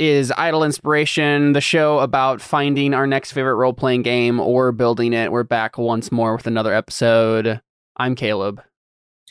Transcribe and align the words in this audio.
Is 0.00 0.32
Idle 0.34 0.64
Inspiration, 0.64 1.52
the 1.52 1.60
show 1.60 1.98
about 1.98 2.40
finding 2.40 2.94
our 2.94 3.06
next 3.06 3.32
favorite 3.32 3.56
role 3.56 3.74
playing 3.74 4.00
game 4.00 4.40
or 4.40 4.72
building 4.72 5.12
it. 5.12 5.30
We're 5.30 5.42
back 5.42 5.76
once 5.76 6.10
more 6.10 6.34
with 6.36 6.46
another 6.46 6.72
episode. 6.72 7.60
I'm 7.98 8.14
Caleb, 8.14 8.62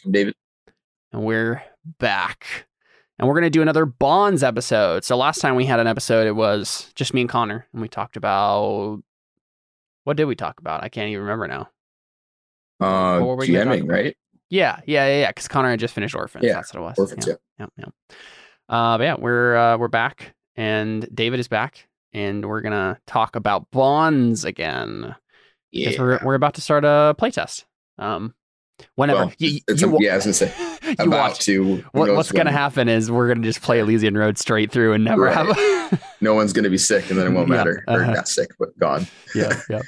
I'm 0.05 0.11
David. 0.11 0.35
and 1.11 1.23
we're 1.23 1.63
back. 1.97 2.67
And 3.17 3.27
we're 3.27 3.33
going 3.33 3.45
to 3.45 3.49
do 3.49 3.63
another 3.63 3.87
Bonds 3.87 4.43
episode. 4.43 5.03
So 5.03 5.17
last 5.17 5.39
time 5.41 5.55
we 5.55 5.65
had 5.65 5.79
an 5.79 5.87
episode, 5.87 6.27
it 6.27 6.35
was 6.35 6.91
just 6.93 7.15
me 7.15 7.21
and 7.21 7.29
Connor, 7.29 7.65
and 7.73 7.81
we 7.81 7.87
talked 7.89 8.15
about. 8.15 9.01
What 10.03 10.17
did 10.17 10.25
we 10.25 10.35
talk 10.35 10.59
about? 10.59 10.83
I 10.83 10.89
can't 10.89 11.09
even 11.09 11.21
remember 11.23 11.47
now. 11.47 11.69
Uh, 12.79 13.19
What 13.21 13.27
were 13.29 13.35
we 13.37 13.47
gonna 13.47 13.65
talk 13.65 13.85
GMing, 13.85 13.91
right? 13.91 14.15
Yeah, 14.51 14.79
yeah, 14.85 15.07
yeah, 15.07 15.19
yeah. 15.21 15.29
Because 15.31 15.47
Connor 15.47 15.71
had 15.71 15.79
just 15.79 15.95
finished 15.95 16.13
Orphans. 16.15 16.45
Yeah, 16.45 16.53
That's 16.53 16.73
what 16.75 16.79
it 16.81 16.83
was. 16.83 16.99
Orphans, 16.99 17.25
yeah. 17.27 17.33
yeah, 17.59 17.65
yeah. 17.77 17.85
Uh, 18.69 18.97
but 18.99 19.03
yeah, 19.03 19.15
we're 19.17 19.55
uh, 19.57 19.77
we're 19.77 19.87
back, 19.87 20.33
and 20.59 21.07
David 21.15 21.39
is 21.39 21.47
back, 21.47 21.87
and 22.13 22.45
we're 22.45 22.59
gonna 22.61 22.99
talk 23.07 23.35
about 23.37 23.71
bonds 23.71 24.43
again 24.43 25.15
Yeah. 25.71 25.91
we're 25.97 26.19
we're 26.23 26.35
about 26.35 26.55
to 26.55 26.61
start 26.61 26.83
a 26.83 27.15
playtest. 27.17 27.63
Um, 27.97 28.33
whenever 28.95 29.25
Well, 29.25 29.33
you, 29.39 29.59
you 29.69 29.97
a- 29.97 30.01
yeah, 30.03 30.13
I 30.13 30.15
was 30.17 30.25
gonna 30.25 30.33
say, 30.33 30.53
you 30.83 30.95
About 30.99 31.09
watch. 31.31 31.39
to. 31.45 31.83
What, 31.91 32.13
what's 32.15 32.31
gonna 32.31 32.51
happen 32.51 32.87
is 32.89 33.09
we're 33.11 33.27
gonna 33.27 33.45
just 33.45 33.61
play 33.61 33.79
Elysian 33.83 34.17
Road 34.17 34.37
straight 34.37 34.71
through 34.71 34.93
and 34.93 35.03
never 35.03 35.23
Right. 35.23 35.35
have. 35.35 36.03
No 36.21 36.33
one's 36.33 36.51
gonna 36.53 36.69
be 36.69 36.77
sick, 36.77 37.09
and 37.09 37.17
then 37.17 37.27
it 37.27 37.31
won't 37.31 37.47
Yeah, 37.49 37.55
matter. 37.55 37.83
Or 37.87 38.01
uh-huh. 38.01 38.11
not 38.13 38.27
sick, 38.27 38.49
but 38.59 38.77
gone. 38.77 39.07
yeah, 39.33 39.59
yeah. 39.69 39.81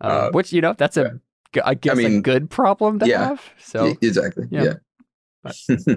Uh, 0.00 0.04
Uh, 0.06 0.30
which 0.32 0.52
you 0.52 0.60
know 0.62 0.72
that's 0.72 0.96
a 0.96 1.20
g- 1.52 1.60
I 1.62 1.74
guess 1.74 1.92
a 1.92 1.96
mean, 1.96 2.22
good 2.22 2.48
problem 2.50 2.98
to 3.00 3.06
yeah. 3.06 3.28
have. 3.28 3.42
So 3.58 3.94
exactly. 4.00 4.46
yeah. 4.50 4.62
Yeah. 4.64 5.94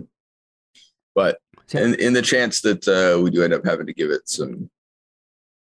but 1.15 1.35
So- 1.35 1.42
in, 1.73 1.95
in 1.95 2.13
the 2.13 2.21
chance 2.21 2.61
that 2.61 2.87
uh, 2.87 3.21
we 3.21 3.29
do 3.29 3.43
end 3.43 3.53
up 3.53 3.65
having 3.65 3.85
to 3.87 3.93
give 3.93 4.11
it 4.11 4.27
some 4.29 4.69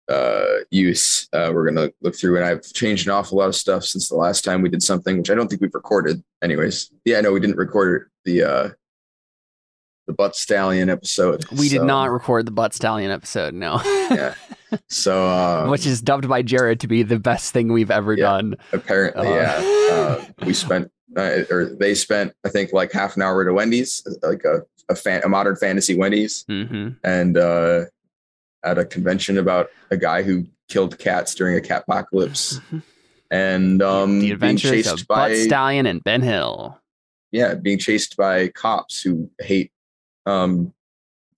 uh, 0.08 0.58
use, 0.70 1.28
uh, 1.32 1.50
we're 1.54 1.70
gonna 1.70 1.90
look 2.02 2.16
through, 2.16 2.36
and 2.36 2.44
I've 2.44 2.62
changed 2.72 3.06
an 3.06 3.12
awful 3.12 3.38
lot 3.38 3.48
of 3.48 3.54
stuff 3.54 3.84
since 3.84 4.08
the 4.08 4.16
last 4.16 4.44
time 4.44 4.60
we 4.62 4.68
did 4.68 4.82
something, 4.82 5.18
which 5.18 5.30
I 5.30 5.34
don't 5.34 5.48
think 5.48 5.60
we've 5.60 5.74
recorded. 5.74 6.22
Anyways, 6.42 6.90
yeah, 7.04 7.20
no, 7.20 7.32
we 7.32 7.38
didn't 7.40 7.56
record 7.56 8.10
the 8.24 8.42
uh, 8.42 8.68
the 10.08 10.12
butt 10.12 10.34
stallion 10.34 10.90
episode. 10.90 11.44
we 11.52 11.68
did 11.68 11.82
not 11.82 12.10
record 12.10 12.44
the 12.46 12.50
butt 12.50 12.74
stallion 12.74 13.10
episode. 13.12 13.54
No. 13.54 13.80
Yeah. 13.84 14.34
So, 14.88 15.26
uh, 15.26 15.66
which 15.68 15.84
is 15.84 16.00
dubbed 16.00 16.28
by 16.28 16.42
Jared 16.42 16.78
to 16.80 16.86
be 16.86 17.02
the 17.02 17.18
best 17.18 17.52
thing 17.52 17.72
we've 17.72 17.90
ever 17.90 18.14
Yeah. 18.14 18.22
done. 18.26 18.54
apparently, 18.72 19.26
Uh, 19.26 19.32
yeah. 19.34 19.90
Uh, 19.92 20.24
we 20.46 20.54
spent, 20.54 20.92
uh, 21.16 21.40
or 21.50 21.64
they 21.64 21.92
spent, 21.96 22.32
I 22.44 22.50
think, 22.50 22.72
like 22.72 22.92
half 22.92 23.16
an 23.16 23.22
hour 23.22 23.42
at 23.42 23.48
a 23.48 23.52
Wendy's, 23.52 24.06
like 24.22 24.44
a 24.44 24.62
a, 24.90 24.94
fan, 24.94 25.22
a 25.24 25.28
modern 25.28 25.56
fantasy 25.56 25.96
Wendy's, 25.96 26.44
hmm 26.48 26.90
and 27.02 27.36
uh, 27.38 27.84
at 28.62 28.76
a 28.78 28.84
convention 28.84 29.38
about 29.38 29.70
a 29.90 29.96
guy 29.96 30.22
who 30.22 30.46
killed 30.68 30.98
cats 30.98 31.34
during 31.34 31.56
a 31.56 31.60
cat 31.60 31.84
apocalypse, 31.88 32.60
and 33.30 33.80
um, 33.82 34.18
the 34.18 34.20
being 34.20 34.32
Adventures 34.34 34.70
chased 34.70 35.00
of 35.02 35.06
by 35.08 35.28
Butt 35.30 35.36
Stallion 35.38 35.86
and 35.86 36.02
Ben 36.04 36.20
Hill. 36.22 36.78
yeah, 37.32 37.54
being 37.54 37.78
chased 37.78 38.16
by 38.16 38.48
cops 38.48 39.00
who 39.02 39.30
hate 39.40 39.72
um, 40.26 40.74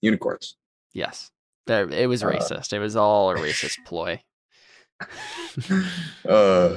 unicorns. 0.01 0.57
Yes, 0.93 1.31
there, 1.67 1.89
it 1.89 2.09
was 2.09 2.23
Uh, 2.25 2.29
racist. 2.33 2.73
It 2.73 2.79
was 2.81 2.97
all 2.97 3.31
a 3.31 3.37
racist 3.37 3.77
ploy. 3.87 4.23
Uh, 6.29 6.77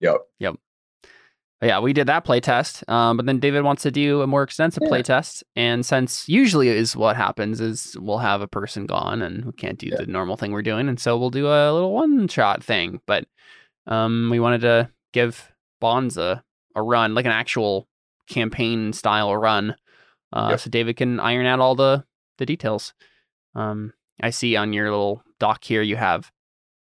yep. 0.00 0.16
But 0.40 0.56
yeah, 1.62 1.78
we 1.80 1.92
did 1.92 2.06
that 2.08 2.24
play 2.24 2.40
test. 2.40 2.82
Um, 2.88 3.16
but 3.16 3.26
then 3.26 3.38
David 3.38 3.62
wants 3.62 3.82
to 3.84 3.90
do 3.90 4.20
a 4.22 4.26
more 4.26 4.42
extensive 4.42 4.82
Yeah. 4.82 4.88
play 4.88 5.02
test. 5.02 5.42
And 5.56 5.84
since 5.86 6.28
usually 6.28 6.68
is 6.68 6.94
what 6.96 7.16
happens 7.16 7.60
is 7.60 7.96
we'll 8.00 8.18
have 8.18 8.40
a 8.42 8.48
person 8.48 8.86
gone 8.86 9.22
and 9.22 9.44
we 9.46 9.52
can't 9.52 9.78
do 9.78 9.86
Yeah. 9.88 9.96
the 9.98 10.06
normal 10.06 10.36
thing 10.36 10.52
we're 10.52 10.62
doing. 10.62 10.88
And 10.88 10.98
so 11.00 11.16
we'll 11.16 11.30
do 11.30 11.46
a 11.46 11.72
little 11.72 11.92
one 11.92 12.28
shot 12.28 12.62
thing. 12.62 13.00
But 13.06 13.26
um, 13.86 14.28
we 14.30 14.40
wanted 14.40 14.60
to 14.62 14.90
give 15.12 15.50
Bonds 15.80 16.16
a, 16.16 16.42
a 16.74 16.82
run, 16.82 17.14
like 17.14 17.26
an 17.26 17.32
actual 17.32 17.88
campaign 18.28 18.92
style 18.92 19.34
run. 19.36 19.76
Uh, 20.32 20.48
Yep. 20.50 20.60
So 20.60 20.70
David 20.70 20.96
can 20.96 21.20
iron 21.20 21.46
out 21.46 21.60
all 21.60 21.74
the, 21.74 22.04
the 22.38 22.46
details. 22.46 22.92
Um, 23.54 23.92
I 24.22 24.30
see 24.30 24.56
on 24.56 24.72
your 24.72 24.90
little 24.90 25.22
doc 25.38 25.62
here 25.64 25.82
you 25.82 25.96
have 25.96 26.30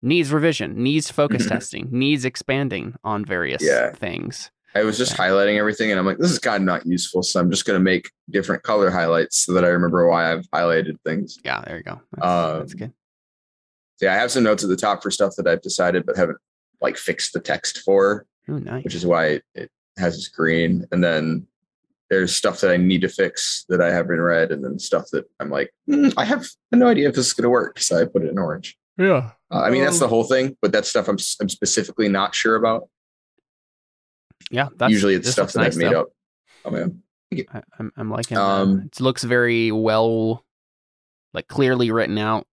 needs 0.02 0.32
revision, 0.32 0.82
needs 0.84 1.10
focus 1.12 1.48
testing, 1.50 1.88
needs 1.92 2.26
expanding 2.26 2.96
on 3.04 3.26
various 3.26 3.64
Yeah. 3.64 3.92
things. 3.94 4.52
I 4.76 4.84
was 4.84 4.98
just 4.98 5.16
highlighting 5.16 5.58
everything, 5.58 5.90
and 5.92 6.00
I'm 6.00 6.06
like, 6.06 6.20
this 6.20 6.32
is 6.32 6.40
kind 6.40 6.58
of 6.58 6.66
not 6.66 6.86
useful. 6.86 7.24
So 7.24 7.40
I'm 7.40 7.50
just 7.50 7.66
going 7.66 7.80
to 7.80 7.84
make 7.84 8.12
different 8.30 8.62
color 8.64 8.92
highlights 8.92 9.40
so 9.40 9.54
that 9.54 9.66
I 9.66 9.70
remember 9.70 10.08
why 10.08 10.32
I've 10.32 10.46
highlighted 10.52 10.98
things. 11.06 11.38
Yeah, 11.44 11.62
there 11.66 11.78
you 11.78 11.84
go. 11.84 12.00
That's, 12.14 12.22
that's 12.28 12.72
Um, 12.74 12.78
good. 12.78 12.94
So 13.98 14.06
yeah, 14.06 14.14
I 14.14 14.18
have 14.18 14.32
some 14.32 14.44
notes 14.44 14.64
at 14.64 14.70
the 14.70 14.76
top 14.78 15.02
for 15.04 15.12
stuff 15.12 15.34
that 15.38 15.48
I've 15.48 15.62
decided 15.62 16.06
but 16.06 16.16
haven't 16.16 16.38
like 16.82 16.96
fixed 16.98 17.34
the 17.34 17.40
text 17.42 17.80
for, 17.80 18.26
Oh, 18.48 18.58
nice. 18.60 18.84
which 18.84 18.96
is 18.96 19.06
why 19.06 19.26
it, 19.26 19.44
it 19.56 19.72
has 19.98 20.16
this 20.16 20.28
green. 20.30 20.86
And 20.92 21.04
then 21.04 21.46
there's 22.10 22.34
stuff 22.36 22.62
that 22.62 22.72
I 22.72 22.78
need 22.78 23.02
to 23.02 23.10
fix 23.10 23.66
that 23.70 23.82
I 23.82 23.92
haven't 23.92 24.22
read, 24.22 24.52
and 24.52 24.64
then 24.64 24.80
stuff 24.80 25.06
that 25.12 25.26
I'm 25.40 25.50
like, 25.50 25.72
"Hmm, 25.88 26.10
I 26.18 26.26
have 26.26 26.48
no 26.72 26.88
idea 26.88 27.10
if 27.10 27.16
this 27.16 27.28
is 27.28 27.34
going 27.34 27.44
to 27.44 27.50
work, 27.50 27.80
so 27.80 28.00
I 28.02 28.06
put 28.06 28.24
it 28.24 28.30
in 28.30 28.38
orange. 28.40 28.78
yeah. 28.98 29.32
Uh, 29.52 29.62
I 29.62 29.70
mean, 29.72 29.84
that's 29.84 29.96
Um, 29.98 30.00
the 30.02 30.08
whole 30.08 30.24
thing, 30.24 30.56
but 30.62 30.72
that's 30.72 30.90
stuff 30.90 31.08
I'm 31.08 31.16
s- 31.20 31.36
I'm 31.42 31.50
specifically 31.50 32.08
not 32.08 32.34
sure 32.36 32.56
about. 32.56 32.88
Yeah. 34.52 34.70
That's, 34.78 34.92
Usually, 34.92 35.16
it's 35.16 35.30
stuff 35.32 35.54
that 35.54 35.62
nice, 35.62 35.74
I've 35.74 35.78
made 35.78 35.92
though. 35.94 36.02
up. 36.02 36.08
Oh 36.66 36.72
man, 36.72 37.02
I, 37.54 37.62
I'm, 37.80 37.92
I'm 37.96 38.10
liking 38.10 38.38
Um, 38.38 38.82
it. 38.92 39.00
looks 39.00 39.24
very 39.24 39.72
well, 39.72 40.44
like 41.34 41.48
clearly 41.48 41.92
written 41.92 42.18
out. 42.18 42.46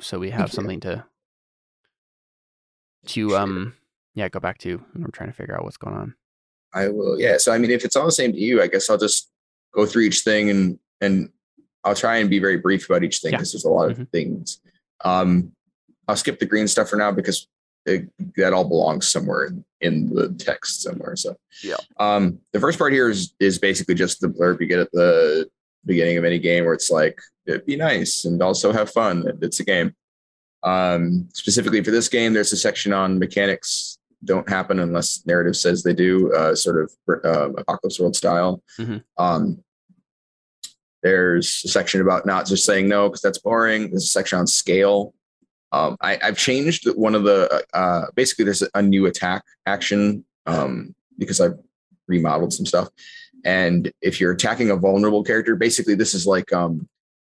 So 0.00 0.18
we 0.18 0.30
have 0.30 0.40
Thank 0.40 0.52
you. 0.52 0.54
something 0.56 0.80
to, 0.80 1.04
to, 3.06 3.36
um, 3.36 3.74
yeah, 4.14 4.28
go 4.28 4.40
back 4.40 4.58
to. 4.58 4.82
I'm 4.94 5.10
trying 5.12 5.30
to 5.30 5.36
figure 5.36 5.56
out 5.56 5.64
what's 5.64 5.76
going 5.76 5.96
on. 5.96 6.14
I 6.72 6.88
will. 6.88 7.20
Yeah. 7.20 7.36
So 7.38 7.52
I 7.52 7.58
mean, 7.58 7.70
if 7.70 7.84
it's 7.84 7.94
all 7.96 8.06
the 8.06 8.12
same 8.12 8.32
to 8.32 8.38
you, 8.38 8.60
I 8.62 8.66
guess 8.66 8.90
I'll 8.90 8.98
just 8.98 9.30
go 9.72 9.86
through 9.86 10.02
each 10.02 10.20
thing 10.20 10.50
and 10.50 10.78
and 11.00 11.30
I'll 11.84 11.94
try 11.94 12.16
and 12.16 12.30
be 12.30 12.38
very 12.38 12.56
brief 12.56 12.88
about 12.88 13.04
each 13.04 13.18
thing 13.18 13.32
Yeah. 13.32 13.38
because 13.38 13.52
there's 13.52 13.64
a 13.64 13.68
lot 13.68 13.90
of 13.90 13.98
Mhm. 13.98 14.10
things. 14.10 14.60
Um, 15.04 15.52
I'll 16.08 16.16
skip 16.16 16.38
the 16.40 16.46
green 16.46 16.66
stuff 16.66 16.88
for 16.88 16.96
now 16.96 17.12
because 17.12 17.46
it, 17.86 18.08
that 18.36 18.52
all 18.52 18.68
belongs 18.68 19.08
somewhere 19.08 19.50
in, 19.80 20.14
the 20.14 20.34
text 20.38 20.82
somewhere. 20.82 21.16
So 21.16 21.36
Yeah. 21.62 21.76
Um, 21.98 22.38
the 22.52 22.60
first 22.60 22.78
part 22.78 22.92
here 22.92 23.10
is 23.10 23.34
is 23.40 23.58
basically 23.58 23.94
just 23.94 24.20
the 24.20 24.28
blurb 24.28 24.60
you 24.60 24.66
get 24.66 24.78
at 24.78 24.92
the 24.92 25.48
beginning 25.84 26.16
of 26.16 26.24
any 26.24 26.38
game 26.38 26.64
where 26.64 26.74
it's 26.74 26.90
like 26.90 27.20
be 27.66 27.76
nice 27.76 28.24
and 28.24 28.42
also 28.42 28.72
have 28.72 28.90
fun. 28.90 29.38
It's 29.42 29.60
a 29.60 29.64
game. 29.64 29.94
Um, 30.62 31.28
specifically 31.34 31.84
for 31.84 31.90
this 31.90 32.08
game, 32.08 32.32
there's 32.32 32.52
a 32.52 32.56
section 32.56 32.92
on 32.92 33.18
mechanics 33.18 33.98
don't 34.24 34.48
happen 34.48 34.80
unless 34.80 35.24
narrative 35.26 35.56
says 35.56 35.82
they 35.82 35.92
do, 35.92 36.32
uh, 36.32 36.54
sort 36.54 36.82
of 36.82 37.24
um, 37.24 37.56
apocalypse 37.58 38.00
world 38.00 38.16
style. 38.16 38.62
Mhm. 38.78 39.04
Um, 39.18 39.62
there's 41.02 41.60
a 41.66 41.68
section 41.68 42.00
about 42.00 42.24
not 42.24 42.46
just 42.46 42.64
saying 42.64 42.88
no 42.88 43.08
because 43.08 43.20
that's 43.20 43.38
boring. 43.38 43.90
There's 43.90 44.04
a 44.04 44.06
section 44.06 44.38
on 44.38 44.46
scale. 44.46 45.14
Um, 45.74 45.96
I, 46.00 46.18
I've 46.22 46.38
changed 46.38 46.86
one 46.94 47.14
of 47.14 47.24
the 47.24 47.64
uh, 47.74 48.06
basically 48.14 48.44
there's 48.44 48.62
a 48.74 48.82
new 48.82 49.06
attack 49.06 49.42
action 49.66 50.24
um, 50.46 50.94
because 51.18 51.40
I've 51.40 51.58
remodeled 52.06 52.52
some 52.52 52.66
stuff. 52.66 52.88
And 53.44 53.92
if 54.00 54.20
you're 54.20 54.32
attacking 54.32 54.70
a 54.70 54.76
vulnerable 54.76 55.24
character, 55.24 55.56
basically 55.56 55.96
this 55.96 56.14
is 56.14 56.26
like 56.26 56.52
um, 56.52 56.88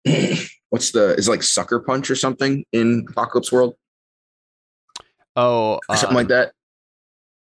what's 0.71 0.91
the 0.91 1.15
is 1.15 1.29
like 1.29 1.43
sucker 1.43 1.79
punch 1.81 2.11
or 2.11 2.17
something 2.17 2.65
in 2.73 3.07
Apocalypse 3.09 3.53
World 3.53 3.77
Oh, 5.37 5.81
something 5.95 6.17
like 6.17 6.31
um, 6.31 6.51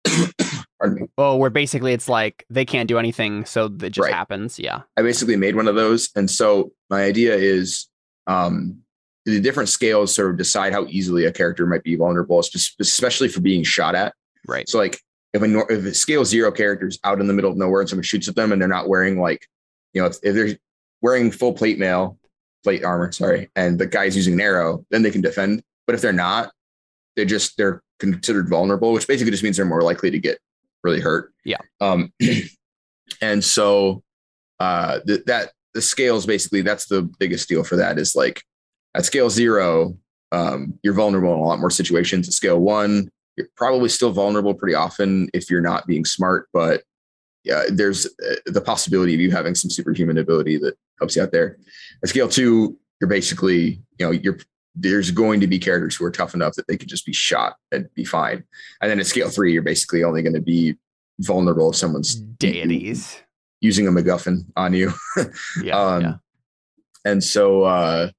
that. 0.05 0.65
Pardon 0.79 1.01
me. 1.01 1.07
Oh, 1.17 1.37
where 1.37 1.49
basically 1.49 1.93
it's 1.93 2.09
like 2.09 2.45
they 2.49 2.65
can't 2.65 2.87
do 2.87 2.97
anything, 2.97 3.45
so 3.45 3.65
it 3.65 3.89
just 3.89 4.05
Right. 4.05 4.13
happens. 4.13 4.59
Yeah. 4.59 4.81
I 4.97 5.01
basically 5.01 5.35
made 5.35 5.55
one 5.55 5.67
of 5.67 5.75
those. 5.75 6.09
And 6.15 6.29
so 6.29 6.71
my 6.89 7.03
idea 7.03 7.35
is 7.35 7.87
um, 8.27 8.83
the 9.27 9.41
different 9.41 9.67
scales 9.67 10.15
sort 10.15 10.31
of 10.31 10.37
decide 10.37 10.71
how 10.71 10.85
easily 10.85 11.25
a 11.25 11.31
character 11.31 11.65
might 11.65 11.83
be 11.83 11.95
vulnerable, 11.95 12.39
especially 12.39 13.27
for 13.27 13.41
being 13.41 13.61
shot 13.61 13.93
at. 13.93 14.13
Right. 14.47 14.67
So 14.69 14.77
like 14.77 15.01
if 15.33 15.41
a 15.41 15.59
if 15.69 15.85
a 15.85 15.93
scale 15.93 16.23
zero 16.23 16.49
character's 16.49 16.97
out 17.03 17.19
in 17.19 17.27
the 17.27 17.33
middle 17.33 17.51
of 17.51 17.57
nowhere 17.57 17.81
and 17.81 17.89
someone 17.89 18.03
shoots 18.03 18.29
at 18.29 18.35
them 18.35 18.53
and 18.53 18.61
they're 18.61 18.69
not 18.69 18.87
wearing 18.87 19.19
like, 19.19 19.45
you 19.93 20.01
know, 20.01 20.07
if, 20.07 20.15
if 20.23 20.33
they're 20.33 20.57
wearing 21.01 21.29
full 21.29 21.51
plate 21.51 21.77
mail, 21.77 22.17
plate 22.63 22.85
armor, 22.85 23.11
sorry, 23.11 23.49
and 23.57 23.77
the 23.77 23.85
guy's 23.85 24.15
using 24.15 24.35
an 24.35 24.41
arrow, 24.41 24.85
then 24.91 25.01
they 25.01 25.11
can 25.11 25.21
defend. 25.21 25.61
But 25.85 25.95
if 25.95 26.01
they're 26.01 26.13
not, 26.13 26.51
they're 27.17 27.25
just 27.25 27.57
they're 27.57 27.83
considered 27.99 28.47
vulnerable, 28.47 28.93
which 28.93 29.07
basically 29.07 29.31
just 29.31 29.43
means 29.43 29.57
they're 29.57 29.65
more 29.65 29.81
likely 29.81 30.09
to 30.09 30.19
get 30.19 30.39
really 30.83 31.01
hurt. 31.01 31.33
Yeah. 31.43 31.57
Um, 31.81 32.13
and 33.21 33.43
so 33.43 34.03
uh, 34.61 34.99
th- 35.05 35.25
that 35.25 35.51
the 35.73 35.81
scales 35.81 36.25
basically 36.25 36.61
that's 36.61 36.87
the 36.87 37.01
biggest 37.19 37.49
deal 37.49 37.65
for 37.65 37.75
that 37.75 37.99
is 37.99 38.15
like 38.15 38.41
at 38.97 39.05
scale 39.05 39.29
zero, 39.29 39.97
um, 40.31 40.77
you're 40.83 40.93
vulnerable 40.93 41.33
in 41.33 41.39
a 41.39 41.43
lot 41.43 41.59
more 41.59 41.69
situations. 41.69 42.27
At 42.27 42.33
scale 42.33 42.59
one, 42.59 43.09
you're 43.37 43.47
probably 43.55 43.89
still 43.89 44.11
vulnerable 44.11 44.53
pretty 44.53 44.75
often 44.75 45.29
if 45.33 45.49
you're 45.49 45.61
not 45.61 45.87
being 45.87 46.05
smart, 46.05 46.49
but 46.51 46.83
yeah, 47.43 47.63
there's 47.69 48.05
uh, 48.05 48.35
the 48.47 48.61
possibility 48.61 49.13
of 49.13 49.21
you 49.21 49.31
having 49.31 49.55
some 49.55 49.69
superhuman 49.69 50.17
ability 50.17 50.57
that 50.57 50.75
helps 50.99 51.15
you 51.15 51.21
out 51.23 51.31
there. 51.31 51.57
At 52.03 52.09
scale 52.09 52.27
two, 52.27 52.77
you're 52.99 53.09
basically, 53.09 53.81
you 53.99 54.05
know, 54.05 54.11
you're 54.11 54.39
there's 54.79 55.09
going 55.11 55.39
to 55.39 55.47
be 55.47 55.57
characters 55.57 55.95
who 55.95 56.05
are 56.05 56.11
tough 56.11 56.35
enough 56.35 56.53
that 56.55 56.67
they 56.67 56.77
could 56.77 56.89
just 56.89 57.05
be 57.05 57.13
shot 57.13 57.55
and 57.71 57.87
be 57.95 58.05
fine. 58.05 58.43
And 58.81 58.91
then 58.91 58.99
at 58.99 59.07
scale 59.07 59.29
three, 59.29 59.51
you're 59.53 59.63
basically 59.63 60.03
only 60.03 60.21
going 60.21 60.35
to 60.35 60.41
be 60.41 60.75
vulnerable 61.19 61.71
if 61.71 61.75
someone's 61.77 62.15
Deities. 62.15 63.19
using 63.59 63.87
a 63.87 63.91
MacGuffin 63.91 64.45
on 64.55 64.73
you. 64.73 64.93
Yeah. 65.63 65.79
um, 65.79 66.01
yeah. 66.03 66.13
And 67.05 67.23
so, 67.23 67.63
uh, 67.63 68.11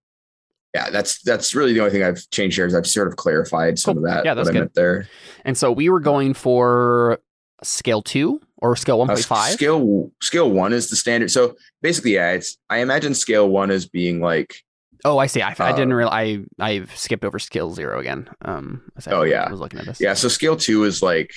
yeah, 0.78 0.90
that's 0.90 1.22
that's 1.22 1.54
really 1.54 1.72
the 1.72 1.80
only 1.80 1.90
thing 1.92 2.02
I've 2.02 2.28
changed 2.30 2.56
here 2.56 2.66
is 2.66 2.74
I've 2.74 2.86
sort 2.86 3.08
of 3.08 3.16
clarified 3.16 3.78
some 3.78 3.94
Cool. 3.96 4.04
of 4.06 4.10
that. 4.10 4.24
Yeah, 4.24 4.34
that's 4.34 4.46
what 4.46 4.50
I 4.50 4.52
good. 4.54 4.60
meant 4.60 4.74
there. 4.74 5.08
And 5.44 5.56
so 5.56 5.72
we 5.72 5.88
were 5.88 6.00
going 6.00 6.34
for 6.34 7.18
scale 7.62 8.02
two 8.02 8.40
or 8.58 8.76
scale 8.76 8.98
one 9.00 9.10
Uh, 9.10 9.16
point. 9.16 9.52
Scale 9.52 10.10
scale 10.22 10.50
one 10.50 10.72
is 10.72 10.88
the 10.90 10.96
standard. 10.96 11.30
So 11.30 11.56
basically, 11.82 12.14
yeah, 12.14 12.32
it's 12.32 12.56
I 12.70 12.78
imagine 12.78 13.14
scale 13.14 13.48
one 13.48 13.70
as 13.70 13.86
being 13.86 14.20
like 14.20 14.62
Oh, 15.04 15.18
I 15.18 15.26
see. 15.26 15.42
I, 15.42 15.54
I 15.58 15.72
didn't 15.72 15.92
Uh, 15.92 15.96
real. 15.96 16.08
I 16.08 16.44
I 16.58 16.84
skipped 16.94 17.24
over 17.24 17.38
scale 17.38 17.70
zero 17.72 18.00
again. 18.00 18.28
Um. 18.44 18.82
Oh, 19.06 19.22
yeah. 19.22 19.44
I 19.44 19.50
was 19.50 19.60
looking 19.60 19.78
at 19.78 19.86
this. 19.86 20.00
yeah. 20.00 20.14
So 20.14 20.28
scale 20.28 20.56
two 20.56 20.84
is 20.84 21.02
like 21.02 21.32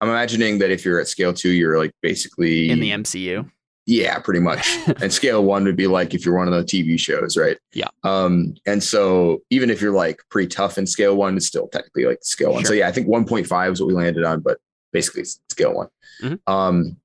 I'm 0.00 0.08
imagining 0.08 0.58
that 0.58 0.70
if 0.70 0.84
you're 0.84 0.98
at 1.00 1.08
scale 1.08 1.32
two, 1.32 1.50
you're 1.52 1.78
like 1.78 1.92
basically 2.02 2.70
In 2.70 2.80
the 2.80 2.90
MCU. 2.90 3.48
Yeah, 3.86 4.18
pretty 4.20 4.40
much. 4.40 4.78
and 5.02 5.12
scale 5.12 5.44
one 5.44 5.64
would 5.64 5.76
be 5.76 5.86
like 5.86 6.14
if 6.14 6.24
you're 6.24 6.36
one 6.36 6.46
of 6.46 6.54
the 6.54 6.62
TV 6.64 6.98
shows, 6.98 7.36
right? 7.36 7.58
Yeah. 7.72 7.88
Um, 8.04 8.54
and 8.66 8.82
so 8.82 9.42
even 9.50 9.70
if 9.70 9.80
you're 9.80 9.92
like 9.92 10.20
pretty 10.30 10.48
tough 10.48 10.78
in 10.78 10.86
scale 10.86 11.16
one, 11.16 11.36
it's 11.36 11.46
still 11.46 11.66
technically 11.68 12.04
like 12.04 12.18
scale 12.22 12.52
one. 12.52 12.64
So 12.64 12.72
yeah, 12.72 12.88
I 12.88 12.92
think 12.92 13.08
1.5 13.08 13.72
is 13.72 13.80
what 13.80 13.88
we 13.88 13.94
landed 13.94 14.24
on, 14.24 14.40
but 14.40 14.58
basically 14.92 15.22
it's 15.22 15.40
scale 15.48 15.74
one. 15.74 15.88
Mhm. 16.22 16.38
Um, 16.46 16.96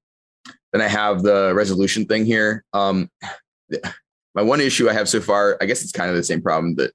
then 0.74 0.81
I 0.81 0.88
have 0.88 1.24
the 1.24 1.54
resolution 1.56 2.06
thing 2.06 2.25
here. 2.25 2.63
Um, 2.74 3.10
my 4.36 4.42
one 4.42 4.60
issue 4.62 4.89
I 4.89 4.94
have 4.94 5.07
so 5.07 5.22
far, 5.22 5.57
I 5.62 5.66
guess 5.66 5.81
it's 5.81 5.94
kind 5.94 6.10
of 6.10 6.16
the 6.18 6.24
same 6.24 6.42
problem 6.42 6.75
that 6.75 6.92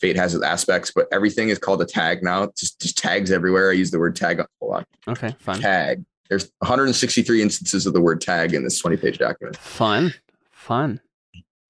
Fate 0.00 0.16
has 0.16 0.32
with 0.32 0.42
aspects, 0.42 0.90
but 0.90 1.06
everything 1.12 1.50
is 1.50 1.58
called 1.58 1.82
a 1.82 1.84
tag 1.84 2.22
now. 2.22 2.50
Just 2.56 2.80
just 2.80 2.96
tags 2.96 3.30
everywhere. 3.30 3.68
I 3.70 3.74
use 3.74 3.90
the 3.90 3.98
word 3.98 4.16
tag. 4.16 4.42
Hold 4.58 4.76
on, 4.76 4.84
Okay. 5.08 5.34
fine. 5.40 5.60
tag. 5.60 6.04
There's 6.30 6.50
163 6.60 7.42
instances 7.42 7.86
of 7.86 7.92
the 7.92 8.00
word 8.00 8.20
tag 8.20 8.54
in 8.54 8.62
this 8.64 8.78
20 8.78 8.96
page 8.96 9.18
document. 9.18 9.56
Fun. 9.56 10.14
Fun. 10.52 11.00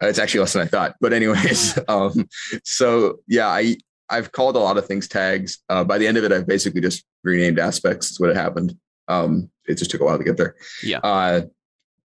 Uh, 0.03 0.07
It's 0.07 0.19
actually 0.19 0.41
less 0.41 0.53
than 0.53 0.63
I 0.63 0.67
thought. 0.67 0.97
But 1.01 1.13
anyways, 1.13 1.79
um, 1.89 2.29
so 2.63 3.21
yeah, 3.27 3.49
I 3.49 3.77
I've 4.11 4.33
called 4.33 4.57
a 4.57 4.61
lot 4.61 4.77
of 4.77 4.87
things 4.87 5.09
tags. 5.09 5.59
Uh, 5.69 5.83
by 5.83 5.97
the 5.99 6.07
end 6.07 6.19
of 6.19 6.25
it, 6.25 6.33
I've 6.33 6.47
basically 6.47 6.81
just 6.83 7.05
renamed 7.25 7.59
aspects. 7.59 8.11
Is 8.11 8.21
what 8.21 8.35
happened. 8.37 8.77
Um, 9.09 9.51
it 9.67 9.77
just 9.79 9.91
took 9.91 10.01
a 10.01 10.05
while 10.05 10.19
to 10.19 10.25
get 10.25 10.37
there. 10.37 10.55
Yeah. 10.83 10.99
Uh, 10.99 11.43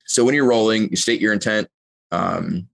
so 0.06 0.23
when 0.25 0.35
you're 0.35 0.46
rolling, 0.46 0.91
you 0.91 0.96
state 0.96 1.20
your 1.20 1.32
intent. 1.32 1.69
Um, 2.12 2.69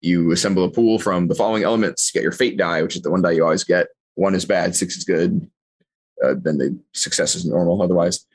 you 0.00 0.32
assemble 0.32 0.64
a 0.64 0.70
pool 0.70 0.98
from 0.98 1.28
the 1.28 1.34
following 1.34 1.62
elements. 1.62 2.10
You 2.12 2.18
get 2.18 2.24
your 2.24 2.32
fate 2.32 2.56
die, 2.56 2.82
which 2.82 2.96
is 2.96 3.02
the 3.02 3.10
one 3.10 3.22
die 3.22 3.30
you 3.32 3.44
always 3.44 3.62
get. 3.62 3.86
One 4.14 4.34
is 4.34 4.44
bad, 4.44 4.74
six 4.74 4.96
is 4.96 5.04
good. 5.04 5.48
Uh, 6.22 6.34
then 6.36 6.58
the 6.58 6.76
success 6.92 7.34
is 7.36 7.44
normal. 7.46 7.80
Otherwise, 7.80 8.26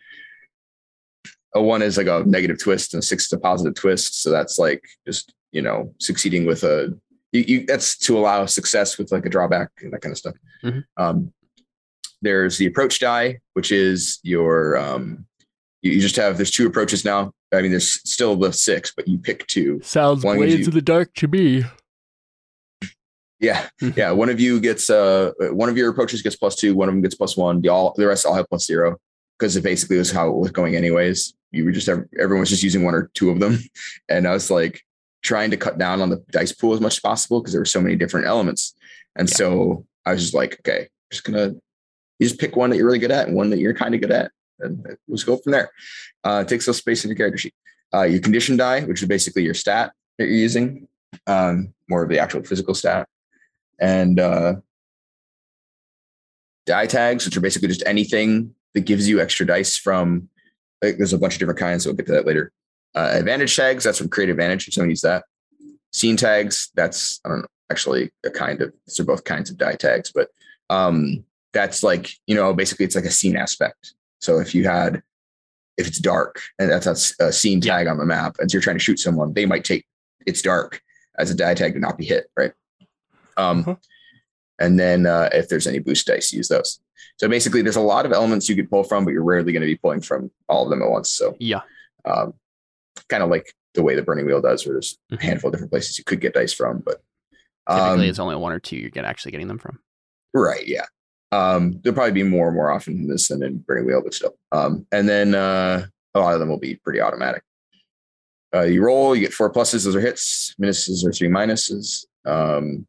a 1.57 1.61
one 1.61 1.81
is 1.81 1.97
like 1.97 2.07
a 2.07 2.23
negative 2.25 2.59
twist, 2.59 2.93
and 2.93 3.01
a 3.03 3.05
six 3.05 3.25
is 3.25 3.33
a 3.33 3.37
positive 3.39 3.75
twist. 3.75 4.21
So 4.21 4.29
that's 4.31 4.57
like 4.57 4.83
just 5.05 5.33
you 5.51 5.61
know 5.61 5.93
succeeding 5.99 6.45
with 6.45 6.63
a 6.63 6.93
you, 7.31 7.41
you 7.47 7.65
that's 7.65 7.97
to 7.99 8.17
allow 8.17 8.45
success 8.45 8.97
with 8.97 9.11
like 9.11 9.25
a 9.25 9.29
drawback 9.29 9.69
and 9.81 9.91
that 9.93 10.01
kind 10.01 10.11
of 10.11 10.17
stuff. 10.17 10.35
Mhm. 10.63 10.83
Um, 10.97 11.33
there's 12.21 12.57
the 12.57 12.65
approach 12.65 12.99
die, 12.99 13.39
which 13.53 13.71
is 13.71 14.19
your 14.23 14.77
um, 14.77 15.25
you, 15.81 15.91
you 15.91 16.01
just 16.01 16.15
have 16.15 16.37
there's 16.37 16.51
two 16.51 16.65
approaches 16.67 17.05
now. 17.05 17.31
I 17.53 17.61
mean, 17.61 17.71
there's 17.71 18.01
still 18.09 18.35
the 18.35 18.51
six, 18.51 18.91
but 18.95 19.07
you 19.07 19.17
pick 19.17 19.45
two. 19.47 19.79
Sounds 19.83 20.23
One 20.23 20.39
gives 20.39 20.65
you- 20.67 20.71
the 20.73 20.81
dark 20.81 21.13
to 21.15 21.27
me. 21.27 21.63
Yeah, 23.39 23.67
yeah. 23.95 24.11
One 24.11 24.29
of 24.29 24.39
you 24.39 24.59
gets 24.59 24.89
uh 24.89 25.31
one 25.51 25.69
of 25.69 25.77
your 25.77 25.89
approaches 25.89 26.21
gets 26.21 26.35
plus 26.35 26.55
two. 26.55 26.75
One 26.75 26.89
of 26.89 26.95
them 26.95 27.01
gets 27.01 27.15
plus 27.15 27.37
one. 27.37 27.61
The 27.61 27.69
all 27.69 27.93
the 27.95 28.07
rest 28.07 28.25
all 28.25 28.33
have 28.33 28.47
plus 28.49 28.65
zero 28.65 28.97
because 29.37 29.55
it 29.55 29.63
basically 29.63 29.97
was 29.97 30.11
how 30.11 30.29
it 30.29 30.35
was 30.35 30.51
going 30.51 30.75
anyways. 30.75 31.33
You 31.51 31.65
were 31.65 31.71
just 31.71 31.87
everyone 31.87 32.41
was 32.41 32.49
just 32.49 32.63
using 32.63 32.83
one 32.83 32.93
or 32.93 33.09
two 33.13 33.29
of 33.29 33.39
them, 33.39 33.59
and 34.09 34.27
I 34.27 34.31
was 34.31 34.51
like 34.51 34.81
trying 35.23 35.51
to 35.51 35.57
cut 35.57 35.77
down 35.77 36.01
on 36.01 36.09
the 36.09 36.23
dice 36.31 36.51
pool 36.51 36.73
as 36.73 36.81
much 36.81 36.95
as 36.95 36.99
possible 36.99 37.41
because 37.41 37.53
there 37.53 37.61
were 37.61 37.65
so 37.65 37.81
many 37.81 37.95
different 37.95 38.27
elements. 38.27 38.73
And 39.15 39.29
Yeah. 39.29 39.35
so 39.35 39.85
I 40.05 40.13
was 40.13 40.21
just 40.21 40.33
like, 40.33 40.59
okay, 40.59 40.81
I'm 40.81 41.11
just 41.11 41.23
gonna 41.23 41.53
you 42.19 42.27
just 42.27 42.39
pick 42.39 42.55
one 42.55 42.69
that 42.69 42.77
you're 42.77 42.85
really 42.85 42.99
good 42.99 43.11
at 43.11 43.27
and 43.27 43.35
one 43.35 43.49
that 43.51 43.59
you're 43.59 43.73
kind 43.73 43.93
of 43.95 44.01
good 44.01 44.11
at, 44.11 44.31
and 44.59 44.97
let's 45.07 45.23
go 45.23 45.37
from 45.37 45.51
there. 45.51 45.71
Uh, 46.23 46.43
it 46.45 46.49
takes 46.49 46.67
up 46.67 46.75
space 46.75 47.03
in 47.03 47.09
your 47.09 47.17
character 47.17 47.37
sheet. 47.37 47.53
Uh, 47.93 48.03
your 48.03 48.19
condition 48.19 48.57
die, 48.57 48.81
which 48.81 49.01
is 49.01 49.07
basically 49.07 49.43
your 49.43 49.53
stat 49.53 49.93
that 50.17 50.25
you're 50.25 50.35
using, 50.35 50.87
um, 51.27 51.73
more 51.87 52.03
of 52.03 52.09
the 52.09 52.19
actual 52.19 52.43
physical 52.43 52.73
stat 52.73 53.07
and 53.79 54.19
uh, 54.19 54.55
die 56.65 56.87
tags, 56.87 57.25
which 57.25 57.37
are 57.37 57.41
basically 57.41 57.67
just 57.67 57.83
anything 57.85 58.53
that 58.77 58.85
gives 58.85 59.09
you 59.09 59.19
extra 59.19 59.43
dice 59.45 59.75
from. 59.75 60.29
Like, 60.83 60.97
there's 60.97 61.13
a 61.13 61.17
bunch 61.17 61.33
of 61.33 61.39
different 61.39 61.59
kinds, 61.59 61.83
so 61.83 61.89
we'll 61.89 61.97
get 61.97 62.05
to 62.05 62.11
that 62.11 62.27
later. 62.27 62.51
Uh, 62.93 63.09
advantage 63.13 63.55
tags, 63.55 63.83
that's 63.83 63.97
from 63.97 64.07
create 64.09 64.29
Advantage. 64.29 64.67
If 64.67 64.75
someone 64.75 64.91
use 64.91 65.01
that. 65.01 65.23
Scene 65.91 66.15
tags, 66.17 66.69
that's 66.75 67.19
I 67.25 67.29
don't 67.29 67.39
know, 67.39 67.47
actually 67.71 68.11
a 68.23 68.29
kind 68.29 68.61
of. 68.61 68.71
These 68.85 68.99
are 68.99 69.03
both 69.03 69.23
kinds 69.23 69.49
of 69.49 69.57
die 69.57 69.73
tags, 69.75 70.11
but 70.13 70.29
um, 70.69 71.23
that's 71.53 71.81
like 71.81 72.11
you 72.27 72.35
know 72.35 72.53
basically 72.53 72.85
it's 72.85 72.95
like 72.95 73.05
a 73.05 73.11
scene 73.11 73.35
aspect. 73.35 73.93
So 74.21 74.37
if 74.39 74.53
you 74.53 74.65
had, 74.65 75.01
if 75.77 75.87
it's 75.87 75.97
dark 75.99 76.41
and 76.59 76.69
that's 76.69 77.15
a, 77.19 77.31
scene 77.31 77.61
Yeah. 77.63 77.77
tag 77.77 77.87
on 77.87 77.97
the 77.97 78.05
map, 78.05 78.35
and 78.39 78.51
so 78.51 78.55
you're 78.55 78.61
trying 78.61 78.77
to 78.77 78.83
shoot 78.83 78.99
someone, 78.99 79.33
they 79.33 79.47
might 79.47 79.63
take 79.65 79.85
it's 80.27 80.41
dark 80.43 80.81
as 81.17 81.31
a 81.31 81.35
die 81.35 81.55
tag 81.55 81.73
to 81.73 81.79
not 81.79 81.97
be 81.97 82.05
hit, 82.05 82.29
right? 82.37 82.53
Um, 83.37 83.59
Uh-huh. 83.61 83.75
and 84.59 84.79
then 84.79 85.07
uh, 85.07 85.29
if 85.33 85.49
there's 85.49 85.65
any 85.67 85.79
boost 85.79 86.05
dice, 86.05 86.31
use 86.31 86.49
those. 86.49 86.79
So 87.17 87.27
basically, 87.27 87.61
there's 87.61 87.75
a 87.75 87.81
lot 87.81 88.05
of 88.05 88.11
elements 88.11 88.47
you 88.49 88.55
could 88.55 88.69
pull 88.69 88.83
from, 88.83 89.05
but 89.05 89.11
you're 89.11 89.23
rarely 89.23 89.51
going 89.51 89.61
to 89.61 89.67
be 89.67 89.75
pulling 89.77 90.01
from 90.01 90.31
all 90.49 90.63
of 90.63 90.69
them 90.69 90.81
at 90.81 90.89
once. 90.89 91.09
So 91.09 91.35
Yeah. 91.39 91.61
um, 92.05 92.33
kind 93.09 93.23
of 93.23 93.29
like 93.29 93.53
the 93.73 93.83
way 93.83 93.95
the 93.95 94.01
Burning 94.01 94.25
Wheel 94.25 94.41
does, 94.41 94.65
where 94.65 94.73
there's 94.73 94.97
a 95.11 95.17
Mhm. 95.17 95.19
handful 95.21 95.49
of 95.49 95.53
different 95.53 95.71
places 95.71 95.97
you 95.97 96.03
could 96.03 96.21
get 96.21 96.33
dice 96.33 96.53
from, 96.53 96.79
but 96.79 97.01
Typically, 97.69 97.89
um, 97.91 98.01
it's 98.01 98.19
only 98.19 98.35
one 98.37 98.53
or 98.53 98.59
two 98.59 98.77
you're 98.77 98.89
get, 98.89 99.03
actually 99.03 99.31
getting 99.31 99.49
them 99.49 99.57
from. 99.59 99.79
Right. 100.33 100.65
Yeah. 100.65 100.85
Um, 101.33 101.81
there'll 101.83 101.93
probably 101.95 102.13
be 102.13 102.23
more 102.23 102.47
and 102.47 102.55
more 102.55 102.71
often 102.71 102.93
in 102.93 103.07
this 103.09 103.27
than 103.27 103.43
in 103.43 103.57
Burning 103.57 103.85
Wheel, 103.85 104.01
but 104.01 104.13
still. 104.13 104.37
Um, 104.53 104.87
and 104.93 105.09
then 105.09 105.35
uh, 105.35 105.85
a 106.13 106.19
lot 106.19 106.33
of 106.33 106.39
them 106.39 106.47
will 106.47 106.59
be 106.59 106.75
pretty 106.75 107.01
automatic. 107.01 107.43
Uh, 108.55 108.61
you 108.61 108.81
roll, 108.81 109.13
you 109.13 109.21
get 109.21 109.33
four 109.33 109.51
pluses, 109.51 109.83
those 109.83 109.97
are 109.97 109.99
hits. 109.99 110.55
Minuses 110.61 111.05
are 111.05 111.11
three 111.11 111.27
minuses. 111.27 112.05
Um, 112.25 112.87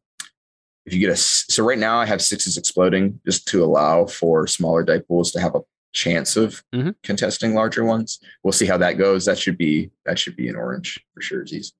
if 0.85 0.93
you 0.93 0.99
get 0.99 1.09
a 1.11 1.15
so 1.17 1.63
right 1.63 1.77
now 1.77 1.99
I 1.99 2.05
have 2.05 2.21
sixes 2.21 2.57
exploding 2.57 3.19
just 3.25 3.47
to 3.49 3.63
allow 3.63 4.05
for 4.05 4.47
smaller 4.47 4.83
die 4.83 4.99
pools 5.07 5.31
to 5.33 5.39
have 5.39 5.55
a 5.55 5.61
chance 5.93 6.35
of 6.37 6.63
Mhm. 6.73 6.95
contesting 7.03 7.53
larger 7.53 7.83
ones. 7.83 8.19
We'll 8.43 8.51
see 8.53 8.65
how 8.65 8.77
that 8.77 8.93
goes. 8.93 9.25
That 9.25 9.37
should 9.37 9.57
be 9.57 9.91
that 10.05 10.17
should 10.19 10.35
be 10.35 10.47
an 10.47 10.55
orange 10.55 10.99
for 11.13 11.21
sure, 11.21 11.45
Z's. 11.45 11.73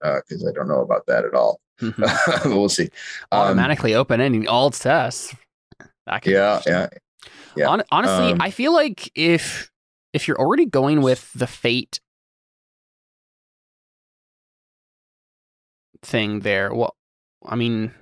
Because 0.00 0.46
I 0.48 0.52
don't 0.52 0.68
know 0.68 0.80
about 0.80 1.06
that 1.06 1.24
at 1.24 1.34
all. 1.34 1.60
Mhm. 1.80 2.44
we'll 2.56 2.68
see. 2.68 2.88
Um, 3.32 3.40
Automatically 3.40 3.94
open 3.94 4.20
ending 4.20 4.46
all 4.48 4.70
tests. 4.70 5.34
Yeah, 6.24 6.60
yeah. 6.66 6.88
yeah. 7.56 7.66
Hon- 7.66 7.84
honestly, 7.92 8.32
Um, 8.32 8.40
I 8.40 8.50
feel 8.50 8.72
like 8.72 9.10
if 9.14 9.70
if 10.12 10.26
you're 10.26 10.40
already 10.40 10.66
going 10.66 11.02
with 11.02 11.30
the 11.34 11.46
fate 11.46 12.00
thing 16.02 16.40
there, 16.40 16.74
well, 16.74 16.96
I 17.44 17.56
mean, 17.56 17.94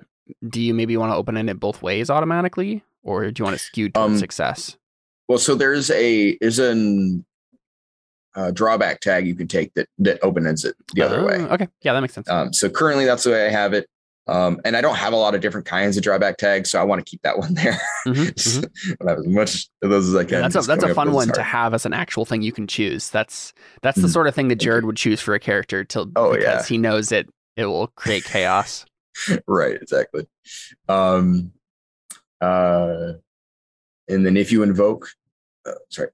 do 0.47 0.61
you 0.61 0.73
maybe 0.73 0.95
want 0.97 1.11
to 1.11 1.15
open 1.15 1.35
it 1.37 1.59
both 1.59 1.81
ways 1.81 2.09
automatically, 2.09 2.83
or 3.03 3.29
do 3.31 3.41
you 3.41 3.45
want 3.45 3.57
to 3.57 3.63
skew 3.63 3.89
towards 3.89 4.13
Um, 4.13 4.17
success? 4.19 4.77
Well, 5.27 5.37
so 5.37 5.55
there's 5.55 5.89
a 5.91 6.37
there's 6.41 6.59
an 6.59 7.25
uh, 8.35 8.51
drawback 8.51 8.99
tag 9.01 9.27
you 9.27 9.35
can 9.35 9.47
take 9.47 9.73
that 9.73 9.87
that 9.99 10.19
open 10.23 10.45
ends 10.47 10.63
it 10.65 10.75
the 10.93 11.01
other 11.01 11.21
Oh, 11.21 11.25
way. 11.25 11.35
Okay, 11.41 11.67
yeah, 11.81 11.93
that 11.93 12.01
makes 12.01 12.13
sense. 12.13 12.29
Um, 12.29 12.53
so 12.53 12.69
currently 12.69 13.05
that's 13.05 13.23
the 13.23 13.31
way 13.31 13.47
I 13.47 13.49
have 13.49 13.73
it. 13.73 13.87
Um, 14.27 14.61
and 14.63 14.77
I 14.77 14.81
don't 14.81 14.95
have 14.95 15.11
a 15.11 15.15
lot 15.15 15.33
of 15.33 15.41
different 15.41 15.65
kinds 15.65 15.97
of 15.97 16.03
drawback 16.03 16.37
tags, 16.37 16.69
so 16.69 16.79
I 16.79 16.83
want 16.83 17.03
to 17.03 17.09
keep 17.09 17.21
that 17.23 17.39
one 17.39 17.53
there. 17.55 17.79
Mhm, 18.07 18.33
mhm. 18.33 19.07
Have 19.09 19.17
as 19.19 19.25
much 19.27 19.67
those 19.81 20.07
as 20.07 20.15
I 20.15 20.23
can. 20.23 20.33
Yeah, 20.43 20.47
that's 20.47 20.65
a 20.65 20.67
that's 20.67 20.83
a 20.83 20.93
fun 20.93 21.11
one 21.13 21.29
to 21.33 21.41
have 21.43 21.73
as 21.73 21.85
an 21.85 21.93
actual 21.93 22.25
thing 22.25 22.41
you 22.43 22.51
can 22.51 22.67
choose. 22.67 23.09
That's 23.09 23.53
that's 23.81 23.99
the 23.99 24.07
Mhm. 24.07 24.13
sort 24.13 24.27
of 24.27 24.35
thing 24.35 24.47
that. 24.49 24.55
Jared 24.59 24.85
would 24.85 24.97
choose 24.97 25.19
for 25.19 25.33
a 25.33 25.39
character 25.39 25.83
till 25.83 26.11
Oh, 26.15 26.31
because 26.33 26.43
yeah. 26.43 26.63
he 26.63 26.77
knows 26.77 27.11
it 27.11 27.27
it 27.57 27.65
will 27.65 27.87
create 27.87 28.23
chaos. 28.23 28.85
right, 29.47 29.75
exactly. 29.81 30.27
Um, 30.87 31.51
uh, 32.41 33.13
and 34.07 34.25
then 34.25 34.37
if 34.37 34.51
you 34.51 34.63
invoke, 34.63 35.07
uh, 35.65 35.73
sorry. 35.89 36.09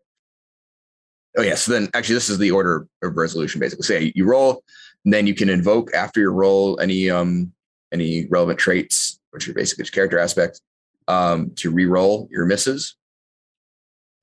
Oh 1.37 1.41
yeah. 1.41 1.55
So 1.55 1.73
then, 1.73 1.89
actually, 1.93 2.15
this 2.15 2.29
is 2.29 2.37
the 2.37 2.51
order 2.51 2.87
of 3.03 3.17
resolution. 3.17 3.59
Basically, 3.59 3.83
say 3.83 4.11
you 4.15 4.25
roll, 4.25 4.63
and 5.03 5.13
then 5.13 5.27
you 5.27 5.35
can 5.35 5.49
invoke 5.49 5.93
after 5.93 6.19
your 6.19 6.31
roll 6.31 6.79
any 6.79 7.09
um 7.09 7.51
any 7.91 8.27
relevant 8.27 8.59
traits, 8.59 9.19
which 9.31 9.47
are 9.47 9.53
basically 9.53 9.83
just 9.83 9.93
character 9.93 10.17
aspects, 10.17 10.61
um, 11.07 11.51
to 11.55 11.71
re-roll 11.71 12.27
your 12.31 12.45
misses. 12.45 12.95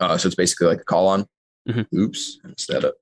Uh, 0.01 0.17
so 0.19 0.27
it's 0.27 0.35
basically 0.35 0.67
like 0.67 0.81
a 0.81 0.85
call 0.85 1.07
on. 1.09 1.27
Mhm. 1.69 1.87
Oops, 1.95 2.41
I 2.45 2.49
messed 2.49 2.69
that 2.69 2.85
up. 2.85 2.95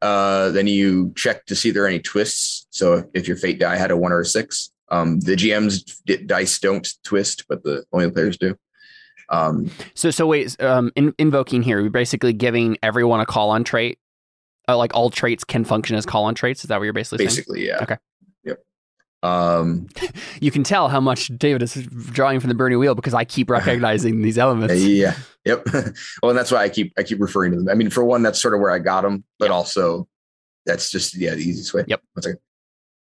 Uh, 0.00 0.50
then 0.50 0.66
you 0.68 1.12
check 1.16 1.44
to 1.46 1.56
see 1.56 1.70
if 1.70 1.74
there 1.74 1.84
are 1.84 1.88
any 1.88 1.98
twists. 1.98 2.66
So 2.70 3.10
if 3.12 3.26
your 3.26 3.36
fate 3.36 3.58
die 3.58 3.76
had 3.76 3.90
a 3.90 3.96
one 3.96 4.12
or 4.12 4.20
a 4.20 4.24
six, 4.24 4.70
um, 4.90 5.20
the 5.20 5.36
GM's 5.36 5.82
dice 6.26 6.58
don't 6.58 6.88
twist, 7.04 7.44
but 7.48 7.62
the 7.64 7.84
only 7.92 8.06
the 8.06 8.12
players 8.12 8.36
do. 8.36 8.56
Um, 9.30 9.70
So 9.94 10.10
so 10.10 10.26
wait, 10.26 10.60
um, 10.62 10.92
in, 10.96 11.14
invoking 11.18 11.62
here, 11.62 11.82
we're 11.82 11.90
basically 11.90 12.32
giving 12.32 12.76
everyone 12.82 13.20
a 13.20 13.26
call 13.26 13.50
on 13.50 13.64
trait. 13.64 13.98
Uh, 14.68 14.76
like 14.78 14.94
all 14.94 15.10
traits 15.10 15.44
can 15.44 15.64
function 15.64 15.94
as 15.96 16.06
call 16.06 16.24
on 16.24 16.34
traits. 16.34 16.64
Is 16.64 16.68
that 16.68 16.78
what 16.78 16.84
you're 16.84 16.92
basically 16.94 17.26
saying? 17.26 17.28
basically, 17.36 17.66
yeah. 17.66 17.78
Okay. 17.82 17.96
Yep. 18.44 18.64
Um, 19.22 19.88
You 20.40 20.50
can 20.50 20.64
tell 20.64 20.88
how 20.88 21.00
much 21.00 21.28
David 21.38 21.62
is 21.62 21.74
drawing 22.12 22.40
from 22.40 22.48
the 22.48 22.54
Burning 22.54 22.78
Wheel 22.78 22.94
because 22.94 23.12
I 23.14 23.24
keep 23.24 23.50
recognizing 23.50 24.22
these 24.22 24.38
elements. 24.38 24.74
yeah. 24.84 25.16
Yep. 25.44 25.64
well, 26.22 26.30
and 26.30 26.38
that's 26.38 26.50
why 26.50 26.62
I 26.62 26.68
keep 26.70 26.92
I 26.98 27.02
keep 27.02 27.20
referring 27.20 27.52
to 27.52 27.58
them. 27.58 27.68
I 27.68 27.74
mean, 27.74 27.90
for 27.90 28.04
one, 28.04 28.22
that's 28.22 28.40
sort 28.40 28.54
of 28.54 28.60
where 28.60 28.70
I 28.70 28.78
got 28.78 29.02
them, 29.02 29.24
but 29.38 29.46
Yep. 29.46 29.52
also 29.52 30.08
that's 30.66 30.90
just 30.90 31.14
yeah 31.14 31.30
the 31.34 31.42
easiest 31.42 31.74
way. 31.74 31.84
Yep. 31.86 32.02
One 32.14 32.22
second. 32.22 32.38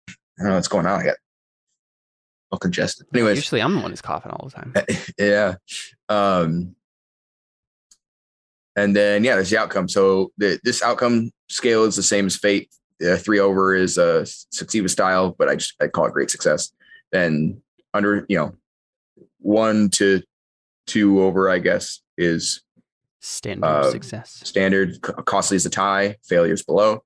I 0.10 0.14
don't 0.40 0.50
know 0.50 0.56
what's 0.56 0.68
going 0.68 0.86
on. 0.88 1.02
I 1.02 1.04
got 1.04 1.18
all 2.54 2.60
congested. 2.60 3.08
Anyways, 3.14 3.38
Usually, 3.38 3.62
I'm 3.64 3.74
the 3.74 3.82
one 3.82 3.90
who's 3.90 4.02
coughing 4.02 4.32
all 4.32 4.48
the 4.48 4.54
time. 4.56 4.74
yeah. 5.18 5.56
Um, 6.08 6.76
and 8.76 8.96
then 8.96 9.24
yeah, 9.24 9.36
there's 9.36 9.50
the 9.50 9.58
outcome. 9.58 9.90
So 9.90 10.32
the, 10.38 10.60
this 10.64 10.84
outcome 10.84 11.32
scale 11.50 11.84
is 11.86 11.96
the 11.96 12.04
same 12.04 12.28
as 12.28 12.36
fate. 12.36 12.70
Uh, 13.04 13.18
three 13.18 13.40
over 13.40 13.74
is 13.76 13.98
a 13.98 14.26
succeed 14.52 14.82
with 14.82 14.92
style, 14.92 15.36
but 15.38 15.50
I 15.50 15.56
just 15.56 15.74
I 15.82 15.88
call 15.88 16.06
it 16.06 16.14
great 16.14 16.30
success. 16.30 16.72
Then 17.12 17.62
under 17.94 18.24
you 18.30 18.38
know 18.38 18.56
one 19.40 19.90
to 19.92 20.22
two 20.86 21.24
over, 21.24 21.50
I 21.50 21.58
guess 21.60 22.02
is 22.18 22.62
Standard 23.20 23.66
Uh, 23.66 23.90
success. 23.92 24.42
standard. 24.44 25.02
Costly 25.02 25.56
is 25.58 25.66
a 25.66 25.70
tie. 25.72 26.18
Failures 26.24 26.62
below, 26.62 27.04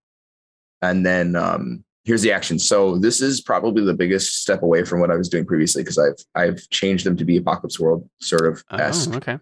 and 0.82 1.06
then 1.06 1.36
um, 1.38 1.86
here's 2.08 2.22
the 2.22 2.32
action. 2.32 2.58
So 2.58 2.98
this 2.98 3.22
is 3.22 3.42
probably 3.42 3.84
the 3.84 3.94
biggest 3.94 4.42
step 4.42 4.64
away 4.64 4.86
from 4.86 5.02
what 5.02 5.12
I 5.12 5.16
was 5.18 5.28
doing 5.28 5.46
previously 5.46 5.84
because 5.84 5.98
I've 6.00 6.16
I've 6.34 6.70
changed 6.70 7.06
them 7.06 7.18
to 7.18 7.26
be 7.26 7.36
Apocalypse 7.38 7.80
World 7.80 8.10
sort 8.22 8.46
of 8.48 8.64
esque. 8.72 9.10
Oh, 9.14 9.18
okay. 9.18 9.38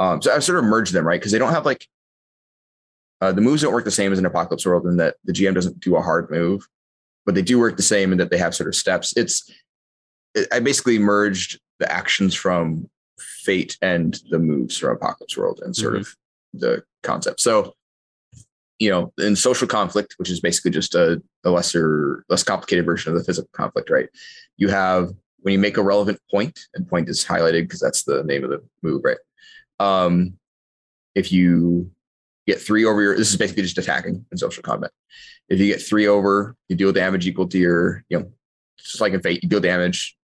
Um, 0.00 0.20
so 0.20 0.34
I've 0.34 0.42
sort 0.44 0.58
of 0.58 0.64
merged 0.64 0.92
them, 0.92 1.06
right? 1.06 1.20
Because 1.20 1.30
they 1.32 1.38
don't 1.38 1.52
have 1.52 1.64
like 1.64 1.86
uh, 3.20 3.30
the 3.32 3.40
moves 3.40 3.62
don't 3.62 3.72
work 3.72 3.84
the 3.84 3.90
same 3.92 4.12
as 4.12 4.18
an 4.18 4.26
Apocalypse 4.26 4.66
World 4.66 4.86
in 4.86 4.96
that 4.96 5.16
the 5.24 5.32
GM 5.32 5.54
doesn't 5.54 5.78
do 5.80 5.94
a 5.96 6.02
hard 6.02 6.30
move, 6.30 6.66
but 7.24 7.34
they 7.36 7.42
do 7.42 7.58
work 7.60 7.76
the 7.76 7.82
same 7.82 8.10
in 8.12 8.18
that 8.18 8.30
they 8.30 8.38
have 8.38 8.54
sort 8.56 8.68
of 8.68 8.74
steps. 8.74 9.14
It's 9.16 9.48
it, 10.34 10.48
I 10.52 10.58
basically 10.58 10.98
merged 10.98 11.60
the 11.78 11.90
actions 11.90 12.34
from 12.34 12.90
Fate 13.18 13.78
and 13.82 14.18
the 14.30 14.38
moves 14.40 14.76
from 14.78 14.96
Apocalypse 14.96 15.36
World 15.36 15.60
and 15.64 15.76
sort 15.76 15.94
Mhm. 15.94 16.00
of 16.00 16.16
the 16.54 16.82
concept. 17.04 17.40
So 17.40 17.74
you 18.80 18.90
know, 18.90 19.12
in 19.18 19.36
social 19.36 19.68
conflict, 19.68 20.14
which 20.16 20.30
is 20.30 20.40
basically 20.40 20.70
just 20.70 20.94
a, 20.94 21.22
a 21.44 21.50
lesser, 21.50 22.24
less 22.28 22.42
complicated 22.42 22.86
version 22.86 23.12
of 23.12 23.18
the 23.18 23.24
physical 23.24 23.50
conflict, 23.52 23.90
right? 23.90 24.08
You 24.56 24.68
have 24.68 25.12
when 25.42 25.52
you 25.52 25.58
make 25.58 25.76
a 25.76 25.82
relevant 25.82 26.18
point, 26.30 26.58
and 26.74 26.88
point 26.88 27.08
is 27.08 27.24
highlighted 27.24 27.62
because 27.62 27.80
that's 27.80 28.02
the 28.02 28.24
name 28.24 28.42
of 28.42 28.50
the 28.50 28.62
move, 28.82 29.02
right? 29.04 29.18
Um, 29.78 30.38
if 31.14 31.30
you 31.30 31.90
get 32.46 32.60
three 32.60 32.84
over 32.84 33.00
your, 33.00 33.16
this 33.16 33.30
is 33.30 33.36
basically 33.36 33.62
just 33.62 33.78
attacking 33.78 34.24
in 34.30 34.38
social 34.38 34.62
combat. 34.62 34.90
If 35.48 35.58
you 35.58 35.66
get 35.66 35.82
three 35.82 36.06
over, 36.06 36.56
you 36.68 36.76
deal 36.76 36.92
damage 36.92 37.26
equal 37.26 37.48
to 37.48 37.58
your, 37.58 38.04
you 38.08 38.18
know, 38.18 38.32
just 38.78 39.00
like 39.00 39.12
in 39.12 39.20
Fate, 39.20 39.42
you 39.42 39.48
deal 39.48 39.60
damage 39.60 40.16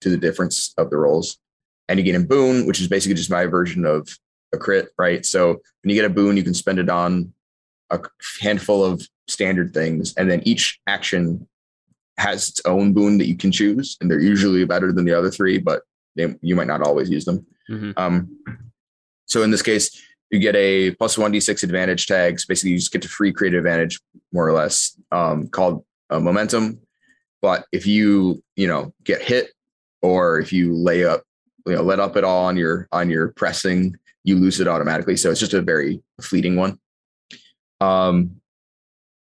to 0.00 0.08
the 0.08 0.16
difference 0.16 0.72
of 0.78 0.88
the 0.90 0.96
rolls, 0.96 1.38
and 1.88 1.98
you 1.98 2.04
get 2.04 2.20
a 2.20 2.24
boon, 2.24 2.66
which 2.66 2.80
is 2.80 2.88
basically 2.88 3.14
just 3.14 3.30
my 3.30 3.44
version 3.44 3.84
of 3.84 4.08
a 4.54 4.58
crit, 4.58 4.88
right? 4.98 5.24
So 5.26 5.48
when 5.48 5.90
you 5.90 5.94
get 5.94 6.10
a 6.10 6.14
boon, 6.14 6.36
you 6.36 6.42
can 6.42 6.54
spend 6.54 6.78
it 6.78 6.88
on 6.88 7.32
a 7.90 8.00
handful 8.40 8.84
of 8.84 9.06
standard 9.28 9.72
things, 9.72 10.14
and 10.16 10.30
then 10.30 10.42
each 10.44 10.80
action 10.86 11.46
has 12.16 12.48
its 12.48 12.62
own 12.64 12.92
boon 12.92 13.18
that 13.18 13.26
you 13.26 13.36
can 13.36 13.50
choose, 13.50 13.96
and 14.00 14.10
they're 14.10 14.20
usually 14.20 14.64
better 14.64 14.92
than 14.92 15.04
the 15.04 15.14
other 15.14 15.30
three, 15.30 15.58
but 15.58 15.82
they, 16.16 16.34
you 16.42 16.54
might 16.54 16.66
not 16.66 16.82
always 16.82 17.08
use 17.08 17.24
them. 17.24 17.46
Mhm. 17.70 17.94
Um, 17.96 18.38
so 19.26 19.42
in 19.42 19.50
this 19.50 19.62
case, 19.62 19.90
you 20.30 20.38
get 20.38 20.56
a 20.56 20.92
plus 20.92 21.18
one 21.18 21.32
d6 21.32 21.62
advantage 21.62 22.06
tags. 22.06 22.46
Basically, 22.46 22.72
you 22.72 22.78
just 22.78 22.92
get 22.92 23.02
to 23.02 23.08
free 23.08 23.32
creative 23.32 23.58
advantage, 23.58 24.00
more 24.32 24.46
or 24.46 24.52
less, 24.52 24.96
um, 25.10 25.48
called 25.48 25.84
uh, 26.10 26.20
momentum. 26.20 26.80
But 27.42 27.66
if 27.72 27.86
you 27.86 28.42
you 28.56 28.66
know 28.66 28.92
get 29.04 29.22
hit, 29.22 29.52
or 30.02 30.38
if 30.38 30.52
you 30.52 30.74
lay 30.74 31.04
up, 31.04 31.22
you 31.66 31.74
know, 31.74 31.82
let 31.82 32.00
up 32.00 32.16
at 32.16 32.24
all 32.24 32.44
on 32.44 32.56
your 32.56 32.88
on 32.92 33.10
your 33.10 33.28
pressing, 33.28 33.96
you 34.24 34.36
lose 34.36 34.60
it 34.60 34.68
automatically. 34.68 35.16
So 35.16 35.30
it's 35.30 35.40
just 35.40 35.54
a 35.54 35.62
very 35.62 36.02
fleeting 36.20 36.56
one. 36.56 36.78
Um, 37.80 38.40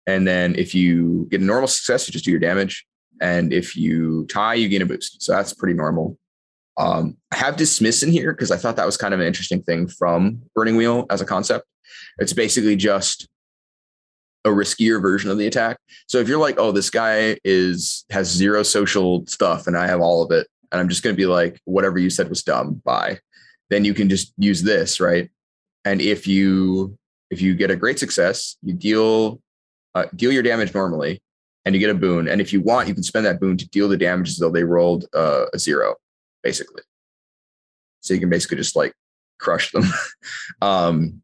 and 0.05 0.27
then 0.27 0.55
if 0.55 0.73
you 0.73 1.27
get 1.29 1.41
a 1.41 1.43
normal 1.43 1.67
success, 1.67 2.07
you 2.07 2.11
just 2.11 2.25
do 2.25 2.31
your 2.31 2.39
damage. 2.39 2.85
And 3.21 3.51
if 3.51 3.75
you 3.75 4.25
tie, 4.27 4.53
you 4.53 4.69
gain 4.69 4.81
a 4.81 4.85
boost. 4.85 5.21
So 5.21 5.33
that's 5.33 5.53
pretty 5.53 5.73
normal. 5.73 6.17
Um, 6.77 7.17
I 7.31 7.37
have 7.37 7.57
dismiss 7.57 8.03
in 8.03 8.11
here 8.11 8.31
because 8.31 8.51
I 8.51 8.57
thought 8.57 8.75
that 8.75 8.85
was 8.85 8.97
kind 8.97 9.13
of 9.13 9.19
an 9.19 9.25
interesting 9.25 9.63
thing 9.63 9.87
from 9.87 10.41
Burning 10.53 10.75
Wheel 10.75 11.07
as 11.09 11.21
a 11.21 11.25
concept. 11.25 11.65
It's 12.19 12.33
basically 12.33 12.75
just 12.75 13.27
a 14.45 14.49
riskier 14.49 15.01
version 15.01 15.29
of 15.29 15.37
the 15.37 15.47
attack. 15.47 15.77
So 16.07 16.19
if 16.19 16.27
you're 16.27 16.39
like, 16.39 16.59
oh, 16.59 16.71
this 16.71 16.89
guy 16.89 17.37
is 17.43 18.05
has 18.11 18.27
zero 18.27 18.63
social 18.63 19.25
stuff 19.25 19.67
and 19.67 19.75
I 19.75 19.87
have 19.87 19.99
all 19.99 20.23
of 20.23 20.31
it, 20.31 20.47
and 20.71 20.79
I'm 20.79 20.89
just 20.89 21.03
going 21.03 21.15
to 21.15 21.17
be 21.17 21.25
like, 21.25 21.59
whatever 21.65 21.97
you 21.97 22.09
said 22.09 22.29
was 22.29 22.43
dumb, 22.43 22.81
bye. 22.85 23.19
Then 23.69 23.83
you 23.83 23.93
can 23.93 24.07
just 24.07 24.33
use 24.37 24.61
this, 24.61 24.99
right? 24.99 25.29
And 25.83 26.01
if 26.01 26.27
you 26.27 26.97
if 27.29 27.41
you 27.41 27.55
get 27.55 27.71
a 27.71 27.75
great 27.75 27.99
success, 27.99 28.57
you 28.61 28.73
deal 28.73 29.41
uh, 29.95 30.05
deal 30.15 30.31
your 30.31 30.43
damage 30.43 30.73
normally, 30.73 31.21
and 31.65 31.73
you 31.73 31.79
get 31.79 31.89
a 31.89 31.95
boon. 31.95 32.27
And 32.27 32.39
if 32.39 32.53
you 32.53 32.61
want, 32.61 32.87
you 32.87 32.93
can 32.93 33.03
spend 33.03 33.25
that 33.25 33.39
boon 33.39 33.57
to 33.57 33.67
deal 33.69 33.89
the 33.89 33.97
damage 33.97 34.29
as 34.29 34.37
though 34.37 34.51
they 34.51 34.63
rolled 34.63 35.05
uh, 35.13 35.45
a 35.53 35.59
zero, 35.59 35.95
basically. 36.43 36.83
So 38.01 38.13
you 38.13 38.19
can 38.19 38.29
basically 38.29 38.57
just 38.57 38.75
like 38.75 38.93
crush 39.39 39.71
them, 39.71 39.83
um, 40.61 41.21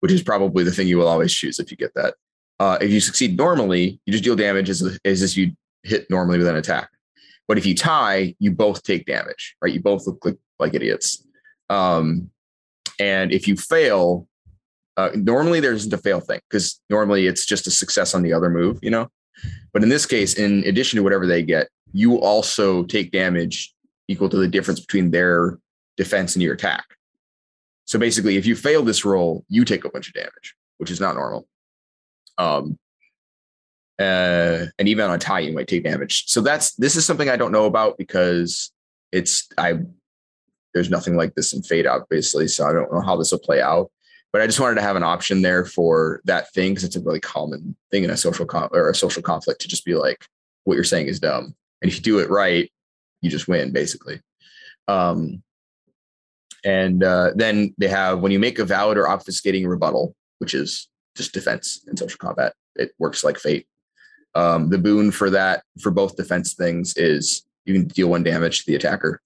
which 0.00 0.12
is 0.12 0.22
probably 0.22 0.64
the 0.64 0.72
thing 0.72 0.88
you 0.88 0.98
will 0.98 1.08
always 1.08 1.32
choose 1.32 1.58
if 1.58 1.70
you 1.70 1.76
get 1.76 1.94
that. 1.94 2.14
Uh, 2.58 2.78
if 2.80 2.90
you 2.90 3.00
succeed 3.00 3.36
normally, 3.36 4.00
you 4.04 4.12
just 4.12 4.24
deal 4.24 4.36
damage 4.36 4.68
as, 4.68 4.98
as 5.04 5.22
if 5.22 5.36
you 5.36 5.52
hit 5.82 6.10
normally 6.10 6.38
with 6.38 6.46
an 6.46 6.56
attack. 6.56 6.90
But 7.48 7.58
if 7.58 7.66
you 7.66 7.74
tie, 7.74 8.34
you 8.38 8.52
both 8.52 8.82
take 8.82 9.06
damage, 9.06 9.56
right? 9.62 9.72
You 9.72 9.80
both 9.80 10.06
look 10.06 10.24
like, 10.24 10.38
like 10.58 10.74
idiots. 10.74 11.26
Um, 11.68 12.30
and 12.98 13.32
if 13.32 13.48
you 13.48 13.56
fail, 13.56 14.28
uh, 14.96 15.10
normally 15.14 15.60
there 15.60 15.72
isn't 15.72 15.92
a 15.92 15.98
fail 15.98 16.20
thing 16.20 16.40
because 16.48 16.80
normally 16.90 17.26
it's 17.26 17.46
just 17.46 17.66
a 17.66 17.70
success 17.70 18.14
on 18.14 18.22
the 18.22 18.32
other 18.32 18.50
move, 18.50 18.78
you 18.82 18.90
know. 18.90 19.08
But 19.72 19.82
in 19.82 19.88
this 19.88 20.06
case, 20.06 20.34
in 20.34 20.64
addition 20.64 20.96
to 20.96 21.02
whatever 21.02 21.26
they 21.26 21.42
get, 21.42 21.68
you 21.92 22.20
also 22.20 22.84
take 22.84 23.10
damage 23.12 23.74
equal 24.08 24.28
to 24.28 24.36
the 24.36 24.48
difference 24.48 24.80
between 24.80 25.10
their 25.10 25.58
defense 25.96 26.34
and 26.34 26.42
your 26.42 26.54
attack. 26.54 26.84
So 27.86 27.98
basically, 27.98 28.36
if 28.36 28.46
you 28.46 28.54
fail 28.54 28.82
this 28.82 29.04
roll, 29.04 29.44
you 29.48 29.64
take 29.64 29.84
a 29.84 29.90
bunch 29.90 30.08
of 30.08 30.14
damage, 30.14 30.54
which 30.78 30.90
is 30.90 31.00
not 31.00 31.14
normal. 31.14 31.46
Um, 32.38 32.78
uh, 33.98 34.66
and 34.78 34.88
even 34.88 35.04
on 35.04 35.14
a 35.14 35.18
tie, 35.18 35.40
you 35.40 35.52
might 35.52 35.68
take 35.68 35.84
damage. 35.84 36.24
So 36.26 36.40
that's 36.40 36.74
this 36.76 36.96
is 36.96 37.04
something 37.04 37.28
I 37.28 37.36
don't 37.36 37.52
know 37.52 37.66
about 37.66 37.98
because 37.98 38.72
it's 39.12 39.48
I 39.58 39.80
there's 40.72 40.90
nothing 40.90 41.16
like 41.16 41.34
this 41.34 41.52
in 41.52 41.62
Fate, 41.62 41.86
obviously. 41.86 42.48
So 42.48 42.66
I 42.66 42.72
don't 42.72 42.92
know 42.92 43.00
how 43.00 43.16
this 43.16 43.32
will 43.32 43.40
play 43.40 43.60
out. 43.60 43.90
But 44.32 44.42
I 44.42 44.46
just 44.46 44.60
wanted 44.60 44.76
to 44.76 44.82
have 44.82 44.96
an 44.96 45.02
option 45.02 45.42
there 45.42 45.64
for 45.64 46.20
that 46.24 46.52
thing 46.52 46.72
because 46.72 46.84
it's 46.84 46.96
a 46.96 47.00
really 47.00 47.20
common 47.20 47.76
thing 47.90 48.04
in 48.04 48.10
a 48.10 48.16
social 48.16 48.46
or 48.72 48.90
a 48.90 48.94
social 48.94 49.22
conflict 49.22 49.60
to 49.62 49.68
just 49.68 49.84
be 49.84 49.94
like, 49.94 50.24
what 50.64 50.74
you're 50.74 50.84
saying 50.84 51.08
is 51.08 51.18
dumb, 51.18 51.54
and 51.82 51.90
if 51.90 51.96
you 51.96 52.02
do 52.02 52.18
it 52.18 52.30
right, 52.30 52.70
you 53.22 53.30
just 53.30 53.48
win 53.48 53.72
basically. 53.72 54.20
Um, 54.88 55.42
and 56.64 57.02
uh, 57.02 57.30
then 57.34 57.74
they 57.78 57.88
have 57.88 58.20
when 58.20 58.32
you 58.32 58.38
make 58.38 58.58
a 58.58 58.64
valid 58.64 58.98
or 58.98 59.06
obfuscating 59.06 59.66
rebuttal, 59.66 60.14
which 60.38 60.54
is 60.54 60.88
just 61.16 61.32
defense 61.32 61.84
in 61.88 61.96
social 61.96 62.18
combat. 62.18 62.54
It 62.76 62.92
works 62.98 63.24
like 63.24 63.38
fate. 63.38 63.66
Um, 64.34 64.68
the 64.68 64.78
boon 64.78 65.10
for 65.10 65.30
that 65.30 65.64
for 65.80 65.90
both 65.90 66.16
defense 66.16 66.54
things 66.54 66.96
is 66.96 67.44
you 67.64 67.74
can 67.74 67.88
deal 67.88 68.08
one 68.08 68.22
damage 68.22 68.60
to 68.60 68.70
the 68.70 68.76
attacker. 68.76 69.20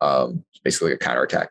Um, 0.00 0.44
basically 0.64 0.92
a 0.92 0.98
counterattack, 0.98 1.50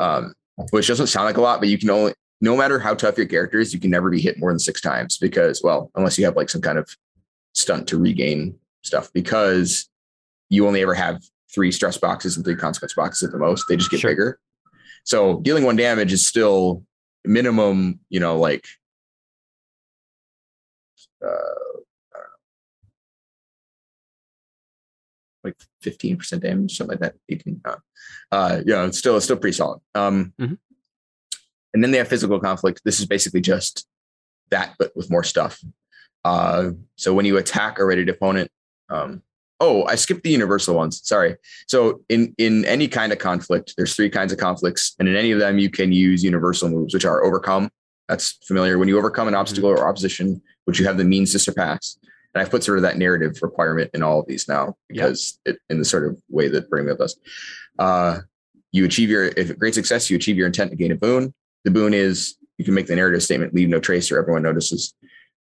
um, 0.00 0.34
which 0.70 0.86
doesn't 0.88 1.08
sound 1.08 1.26
like 1.26 1.36
a 1.36 1.40
lot, 1.40 1.60
but 1.60 1.68
you 1.68 1.78
can 1.78 1.90
only 1.90 2.14
no 2.40 2.56
matter 2.56 2.78
how 2.78 2.94
tough 2.94 3.18
your 3.18 3.26
character 3.26 3.58
is, 3.58 3.74
you 3.74 3.80
can 3.80 3.90
never 3.90 4.10
be 4.10 4.20
hit 4.20 4.38
more 4.38 4.50
than 4.50 4.58
six 4.58 4.80
times 4.80 5.18
because, 5.18 5.60
well, 5.62 5.90
unless 5.94 6.16
you 6.18 6.24
have 6.24 6.36
like 6.36 6.48
some 6.48 6.62
kind 6.62 6.78
of 6.78 6.88
stunt 7.52 7.86
to 7.88 7.98
regain 7.98 8.58
stuff, 8.82 9.12
because 9.12 9.88
you 10.48 10.66
only 10.66 10.80
ever 10.80 10.94
have 10.94 11.22
three 11.54 11.70
stress 11.70 11.98
boxes 11.98 12.36
and 12.36 12.44
three 12.44 12.56
consequence 12.56 12.94
boxes 12.94 13.24
at 13.24 13.32
the 13.32 13.38
most. 13.38 13.66
They 13.68 13.76
just 13.76 13.90
get 13.90 14.00
Sure. 14.00 14.10
bigger. 14.10 14.40
So 15.04 15.40
dealing 15.40 15.64
one 15.64 15.76
damage 15.76 16.12
is 16.12 16.26
still 16.26 16.84
minimum, 17.24 18.00
you 18.08 18.20
know, 18.20 18.38
like 18.38 18.64
uh, 21.24 21.69
like 25.44 25.56
15% 25.84 26.40
damage, 26.40 26.76
something 26.76 26.98
like 26.98 27.00
that. 27.00 27.14
18. 27.28 27.60
Uh, 27.64 27.76
uh, 28.32 28.60
you 28.64 28.72
know, 28.72 28.86
it's 28.86 28.98
still, 28.98 29.16
it's 29.16 29.24
still 29.24 29.36
pretty 29.36 29.56
solid. 29.56 29.80
Um, 29.94 30.32
Mhm. 30.40 30.58
And 31.72 31.84
then 31.84 31.92
they 31.92 31.98
have 31.98 32.08
physical 32.08 32.40
conflict. 32.40 32.80
This 32.84 32.98
is 32.98 33.06
basically 33.06 33.40
just 33.40 33.86
that, 34.50 34.74
but 34.78 34.90
with 34.96 35.08
more 35.10 35.22
stuff. 35.22 35.60
Uh, 36.24 36.70
so 36.96 37.14
when 37.14 37.24
you 37.24 37.36
attack 37.36 37.78
a 37.78 37.84
ready 37.84 38.08
opponent, 38.10 38.50
um, 38.88 39.22
oh, 39.60 39.84
I 39.84 39.94
skipped 39.94 40.24
the 40.24 40.30
universal 40.30 40.74
ones. 40.74 41.00
Sorry. 41.04 41.36
So 41.68 42.02
in 42.08 42.34
in 42.38 42.64
any 42.64 42.88
kind 42.88 43.12
of 43.12 43.18
conflict, 43.18 43.74
there's 43.76 43.94
three 43.94 44.10
kinds 44.10 44.32
of 44.32 44.38
conflicts, 44.38 44.96
and 44.98 45.08
in 45.08 45.14
any 45.14 45.30
of 45.30 45.38
them, 45.38 45.58
you 45.60 45.70
can 45.70 45.92
use 45.92 46.24
universal 46.24 46.68
moves, 46.68 46.92
which 46.92 47.04
are 47.04 47.22
overcome. 47.22 47.70
That's 48.08 48.32
familiar. 48.44 48.76
When 48.78 48.88
you 48.88 48.98
overcome 48.98 49.28
an 49.28 49.34
obstacle 49.36 49.70
or 49.70 49.88
opposition, 49.88 50.42
which 50.64 50.80
you 50.80 50.86
have 50.86 50.98
the 50.98 51.04
means 51.04 51.30
to 51.32 51.38
surpass. 51.38 51.98
And 52.34 52.42
I've 52.42 52.50
put 52.50 52.62
sort 52.62 52.78
of 52.78 52.82
that 52.82 52.96
narrative 52.96 53.38
requirement 53.42 53.90
in 53.92 54.02
all 54.02 54.20
of 54.20 54.26
these 54.26 54.48
now 54.48 54.76
because 54.88 55.38
it, 55.44 55.58
in 55.68 55.78
the 55.78 55.84
sort 55.84 56.06
of 56.06 56.20
way 56.28 56.48
that 56.48 56.70
Bring 56.70 56.86
does. 56.86 57.18
Uh, 57.78 58.20
you 58.72 58.84
achieve 58.84 59.10
your 59.10 59.24
if 59.24 59.58
great 59.58 59.74
success, 59.74 60.10
you 60.10 60.16
achieve 60.16 60.36
your 60.36 60.46
intent 60.46 60.70
to 60.70 60.76
gain 60.76 60.92
a 60.92 60.96
boon. 60.96 61.34
The 61.64 61.70
boon 61.70 61.92
is 61.92 62.36
you 62.56 62.64
can 62.64 62.74
make 62.74 62.86
the 62.86 62.94
narrative 62.94 63.22
statement, 63.22 63.54
leave 63.54 63.68
no 63.68 63.80
trace, 63.80 64.12
or 64.12 64.18
everyone 64.18 64.42
notices. 64.42 64.94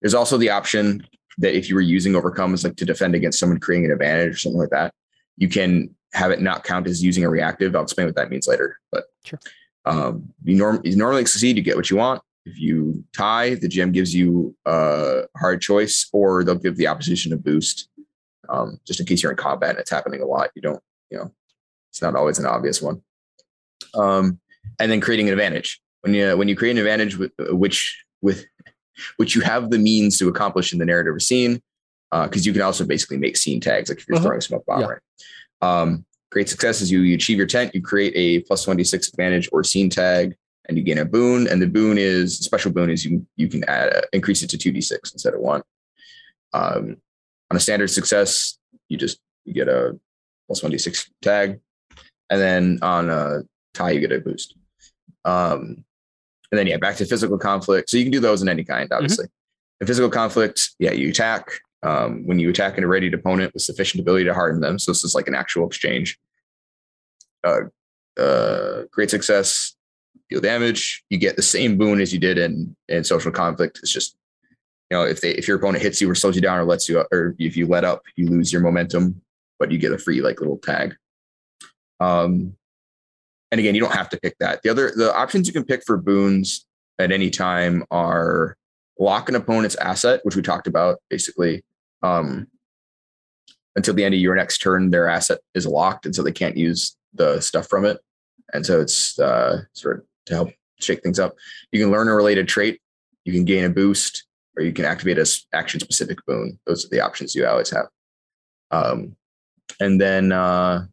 There's 0.01 0.13
also 0.13 0.37
the 0.37 0.49
option 0.49 1.05
that 1.39 1.55
if 1.55 1.69
you 1.69 1.75
were 1.75 1.81
using 1.81 2.15
overcomes 2.15 2.63
like 2.63 2.75
to 2.77 2.85
defend 2.85 3.15
against 3.15 3.39
someone 3.39 3.59
creating 3.59 3.85
an 3.85 3.91
advantage 3.91 4.35
or 4.35 4.37
something 4.37 4.59
like 4.59 4.69
that, 4.69 4.93
you 5.37 5.49
can 5.49 5.93
have 6.13 6.31
it 6.31 6.41
not 6.41 6.63
count 6.63 6.87
as 6.87 7.03
using 7.03 7.23
a 7.23 7.29
reactive. 7.29 7.75
I'll 7.75 7.83
explain 7.83 8.07
what 8.07 8.15
that 8.15 8.29
means 8.29 8.47
later. 8.47 8.79
But 8.91 9.05
sure. 9.23 9.39
um, 9.85 10.33
you, 10.43 10.55
norm- 10.55 10.81
you 10.83 10.95
normally 10.95 11.25
succeed, 11.25 11.57
you 11.57 11.63
get 11.63 11.75
what 11.75 11.89
you 11.89 11.97
want. 11.97 12.21
If 12.47 12.59
you 12.59 13.03
tie, 13.13 13.55
the 13.55 13.67
GM 13.67 13.91
gives 13.91 14.13
you 14.15 14.55
a 14.65 15.23
hard 15.37 15.61
choice, 15.61 16.07
or 16.13 16.43
they'll 16.43 16.55
give 16.55 16.77
the 16.77 16.87
opposition 16.87 17.33
a 17.33 17.37
boost. 17.37 17.89
Um, 18.49 18.79
just 18.87 18.99
in 18.99 19.05
case 19.05 19.21
you're 19.21 19.31
in 19.31 19.37
combat 19.37 19.71
and 19.71 19.79
it's 19.79 19.91
happening 19.91 20.21
a 20.21 20.25
lot, 20.25 20.51
you 20.55 20.61
don't, 20.61 20.81
you 21.09 21.17
know, 21.17 21.31
it's 21.89 22.01
not 22.01 22.15
always 22.15 22.39
an 22.39 22.45
obvious 22.45 22.81
one. 22.81 23.01
Um, 23.93 24.39
and 24.79 24.91
then 24.91 25.01
creating 25.01 25.27
an 25.27 25.33
advantage. 25.33 25.81
When 26.01 26.13
you 26.13 26.37
when 26.37 26.47
you 26.47 26.55
create 26.55 26.71
an 26.71 26.77
advantage 26.77 27.17
with 27.17 27.31
which 27.49 28.03
with 28.21 28.45
which 29.17 29.35
you 29.35 29.41
have 29.41 29.69
the 29.69 29.79
means 29.79 30.17
to 30.19 30.29
accomplish 30.29 30.71
in 30.71 30.79
the 30.79 30.85
narrative 30.85 31.15
or 31.15 31.19
scene, 31.19 31.61
because 32.11 32.45
uh, 32.45 32.47
you 32.47 32.53
can 32.53 32.61
also 32.61 32.85
basically 32.85 33.17
make 33.17 33.37
scene 33.37 33.59
tags, 33.59 33.89
like 33.89 33.99
if 33.99 34.07
you're 34.07 34.17
uh-huh. 34.17 34.25
throwing 34.25 34.37
a 34.39 34.41
smoke 34.41 34.65
bomb, 34.65 34.81
yeah. 34.81 34.87
right? 34.87 35.01
Um, 35.61 36.05
great 36.31 36.49
success 36.49 36.81
is 36.81 36.91
you, 36.91 37.01
you 37.01 37.15
achieve 37.15 37.37
your 37.37 37.47
tent, 37.47 37.73
you 37.73 37.81
create 37.81 38.13
a 38.15 38.41
plus 38.47 38.63
26 38.63 39.09
advantage 39.09 39.49
or 39.51 39.63
scene 39.63 39.89
tag, 39.89 40.35
and 40.67 40.77
you 40.77 40.83
gain 40.83 40.97
a 40.97 41.05
boon. 41.05 41.47
And 41.47 41.61
the 41.61 41.67
boon 41.67 41.97
is 41.97 42.37
special 42.37 42.71
boon 42.71 42.89
is 42.89 43.05
you 43.05 43.25
you 43.35 43.47
can 43.47 43.63
add 43.65 43.95
uh, 43.95 44.01
increase 44.13 44.43
it 44.43 44.49
to 44.51 44.57
2d6 44.57 45.13
instead 45.13 45.33
of 45.33 45.39
one. 45.39 45.61
Um, 46.53 46.97
on 47.49 47.57
a 47.57 47.59
standard 47.59 47.89
success, 47.89 48.57
you 48.89 48.97
just 48.97 49.19
you 49.45 49.53
get 49.53 49.69
a 49.69 49.97
plus 50.47 50.61
1d6 50.61 51.09
tag. 51.21 51.59
And 52.29 52.41
then 52.41 52.79
on 52.81 53.09
a 53.09 53.43
tie, 53.73 53.91
you 53.91 54.01
get 54.01 54.11
a 54.11 54.19
boost. 54.19 54.55
Um, 55.23 55.85
and 56.51 56.57
then 56.57 56.67
yeah, 56.67 56.77
back 56.77 56.95
to 56.97 57.05
physical 57.05 57.37
conflict. 57.37 57.89
So 57.89 57.97
you 57.97 58.03
can 58.03 58.11
do 58.11 58.19
those 58.19 58.41
in 58.41 58.49
any 58.49 58.63
kind, 58.63 58.89
mm-hmm. 58.89 58.97
obviously. 58.97 59.25
Mm-hmm. 59.25 59.81
In 59.81 59.87
physical 59.87 60.09
conflict, 60.09 60.71
yeah, 60.79 60.91
you 60.91 61.09
attack. 61.09 61.47
Um, 61.83 62.25
when 62.25 62.39
you 62.39 62.49
attack 62.49 62.77
an 62.77 62.83
irradiated 62.83 63.19
opponent 63.19 63.53
with 63.53 63.61
sufficient 63.61 64.01
ability 64.01 64.25
to 64.25 64.33
harden 64.33 64.61
them, 64.61 64.79
so 64.79 64.91
this 64.91 65.03
is 65.03 65.13
like 65.13 65.27
an 65.27 65.35
actual 65.35 65.67
exchange. 65.67 66.17
Uh, 67.43 67.61
uh, 68.19 68.83
great 68.91 69.11
success, 69.11 69.75
deal 70.29 70.41
damage. 70.41 71.03
You 71.09 71.17
get 71.17 71.35
the 71.35 71.41
same 71.41 71.77
boon 71.77 72.01
as 72.01 72.13
you 72.13 72.19
did 72.19 72.37
in 72.37 72.75
in 72.87 73.03
social 73.03 73.31
conflict. 73.31 73.79
It's 73.81 73.91
just 73.91 74.15
you 74.89 74.97
know 74.97 75.03
if 75.03 75.21
they 75.21 75.31
if 75.31 75.47
your 75.47 75.57
opponent 75.57 75.83
hits 75.83 76.01
you 76.01 76.09
or 76.09 76.15
slows 76.15 76.35
you 76.35 76.41
down 76.41 76.57
or 76.57 76.65
lets 76.65 76.87
you 76.87 77.03
or 77.11 77.35
if 77.39 77.57
you 77.57 77.67
let 77.67 77.83
up, 77.83 78.03
you 78.15 78.27
lose 78.27 78.51
your 78.51 78.61
momentum, 78.61 79.21
but 79.59 79.71
you 79.71 79.77
get 79.77 79.91
a 79.91 79.97
free 79.97 80.21
like 80.21 80.39
little 80.39 80.57
tag. 80.57 80.95
Um, 81.99 82.55
and 83.51 83.59
again, 83.59 83.75
you 83.75 83.81
don't 83.81 83.95
have 83.95 84.09
to 84.09 84.19
pick 84.19 84.37
that. 84.39 84.61
The 84.63 84.69
other 84.69 84.91
the 84.95 85.15
options 85.15 85.47
you 85.47 85.53
can 85.53 85.65
pick 85.65 85.83
for 85.85 85.97
boons 85.97 86.65
at 86.99 87.11
any 87.11 87.29
time 87.29 87.85
are 87.91 88.57
lock 88.99 89.29
an 89.29 89.35
opponent's 89.35 89.75
asset, 89.75 90.21
which 90.23 90.35
we 90.35 90.41
talked 90.41 90.67
about 90.67 90.99
basically. 91.09 91.63
Um, 92.03 92.47
until 93.75 93.93
the 93.93 94.03
end 94.03 94.15
of 94.15 94.19
your 94.19 94.35
next 94.35 94.57
turn, 94.57 94.89
their 94.89 95.07
asset 95.07 95.39
is 95.53 95.67
locked, 95.67 96.05
and 96.05 96.15
so 96.15 96.23
they 96.23 96.31
can't 96.31 96.57
use 96.57 96.97
the 97.13 97.39
stuff 97.39 97.67
from 97.67 97.85
it. 97.85 97.99
And 98.53 98.65
so 98.65 98.81
it's 98.81 99.19
uh, 99.19 99.63
sort 99.73 99.97
of 99.97 100.03
to 100.27 100.33
help 100.33 100.49
shake 100.79 101.01
things 101.03 101.19
up. 101.19 101.35
You 101.71 101.79
can 101.79 101.91
learn 101.91 102.07
a 102.07 102.15
related 102.15 102.47
trait, 102.47 102.79
you 103.25 103.33
can 103.33 103.45
gain 103.45 103.65
a 103.65 103.69
boost, 103.69 104.25
or 104.55 104.63
you 104.63 104.73
can 104.73 104.85
activate 104.85 105.17
a 105.17 105.27
action 105.53 105.79
specific 105.79 106.25
boon. 106.25 106.59
Those 106.65 106.85
are 106.85 106.89
the 106.89 107.01
options 107.01 107.35
you 107.35 107.45
always 107.45 107.69
have. 107.69 107.87
Um, 108.71 109.15
and 109.79 109.99
then 109.99 110.31
uh, 110.31 110.85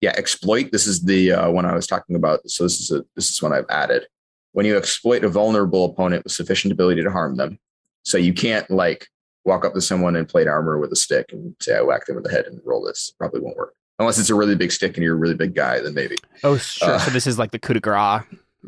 yeah, 0.00 0.12
exploit. 0.16 0.72
This 0.72 0.86
is 0.86 1.02
the 1.04 1.32
uh, 1.32 1.50
one 1.50 1.64
I 1.64 1.74
was 1.74 1.86
talking 1.86 2.16
about. 2.16 2.48
So 2.48 2.64
this 2.64 2.80
is 2.80 2.90
a 2.90 3.04
this 3.16 3.30
is 3.30 3.42
one 3.42 3.52
I've 3.52 3.70
added. 3.70 4.06
When 4.52 4.66
you 4.66 4.76
exploit 4.76 5.24
a 5.24 5.28
vulnerable 5.28 5.86
opponent 5.86 6.24
with 6.24 6.32
sufficient 6.32 6.72
ability 6.72 7.02
to 7.02 7.10
harm 7.10 7.36
them, 7.36 7.58
so 8.02 8.18
you 8.18 8.34
can't 8.34 8.70
like 8.70 9.08
walk 9.44 9.64
up 9.64 9.74
to 9.74 9.80
someone 9.80 10.14
in 10.14 10.26
plate 10.26 10.46
armor 10.46 10.78
with 10.78 10.92
a 10.92 10.96
stick 10.96 11.32
and 11.32 11.54
say 11.60 11.76
I 11.76 11.82
whack 11.82 12.06
them 12.06 12.16
in 12.18 12.22
the 12.22 12.30
head 12.30 12.46
and 12.46 12.60
roll 12.64 12.84
this. 12.84 13.12
Probably 13.18 13.40
won't 13.40 13.56
work 13.56 13.74
unless 13.98 14.18
it's 14.18 14.30
a 14.30 14.34
really 14.34 14.54
big 14.54 14.72
stick 14.72 14.96
and 14.96 15.04
you're 15.04 15.14
a 15.14 15.18
really 15.18 15.34
big 15.34 15.54
guy. 15.54 15.80
Then 15.80 15.94
maybe. 15.94 16.16
Oh 16.44 16.56
sure. 16.56 16.90
Uh, 16.90 16.98
so 16.98 17.10
this 17.10 17.26
is 17.26 17.38
like 17.38 17.50
the 17.50 17.58
coup 17.58 17.74
de 17.74 17.80
grace, 17.80 18.22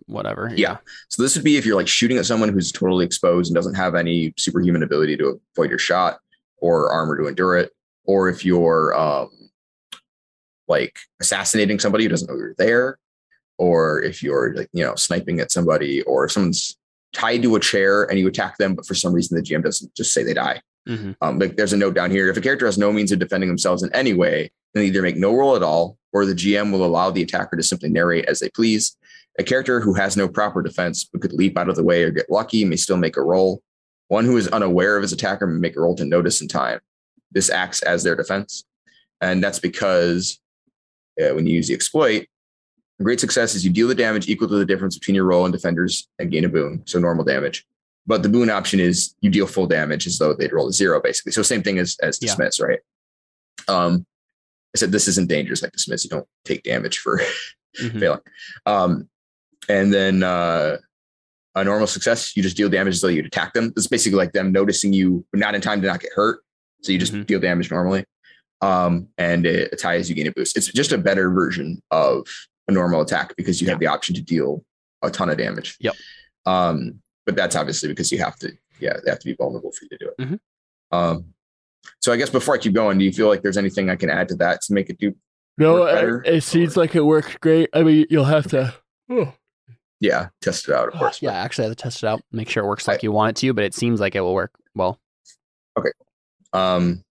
whatever. 0.07 0.49
Yeah. 0.51 0.57
yeah. 0.57 0.77
So 1.09 1.23
this 1.23 1.35
would 1.37 1.45
be 1.45 1.57
if 1.57 1.67
you're 1.67 1.77
like 1.77 1.89
shooting 1.89 2.19
at 2.19 2.27
someone 2.27 2.51
who's 2.51 2.73
totally 2.73 3.05
exposed 3.05 3.51
and 3.51 3.55
doesn't 3.55 3.75
have 3.75 3.95
any 3.95 4.35
superhuman 4.37 4.83
ability 4.83 5.17
to 5.19 5.41
avoid 5.57 5.71
your 5.71 5.79
shot 5.79 6.19
or 6.59 6.91
armor 6.91 7.17
to 7.19 7.27
endure 7.27 7.57
it, 7.57 7.73
or 8.05 8.29
if 8.29 8.45
you're 8.45 8.95
um, 8.99 9.31
like 10.69 10.99
assassinating 11.21 11.79
somebody 11.79 12.05
who 12.05 12.11
doesn't 12.11 12.29
know 12.29 12.37
you're 12.37 12.55
there, 12.59 12.99
or 13.59 14.03
if 14.03 14.23
you're 14.23 14.55
like, 14.55 14.69
you 14.73 14.85
know, 14.85 14.95
sniping 14.95 15.41
at 15.41 15.53
somebody, 15.53 16.03
or 16.03 16.25
if 16.25 16.33
someone's 16.33 16.77
tied 17.13 17.43
to 17.43 17.55
a 17.57 17.61
chair 17.61 18.05
and 18.05 18.19
you 18.19 18.27
attack 18.27 18.59
them, 18.59 18.75
but 18.75 18.87
for 18.87 18.95
some 18.95 19.13
reason 19.13 19.37
the 19.37 19.43
GM 19.43 19.63
doesn't 19.63 19.95
just 19.95 20.13
say 20.13 20.23
they 20.23 20.35
die. 20.35 20.61
Mm-hmm. 20.89 21.13
Um, 21.23 21.39
like 21.39 21.57
there's 21.57 21.73
a 21.73 21.77
note 21.77 21.95
down 21.95 22.11
here. 22.11 22.29
If 22.29 22.37
a 22.37 22.41
character 22.41 22.67
has 22.67 22.77
no 22.77 22.93
means 22.93 23.13
of 23.13 23.19
defending 23.19 23.49
themselves 23.49 23.83
in 23.83 23.95
any 23.95 24.13
way, 24.13 24.51
then 24.75 24.85
either 24.85 25.03
make 25.03 25.17
no 25.17 25.35
roll 25.35 25.57
at 25.57 25.63
all, 25.63 25.97
or 26.13 26.27
the 26.27 26.35
GM 26.35 26.73
will 26.73 26.85
allow 26.85 27.11
the 27.11 27.23
attacker 27.23 27.57
to 27.57 27.63
simply 27.63 27.89
narrate 27.89 28.27
as 28.27 28.41
they 28.41 28.51
please. 28.51 28.97
A 29.39 29.43
character 29.43 29.81
who 29.81 29.95
has 29.95 30.17
no 30.17 30.29
proper 30.29 30.63
defense 30.63 31.05
but 31.05 31.21
could 31.21 31.33
leap 31.33 31.59
out 31.59 31.69
of 31.69 31.77
the 31.77 31.83
way 31.83 32.05
or 32.05 32.11
get 32.11 32.31
lucky 32.31 32.65
may 32.65 32.77
still 32.77 32.97
make 32.97 33.17
a 33.17 33.23
roll. 33.23 33.63
One 34.09 34.25
who 34.25 34.37
is 34.37 34.49
unaware 34.49 34.97
of 34.97 35.03
his 35.03 35.13
attacker 35.13 35.47
may 35.47 35.59
make 35.59 35.77
a 35.77 35.81
roll 35.81 35.97
to 35.97 36.05
notice 36.05 36.41
in 36.41 36.49
time. 36.49 36.81
This 37.33 37.51
acts 37.51 37.83
as 37.83 38.05
their 38.05 38.15
defense. 38.15 38.65
And 39.21 39.43
that's 39.43 39.59
because 39.59 40.39
uh, 41.21 41.35
when 41.35 41.47
you 41.47 41.57
use 41.57 41.69
the 41.69 41.75
exploit. 41.75 42.27
Great 43.03 43.21
success 43.21 43.55
is 43.55 43.65
you 43.65 43.73
deal 43.73 43.89
the 43.89 43.95
damage 43.95 44.29
equal 44.29 44.49
to 44.49 44.57
the 44.57 44.65
difference 44.65 44.97
between 44.97 45.17
your 45.17 45.25
roll 45.25 45.45
and 45.45 45.53
defenders 45.53 46.09
and 46.19 46.31
gain 46.31 46.45
a 46.45 46.49
boon, 46.49 46.83
so 46.85 46.99
normal 46.99 47.25
damage. 47.25 47.67
But 48.07 48.23
the 48.23 48.29
boon 48.29 48.51
option 48.51 48.79
is 48.79 49.15
you 49.21 49.31
deal 49.31 49.47
full 49.47 49.67
damage 49.67 50.07
as 50.07 50.19
though 50.19 50.33
they'd 50.35 50.53
roll 50.53 50.69
a 50.69 50.73
zero, 50.73 51.01
basically. 51.01 51.33
So 51.33 51.43
same 51.43 51.63
thing 51.63 51.79
as 51.79 51.97
as 52.03 52.19
dismiss, 52.19 52.61
yeah. 52.61 52.67
right? 52.67 52.81
Um, 53.67 54.07
I 54.75 54.79
said 54.79 54.93
this 54.93 55.09
isn't 55.09 55.29
dangerous 55.29 55.63
like 55.63 55.73
dismiss. 55.73 56.05
You 56.05 56.11
don't 56.11 56.29
take 56.45 56.63
damage 56.63 56.99
for 56.99 57.21
mm-hmm. 57.81 57.99
failing. 57.99 58.21
Um, 58.67 59.09
and 59.69 59.93
then 59.93 60.23
uh, 60.23 60.79
a 61.55 61.65
normal 61.65 61.87
success, 61.87 62.37
you 62.37 62.43
just 62.43 62.57
deal 62.57 62.69
damage 62.69 62.95
as 62.95 63.01
though 63.01 63.09
you'd 63.09 63.27
attack 63.27 63.55
them. 63.55 63.73
It's 63.77 63.87
basically 63.87 64.19
like 64.19 64.33
them 64.33 64.53
noticing 64.53 64.93
you, 64.93 65.25
but 65.31 65.41
not 65.41 65.55
in 65.55 65.61
time 65.61 65.81
to 65.81 65.87
not 65.87 66.01
get 66.01 66.13
hurt. 66.15 66.41
So 66.83 66.93
you 66.93 66.99
just 66.99 67.13
mm-hmm. 67.13 67.23
deal 67.23 67.41
damage 67.41 67.71
normally 67.71 68.05
um, 68.65 69.09
and 69.19 69.45
it 69.47 69.79
ties 69.79 70.09
you 70.09 70.15
gain 70.17 70.27
a 70.27 70.33
boost. 70.33 70.57
It's 70.57 70.69
just 70.69 70.93
a 70.93 70.99
better 70.99 71.31
version 71.31 71.83
of 71.91 72.27
a 72.69 72.73
normal 72.73 73.03
attack 73.03 73.37
because 73.37 73.61
you 73.61 73.67
yeah. 73.67 73.73
have 73.73 73.81
the 73.81 73.87
option 73.87 74.15
to 74.15 74.23
deal 74.23 74.65
a 75.03 75.11
ton 75.11 75.29
of 75.29 75.37
damage. 75.37 75.77
Yep. 75.81 75.95
Um, 76.47 77.01
but 77.27 77.37
that's 77.37 77.57
obviously 77.57 77.91
because 77.91 78.11
you 78.11 78.19
have 78.19 78.37
to, 78.37 78.53
yeah, 78.81 78.95
they 79.05 79.11
have 79.11 79.19
to 79.19 79.27
be 79.27 79.35
vulnerable 79.35 79.73
for 79.73 79.85
you 79.85 79.89
to 79.91 79.99
do 79.99 80.09
it. 80.09 80.23
Mm-hmm. 80.23 80.97
Um, 80.97 81.34
so 82.01 82.13
I 82.13 82.17
guess 82.17 82.31
before 82.31 82.55
I 82.55 82.59
keep 82.59 82.73
going, 82.73 82.99
do 82.99 83.05
you 83.05 83.13
feel 83.13 83.29
like 83.29 83.43
there's 83.43 83.57
anything 83.57 83.91
I 83.91 83.97
can 83.97 84.11
add 84.11 84.29
to 84.29 84.37
that 84.37 84.63
to 84.63 84.73
make 84.73 84.91
it 84.91 84.99
do? 84.99 85.15
No, 85.57 85.85
it, 85.85 86.27
it 86.27 86.41
seems 86.43 86.77
like 86.77 86.95
it 86.95 87.03
works 87.03 87.37
great. 87.41 87.71
I 87.73 87.83
mean, 87.83 88.07
you'll 88.11 88.25
have 88.25 88.49
to. 88.49 88.75
Oh. 89.11 89.33
Yeah, 90.01 90.29
test 90.43 90.69
it 90.69 90.75
out, 90.75 90.89
of 90.89 90.95
course. 90.95 91.23
yeah, 91.23 91.31
but. 91.31 91.37
actually, 91.37 91.65
I 91.65 91.69
have 91.69 91.77
to 91.77 91.83
test 91.83 92.03
it 92.03 92.07
out, 92.07 92.21
make 92.33 92.49
sure 92.49 92.65
it 92.65 92.67
works 92.67 92.87
like 92.87 92.97
I, 92.97 93.01
you 93.05 93.13
want 93.13 93.31
it 93.31 93.41
to. 93.41 93.53
But 93.55 93.65
it 93.65 93.75
seems 93.75 94.01
like 94.01 94.15
it 94.15 94.21
will 94.21 94.35
work 94.35 94.53
well. 94.75 95.01
Okay. 95.79 95.93
Um, 96.53 97.05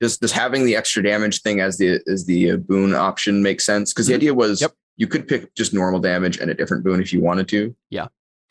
does 0.00 0.18
does 0.18 0.32
having 0.32 0.64
the 0.64 0.76
extra 0.76 1.02
damage 1.02 1.42
thing 1.42 1.60
as 1.60 1.78
the 1.78 2.00
as 2.06 2.24
the 2.26 2.56
boon 2.56 2.94
option 2.94 3.42
make 3.42 3.60
sense? 3.60 3.92
Because 3.92 4.06
the 4.06 4.14
mm-hmm. 4.14 4.18
idea 4.18 4.34
was 4.34 4.60
yep. 4.60 4.72
you 4.96 5.06
could 5.06 5.28
pick 5.28 5.54
just 5.54 5.74
normal 5.74 6.00
damage 6.00 6.38
and 6.38 6.50
a 6.50 6.54
different 6.54 6.84
boon 6.84 7.00
if 7.00 7.12
you 7.12 7.20
wanted 7.20 7.48
to. 7.48 7.74
Yeah. 7.90 8.08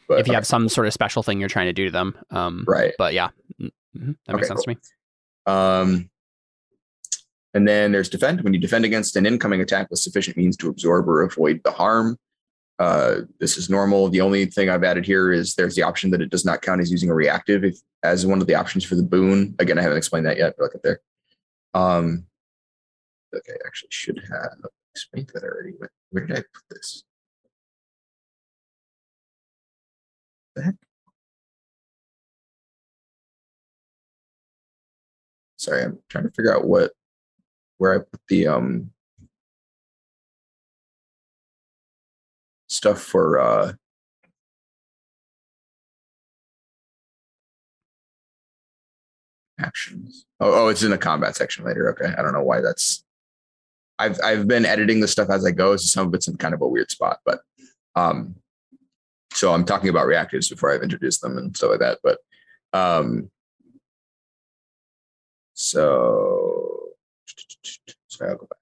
But, 0.07 0.19
if 0.19 0.27
you 0.27 0.31
okay. 0.31 0.35
have 0.35 0.47
some 0.47 0.67
sort 0.67 0.87
of 0.87 0.93
special 0.93 1.23
thing 1.23 1.39
you're 1.39 1.49
trying 1.49 1.67
to 1.67 1.73
do 1.73 1.85
to 1.85 1.91
them. 1.91 2.17
Um, 2.31 2.65
right. 2.67 2.93
But 2.97 3.13
yeah, 3.13 3.29
mm-hmm. 3.97 4.11
that 4.25 4.35
makes 4.35 4.45
okay, 4.45 4.47
sense 4.47 4.65
cool. 4.65 4.75
to 4.75 4.79
me. 4.79 4.79
Um, 5.45 6.09
and 7.53 7.67
then 7.67 7.91
there's 7.91 8.09
defend. 8.09 8.41
When 8.41 8.53
you 8.53 8.59
defend 8.59 8.85
against 8.85 9.15
an 9.15 9.25
incoming 9.25 9.61
attack 9.61 9.89
with 9.89 9.99
sufficient 9.99 10.37
means 10.37 10.55
to 10.57 10.69
absorb 10.69 11.09
or 11.09 11.23
avoid 11.23 11.61
the 11.63 11.71
harm, 11.71 12.17
uh, 12.79 13.21
this 13.39 13.57
is 13.57 13.69
normal. 13.69 14.09
The 14.09 14.21
only 14.21 14.45
thing 14.45 14.69
I've 14.69 14.83
added 14.83 15.05
here 15.05 15.31
is 15.31 15.55
there's 15.55 15.75
the 15.75 15.83
option 15.83 16.09
that 16.11 16.21
it 16.21 16.29
does 16.29 16.45
not 16.45 16.61
count 16.61 16.81
as 16.81 16.91
using 16.91 17.09
a 17.09 17.13
reactive 17.13 17.63
if, 17.63 17.77
as 18.03 18.25
one 18.25 18.41
of 18.41 18.47
the 18.47 18.55
options 18.55 18.83
for 18.83 18.95
the 18.95 19.03
boon. 19.03 19.55
Again, 19.59 19.77
I 19.77 19.81
haven't 19.81 19.97
explained 19.97 20.25
that 20.25 20.37
yet, 20.37 20.55
but 20.57 20.63
look 20.63 20.75
at 20.75 20.83
there. 20.83 21.01
Um, 21.73 22.25
okay, 23.35 23.53
I 23.53 23.67
actually 23.67 23.89
should 23.91 24.23
have 24.31 24.71
explained 24.95 25.31
that 25.33 25.43
already. 25.43 25.73
Where 26.09 26.25
did 26.25 26.37
I 26.37 26.41
put 26.41 26.63
this? 26.69 27.03
The 30.55 30.63
heck? 30.63 30.75
Sorry, 35.61 35.83
I'm 35.83 35.99
trying 36.09 36.23
to 36.23 36.31
figure 36.31 36.55
out 36.55 36.65
what 36.65 36.91
where 37.77 37.93
I 37.93 37.99
put 37.99 38.19
the 38.29 38.47
um 38.47 38.89
stuff 42.67 42.99
for 42.99 43.39
uh 43.39 43.73
actions. 49.59 50.25
Oh, 50.39 50.65
oh, 50.65 50.67
it's 50.69 50.81
in 50.81 50.89
the 50.89 50.97
combat 50.97 51.35
section 51.35 51.63
later. 51.63 51.91
Okay. 51.91 52.11
I 52.17 52.23
don't 52.23 52.33
know 52.33 52.41
why 52.41 52.61
that's 52.61 53.03
I've 53.99 54.19
I've 54.23 54.47
been 54.47 54.65
editing 54.65 54.99
the 54.99 55.07
stuff 55.07 55.29
as 55.29 55.45
I 55.45 55.51
go, 55.51 55.77
so 55.77 55.85
some 55.85 56.07
of 56.07 56.13
it's 56.15 56.27
in 56.27 56.37
kind 56.37 56.55
of 56.55 56.61
a 56.63 56.67
weird 56.67 56.89
spot, 56.89 57.19
but 57.23 57.41
um 57.95 58.33
so 59.33 59.53
I'm 59.53 59.63
talking 59.63 59.89
about 59.89 60.07
reactives 60.07 60.49
before 60.49 60.73
I've 60.73 60.81
introduced 60.81 61.21
them 61.21 61.37
and 61.37 61.55
stuff 61.55 61.69
like 61.69 61.79
that. 61.81 61.99
But 62.03 62.17
um 62.73 63.29
so 65.61 66.89
sorry, 68.07 68.31
I'll 68.31 68.37
go 68.37 68.47
back. 68.47 68.57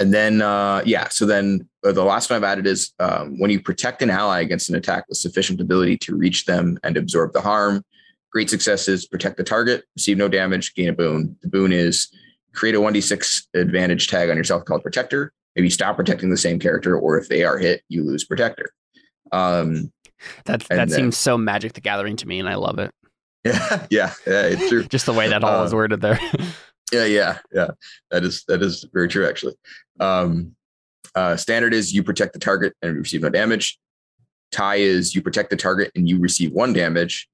And 0.00 0.14
then, 0.14 0.42
uh, 0.42 0.82
yeah, 0.86 1.08
so 1.08 1.26
then 1.26 1.68
uh, 1.84 1.90
the 1.90 2.04
last 2.04 2.30
one 2.30 2.36
I've 2.36 2.44
added 2.44 2.66
is 2.66 2.92
um, 3.00 3.38
when 3.40 3.50
you 3.50 3.60
protect 3.60 4.00
an 4.00 4.10
ally 4.10 4.40
against 4.40 4.68
an 4.68 4.76
attack 4.76 5.04
with 5.08 5.18
sufficient 5.18 5.60
ability 5.60 5.98
to 5.98 6.16
reach 6.16 6.44
them 6.44 6.78
and 6.84 6.96
absorb 6.96 7.32
the 7.32 7.40
harm, 7.40 7.84
great 8.30 8.48
successes, 8.48 9.06
protect 9.06 9.36
the 9.38 9.44
target, 9.44 9.84
receive 9.96 10.16
no 10.16 10.28
damage, 10.28 10.74
gain 10.74 10.88
a 10.88 10.92
boon. 10.92 11.36
The 11.42 11.48
boon 11.48 11.72
is 11.72 12.08
create 12.54 12.76
a 12.76 12.78
1d6 12.78 13.48
advantage 13.54 14.06
tag 14.08 14.30
on 14.30 14.36
yourself 14.36 14.64
called 14.64 14.82
Protector. 14.82 15.32
Maybe 15.56 15.68
stop 15.70 15.96
protecting 15.96 16.30
the 16.30 16.36
same 16.36 16.60
character, 16.60 16.96
or 16.96 17.18
if 17.18 17.28
they 17.28 17.42
are 17.42 17.58
hit, 17.58 17.82
you 17.88 18.04
lose 18.04 18.24
Protector. 18.24 18.70
Um, 19.32 19.92
That 20.44 20.60
that 20.68 20.68
then- 20.68 20.88
seems 20.90 21.16
so 21.16 21.36
Magic 21.36 21.72
the 21.72 21.80
Gathering 21.80 22.16
to 22.16 22.28
me, 22.28 22.38
and 22.38 22.48
I 22.48 22.54
love 22.54 22.78
it. 22.78 22.92
yeah, 23.44 23.86
yeah, 23.90 24.12
yeah, 24.26 24.42
it's 24.42 24.68
true. 24.68 24.84
Just 24.84 25.06
the 25.06 25.12
way 25.12 25.28
that 25.28 25.42
all 25.44 25.60
Uh, 25.62 25.64
is 25.64 25.74
worded 25.74 26.00
there. 26.00 26.20
Yeah, 26.90 27.04
yeah, 27.04 27.38
yeah. 27.52 27.68
That 28.10 28.24
is 28.24 28.44
that 28.48 28.62
is 28.62 28.86
very 28.94 29.08
true, 29.08 29.28
actually. 29.28 29.52
Um, 30.00 30.56
uh, 31.14 31.36
standard 31.36 31.74
is 31.74 31.92
you 31.92 32.02
protect 32.02 32.32
the 32.32 32.38
target 32.38 32.72
and 32.80 32.96
receive 32.96 33.20
no 33.20 33.28
damage. 33.28 33.78
Tie 34.52 34.76
is 34.76 35.14
you 35.14 35.20
protect 35.20 35.50
the 35.50 35.56
target 35.56 35.92
and 35.94 36.08
you 36.08 36.18
receive 36.18 36.50
one 36.50 36.72
damage. 36.72 37.28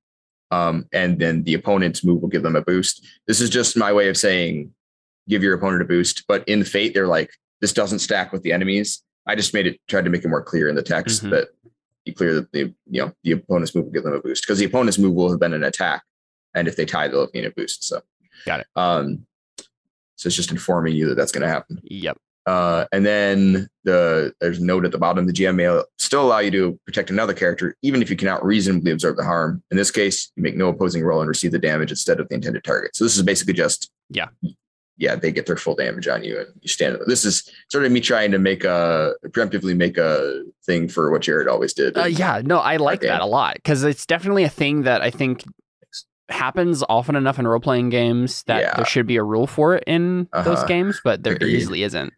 Um, 0.51 0.87
and 0.93 1.21
then 1.21 1.45
the 1.45 1.55
opponent's 1.55 2.03
move 2.05 2.21
will 2.21 2.29
give 2.29 2.43
them 2.43 2.57
a 2.57 2.63
boost. 2.63 3.07
This 3.29 3.41
is 3.41 3.49
just 3.49 3.77
my 3.77 3.93
way 3.93 4.09
of 4.09 4.17
saying 4.17 4.75
give 5.29 5.45
your 5.45 5.55
opponent 5.55 5.83
a 5.83 5.85
boost. 5.85 6.25
But 6.27 6.43
in 6.49 6.65
Fate, 6.65 6.93
they're 6.93 7.07
like, 7.07 7.31
this 7.61 7.73
doesn't 7.73 8.01
stack 8.01 8.33
with 8.33 8.43
the 8.43 8.51
enemies. 8.53 9.05
I 9.29 9.37
just 9.37 9.55
made 9.55 9.69
it 9.69 9.81
tried 9.87 10.05
to 10.05 10.11
make 10.11 10.25
it 10.25 10.29
more 10.29 10.43
clear 10.43 10.69
in 10.69 10.75
the 10.75 10.83
text 10.83 11.23
Mhm. 11.23 11.31
that 11.31 11.49
clear 12.13 12.35
that 12.35 12.53
the 12.53 12.75
you 12.91 13.01
know 13.03 13.13
the 13.23 13.33
opponent's 13.33 13.75
move 13.75 13.87
will 13.87 13.93
give 13.93 14.05
them 14.05 14.13
a 14.15 14.21
boost 14.21 14.45
because 14.45 14.59
the 14.59 14.65
opponent's 14.67 14.99
move 14.99 15.15
will 15.15 15.31
have 15.31 15.41
been 15.41 15.55
an 15.55 15.65
attack, 15.65 16.03
and 16.55 16.69
if 16.69 16.77
they 16.77 16.85
tie, 16.85 17.09
they'll 17.09 17.27
gain 17.29 17.45
a 17.47 17.51
boost. 17.51 17.85
So 17.85 18.01
Got 18.47 18.61
it. 18.61 18.67
Um, 18.77 19.27
so 20.17 20.27
it's 20.29 20.37
just 20.37 20.51
informing 20.51 20.95
you 20.95 21.09
that 21.09 21.15
that's 21.17 21.33
going 21.33 21.43
to 21.43 21.49
happen. 21.49 21.81
yep. 21.85 22.17
Uh, 22.47 22.85
and 22.93 23.07
then 23.07 23.67
the 23.85 24.35
there's 24.41 24.59
a 24.59 24.65
note 24.65 24.85
at 24.85 24.93
the 24.93 24.99
bottom. 24.99 25.27
The 25.27 25.33
GM 25.33 25.55
may 25.55 25.81
still 25.99 26.23
allow 26.27 26.41
you 26.41 26.51
to 26.51 26.79
protect 26.85 27.09
another 27.11 27.33
character, 27.33 27.75
even 27.81 28.03
if 28.03 28.11
you 28.11 28.17
cannot 28.17 28.45
reasonably 28.45 28.91
observe 28.93 29.17
the 29.17 29.25
harm. 29.25 29.63
In 29.71 29.79
this 29.79 29.91
case, 29.91 30.31
you 30.37 30.43
make 30.43 30.55
no 30.57 30.69
opposing 30.69 31.03
roll 31.03 31.21
and 31.21 31.29
receive 31.29 31.53
the 31.53 31.59
damage 31.59 31.91
instead 31.91 32.21
of 32.21 32.29
the 32.29 32.35
intended 32.35 32.63
target. 32.63 32.95
So 32.95 33.05
this 33.05 33.17
is 33.17 33.23
basically 33.23 33.55
just 33.55 33.91
Yeah. 34.11 34.27
Yeah. 34.97 35.17
They 35.17 35.33
get 35.33 35.47
their 35.47 35.57
full 35.57 35.75
damage 35.75 36.07
on 36.09 36.25
you, 36.25 36.39
and 36.39 36.49
you 36.61 36.69
stand. 36.69 36.99
This 37.07 37.25
is 37.25 37.51
sort 37.71 37.85
of 37.85 37.93
me 37.93 38.01
trying 38.01 38.31
to 38.33 38.39
make 38.39 38.65
a 38.65 39.15
preemptively 39.29 39.77
make 39.77 39.99
a 39.99 40.43
thing 40.65 40.89
for 40.89 41.11
what 41.11 41.23
Jared 41.23 41.49
always 41.49 41.73
did. 41.75 41.97
Uh, 41.97 42.05
yeah, 42.05 42.41
no, 42.45 42.59
I 42.59 42.77
like 42.77 43.01
that 43.03 43.21
a 43.23 43.27
lot 43.27 43.55
because 43.57 43.85
it's 43.85 44.07
definitely 44.07 44.45
a 44.45 44.49
thing 44.49 44.83
that 44.83 45.03
I 45.03 45.11
think 45.11 45.45
happens 46.31 46.83
often 46.89 47.17
enough 47.17 47.39
in 47.39 47.47
role 47.47 47.61
playing 47.61 47.91
games 47.91 48.43
that 48.45 48.61
Yeah. 48.63 48.75
there 48.77 48.87
should 48.87 49.07
be 49.07 49.17
a 49.17 49.23
rule 49.23 49.47
for 49.47 49.75
it 49.77 49.85
in 49.87 50.27
those 50.33 50.47
Uh-huh. 50.47 50.67
games, 50.67 51.01
but 51.05 51.23
there 51.23 51.35
Agreed. 51.35 51.55
easily 51.55 51.83
isn't. 51.83 52.13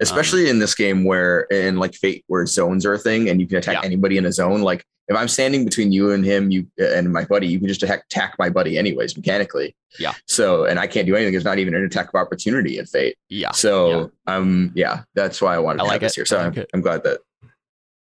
especially 0.00 0.50
in 0.50 0.58
this 0.58 0.74
game 0.74 1.04
where 1.04 1.42
in 1.52 1.76
like 1.76 1.94
fate 1.94 2.24
where 2.26 2.44
zones 2.46 2.84
are 2.84 2.94
a 2.94 2.98
thing 2.98 3.28
and 3.28 3.40
you 3.40 3.46
can 3.46 3.58
attack 3.58 3.74
Yeah. 3.74 3.84
anybody 3.84 4.16
in 4.18 4.26
a 4.26 4.32
zone 4.32 4.60
like 4.62 4.84
if 5.08 5.16
i'm 5.16 5.28
standing 5.28 5.64
between 5.64 5.92
you 5.92 6.12
and 6.12 6.24
him 6.24 6.50
you 6.50 6.66
and 6.78 7.12
my 7.12 7.24
buddy 7.24 7.46
you 7.46 7.58
can 7.58 7.68
just 7.68 7.82
attack, 7.82 8.04
attack 8.10 8.34
my 8.38 8.48
buddy 8.48 8.78
anyways 8.78 9.16
mechanically 9.16 9.74
Yeah. 9.98 10.12
so 10.26 10.64
and 10.64 10.78
i 10.78 10.86
can't 10.86 11.06
do 11.06 11.14
anything 11.14 11.32
there's 11.32 11.44
not 11.44 11.58
even 11.58 11.74
an 11.74 11.84
attack 11.84 12.08
of 12.08 12.14
opportunity 12.14 12.78
in 12.78 12.86
fate 12.86 13.16
Yeah. 13.28 13.50
so 13.52 14.10
um 14.26 14.72
yeah 14.74 15.02
that's 15.14 15.40
why 15.42 15.54
i 15.54 15.58
wanted 15.58 15.80
I 15.80 15.84
to 15.84 15.88
like 15.88 15.92
have 15.94 16.00
this 16.02 16.14
here 16.16 16.24
so 16.26 16.38
I 16.38 16.46
I'm, 16.46 16.54
it. 16.54 16.70
I'm 16.74 16.80
glad 16.80 17.04
that 17.04 17.20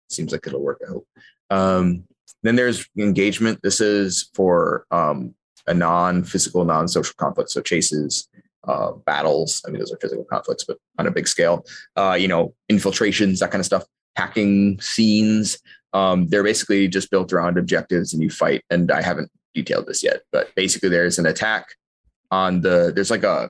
seems 0.10 0.32
like 0.32 0.46
it'll 0.48 0.62
work 0.64 0.82
i 0.86 0.90
hope 0.90 1.08
um 1.50 2.04
then 2.44 2.56
there's 2.56 2.88
engagement 2.98 3.60
this 3.64 3.80
is 3.82 4.30
for 4.34 4.86
um 4.92 5.34
a 5.68 5.74
non-physical 5.74 6.64
non-social 6.66 7.14
conflict 7.18 7.50
so 7.50 7.62
chases 7.62 8.30
uh, 8.68 8.92
battles. 9.06 9.62
I 9.66 9.70
mean, 9.72 9.80
those 9.80 9.94
are 9.94 9.98
physical 9.98 10.26
conflicts, 10.26 10.66
but 10.66 10.78
on 11.00 11.08
a 11.08 11.12
big 11.12 11.28
scale. 11.28 11.66
Uh, 11.96 12.18
you 12.20 12.28
know, 12.28 12.54
infiltrations, 12.70 13.40
that 13.40 13.50
kind 13.50 13.62
of 13.62 13.66
stuff, 13.66 13.86
hacking 14.18 14.80
scenes. 14.82 15.58
Um, 15.94 16.28
they're 16.28 16.44
basically 16.44 16.88
just 16.88 17.10
built 17.10 17.32
around 17.34 17.58
objectives, 17.58 18.14
and 18.14 18.22
you 18.22 18.30
fight. 18.30 18.64
And 18.70 18.92
I 18.92 19.02
haven't 19.02 19.32
detailed 19.54 19.88
this 19.88 20.04
yet, 20.04 20.22
but 20.32 20.54
basically, 20.56 20.90
there's 20.90 21.20
an 21.20 21.26
attack 21.26 21.68
on 22.32 22.62
the. 22.62 22.92
There's 22.94 23.12
like 23.12 23.24
a. 23.24 23.50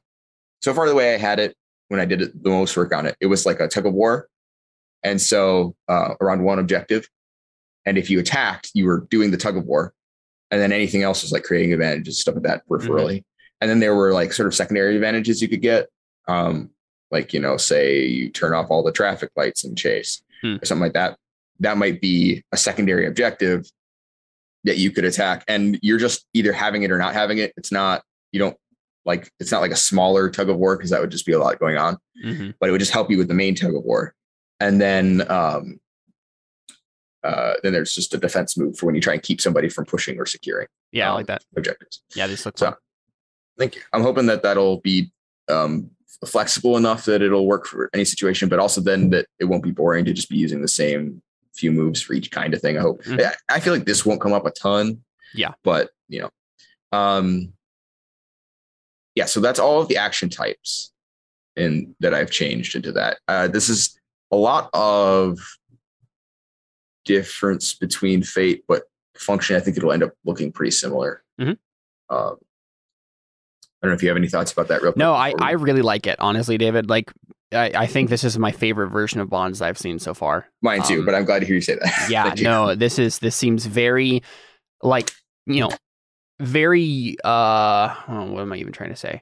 So 0.61 0.73
far, 0.73 0.87
the 0.87 0.95
way 0.95 1.13
I 1.13 1.17
had 1.17 1.39
it 1.39 1.55
when 1.89 1.99
I 1.99 2.05
did 2.05 2.21
it, 2.21 2.43
the 2.43 2.49
most 2.49 2.75
work 2.75 2.93
on 2.93 3.05
it, 3.05 3.15
it 3.21 3.27
was 3.27 3.45
like 3.45 3.59
a 3.59 3.67
tug 3.67 3.85
of 3.85 3.93
war, 3.93 4.27
and 5.03 5.21
so 5.21 5.75
uh, 5.87 6.15
around 6.21 6.43
one 6.43 6.59
objective, 6.59 7.07
and 7.85 7.97
if 7.97 8.09
you 8.09 8.19
attacked, 8.19 8.71
you 8.73 8.85
were 8.85 9.07
doing 9.09 9.31
the 9.31 9.37
tug 9.37 9.57
of 9.57 9.65
war, 9.65 9.93
and 10.51 10.61
then 10.61 10.71
anything 10.71 11.03
else 11.03 11.21
was 11.23 11.31
like 11.31 11.43
creating 11.43 11.73
advantages, 11.73 12.19
stuff 12.19 12.35
like 12.35 12.43
that 12.43 12.67
peripherally 12.69 13.23
and 13.59 13.69
then 13.69 13.79
there 13.79 13.95
were 13.95 14.13
like 14.13 14.33
sort 14.33 14.47
of 14.47 14.53
secondary 14.53 14.95
advantages 14.95 15.41
you 15.41 15.47
could 15.47 15.61
get 15.61 15.87
um 16.27 16.69
like 17.11 17.33
you 17.33 17.39
know 17.39 17.57
say 17.57 18.05
you 18.05 18.29
turn 18.29 18.53
off 18.53 18.67
all 18.69 18.83
the 18.83 18.91
traffic 18.91 19.31
lights 19.35 19.63
and 19.63 19.77
chase 19.77 20.21
Hmm. 20.43 20.57
or 20.61 20.65
something 20.65 20.83
like 20.83 20.93
that 20.93 21.17
that 21.59 21.77
might 21.77 22.01
be 22.01 22.43
a 22.51 22.57
secondary 22.57 23.05
objective 23.07 23.69
that 24.63 24.77
you 24.77 24.91
could 24.91 25.05
attack 25.05 25.43
and 25.47 25.79
you're 25.81 25.97
just 25.97 26.25
either 26.33 26.51
having 26.51 26.83
it 26.83 26.91
or 26.91 26.97
not 26.97 27.13
having 27.13 27.37
it 27.37 27.53
it's 27.57 27.71
not 27.71 28.03
you 28.31 28.39
don't 28.39 28.57
like 29.05 29.31
it's 29.39 29.51
not 29.51 29.61
like 29.61 29.71
a 29.71 29.77
smaller 29.77 30.29
tug 30.29 30.49
of 30.49 30.57
war 30.57 30.75
because 30.75 30.89
that 30.89 30.99
would 30.99 31.11
just 31.11 31.25
be 31.25 31.31
a 31.31 31.39
lot 31.39 31.59
going 31.59 31.77
on 31.77 31.97
hmm 32.21 32.49
but 32.59 32.69
it 32.69 32.71
would 32.71 32.79
just 32.79 32.91
help 32.91 33.09
you 33.09 33.17
with 33.17 33.27
the 33.27 33.33
main 33.33 33.55
tug 33.55 33.73
of 33.75 33.83
war 33.83 34.13
and 34.59 34.81
then 34.81 35.29
um 35.31 35.79
uh, 37.23 37.55
then 37.61 37.73
there's 37.73 37.93
just 37.93 38.13
a 38.13 38.17
defense 38.17 38.57
move 38.57 38.77
for 38.77 38.85
when 38.85 38.95
you 38.95 39.01
try 39.01 39.13
and 39.13 39.23
keep 39.23 39.41
somebody 39.41 39.67
from 39.67 39.85
pushing 39.85 40.17
or 40.17 40.25
securing 40.25 40.67
Yeah, 40.91 41.07
I 41.07 41.09
um, 41.09 41.15
like 41.15 41.27
that. 41.27 41.43
objectives 41.57 42.01
Yeah, 42.15 42.27
this 42.27 42.45
looks 42.45 42.59
so 42.59 42.67
fun. 42.67 42.75
Thank 43.57 43.75
you. 43.75 43.81
I'm 43.91 44.03
hoping 44.03 44.27
that 44.27 44.43
that'll 44.43 44.79
be 44.81 45.11
um, 45.49 45.89
flexible 46.25 46.77
enough 46.77 47.05
that 47.05 47.21
it'll 47.21 47.47
work 47.47 47.65
for 47.65 47.89
any 47.93 48.05
situation, 48.05 48.49
but 48.49 48.59
also 48.59 48.81
then 48.81 49.09
that 49.09 49.25
it 49.39 49.45
won't 49.45 49.63
be 49.63 49.71
boring 49.71 50.05
to 50.05 50.13
just 50.13 50.29
be 50.29 50.37
using 50.37 50.61
the 50.61 50.67
same 50.67 51.21
few 51.57 51.71
moves 51.71 52.01
for 52.01 52.13
each 52.13 52.31
kind 52.31 52.53
of 52.53 52.61
thing. 52.61 52.77
I 52.77 52.81
hope. 52.81 53.03
Mhm. 53.03 53.21
I- 53.23 53.55
I 53.55 53.59
feel 53.59 53.73
like 53.73 53.85
this 53.85 54.05
won't 54.05 54.21
come 54.21 54.33
up 54.33 54.45
a 54.45 54.51
ton. 54.51 55.03
Yeah. 55.33 55.53
But 55.63 55.89
you 56.07 56.21
know, 56.21 56.29
um, 56.97 57.53
yeah. 59.15 59.25
So 59.25 59.39
that's 59.39 59.59
all 59.59 59.81
of 59.81 59.87
the 59.87 59.97
action 59.97 60.29
types, 60.29 60.91
and 61.55 61.95
that 61.99 62.13
I've 62.13 62.31
changed 62.31 62.75
into 62.75 62.91
that. 62.93 63.19
Uh, 63.27 63.47
this 63.47 63.67
is 63.69 63.99
a 64.31 64.35
lot 64.35 64.69
of 64.73 65.39
difference 67.05 67.73
between 67.73 68.23
Fate, 68.23 68.63
but 68.67 68.83
function. 69.15 69.55
I 69.55 69.59
think 69.59 69.77
it'll 69.77 69.91
end 69.91 70.03
up 70.03 70.11
looking 70.25 70.51
pretty 70.51 70.71
similar. 70.71 71.23
Mhm. 71.39 71.57
Um, 72.09 72.37
I 73.81 73.85
don't 73.85 73.91
know 73.91 73.93
if 73.93 74.01
you 74.03 74.09
have 74.09 74.17
any 74.17 74.27
thoughts 74.27 74.51
about 74.51 74.67
that. 74.69 74.81
Real 74.81 74.91
quick 74.91 74.97
No, 74.99 75.13
I, 75.13 75.33
I 75.41 75.51
really 75.51 75.81
like 75.81 76.07
it, 76.07 76.17
honestly, 76.19 76.57
David. 76.57 76.89
Like, 76.89 77.11
I, 77.53 77.71
I 77.75 77.85
think 77.87 78.09
this 78.09 78.23
is 78.23 78.37
my 78.37 78.51
favorite 78.51 78.89
version 78.89 79.21
of 79.21 79.29
Bonds 79.29 79.61
I've 79.61 79.77
seen 79.77 79.99
so 79.99 80.13
far. 80.13 80.47
mine 80.61 80.83
too, 80.83 80.99
um, 80.99 81.05
but 81.05 81.15
I'm 81.15 81.25
glad 81.25 81.39
to 81.39 81.45
hear 81.45 81.55
you 81.55 81.61
say 81.61 81.75
that. 81.75 82.07
Yeah, 82.09 82.33
no, 82.41 82.75
this 82.75 82.99
is 82.99 83.19
this 83.19 83.35
seems 83.35 83.65
very 83.65 84.21
like 84.81 85.11
you 85.45 85.61
know 85.61 85.71
very 86.39 87.15
uh 87.23 87.95
oh, 88.07 88.31
what 88.31 88.41
am 88.41 88.53
I 88.53 88.57
even 88.57 88.73
trying 88.73 88.89
to 88.89 88.95
say? 88.95 89.21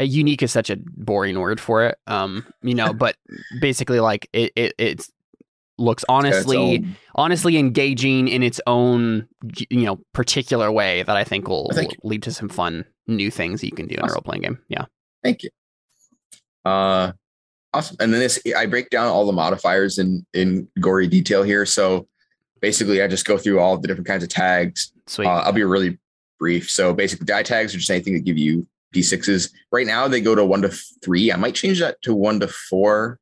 Uh, 0.00 0.04
unique 0.04 0.42
is 0.42 0.52
such 0.52 0.70
a 0.70 0.76
boring 0.76 1.38
word 1.38 1.60
for 1.60 1.84
it. 1.84 1.98
Um, 2.06 2.46
you 2.62 2.74
know, 2.74 2.92
but 2.92 3.16
basically 3.60 4.00
like 4.00 4.28
it 4.32 4.52
it 4.56 4.74
it's 4.78 5.10
looks 5.78 6.02
its 6.02 6.10
honestly 6.10 6.84
honestly 7.14 7.56
engaging 7.56 8.28
in 8.28 8.42
its 8.42 8.60
own 8.66 9.26
you 9.70 9.84
know 9.84 9.98
particular 10.12 10.70
way 10.70 11.02
that 11.02 11.16
I 11.16 11.24
think 11.24 11.48
will, 11.48 11.70
Thank 11.72 11.90
will 12.02 12.10
lead 12.10 12.22
to 12.24 12.32
some 12.32 12.48
fun 12.48 12.84
new 13.06 13.30
things 13.30 13.60
that 13.60 13.66
you 13.66 13.72
can 13.72 13.86
do 13.86 13.94
in 13.94 14.04
a 14.04 14.12
role 14.12 14.22
playing 14.22 14.42
game. 14.42 14.58
Yeah. 14.68 14.84
Thank 15.22 15.42
you. 15.42 15.50
Uh, 16.64 17.12
awesome. 17.72 17.96
And 18.00 18.12
then 18.12 18.20
this, 18.20 18.40
I 18.56 18.66
break 18.66 18.90
down 18.90 19.08
all 19.08 19.26
the 19.26 19.32
modifiers 19.32 19.98
in 19.98 20.24
in 20.34 20.68
gory 20.80 21.08
detail 21.08 21.42
here. 21.42 21.66
So 21.66 22.08
basically, 22.60 23.02
I 23.02 23.08
just 23.08 23.26
go 23.26 23.38
through 23.38 23.60
all 23.60 23.78
the 23.78 23.88
different 23.88 24.06
kinds 24.06 24.22
of 24.22 24.28
tags. 24.28 24.92
Sweet. 25.06 25.26
Uh, 25.26 25.42
I'll 25.42 25.52
be 25.52 25.64
really 25.64 25.98
brief. 26.38 26.70
So 26.70 26.92
basically, 26.92 27.26
die 27.26 27.42
tags 27.42 27.74
are 27.74 27.78
just 27.78 27.90
anything 27.90 28.14
that 28.14 28.24
give 28.24 28.38
you 28.38 28.66
d6s. 28.94 29.50
Right 29.70 29.86
now, 29.86 30.06
they 30.08 30.20
go 30.20 30.34
to 30.34 30.44
one 30.44 30.62
to 30.62 30.68
three. 31.02 31.32
I 31.32 31.36
might 31.36 31.54
change 31.54 31.80
that 31.80 32.00
to 32.02 32.14
one 32.14 32.40
to 32.40 32.48
four. 32.48 33.18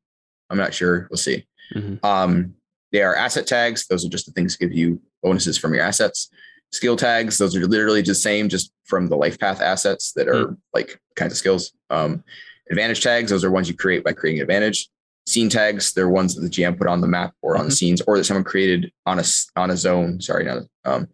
I'm 0.51 0.59
not 0.59 0.75
sure. 0.75 1.07
We'll 1.11 1.17
see. 1.17 1.47
Mhm. 1.75 2.05
Um, 2.05 2.55
they 2.93 3.03
are 3.03 3.15
asset 3.15 3.47
tags. 3.47 3.87
Those 3.87 4.05
are 4.05 4.09
just 4.09 4.27
the 4.27 4.33
things 4.33 4.57
that 4.57 4.65
give 4.67 4.77
you 4.77 5.01
bonuses 5.23 5.57
from 5.57 5.75
your 5.75 5.85
assets. 5.85 6.29
Skill 6.73 6.97
tags, 6.97 7.39
those 7.39 7.55
are 7.57 7.67
literally 7.67 8.03
just 8.03 8.23
same, 8.23 8.49
just 8.49 8.73
from 8.85 9.09
the 9.09 9.17
life 9.17 9.39
path 9.39 9.61
assets 9.61 10.13
that 10.13 10.29
are 10.29 10.57
like 10.75 11.01
kinds 11.17 11.33
of 11.33 11.39
skills. 11.39 11.73
Um, 11.89 12.25
advantage 12.71 13.03
tags, 13.03 13.31
those 13.31 13.45
are 13.45 13.51
ones 13.51 13.69
you 13.69 13.77
create 13.77 14.05
by 14.05 14.13
creating 14.13 14.41
advantage. 14.41 14.89
Scene 15.27 15.49
tags, 15.49 15.93
they're 15.93 16.09
ones 16.09 16.35
that 16.35 16.41
the 16.43 16.49
GM 16.49 16.77
put 16.79 16.87
on 16.87 17.01
the 17.01 17.07
map 17.07 17.35
or 17.43 17.57
on 17.57 17.67
the 17.67 17.71
Mhm. 17.71 17.77
scenes, 17.77 18.01
or 18.07 18.17
that 18.17 18.25
someone 18.25 18.45
created 18.45 18.91
on 19.07 19.19
a 19.19 19.25
on 19.57 19.71
a 19.71 19.77
zone. 19.77 20.21
Sorry, 20.21 20.45
not 20.45 20.63
um, 20.85 21.09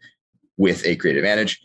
with 0.56 0.84
a 0.86 0.96
creative 0.96 1.24
advantage. 1.24 1.60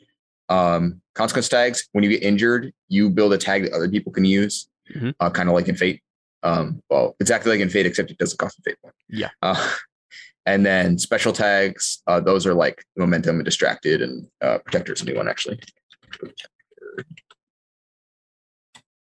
Um, 0.49 1.01
consequence 1.15 1.47
tags, 1.47 1.87
when 1.93 2.03
you 2.03 2.09
get 2.09 2.23
injured, 2.23 2.73
you 2.89 3.09
build 3.09 3.31
a 3.33 3.37
tag 3.37 3.63
that 3.63 3.73
other 3.73 3.87
people 3.87 4.11
can 4.11 4.25
use, 4.25 4.67
Mhm. 4.95 5.13
uh, 5.19 5.29
kind 5.29 5.47
of 5.49 5.55
like 5.55 5.67
in 5.69 5.75
Fate. 5.75 6.01
Um, 6.43 6.81
well, 6.89 7.15
exactly 7.19 7.51
like 7.51 7.61
in 7.61 7.69
Fate, 7.69 7.85
except 7.85 8.11
it 8.11 8.17
doesn't 8.17 8.37
cost 8.37 8.59
a 8.59 8.61
Fate 8.63 8.81
point. 8.81 8.95
Yeah. 9.07 9.29
Uh, 9.41 9.55
and 10.45 10.65
then 10.65 10.97
special 10.97 11.31
tags, 11.31 12.01
uh, 12.07 12.19
those 12.19 12.45
are 12.47 12.53
like 12.55 12.83
momentum 12.97 13.35
and 13.35 13.45
distracted, 13.45 14.01
and 14.01 14.27
uh, 14.41 14.57
protector's 14.57 15.01
a 15.01 15.05
new 15.05 15.15
one 15.15 15.29
actually. 15.29 15.59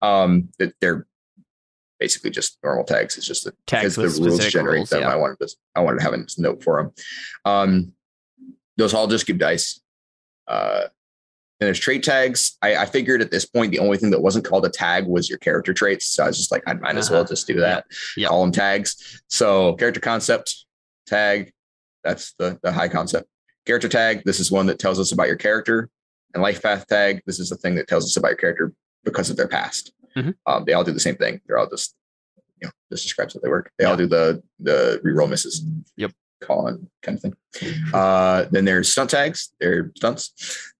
Um, 0.05 0.49
that 0.59 0.73
they're 0.81 1.07
basically 1.99 2.29
just 2.29 2.57
normal 2.63 2.83
tags. 2.83 3.17
It's 3.17 3.25
just 3.27 3.45
that 3.45 3.55
Tags 3.67 3.95
because 3.95 4.17
the 4.19 4.25
rules 4.29 4.47
generate 4.49 4.75
rules, 4.77 4.89
them. 4.89 5.01
yeah. 5.01 5.09
I 5.13 5.15
wanted 5.15 5.39
to 5.39 5.55
I 5.75 5.81
wanted 5.81 5.99
to 5.99 6.03
have 6.03 6.13
a 6.13 6.25
note 6.37 6.63
for 6.63 6.81
them. 6.81 6.91
Um, 7.45 7.93
those 8.77 8.93
all 8.93 9.07
just 9.07 9.25
give 9.25 9.37
dice. 9.37 9.79
Uh, 10.47 10.83
and 11.61 11.67
there's 11.67 11.79
trait 11.79 12.03
tags. 12.03 12.57
I, 12.61 12.75
I 12.75 12.85
figured 12.85 13.21
at 13.21 13.31
this 13.31 13.45
point 13.45 13.71
the 13.71 13.79
only 13.79 13.97
thing 13.97 14.09
that 14.11 14.19
wasn't 14.21 14.43
called 14.45 14.65
a 14.65 14.69
tag 14.69 15.07
was 15.07 15.29
your 15.29 15.39
character 15.39 15.73
traits. 15.73 16.05
So 16.07 16.25
I 16.25 16.27
was 16.27 16.37
just 16.37 16.51
like, 16.51 16.63
I 16.67 16.73
might 16.73 16.97
as 16.97 17.09
well 17.09 17.21
Uh-huh. 17.21 17.29
just 17.29 17.47
do 17.47 17.61
that. 17.61 17.85
Yep. 18.17 18.29
Call 18.29 18.41
them 18.41 18.51
tags. 18.51 19.21
So 19.29 19.73
character 19.75 20.01
concept 20.01 20.65
tag. 21.07 21.53
That's 22.03 22.33
the 22.37 22.59
the 22.61 22.71
high 22.73 22.89
concept. 22.89 23.27
Character 23.65 23.87
tag. 23.89 24.23
This 24.25 24.39
is 24.41 24.51
one 24.51 24.65
that 24.67 24.77
tells 24.79 24.99
us 24.99 25.13
about 25.13 25.27
your 25.27 25.37
character. 25.37 25.89
And 26.33 26.43
life 26.43 26.61
path 26.61 26.85
tag. 26.87 27.21
This 27.25 27.39
is 27.39 27.49
the 27.49 27.55
thing 27.55 27.75
that 27.75 27.87
tells 27.87 28.03
us 28.03 28.17
about 28.17 28.27
your 28.31 28.37
character 28.37 28.73
because 29.05 29.29
of 29.29 29.37
their 29.37 29.47
past. 29.47 29.93
Mhm. 30.15 30.35
Um, 30.45 30.63
they 30.65 30.73
all 30.73 30.83
do 30.83 30.91
the 30.91 30.99
same 30.99 31.15
thing. 31.15 31.41
They're 31.45 31.57
all 31.57 31.69
just 31.69 31.95
you 32.61 32.67
know 32.67 32.71
just 32.91 33.03
describes 33.03 33.33
how 33.33 33.39
they 33.41 33.49
work. 33.49 33.71
They 33.77 33.85
all 33.85 33.97
do 33.97 34.07
the 34.07 34.41
the 34.59 35.01
reroll 35.03 35.29
misses. 35.29 35.63
Yep. 35.97 36.11
Call 36.41 36.67
on 36.67 36.89
kind 37.01 37.17
of 37.17 37.21
thing. 37.21 37.35
Uh, 37.93 38.45
then 38.51 38.65
there's 38.65 38.89
stunt 38.89 39.09
tags. 39.09 39.53
They're 39.59 39.91
stunts. 39.95 40.73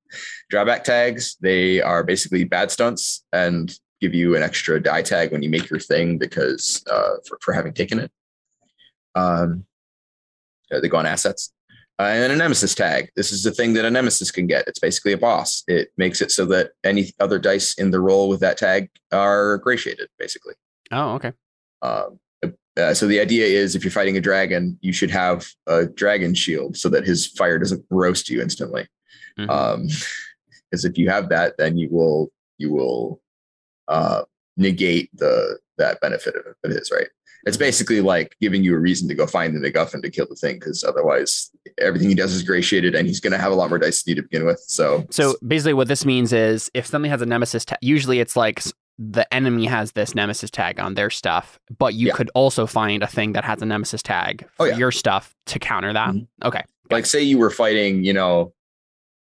Drawback 0.50 0.84
tags. 0.84 1.38
They 1.41 1.82
are 1.82 2.04
basically 2.04 2.43
bad 2.43 2.71
stunts 2.71 3.24
and 3.34 3.78
give 4.02 4.13
you 4.13 4.36
an 4.36 4.43
extra 4.43 4.82
die 4.82 5.02
tag 5.02 5.32
when 5.32 5.41
you 5.41 5.50
make 5.50 5.69
your 5.69 5.80
thing 5.80 6.17
because 6.17 6.84
uh, 6.89 7.15
for, 7.28 7.38
for 7.41 7.54
having 7.54 7.74
taken 7.74 8.00
it. 8.00 8.12
Um, 9.15 9.65
they 10.69 10.88
go 10.89 10.98
on 10.98 11.06
assets. 11.06 11.52
Uh, 11.97 12.03
and 12.03 12.34
a 12.34 12.36
nemesis 12.36 12.75
tag. 12.75 13.10
This 13.15 13.31
is 13.31 13.43
the 13.43 13.51
thing 13.51 13.73
that 13.73 13.86
a 13.86 13.89
nemesis 13.89 14.29
can 14.29 14.47
get. 14.47 14.67
It's 14.67 14.79
basically 14.79 15.13
a 15.13 15.17
boss. 15.17 15.63
It 15.67 15.89
makes 15.95 16.21
it 16.21 16.29
so 16.29 16.45
that 16.47 16.71
any 16.84 17.13
other 17.21 17.39
dice 17.39 17.73
in 17.75 17.91
the 17.91 18.01
roll 18.01 18.27
with 18.27 18.41
that 18.41 18.58
tag 18.58 18.89
are 19.13 19.60
gratiated, 19.60 20.10
basically. 20.19 20.55
Oh, 20.91 21.13
okay. 21.13 21.31
Um, 21.81 22.19
uh, 22.77 22.93
so 22.93 23.08
the 23.08 23.19
idea 23.21 23.45
is 23.45 23.75
if 23.75 23.84
you're 23.84 23.91
fighting 23.91 24.17
a 24.17 24.21
dragon, 24.21 24.77
you 24.81 24.91
should 24.91 25.12
have 25.12 25.47
a 25.67 25.86
dragon 25.86 26.34
shield 26.34 26.75
so 26.75 26.89
that 26.89 27.05
his 27.05 27.27
fire 27.27 27.58
doesn't 27.58 27.86
roast 27.89 28.29
you 28.29 28.41
instantly. 28.41 28.88
Mhm. 29.39 29.49
Um, 29.49 29.88
because 30.69 30.84
if 30.84 30.97
you 30.97 31.10
have 31.10 31.29
that, 31.29 31.58
then 31.58 31.77
you 31.77 31.89
will 31.89 32.31
you 32.58 32.73
will 32.73 33.21
uh, 33.88 34.23
negate 34.58 35.10
the 35.13 35.60
that 35.77 35.99
benefit 36.01 36.36
of 36.36 36.45
it 36.63 36.71
is 36.71 36.91
right. 36.91 37.08
It's 37.45 37.58
basically 37.58 38.01
like 38.01 38.36
giving 38.41 38.63
you 38.63 38.75
a 38.75 38.79
reason 38.79 39.08
to 39.08 39.13
go 39.15 39.27
find 39.27 39.55
the 39.55 39.60
MacGuffin 39.60 40.01
to 40.01 40.10
kill 40.10 40.25
the 40.27 40.36
thing, 40.36 40.55
because 40.55 40.84
otherwise 40.84 41.51
everything 41.79 42.10
he 42.10 42.15
does 42.15 42.34
is 42.34 42.41
gratiated, 42.41 42.95
and 42.95 43.08
he's 43.08 43.19
going 43.19 43.34
to 43.34 43.38
have 43.38 43.51
a 43.51 43.55
lot 43.55 43.69
more 43.69 43.77
dice 43.77 44.01
than 44.03 44.12
you 44.12 44.15
to 44.15 44.21
begin 44.23 44.45
with. 44.45 44.60
So, 44.67 45.05
So 45.12 45.36
basically, 45.45 45.73
what 45.73 45.88
this 45.88 46.05
means 46.05 46.34
is 46.34 46.71
if 46.73 46.88
something 46.88 47.12
has 47.12 47.21
a 47.21 47.25
nemesis 47.25 47.63
tag, 47.63 47.77
usually 47.81 48.19
it's 48.19 48.36
like 48.36 48.63
the 48.97 49.31
enemy 49.34 49.65
has 49.67 49.91
this 49.91 50.15
nemesis 50.15 50.49
tag 50.49 50.79
on 50.79 50.95
their 50.95 51.10
stuff, 51.12 51.60
but 51.77 51.93
you 51.93 52.08
Yeah. 52.08 52.13
could 52.13 52.31
also 52.34 52.65
find 52.65 53.03
a 53.03 53.08
thing 53.08 53.34
that 53.34 53.43
has 53.43 53.62
a 53.62 53.65
nemesis 53.65 54.01
tag 54.01 54.43
Oh, 54.60 54.65
for 54.65 54.69
yeah. 54.69 54.77
your 54.77 54.91
stuff 54.91 55.36
to 55.47 55.60
counter 55.60 55.93
that. 55.93 56.10
Mhm. 56.15 56.27
Okay. 56.43 56.62
like 56.91 57.05
say 57.08 57.21
you 57.21 57.38
were 57.39 57.49
fighting, 57.49 58.03
you 58.03 58.13
know, 58.13 58.53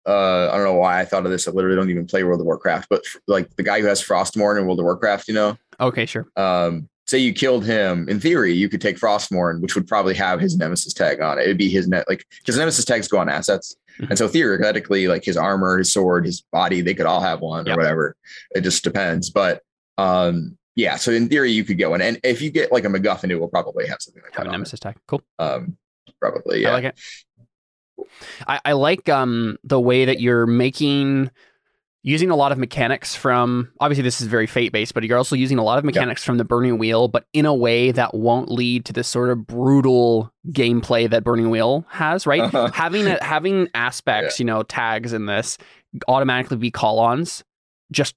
uh, 0.05 0.49
I 0.51 0.55
don't 0.55 0.65
know 0.65 0.73
why 0.75 0.99
I 0.99 1.05
thought 1.05 1.25
of 1.25 1.31
this. 1.31 1.47
I 1.47 1.51
literally 1.51 1.75
don't 1.77 1.89
even 1.89 2.05
play 2.05 2.23
World 2.23 2.39
of 2.41 2.45
Warcraft, 2.45 2.87
but 2.89 3.01
like 3.27 3.53
the 3.55 3.63
guy 3.63 3.79
who 3.81 3.87
has 3.87 4.01
Frostmourne 4.01 4.59
in 4.59 4.65
World 4.65 4.79
of 4.79 4.83
Warcraft, 4.83 5.27
you 5.29 5.33
know, 5.33 5.57
Okay, 5.79 6.05
sure. 6.05 6.27
um, 6.35 6.87
say 7.07 7.17
you 7.17 7.33
killed 7.33 7.65
him. 7.65 8.07
In 8.09 8.19
theory, 8.19 8.53
you 8.53 8.67
could 8.69 8.81
take 8.81 8.97
Frostmourne, 8.97 9.61
which 9.61 9.75
would 9.75 9.87
probably 9.87 10.13
have 10.15 10.39
his 10.39 10.57
Nemesis 10.57 10.93
tag 10.93 11.21
on 11.21 11.39
it. 11.39 11.43
It'd 11.43 11.57
be 11.57 11.69
his 11.69 11.87
net, 11.87 12.05
like 12.09 12.25
his 12.45 12.57
Nemesis 12.57 12.85
tags 12.85 13.07
go 13.07 13.17
on 13.17 13.29
assets, 13.29 13.75
Mhm. 13.99 14.09
and 14.09 14.17
so 14.17 14.27
theoretically, 14.27 15.07
like 15.07 15.23
his 15.23 15.37
armor, 15.37 15.77
his 15.77 15.91
sword, 15.91 16.25
his 16.25 16.41
body, 16.51 16.81
they 16.81 16.93
could 16.93 17.05
all 17.05 17.21
have 17.21 17.39
one 17.41 17.65
Yep. 17.65 17.75
or 17.75 17.79
whatever. 17.79 18.15
It 18.51 18.61
just 18.61 18.83
depends, 18.83 19.29
but 19.29 19.61
um, 19.97 20.57
yeah. 20.75 20.95
So 20.97 21.11
in 21.11 21.27
theory, 21.29 21.51
you 21.51 21.63
could 21.63 21.77
get 21.77 21.89
one, 21.89 22.01
and 22.01 22.19
if 22.23 22.41
you 22.41 22.51
get 22.51 22.71
like 22.71 22.83
a 22.85 22.87
MacGuffin, 22.87 23.31
it 23.31 23.35
will 23.37 23.47
probably 23.47 23.87
have 23.87 23.97
something 24.01 24.21
like 24.21 24.33
Have 24.35 24.43
that. 24.45 24.49
a 24.49 24.51
nemesis 24.51 24.79
tag. 24.79 24.95
Cool. 25.07 25.21
Um, 25.39 25.77
probably, 26.19 26.61
yeah. 26.61 26.69
I 26.69 26.73
like 26.73 26.83
it. 26.83 26.99
I, 28.47 28.59
I 28.65 28.71
like 28.73 29.09
um 29.09 29.57
the 29.63 29.79
way 29.79 30.05
that 30.05 30.19
you're 30.19 30.45
making 30.45 31.31
using 32.07 32.29
a 32.29 32.35
lot 32.37 32.53
of 32.53 32.57
mechanics 32.57 33.15
from 33.15 33.69
obviously 33.81 34.01
this 34.01 34.21
is 34.21 34.27
very 34.27 34.47
fate 34.47 34.71
based, 34.71 34.93
but 34.93 35.03
you're 35.03 35.17
also 35.17 35.35
using 35.35 35.57
a 35.57 35.63
lot 35.63 35.77
of 35.77 35.83
mechanics 35.83 36.23
from 36.23 36.37
the 36.37 36.45
Burning 36.45 36.77
Wheel, 36.77 37.09
but 37.09 37.25
in 37.33 37.45
a 37.45 37.53
way 37.53 37.91
that 37.91 38.13
won't 38.13 38.49
lead 38.49 38.85
to 38.85 38.93
this 38.93 39.09
sort 39.09 39.29
of 39.29 39.45
brutal 39.45 40.31
gameplay 40.49 41.09
that 41.09 41.25
Burning 41.25 41.49
Wheel 41.49 41.85
has, 41.89 42.25
right? 42.25 42.43
Uh-huh. 42.43 42.71
having 42.73 43.07
it 43.07 43.21
having 43.21 43.67
aspects, 43.73 44.39
you 44.39 44.45
know, 44.45 44.63
tags 44.63 45.11
in 45.11 45.25
this 45.25 45.57
automatically 46.07 46.55
be 46.55 46.71
call-ons, 46.71 47.43
just 47.91 48.15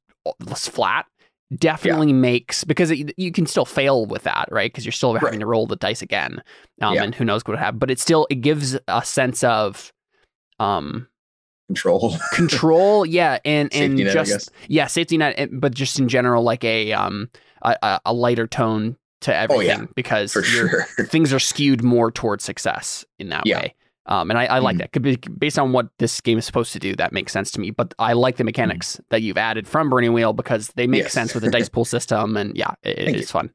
flat. 0.54 1.06
Definitely 1.52 2.12
makes 2.12 2.62
because 2.62 2.92
it, 2.92 3.12
you 3.16 3.32
can 3.32 3.44
still 3.44 3.64
fail 3.64 4.06
with 4.06 4.22
that, 4.22 4.48
right? 4.52 4.70
Because 4.72 4.84
you're 4.84 4.92
still 4.92 5.14
having 5.14 5.30
Right. 5.30 5.40
to 5.40 5.46
roll 5.46 5.66
the 5.66 5.74
dice 5.74 6.00
again, 6.00 6.44
um, 6.80 6.94
Yeah. 6.94 7.02
and 7.02 7.12
who 7.12 7.24
knows 7.24 7.40
what 7.40 7.48
would 7.54 7.58
happen. 7.58 7.80
But 7.80 7.90
it 7.90 7.98
still 7.98 8.28
it 8.30 8.36
gives 8.36 8.78
a 8.86 9.04
sense 9.04 9.42
of 9.42 9.92
um 10.60 11.08
Control. 11.74 12.16
control 12.32 13.06
yeah 13.18 13.38
and 13.44 13.72
and 13.72 13.96
Safety 13.98 14.04
net, 14.04 14.12
just 14.12 14.50
yeah 14.68 14.86
safety 14.88 15.16
net 15.18 15.48
but 15.52 15.72
just 15.72 16.00
in 16.00 16.08
general 16.08 16.42
like 16.42 16.64
a 16.64 16.92
um 16.92 17.30
a, 17.62 18.00
a- 18.04 18.12
lighter 18.12 18.48
tone 18.48 18.96
to 19.20 19.32
everything 19.34 19.68
Oh, 19.68 19.80
yeah. 19.82 19.86
because 19.94 20.32
sure. 20.32 20.84
things 21.06 21.32
are 21.32 21.38
skewed 21.38 21.84
more 21.84 22.10
towards 22.10 22.42
success 22.42 23.04
in 23.20 23.28
that 23.28 23.46
Yeah. 23.46 23.60
way 23.60 23.74
um 24.06 24.30
and 24.30 24.38
i, 24.38 24.46
I 24.46 24.58
like 24.58 24.76
Mhm. 24.76 24.78
that 24.80 24.92
Could 24.92 25.02
be, 25.02 25.16
based 25.38 25.58
on 25.60 25.72
what 25.72 25.88
this 25.98 26.20
game 26.20 26.38
is 26.38 26.44
supposed 26.44 26.72
to 26.72 26.78
do 26.80 26.96
that 26.96 27.12
makes 27.12 27.32
sense 27.32 27.50
to 27.52 27.60
me 27.60 27.70
but 27.70 27.94
i 28.00 28.14
like 28.14 28.36
the 28.36 28.44
mechanics 28.44 29.00
that 29.10 29.22
you've 29.22 29.38
added 29.38 29.68
from 29.68 29.90
burning 29.90 30.12
wheel 30.12 30.32
because 30.32 30.68
they 30.74 30.86
make 30.88 31.02
Yes. 31.04 31.12
sense 31.12 31.34
with 31.34 31.44
the 31.44 31.50
dice 31.50 31.68
pool 31.74 31.84
system 31.84 32.36
and 32.36 32.56
yeah 32.56 32.72
it, 32.82 32.98
it's 33.14 33.30
fun 33.30 33.50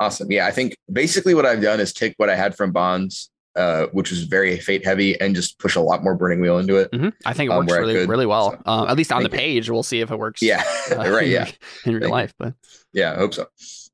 Awesome. 0.00 0.32
Yeah, 0.32 0.46
I 0.46 0.50
think 0.50 0.74
basically 0.92 1.32
what 1.32 1.46
I've 1.46 1.62
done 1.62 1.78
is 1.78 1.92
take 1.92 2.14
what 2.16 2.28
I 2.28 2.34
had 2.34 2.56
from 2.56 2.72
Bonds, 2.72 3.30
uh, 3.56 3.86
which 3.92 4.10
was 4.10 4.22
very 4.24 4.58
fate 4.58 4.84
heavy, 4.84 5.20
and 5.20 5.34
just 5.34 5.58
push 5.58 5.76
a 5.76 5.80
lot 5.80 6.02
more 6.02 6.14
Burning 6.14 6.40
Wheel 6.40 6.58
into 6.58 6.76
it. 6.76 6.88
hmm 6.94 7.08
i 7.26 7.32
think 7.32 7.50
it 7.50 7.54
Um, 7.54 7.66
works 7.66 7.72
really 7.78 7.94
could, 7.94 8.08
really 8.08 8.26
well 8.26 8.52
so, 8.52 8.62
uh, 8.66 8.86
at 8.88 8.96
least 8.96 9.12
on 9.12 9.22
the 9.22 9.28
thank 9.28 9.40
you. 9.42 9.46
page 9.60 9.70
we'll 9.70 9.82
see 9.82 10.00
if 10.00 10.10
it 10.10 10.18
works 10.18 10.40
Yeah, 10.42 10.62
uh, 10.90 10.96
right. 11.10 11.26
Yeah, 11.28 11.50
in 11.84 11.92
real 11.94 12.00
Thank 12.02 12.12
life 12.12 12.34
but 12.38 12.54
yeah, 12.92 13.12
I 13.12 13.16
hope 13.16 13.34
so. 13.34 13.46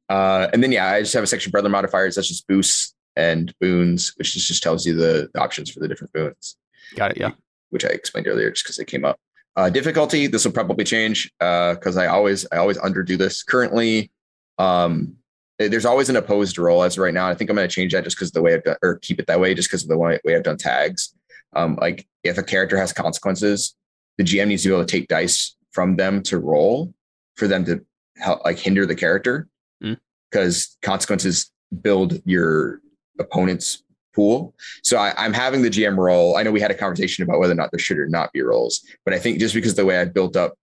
Uh, 0.09 0.49
and 0.53 0.63
then 0.63 0.73
yeah, 0.73 0.87
I 0.91 1.01
just 1.01 1.13
have 1.15 1.23
a 1.23 1.27
section 1.27 1.51
for 1.51 1.59
other 1.59 1.69
modifiers. 1.69 2.15
That's 2.15 2.29
just 2.29 2.47
boosts 2.49 2.95
and 3.15 3.53
boons, 3.61 4.13
which 4.17 4.33
just, 4.35 4.49
just 4.49 4.63
tells 4.63 4.87
you 4.87 4.95
the, 4.95 5.29
the 5.35 5.41
options 5.41 5.71
for 5.71 5.81
the 5.81 5.89
different 5.89 6.13
boons, 6.15 6.57
got 6.97 7.11
it 7.11 7.19
yeah 7.19 7.33
which 7.71 7.85
I 7.85 7.89
explained 7.89 8.27
earlier, 8.27 8.51
just 8.51 8.65
because 8.65 8.77
they 8.79 8.87
came 8.87 9.05
up. 9.05 9.21
Uh, 9.55 9.69
difficulty. 9.69 10.27
This 10.29 10.45
will 10.47 10.53
probably 10.53 10.85
change 10.85 11.31
because 11.39 11.99
I 11.99 12.07
always 12.07 12.47
I 12.51 12.57
always 12.57 12.79
underdo 12.79 13.19
this. 13.19 13.43
Currently, 13.43 14.11
um, 14.59 15.18
there's 15.59 15.85
always 15.85 16.09
an 16.09 16.17
opposed 16.17 16.57
roll 16.59 16.83
as 16.85 16.97
of 16.97 17.03
right 17.03 17.13
now. 17.15 17.29
I 17.29 17.35
think 17.35 17.51
I'm 17.51 17.57
going 17.57 17.69
to 17.69 17.75
change 17.75 17.93
that 17.93 18.05
just 18.05 18.17
because 18.17 18.31
the 18.31 18.43
way 18.43 18.55
I've 18.55 18.65
done, 18.65 18.77
or 18.83 18.97
keep 18.99 19.19
it 19.19 19.27
that 19.27 19.41
way, 19.41 19.55
just 19.55 19.69
because 19.69 19.83
of 19.83 19.89
the 19.89 19.99
way, 19.99 20.19
way 20.25 20.37
I've 20.37 20.45
done 20.45 20.57
tags. 20.57 21.15
Um, 21.55 21.77
like 21.81 22.07
if 22.23 22.39
a 22.39 22.43
character 22.43 22.77
has 22.77 22.93
consequences, 22.93 23.75
the 24.19 24.25
GM 24.25 24.49
needs 24.49 24.63
to 24.63 24.69
be 24.69 24.75
able 24.75 24.85
to 24.85 24.91
take 24.91 25.09
dice 25.09 25.57
from 25.73 25.97
them 25.97 26.23
to 26.25 26.39
roll 26.39 26.95
for 27.37 27.49
them 27.49 27.65
to 27.65 27.85
help 28.17 28.45
like 28.45 28.59
hinder 28.59 28.87
the 28.87 28.95
character 28.97 29.49
Mm. 29.83 29.97
because 30.31 30.77
consequences 30.83 31.53
build 31.83 32.21
your 32.25 32.81
opponent's 33.21 33.85
pool. 34.13 34.55
So 34.83 34.99
I, 34.99 35.15
I'm 35.17 35.33
having 35.33 35.63
the 35.63 35.71
GM 35.71 35.97
roll. 35.97 36.37
I 36.37 36.43
know 36.43 36.51
we 36.51 36.61
had 36.61 36.73
a 36.73 36.75
conversation 36.75 37.23
about 37.23 37.39
whether 37.39 37.53
or 37.53 37.57
not 37.57 37.71
there 37.71 37.79
should 37.79 37.99
or 37.99 38.09
not 38.09 38.33
be 38.33 38.43
rolls, 38.43 38.85
but 39.05 39.15
I 39.15 39.21
think 39.21 39.39
just 39.39 39.55
because 39.55 39.77
the 39.77 39.85
way 39.85 40.01
I 40.01 40.05
built 40.05 40.35
up 40.37 40.55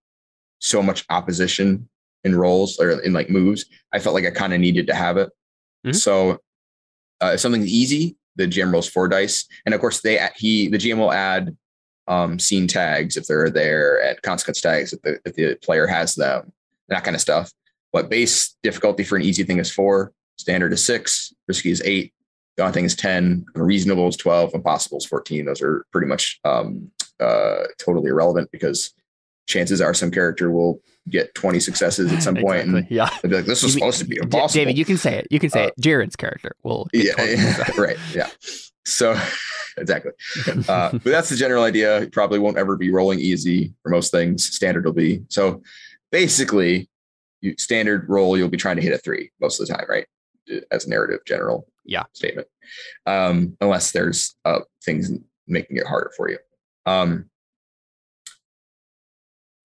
so 0.60 0.82
much 0.84 1.06
opposition 1.10 1.88
in 2.26 2.36
rolls 2.36 2.78
or 2.80 3.00
in 3.02 3.14
like 3.14 3.30
moves, 3.30 3.66
I 3.94 4.00
felt 4.00 4.16
like 4.16 4.26
I 4.26 4.32
kind 4.32 4.54
of 4.54 4.60
needed 4.60 4.88
to 4.88 4.96
have 4.96 5.16
it. 5.18 5.30
Mhm. 5.86 5.96
So 5.96 6.40
uh, 7.22 7.32
if 7.36 7.40
something's 7.40 7.68
easy, 7.68 8.18
the 8.36 8.48
GM 8.48 8.74
rolls 8.74 8.90
four 8.90 9.08
dice, 9.08 9.46
and 9.66 9.74
of 9.74 9.80
course 9.80 10.02
they 10.02 10.20
he 10.36 10.68
the 10.68 10.78
GM 10.78 10.98
will 10.98 11.14
add 11.14 11.56
um, 12.08 12.38
scene 12.38 12.68
tags 12.68 13.16
if 13.16 13.26
they're 13.26 13.50
there 13.50 14.04
and 14.04 14.22
consequence 14.22 14.60
tags 14.60 14.92
if 14.92 15.02
the 15.02 15.20
if 15.26 15.36
the 15.36 15.56
player 15.64 15.88
has 15.88 16.16
them, 16.16 16.52
that 16.90 17.04
kind 17.06 17.16
of 17.16 17.22
stuff. 17.22 17.52
But 17.94 18.10
base 18.10 18.56
difficulty 18.62 19.06
for 19.06 19.16
an 19.16 19.22
easy 19.22 19.44
thing 19.44 19.60
is 19.60 19.72
four, 19.72 20.12
standard 20.38 20.74
is 20.74 20.84
six, 20.84 21.34
risky 21.48 21.72
is 21.72 21.82
eight, 21.86 22.14
daunting 22.58 22.86
is 22.86 22.96
10, 22.96 23.46
reasonable 23.56 24.08
is 24.10 24.18
12, 24.18 24.54
impossible 24.54 24.98
is 24.98 25.06
14. 25.06 25.46
Those 25.46 25.62
are 25.62 25.86
pretty 25.92 26.08
much 26.08 26.40
um, 26.44 26.92
uh, 27.20 27.64
totally 27.80 28.10
irrelevant 28.10 28.50
because 28.52 28.94
chances 29.48 29.82
are 29.82 29.94
some 29.94 30.12
character 30.12 30.50
will 30.52 30.82
get 31.10 31.34
20 31.36 31.60
successes 31.60 32.12
at 32.12 32.24
some 32.24 32.36
point 32.36 32.62
Exactly. 32.62 32.80
and 32.80 32.88
yeah. 32.92 33.10
they'll 33.22 33.30
be 33.30 33.38
like, 33.38 33.46
this 33.46 33.62
was 33.62 33.76
You 33.76 33.82
mean- 33.82 33.92
supposed 33.92 34.00
to 34.00 34.06
be 34.10 34.18
impossible. 34.18 34.60
David, 34.62 34.78
you 34.78 34.86
can 34.86 34.98
say 34.98 35.20
it. 35.20 35.28
You 35.30 35.40
can 35.40 35.50
say 35.52 35.66
Uh, 35.66 35.68
it. 35.68 35.74
Jared's 35.80 36.16
character 36.16 36.56
will. 36.64 36.88
yeah, 36.94 37.14
20 37.14 37.32
yeah, 37.36 37.72
right. 37.78 37.98
Yeah. 38.14 38.30
So 38.86 39.16
exactly. 39.78 40.12
Uh, 40.68 40.92
but 40.92 41.04
that's 41.04 41.30
the 41.30 41.36
general 41.36 41.64
idea. 41.64 42.02
You 42.02 42.08
probably 42.10 42.40
won't 42.40 42.58
ever 42.58 42.76
be 42.76 42.90
rolling 42.92 43.20
easy 43.20 43.74
for 43.84 43.90
most 43.90 44.12
things. 44.12 44.46
Standard 44.46 44.86
will 44.86 44.94
be. 44.94 45.24
So 45.30 45.62
basically, 46.12 46.90
you 47.42 47.54
standard 47.60 48.10
roll, 48.10 48.38
you'll 48.38 48.50
be 48.50 48.58
trying 48.58 48.78
to 48.78 48.82
hit 48.82 48.94
a 48.94 48.98
three 48.98 49.32
most 49.40 49.60
of 49.60 49.68
the 49.68 49.74
time, 49.74 49.86
right? 49.88 50.08
As 50.72 50.86
a 50.86 50.90
narrative 50.90 51.20
general 51.28 51.68
Yeah. 51.86 52.04
statement. 52.14 52.48
Um, 53.06 53.58
unless 53.62 53.92
there's 53.92 54.36
uh, 54.46 54.62
things 54.84 55.12
making 55.48 55.78
it 55.78 55.86
harder 55.86 56.12
for 56.18 56.30
you. 56.30 56.38
Um, 56.88 57.30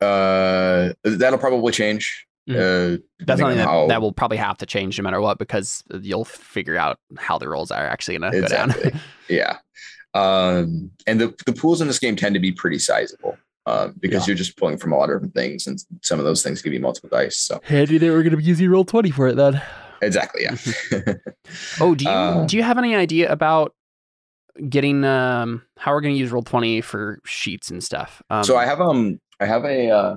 uh, 0.01 0.93
that'll 1.05 1.39
probably 1.39 1.73
change. 1.73 2.27
Mhm. 2.49 2.97
Uh, 2.97 2.99
That's 3.21 3.41
something 3.41 3.59
that, 3.59 3.67
how- 3.67 3.87
that 3.89 4.01
will 4.01 4.13
probably 4.13 4.39
have 4.39 4.59
to 4.59 4.67
change 4.67 4.99
no 4.99 5.05
matter 5.05 5.21
what 5.21 5.39
because 5.39 5.85
you'll 6.01 6.25
figure 6.25 6.77
out 6.77 6.99
how 7.19 7.39
the 7.39 7.49
rolls 7.49 7.71
are 7.71 7.87
actually 7.87 8.19
going 8.19 8.33
to 8.33 8.41
go 8.41 8.49
down. 8.49 8.75
Yeah. 9.29 9.59
Um, 10.15 10.91
and 11.07 11.21
the, 11.21 11.33
the 11.47 11.53
pools 11.53 11.81
in 11.81 11.87
this 11.87 12.01
game 12.01 12.17
tend 12.17 12.35
to 12.35 12.41
be 12.41 12.51
pretty 12.51 12.81
sizable 12.81 13.39
um, 13.67 13.95
because 14.01 14.23
Yeah. 14.23 14.33
you're 14.33 14.37
just 14.39 14.57
pulling 14.57 14.77
from 14.79 14.93
a 14.93 14.97
lot 14.97 15.09
of 15.11 15.17
different 15.17 15.35
things, 15.35 15.69
and 15.69 15.79
some 16.03 16.19
of 16.19 16.25
those 16.25 16.43
things 16.43 16.63
give 16.63 16.73
you 16.73 16.81
multiple 16.81 17.09
dice. 17.11 17.37
So 17.39 17.61
Handy 17.63 17.99
that 17.99 18.09
we're 18.09 18.23
going 18.25 18.33
to 18.33 18.37
be 18.39 18.43
using 18.43 18.69
roll 18.69 18.85
20 18.85 19.11
for 19.13 19.29
it 19.29 19.37
then. 19.37 19.63
exactly, 20.03 20.43
yeah. 20.43 20.57
Oh, 21.81 21.95
do 21.95 22.05
you 22.05 22.11
Uh, 22.11 22.45
do 22.47 22.57
you 22.57 22.65
have 22.65 22.79
any 22.79 22.97
idea 22.97 23.31
about 23.31 23.75
getting 24.69 25.05
um 25.05 25.63
how 25.79 25.93
we're 25.93 26.01
going 26.01 26.15
to 26.15 26.19
use 26.19 26.33
roll 26.33 26.43
20 26.43 26.81
for 26.81 27.21
sheets 27.25 27.71
and 27.71 27.85
stuff? 27.85 28.21
Um, 28.31 28.43
so 28.43 28.57
I 28.57 28.67
have 28.67 28.81
um 28.81 29.21
I 29.41 29.47
have 29.47 29.65
a 29.65 29.91
uh, 29.91 30.17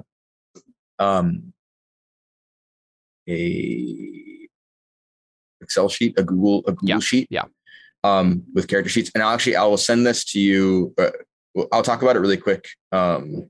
um 0.99 1.53
a 3.27 4.49
Excel 5.61 5.87
sheet, 5.87 6.13
a 6.19 6.23
Google 6.23 6.59
a 6.67 6.73
Google 6.73 6.89
Yeah, 6.89 6.99
sheet, 6.99 7.27
yeah. 7.31 7.45
um 8.03 8.43
with 8.53 8.67
character 8.67 8.89
sheets, 8.89 9.09
and 9.15 9.23
I'll 9.23 9.33
actually 9.33 9.55
I 9.55 9.63
will 9.63 9.77
send 9.77 10.05
this 10.05 10.25
to 10.25 10.39
you. 10.39 10.93
Uh, 10.97 11.11
I'll 11.71 11.83
talk 11.83 12.01
about 12.01 12.15
it 12.17 12.19
really 12.19 12.37
quick. 12.37 12.67
Um, 12.91 13.49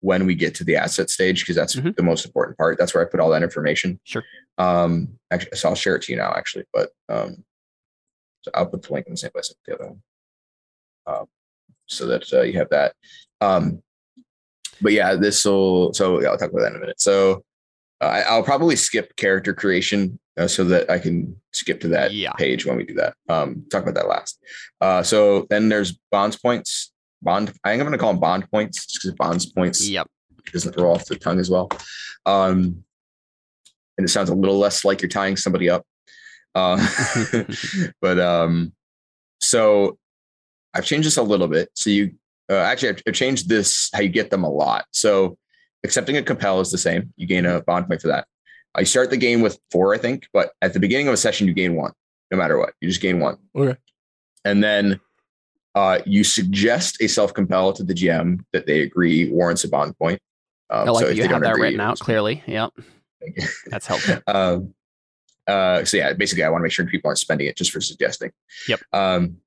when 0.00 0.26
we 0.26 0.34
get 0.34 0.54
to 0.54 0.64
the 0.64 0.76
asset 0.76 1.08
stage, 1.08 1.40
because 1.40 1.56
that's 1.56 1.76
Mhm. 1.76 1.96
the 1.96 2.02
most 2.02 2.26
important 2.26 2.58
part. 2.58 2.76
That's 2.76 2.92
where 2.92 3.02
I 3.06 3.08
put 3.10 3.20
all 3.20 3.30
that 3.30 3.42
information. 3.42 3.98
Sure. 4.04 4.22
Um, 4.58 5.18
actually, 5.30 5.56
so 5.56 5.70
I'll 5.70 5.74
share 5.74 5.96
it 5.96 6.02
to 6.02 6.12
you 6.12 6.18
now, 6.18 6.34
actually, 6.36 6.66
but 6.74 6.90
um, 7.08 7.42
so 8.42 8.50
I'll 8.52 8.66
put 8.66 8.82
the 8.82 8.92
link 8.92 9.06
in 9.06 9.14
the 9.14 9.16
same 9.16 9.30
place 9.30 9.48
as 9.48 9.56
the 9.64 9.74
other 9.74 9.86
one, 9.86 10.02
um, 11.06 11.26
so 11.86 12.04
that 12.06 12.30
uh, 12.34 12.42
you 12.42 12.52
have 12.58 12.68
that. 12.68 12.94
Um, 13.40 13.82
but 14.84 14.92
yeah, 14.92 15.16
this 15.16 15.44
will. 15.44 15.92
So 15.94 16.20
yeah, 16.22 16.28
I'll 16.28 16.38
talk 16.38 16.50
about 16.50 16.60
that 16.60 16.70
in 16.70 16.76
a 16.76 16.80
minute. 16.80 17.00
So 17.00 17.42
uh, 18.00 18.04
I, 18.04 18.20
I'll 18.20 18.42
probably 18.44 18.76
skip 18.76 19.16
character 19.16 19.52
creation 19.54 20.20
uh, 20.38 20.46
so 20.46 20.62
that 20.64 20.88
I 20.90 20.98
can 20.98 21.34
skip 21.52 21.80
to 21.80 21.88
that 21.88 22.12
Yeah. 22.12 22.32
page 22.34 22.66
when 22.66 22.76
we 22.76 22.84
do 22.84 22.94
that. 22.94 23.14
Um, 23.28 23.64
talk 23.72 23.82
about 23.82 23.94
that 23.94 24.08
last. 24.08 24.38
Uh, 24.80 25.02
so 25.02 25.46
then 25.50 25.68
there's 25.68 25.98
bonds 26.12 26.36
points. 26.36 26.92
Bond. 27.22 27.48
I 27.64 27.70
think 27.70 27.80
I'm 27.80 27.86
going 27.86 27.92
to 27.92 27.98
call 27.98 28.12
them 28.12 28.20
bond 28.20 28.50
points 28.50 28.84
just 28.86 29.02
because 29.02 29.16
bonds 29.16 29.46
points 29.46 29.88
Yep. 29.88 30.06
doesn't 30.52 30.76
roll 30.78 30.94
off 30.94 31.06
the 31.06 31.16
tongue 31.16 31.40
as 31.40 31.48
well. 31.48 31.70
Um, 32.26 32.84
and 33.96 34.04
it 34.04 34.08
sounds 34.08 34.28
a 34.28 34.34
little 34.34 34.58
less 34.58 34.84
like 34.84 35.00
you're 35.00 35.08
tying 35.08 35.36
somebody 35.36 35.70
up. 35.70 35.86
Uh, 36.54 36.76
but 38.02 38.18
um, 38.20 38.72
so 39.40 39.96
I've 40.74 40.84
changed 40.84 41.06
this 41.06 41.16
a 41.16 41.22
little 41.22 41.48
bit. 41.48 41.70
So 41.74 41.88
you 41.90 42.16
uh, 42.50 42.56
actually 42.56 42.90
I've, 42.90 43.02
I've 43.08 43.14
changed 43.14 43.48
this 43.48 43.90
how 43.92 44.00
you 44.00 44.08
get 44.08 44.30
them 44.30 44.44
a 44.44 44.50
lot. 44.50 44.84
So 44.92 45.36
accepting 45.84 46.16
a 46.16 46.22
compel 46.22 46.60
is 46.60 46.70
the 46.70 46.78
same. 46.78 47.12
You 47.16 47.26
gain 47.26 47.46
a 47.46 47.62
bond 47.62 47.88
point 47.88 48.00
for 48.00 48.08
that. 48.08 48.26
I 48.74 48.82
start 48.84 49.10
the 49.10 49.16
game 49.16 49.40
with 49.40 49.58
four, 49.70 49.94
I 49.94 49.98
think, 49.98 50.28
but 50.32 50.52
at 50.60 50.72
the 50.72 50.80
beginning 50.80 51.08
of 51.08 51.14
a 51.14 51.18
session 51.18 51.46
you 51.46 51.54
gain 51.54 51.76
one, 51.76 51.92
no 52.30 52.38
matter 52.38 52.58
what. 52.58 52.74
You 52.80 52.88
just 52.88 53.00
gain 53.00 53.20
one. 53.20 53.36
Okay. 53.54 53.78
And 54.44 54.62
then 54.62 55.00
uh, 55.74 56.00
you 56.04 56.24
suggest 56.24 57.00
a 57.00 57.08
self 57.08 57.32
compel 57.32 57.72
to 57.72 57.84
the 57.84 57.94
GM 57.94 58.44
that 58.52 58.66
they 58.66 58.80
agree 58.80 59.30
warrants 59.30 59.64
a 59.64 59.68
bond 59.68 59.96
point. 59.98 60.20
Um, 60.70 60.88
I 60.88 60.90
like 60.90 61.00
so 61.00 61.06
that 61.06 61.10
if 61.12 61.16
you 61.16 61.22
they 61.22 61.28
have 61.28 61.34
don't 61.36 61.42
that 61.42 61.52
agree, 61.52 61.62
written 61.62 61.80
out 61.80 61.98
clearly. 61.98 62.42
Yep. 62.46 62.72
That's 63.66 63.86
helpful. 63.86 64.20
um, 64.26 64.74
uh, 65.46 65.84
so 65.84 65.96
yeah, 65.96 66.12
basically, 66.12 66.44
I 66.44 66.48
want 66.48 66.60
to 66.60 66.64
make 66.64 66.72
sure 66.72 66.86
people 66.86 67.08
aren't 67.08 67.18
spending 67.18 67.46
it 67.46 67.56
just 67.56 67.70
for 67.70 67.80
suggesting. 67.80 68.32
Yep. 68.68 68.80
Um, 68.92 69.38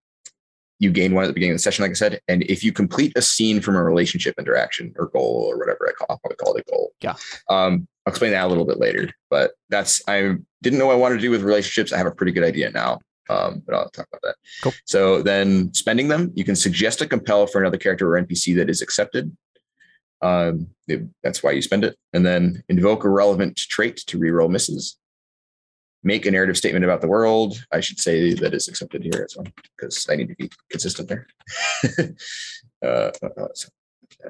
you 0.79 0.91
gain 0.91 1.13
one 1.13 1.23
at 1.23 1.27
the 1.27 1.33
beginning 1.33 1.53
of 1.53 1.57
the 1.57 1.63
session, 1.63 1.83
like 1.83 1.91
I 1.91 1.95
said, 1.95 2.19
and 2.27 2.43
if 2.43 2.63
you 2.63 2.71
complete 2.71 3.13
a 3.15 3.21
scene 3.21 3.61
from 3.61 3.75
a 3.75 3.83
relationship 3.83 4.35
interaction 4.37 4.93
or 4.97 5.07
goal 5.07 5.47
or 5.49 5.57
whatever 5.57 5.87
I 5.89 5.93
call, 5.93 6.19
call 6.39 6.55
it 6.55 6.63
a 6.67 6.71
goal. 6.71 6.91
Yeah. 7.01 7.15
Um, 7.49 7.87
I'll 8.05 8.11
explain 8.11 8.31
that 8.31 8.45
a 8.45 8.47
little 8.47 8.65
bit 8.65 8.77
later, 8.79 9.09
but 9.29 9.51
that's 9.69 10.01
I 10.07 10.35
didn't 10.61 10.79
know 10.79 10.85
what 10.87 10.93
I 10.93 10.97
wanted 10.97 11.15
to 11.15 11.21
do 11.21 11.31
with 11.31 11.41
relationships. 11.41 11.91
I 11.91 11.97
have 11.97 12.07
a 12.07 12.11
pretty 12.11 12.31
good 12.31 12.43
idea 12.43 12.69
now. 12.71 12.99
Um, 13.29 13.61
but 13.65 13.75
I'll 13.75 13.89
talk 13.89 14.07
about 14.07 14.21
that. 14.23 14.35
Cool. 14.63 14.73
So 14.85 15.21
then 15.21 15.73
spending 15.73 16.07
them, 16.07 16.31
you 16.35 16.45
can 16.45 16.55
suggest 16.55 17.01
a 17.01 17.05
compel 17.07 17.45
for 17.45 17.59
another 17.59 17.77
character 17.77 18.09
or 18.15 18.21
NPC 18.21 18.55
that 18.55 18.69
is 18.69 18.81
accepted. 18.81 19.35
Um, 20.21 20.67
it- 20.87 21.03
that's 21.23 21.43
why 21.43 21.51
you 21.51 21.61
spend 21.61 21.83
it. 21.83 21.97
And 22.13 22.25
then 22.25 22.63
invoke 22.69 23.03
a 23.03 23.09
relevant 23.09 23.57
trait 23.57 23.97
to 24.07 24.17
reroll 24.17 24.49
misses. 24.49 24.97
Make 26.07 26.25
a 26.25 26.31
narrative 26.31 26.55
statement 26.55 26.85
about 26.85 27.01
the 27.01 27.09
world. 27.09 27.61
I 27.69 27.81
should 27.81 27.99
say 27.99 28.33
that 28.35 28.53
is 28.53 28.69
accepted 28.69 29.03
here 29.03 29.25
as 29.25 29.35
well, 29.35 29.45
because 29.75 30.07
I 30.09 30.15
need 30.15 30.29
to 30.29 30.35
be 30.35 30.49
consistent 30.71 31.09
there. 31.09 31.27
uh, 32.81 33.11
uh, 33.21 33.47
so, 33.53 33.67
uh, 34.25 34.29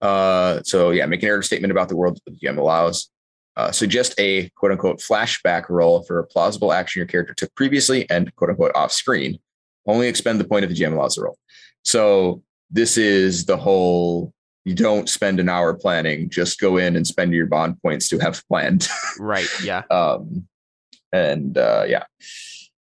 Uh, 0.00 0.62
so 0.62 0.90
yeah, 0.92 1.04
make 1.06 1.24
a 1.24 1.26
narrative 1.26 1.44
statement 1.44 1.72
about 1.72 1.88
the 1.88 1.96
world 1.96 2.14
that 2.14 2.30
the 2.30 2.46
GM 2.46 2.56
allows. 2.56 3.10
Uh, 3.56 3.72
suggest 3.72 4.14
a 4.16 4.48
quote 4.50 4.70
unquote 4.70 5.00
flashback 5.00 5.68
roll 5.68 6.04
for 6.04 6.20
a 6.20 6.26
plausible 6.28 6.72
action 6.72 7.00
your 7.00 7.06
character 7.08 7.34
took 7.34 7.52
previously 7.56 8.08
and 8.10 8.32
quote 8.36 8.50
unquote 8.50 8.70
off 8.76 8.92
screen. 8.92 9.40
Only 9.86 10.06
expend 10.06 10.38
the 10.38 10.44
point 10.44 10.62
if 10.64 10.70
the 10.70 10.76
GM 10.76 10.92
allows 10.92 11.16
the 11.16 11.22
roll. 11.22 11.36
So 11.82 12.44
this 12.70 12.96
is 12.96 13.46
the 13.46 13.56
whole 13.56 14.32
you 14.64 14.74
don't 14.74 15.08
spend 15.08 15.40
an 15.40 15.48
hour 15.48 15.74
planning, 15.74 16.28
just 16.28 16.60
go 16.60 16.76
in 16.76 16.96
and 16.96 17.06
spend 17.06 17.32
your 17.32 17.46
bond 17.46 17.80
points 17.82 18.08
to 18.08 18.18
have 18.18 18.42
planned. 18.48 18.88
right. 19.18 19.48
Yeah. 19.62 19.82
um, 19.90 20.46
and 21.12 21.56
uh, 21.56 21.84
yeah, 21.86 22.04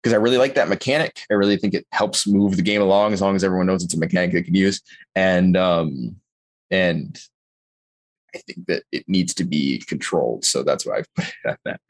because 0.02 0.14
I 0.14 0.16
really 0.16 0.38
like 0.38 0.54
that 0.54 0.68
mechanic. 0.68 1.20
I 1.30 1.34
really 1.34 1.56
think 1.56 1.74
it 1.74 1.86
helps 1.92 2.26
move 2.26 2.56
the 2.56 2.62
game 2.62 2.80
along 2.80 3.12
as 3.12 3.20
long 3.20 3.36
as 3.36 3.44
everyone 3.44 3.66
knows 3.66 3.84
it's 3.84 3.94
a 3.94 3.98
mechanic 3.98 4.32
they 4.32 4.42
can 4.42 4.54
use. 4.54 4.80
And 5.14 5.56
um, 5.56 6.16
and 6.70 7.18
I 8.34 8.38
think 8.38 8.66
that 8.68 8.84
it 8.92 9.04
needs 9.08 9.34
to 9.34 9.44
be 9.44 9.82
controlled. 9.86 10.44
So 10.44 10.62
that's 10.62 10.86
why 10.86 10.98
I've 10.98 11.12
put 11.14 11.24
it 11.26 11.34
at 11.44 11.60
that. 11.64 11.80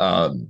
Um, 0.00 0.48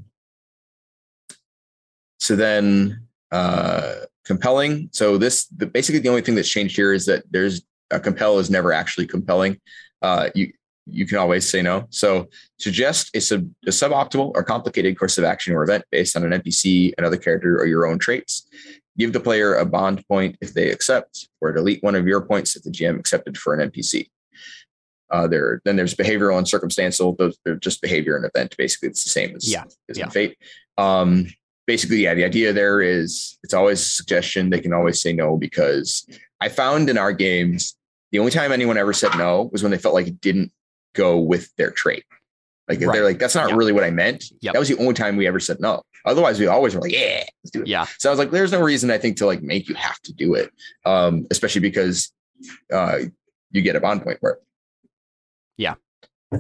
so 2.21 2.37
then 2.37 3.09
uh, 3.33 3.95
compelling. 4.25 4.89
So 4.93 5.19
this 5.19 5.47
the, 5.47 5.67
basically 5.67 6.01
the 6.01 6.09
only 6.09 6.23
thing 6.23 6.37
that's 6.37 6.49
changed 6.49 6.77
here 6.77 6.93
is 6.93 7.07
that 7.07 7.25
there's 7.31 7.63
a 7.93 8.01
compel 8.01 8.39
is 8.39 8.51
never 8.51 8.73
actually 8.73 9.07
compelling. 9.07 9.61
Uh, 10.01 10.31
you 10.35 10.53
you 10.87 11.07
can 11.07 11.19
always 11.19 11.49
say 11.49 11.63
no. 11.63 11.87
So 11.91 12.29
suggest 12.59 13.15
a, 13.15 13.21
sub, 13.21 13.49
a 13.67 13.71
suboptimal 13.71 14.33
or 14.35 14.43
complicated 14.43 14.99
course 14.99 15.17
of 15.17 15.23
action 15.25 15.55
or 15.55 15.63
event 15.63 15.85
based 15.93 16.17
on 16.17 16.25
an 16.25 16.33
NPC, 16.41 16.93
another 16.99 17.17
character, 17.17 17.57
or 17.57 17.67
your 17.67 17.87
own 17.87 18.01
traits. 18.01 18.49
Give 18.99 19.13
the 19.13 19.21
player 19.21 19.55
a 19.55 19.65
bond 19.65 20.05
point 20.09 20.37
if 20.41 20.55
they 20.55 20.71
accept, 20.71 21.29
or 21.41 21.53
delete 21.53 21.83
one 21.83 21.95
of 21.95 22.07
your 22.07 22.21
points 22.21 22.57
if 22.57 22.65
the 22.65 22.71
GM 22.71 22.99
accepted 22.99 23.39
for 23.39 23.55
an 23.55 23.71
NPC. 23.71 24.09
Uh, 25.11 25.27
there, 25.29 25.61
then 25.65 25.77
there's 25.77 25.95
behavioral 25.95 26.37
and 26.37 26.49
circumstantial. 26.49 27.15
Those 27.15 27.39
they're 27.45 27.55
just 27.57 27.81
behavior 27.81 28.17
and 28.17 28.25
event. 28.25 28.57
Basically, 28.57 28.89
it's 28.89 29.05
the 29.05 29.11
same 29.11 29.37
as, 29.37 29.51
Yeah, 29.51 29.65
as 29.89 29.99
yeah. 29.99 30.09
fate. 30.09 30.37
Um, 30.79 31.27
basically, 31.67 31.99
yeah, 32.03 32.15
the 32.15 32.25
idea 32.25 32.53
there 32.53 32.81
is 32.81 33.39
it's 33.43 33.55
always 33.55 33.81
a 33.81 33.85
suggestion. 33.85 34.51
They 34.51 34.61
can 34.61 34.73
always 34.73 35.01
say 35.01 35.13
no 35.13 35.37
because 35.37 36.07
I 36.41 36.49
found 36.49 36.91
in 36.91 36.99
our 36.99 37.13
games 37.13 37.77
the 38.13 38.19
only 38.19 38.31
time 38.31 38.53
anyone 38.53 38.77
ever 38.77 38.93
said 38.93 39.17
no 39.19 39.49
was 39.53 39.63
when 39.63 39.73
they 39.73 39.79
felt 39.79 39.95
like 39.95 40.07
it 40.07 40.21
didn't 40.21 40.53
go 40.95 41.19
with 41.19 41.55
their 41.57 41.71
trait. 41.71 42.05
Like 42.69 42.81
if 42.81 42.87
Right. 42.87 42.95
they're 42.95 43.05
like, 43.05 43.19
that's 43.19 43.35
not 43.35 43.51
Yeah. 43.51 43.57
really 43.57 43.73
what 43.73 43.83
I 43.85 43.91
meant. 43.91 44.25
Yep. 44.43 44.53
That 44.53 44.59
was 44.59 44.69
the 44.69 44.79
only 44.79 44.95
time 44.95 45.17
we 45.17 45.27
ever 45.27 45.41
said 45.41 45.59
no. 45.61 45.83
Otherwise, 46.05 46.39
we 46.39 46.47
always 46.47 46.75
were 46.75 46.81
like, 46.81 46.93
yeah, 46.93 47.25
let's 47.43 47.51
do 47.51 47.63
it. 47.63 47.67
Yeah. 47.67 47.87
So 47.99 48.09
I 48.09 48.13
was 48.13 48.19
like, 48.19 48.31
there's 48.31 48.53
no 48.53 48.61
reason 48.61 48.91
I 48.91 48.99
think 48.99 49.17
to 49.19 49.27
like 49.27 49.43
make 49.43 49.69
you 49.69 49.75
have 49.75 50.01
to 50.03 50.13
do 50.13 50.35
it. 50.35 50.51
Um, 50.85 51.27
especially 51.31 51.61
because 51.63 52.13
uh 52.73 52.99
you 53.51 53.63
get 53.63 53.77
a 53.77 53.81
bond 53.81 54.03
point 54.03 54.19
for 54.21 54.31
it. 54.33 54.39
Yeah. 55.57 55.75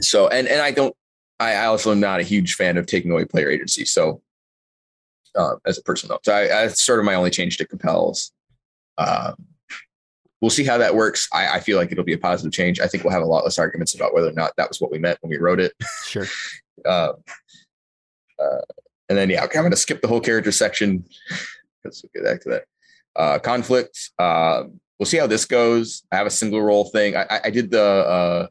So 0.01 0.29
and 0.29 0.49
and 0.49 0.61
I 0.61 0.71
don't 0.73 0.95
I, 1.41 1.55
I 1.55 1.65
also 1.67 1.91
am 1.93 2.01
not 2.01 2.21
a 2.21 2.25
huge 2.25 2.55
fan 2.55 2.77
of 2.77 2.87
taking 2.87 3.11
away 3.11 3.25
player 3.25 3.49
agency. 3.51 3.85
So 3.85 4.23
uh, 5.35 5.57
as 5.67 5.79
a 5.79 5.83
person 5.83 6.09
though. 6.09 6.19
So 6.25 6.33
I, 6.35 6.65
I 6.65 6.67
sort 6.69 6.99
of 6.99 7.05
my 7.05 7.15
only 7.15 7.31
change 7.31 7.57
to 7.59 7.67
compels. 7.67 8.33
Um 8.99 9.35
we'll 10.43 10.51
see 10.51 10.65
how 10.65 10.77
that 10.77 10.95
works. 10.95 11.29
I, 11.33 11.57
I 11.57 11.61
feel 11.61 11.79
like 11.79 11.93
it'll 11.93 12.05
be 12.05 12.13
a 12.13 12.19
positive 12.19 12.53
change. 12.53 12.81
I 12.81 12.89
think 12.89 13.05
we'll 13.05 13.13
have 13.13 13.23
a 13.23 13.27
lot 13.27 13.45
less 13.45 13.59
arguments 13.59 13.95
about 13.95 14.13
whether 14.13 14.29
or 14.29 14.33
not 14.33 14.53
that 14.57 14.69
was 14.69 14.81
what 14.81 14.91
we 14.91 14.99
meant 14.99 15.19
when 15.23 15.31
we 15.31 15.39
wrote 15.39 15.61
it. 15.61 15.73
Sure. 16.05 16.27
uh, 16.85 17.13
uh, 18.43 18.61
and 19.09 19.17
then 19.17 19.31
yeah, 19.31 19.45
okay, 19.45 19.59
I'm 19.59 19.63
going 19.63 19.71
to 19.71 19.77
skip 19.77 20.03
the 20.03 20.09
whole 20.09 20.21
character 20.21 20.53
section. 20.53 21.05
Let's 21.85 22.05
get 22.15 22.25
back 22.25 22.43
to 22.43 22.51
that. 22.51 22.65
Uh, 23.15 23.39
conflict. 23.39 24.11
Uh, 24.19 24.65
we'll 24.99 25.07
see 25.07 25.19
how 25.19 25.27
this 25.27 25.45
goes. 25.45 26.03
I 26.11 26.17
have 26.17 26.27
a 26.27 26.31
single 26.31 26.61
roll 26.61 26.87
thing. 26.87 27.17
I, 27.17 27.23
I, 27.31 27.41
I 27.45 27.51
did 27.51 27.71
the. 27.71 27.83
Uh, 27.83 28.47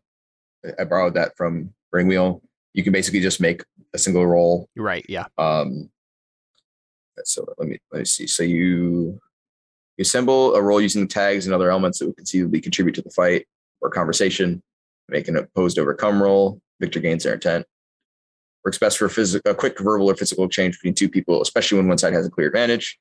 I 0.80 0.84
borrowed 0.84 1.16
that 1.16 1.36
from 1.36 1.74
Burning 1.92 2.08
Wheel. 2.08 2.42
You 2.74 2.84
can 2.84 2.94
basically 2.94 3.20
just 3.20 3.42
make 3.42 3.64
a 3.94 3.98
single 3.98 4.26
roll. 4.26 4.70
Right. 4.78 5.06
Yeah. 5.10 5.26
Um, 5.38 5.89
so 7.24 7.46
let 7.58 7.68
me 7.68 7.80
let 7.92 8.00
me 8.00 8.06
see. 8.06 8.28
So 8.28 8.44
you 8.44 9.20
you 10.02 10.04
assemble 10.04 10.56
a 10.56 10.62
roll 10.64 10.82
using 10.82 11.02
the 11.04 11.08
tags 11.08 11.45
and 11.45 11.54
other 11.54 11.70
elements 11.70 11.99
that 11.99 12.08
would 12.08 12.18
conceivably 12.18 12.60
contribute 12.60 12.95
to 12.95 13.04
the 13.04 13.12
fight 13.12 13.45
or 13.82 13.89
conversation. 13.91 14.64
Make 15.08 15.28
an 15.28 15.36
opposed 15.38 15.78
overcome 15.78 16.22
roll. 16.24 16.60
Victor 16.80 16.99
gains 16.99 17.24
their 17.24 17.36
intent. 17.36 17.68
Works 18.66 18.80
best 18.80 18.97
for 18.97 19.06
a, 19.06 19.10
phys- 19.10 19.39
a 19.45 19.54
quick 19.54 19.78
verbal 19.80 20.10
or 20.10 20.16
physical 20.16 20.45
exchange 20.45 20.78
between 20.80 20.95
two 20.95 21.08
people, 21.08 21.39
especially 21.43 21.78
when 21.78 21.88
one 21.88 21.99
side 21.99 22.14
has 22.14 22.26
a 22.26 22.32
clear 22.32 22.47
advantage. 22.47 22.97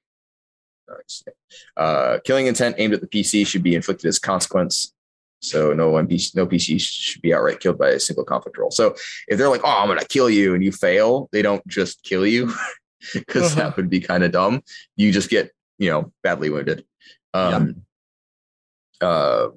Uh, 1.78 2.18
killing 2.24 2.46
intent 2.48 2.74
aimed 2.78 2.92
at 2.92 3.00
the 3.00 3.06
PC 3.06 3.46
should 3.46 3.62
be 3.62 3.74
inflicted 3.74 4.06
as 4.06 4.18
consequence. 4.18 4.92
So 5.40 5.72
no 5.72 5.92
NPC, 5.92 6.36
no 6.36 6.46
PC 6.46 6.78
should 6.82 7.22
be 7.22 7.32
outright 7.32 7.60
killed 7.60 7.78
by 7.78 7.88
a 7.90 8.00
single 8.00 8.24
conflict 8.24 8.58
roll. 8.58 8.70
So 8.70 8.94
if 9.26 9.38
they're 9.38 9.48
like, 9.48 9.62
"Oh, 9.64 9.68
I'm 9.80 9.88
gonna 9.88 10.04
kill 10.04 10.28
you," 10.28 10.54
and 10.54 10.62
you 10.62 10.70
fail, 10.70 11.30
they 11.32 11.40
don't 11.40 11.66
just 11.66 12.02
kill 12.02 12.26
you 12.26 12.52
because 13.14 13.52
Uh-huh. 13.52 13.54
that 13.68 13.76
would 13.78 13.88
be 13.88 14.00
kind 14.00 14.22
of 14.22 14.32
dumb. 14.32 14.62
You 14.96 15.12
just 15.12 15.30
get 15.30 15.50
you 15.78 15.88
know 15.90 16.12
badly 16.22 16.50
wounded. 16.50 16.84
Um, 17.34 17.82
uh, 19.00 19.48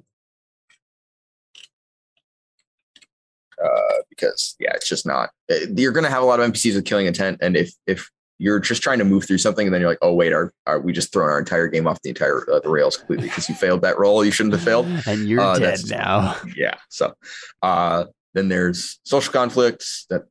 uh, 3.63 3.93
because 4.09 4.55
yeah, 4.59 4.71
it's 4.75 4.87
just 4.87 5.05
not. 5.05 5.29
uh, 5.51 5.55
You're 5.75 5.91
gonna 5.91 6.09
have 6.09 6.23
a 6.23 6.25
lot 6.25 6.39
of 6.39 6.51
NPCs 6.51 6.75
with 6.75 6.85
killing 6.85 7.05
intent, 7.07 7.39
and 7.41 7.55
if 7.55 7.73
if 7.87 8.09
you're 8.39 8.59
just 8.59 8.81
trying 8.81 8.97
to 8.99 9.05
move 9.05 9.25
through 9.25 9.37
something, 9.37 9.67
and 9.67 9.73
then 9.73 9.79
you're 9.79 9.89
like, 9.89 9.99
oh 10.01 10.13
wait, 10.13 10.33
are, 10.33 10.51
are 10.65 10.79
we 10.81 10.91
just 10.91 11.13
throwing 11.13 11.29
our 11.31 11.39
entire 11.39 11.67
game 11.67 11.87
off 11.87 12.01
the 12.01 12.09
entire 12.09 12.43
uh, 12.51 12.59
the 12.59 12.69
rails 12.69 12.97
completely 12.97 13.27
because 13.27 13.47
you 13.47 13.55
failed 13.55 13.81
that 13.83 13.97
roll 13.97 14.25
You 14.25 14.31
shouldn't 14.31 14.53
have 14.55 14.63
failed. 14.63 14.87
And 15.07 15.27
you're 15.29 15.39
Uh, 15.39 15.57
dead 15.57 15.79
now. 15.87 16.35
Yeah. 16.55 16.75
So 16.89 17.13
uh, 17.61 18.05
then 18.33 18.49
there's 18.49 18.99
social 19.03 19.31
conflicts 19.31 20.05
that 20.09 20.23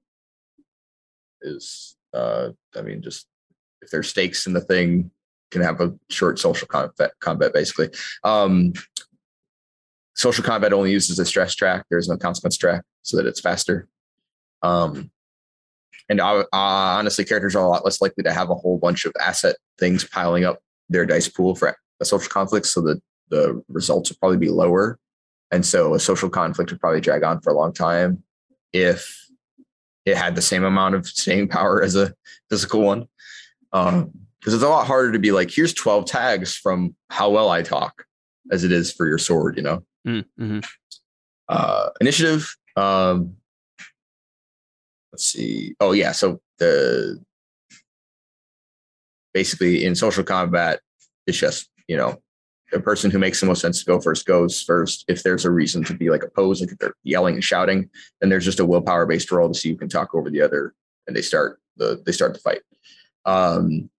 is, 1.40 1.96
uh, 2.12 2.50
I 2.76 2.82
mean, 2.82 3.02
just 3.02 3.26
if 3.80 3.90
there's 3.90 4.08
stakes 4.08 4.46
in 4.46 4.52
the 4.52 4.60
thing, 4.60 5.10
can 5.52 5.62
have 5.62 5.80
a 5.80 5.94
short 6.10 6.38
social 6.38 6.66
combat, 6.66 7.12
combat 7.20 7.52
basically. 7.52 7.90
Um, 8.24 8.72
social 10.14 10.42
combat 10.42 10.72
only 10.72 10.90
uses 10.90 11.18
a 11.18 11.24
stress 11.24 11.54
track. 11.54 11.84
There's 11.90 12.08
no 12.08 12.16
consequence 12.16 12.56
track 12.56 12.82
so 13.02 13.16
that 13.16 13.26
it's 13.26 13.40
faster. 13.40 13.86
Um, 14.62 15.10
and 16.08 16.20
uh, 16.20 16.44
honestly, 16.52 17.24
characters 17.24 17.54
are 17.54 17.64
a 17.64 17.68
lot 17.68 17.84
less 17.84 18.00
likely 18.00 18.24
to 18.24 18.32
have 18.32 18.50
a 18.50 18.54
whole 18.54 18.78
bunch 18.78 19.04
of 19.04 19.12
asset 19.20 19.56
things 19.78 20.04
piling 20.04 20.44
up 20.44 20.58
their 20.88 21.06
dice 21.06 21.28
pool 21.28 21.54
for 21.54 21.76
a 22.00 22.04
social 22.04 22.28
conflict, 22.28 22.66
so 22.66 22.80
that 22.82 23.00
the 23.28 23.62
results 23.68 24.10
will 24.10 24.16
probably 24.18 24.38
be 24.38 24.50
lower. 24.50 24.98
And 25.50 25.64
so 25.64 25.94
a 25.94 26.00
social 26.00 26.28
conflict 26.28 26.70
would 26.70 26.80
probably 26.80 27.00
drag 27.00 27.22
on 27.22 27.40
for 27.40 27.50
a 27.50 27.56
long 27.56 27.72
time 27.72 28.22
if 28.72 29.26
it 30.04 30.16
had 30.16 30.34
the 30.34 30.42
same 30.42 30.64
amount 30.64 30.96
of 30.96 31.06
staying 31.06 31.48
power 31.48 31.82
as 31.82 31.94
a 31.94 32.14
physical 32.50 32.82
one. 32.82 33.06
Um, 33.72 34.10
because 34.42 34.54
it's 34.54 34.64
a 34.64 34.68
lot 34.68 34.88
harder 34.88 35.12
to 35.12 35.20
be 35.20 35.30
like, 35.30 35.52
here's 35.52 35.72
12 35.72 36.04
tags 36.04 36.56
from 36.56 36.96
how 37.10 37.30
well 37.30 37.48
I 37.48 37.62
talk 37.62 38.04
as 38.50 38.64
it 38.64 38.72
is 38.72 38.92
for 38.92 39.06
your 39.06 39.18
sword, 39.18 39.56
you 39.56 39.62
know? 39.62 39.84
Mm-hmm. 40.04 40.58
uh, 41.48 41.90
initiative. 42.00 42.52
Um, 42.74 43.36
let's 45.12 45.26
see. 45.26 45.76
Oh 45.78 45.92
yeah, 45.92 46.10
so 46.10 46.40
the 46.58 47.22
basically 49.32 49.84
in 49.84 49.94
social 49.94 50.24
combat, 50.24 50.80
it's 51.26 51.38
just 51.38 51.70
you 51.86 51.96
know 51.96 52.20
the 52.72 52.80
person 52.80 53.10
who 53.10 53.18
makes 53.18 53.40
the 53.40 53.46
most 53.46 53.60
sense 53.60 53.80
to 53.80 53.84
go 53.84 54.00
first 54.00 54.26
goes 54.26 54.60
first. 54.60 55.04
If 55.06 55.22
there's 55.22 55.44
a 55.44 55.50
reason 55.50 55.84
to 55.84 55.94
be 55.94 56.10
like 56.10 56.24
opposed, 56.24 56.62
like 56.62 56.72
if 56.72 56.78
they're 56.78 56.94
yelling 57.04 57.34
and 57.34 57.44
shouting, 57.44 57.88
then 58.20 58.30
there's 58.30 58.44
just 58.44 58.60
a 58.60 58.66
willpower 58.66 59.06
based 59.06 59.30
roll 59.30 59.48
to 59.48 59.54
see 59.54 59.70
who 59.70 59.76
can 59.76 59.88
talk 59.88 60.14
over 60.14 60.30
the 60.30 60.40
other, 60.40 60.74
and 61.06 61.14
they 61.14 61.22
start 61.22 61.60
the 61.76 62.02
they 62.04 62.12
start 62.12 62.34
the 62.34 62.40
fight. 62.40 62.62
Um, 63.24 63.90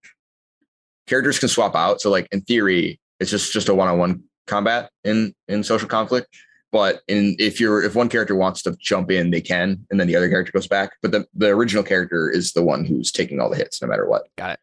characters 1.08 1.39
can 1.39 1.49
swap 1.49 1.76
out, 1.76 2.01
so 2.01 2.10
like 2.10 2.28
in 2.32 2.41
theory, 2.41 2.99
it's 3.20 3.32
just 3.32 3.54
just 3.54 3.70
a 3.70 3.76
one 3.76 3.88
on 3.88 3.97
one 3.97 4.24
combat 4.47 4.91
in 5.04 5.34
in 5.47 5.64
social 5.64 5.88
conflict. 5.88 6.28
But 6.72 7.01
in 7.08 7.36
if 7.39 7.60
you're 7.60 7.84
if 7.84 7.95
one 7.95 8.10
character 8.10 8.36
wants 8.36 8.64
to 8.64 8.76
jump 8.80 9.12
in 9.12 9.30
they 9.30 9.41
can 9.41 9.86
and 9.91 9.99
then 9.99 10.08
the 10.08 10.16
other 10.16 10.30
character 10.30 10.51
goes 10.51 10.68
back. 10.68 10.93
But 11.01 11.12
the, 11.12 11.28
the 11.36 11.49
original 11.49 11.84
character 11.84 12.30
is 12.30 12.54
the 12.54 12.64
one 12.64 12.84
who's 12.84 13.12
taking 13.12 13.39
all 13.39 13.49
the 13.49 13.56
hits 13.56 13.82
no 13.82 13.88
matter 13.88 14.08
what. 14.08 14.28
Got 14.38 14.54
it. 14.54 14.60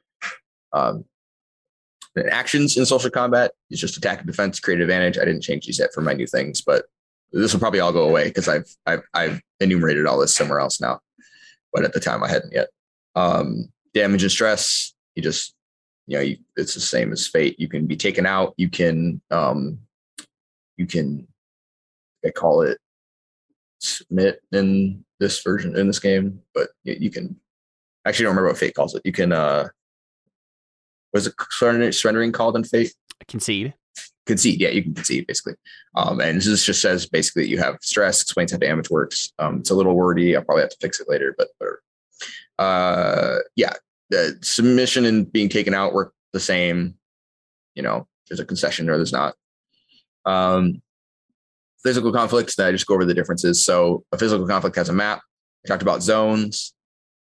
um 0.72 1.04
actions 2.32 2.76
in 2.76 2.84
social 2.84 3.10
combat 3.10 3.52
is 3.70 3.80
just 3.80 3.96
attack 3.96 4.18
and 4.18 4.26
defense 4.26 4.58
create 4.58 4.80
advantage. 4.80 5.16
I 5.16 5.24
didn't 5.24 5.42
change 5.42 5.66
these 5.66 5.78
yet 5.78 5.90
for 5.94 6.00
my 6.00 6.12
new 6.12 6.26
things 6.26 6.60
but 6.60 6.86
this 7.32 7.52
will 7.52 7.60
probably 7.60 7.80
all 7.80 7.92
go 7.92 8.08
away 8.08 8.24
because 8.24 8.48
i've 8.48 8.68
i've 8.86 9.02
i've 9.14 9.40
enumerated 9.60 10.06
all 10.06 10.18
this 10.18 10.34
somewhere 10.34 10.58
else 10.58 10.80
now 10.80 10.98
but 11.72 11.84
at 11.84 11.92
the 11.92 12.00
time 12.00 12.24
i 12.24 12.28
hadn't 12.28 12.52
yet. 12.52 12.68
Um 13.14 13.68
damage 13.94 14.22
and 14.22 14.32
stress 14.32 14.92
you 15.14 15.22
just 15.22 15.54
you 16.10 16.16
know 16.16 16.22
you, 16.22 16.36
it's 16.56 16.74
the 16.74 16.80
same 16.80 17.12
as 17.12 17.26
fate 17.26 17.58
you 17.58 17.68
can 17.68 17.86
be 17.86 17.96
taken 17.96 18.26
out 18.26 18.52
you 18.56 18.68
can 18.68 19.20
um 19.30 19.78
you 20.76 20.86
can 20.86 21.26
I 22.24 22.30
call 22.30 22.62
it 22.62 22.78
submit 23.80 24.42
in 24.52 25.04
this 25.18 25.42
version 25.42 25.76
in 25.76 25.86
this 25.86 25.98
game, 25.98 26.40
but 26.54 26.68
you, 26.84 26.96
you 26.98 27.10
can 27.10 27.38
actually 28.06 28.24
don't 28.24 28.32
remember 28.32 28.48
what 28.48 28.58
Fate 28.58 28.74
calls 28.74 28.94
it. 28.94 29.02
You 29.04 29.12
can 29.12 29.32
uh 29.32 29.68
was 31.12 31.26
it 31.26 31.34
surrendering, 31.50 31.92
surrendering 31.92 32.32
called 32.32 32.56
in 32.56 32.64
Fate? 32.64 32.94
Concede. 33.26 33.74
Concede, 34.26 34.60
yeah, 34.60 34.68
you 34.68 34.82
can 34.82 34.94
concede 34.94 35.26
basically. 35.26 35.54
Um, 35.96 36.20
and 36.20 36.40
this 36.40 36.64
just 36.64 36.80
says 36.80 37.06
basically 37.06 37.48
you 37.48 37.58
have 37.58 37.78
stress, 37.82 38.22
explains 38.22 38.52
how 38.52 38.58
damage 38.58 38.90
works. 38.90 39.32
Um, 39.38 39.58
it's 39.58 39.70
a 39.70 39.74
little 39.74 39.94
wordy. 39.94 40.36
I'll 40.36 40.44
probably 40.44 40.62
have 40.62 40.70
to 40.70 40.76
fix 40.80 41.00
it 41.00 41.08
later, 41.08 41.34
but 41.36 41.48
whatever. 41.58 41.82
Uh, 42.58 43.38
yeah, 43.56 43.72
the 44.10 44.38
submission 44.42 45.04
and 45.04 45.30
being 45.30 45.48
taken 45.48 45.74
out 45.74 45.94
work 45.94 46.12
the 46.32 46.40
same. 46.40 46.94
You 47.74 47.82
know, 47.82 48.06
there's 48.28 48.40
a 48.40 48.44
concession 48.44 48.90
or 48.90 48.96
there's 48.96 49.12
not. 49.12 49.34
Um, 50.26 50.82
physical 51.82 52.12
conflicts, 52.12 52.56
then 52.56 52.66
I 52.66 52.72
just 52.72 52.86
go 52.86 52.94
over 52.94 53.04
the 53.04 53.14
differences. 53.14 53.64
So 53.64 54.04
a 54.12 54.18
physical 54.18 54.46
conflict 54.46 54.76
has 54.76 54.88
a 54.88 54.92
map. 54.92 55.22
I 55.64 55.68
talked 55.68 55.82
about 55.82 56.02
zones. 56.02 56.74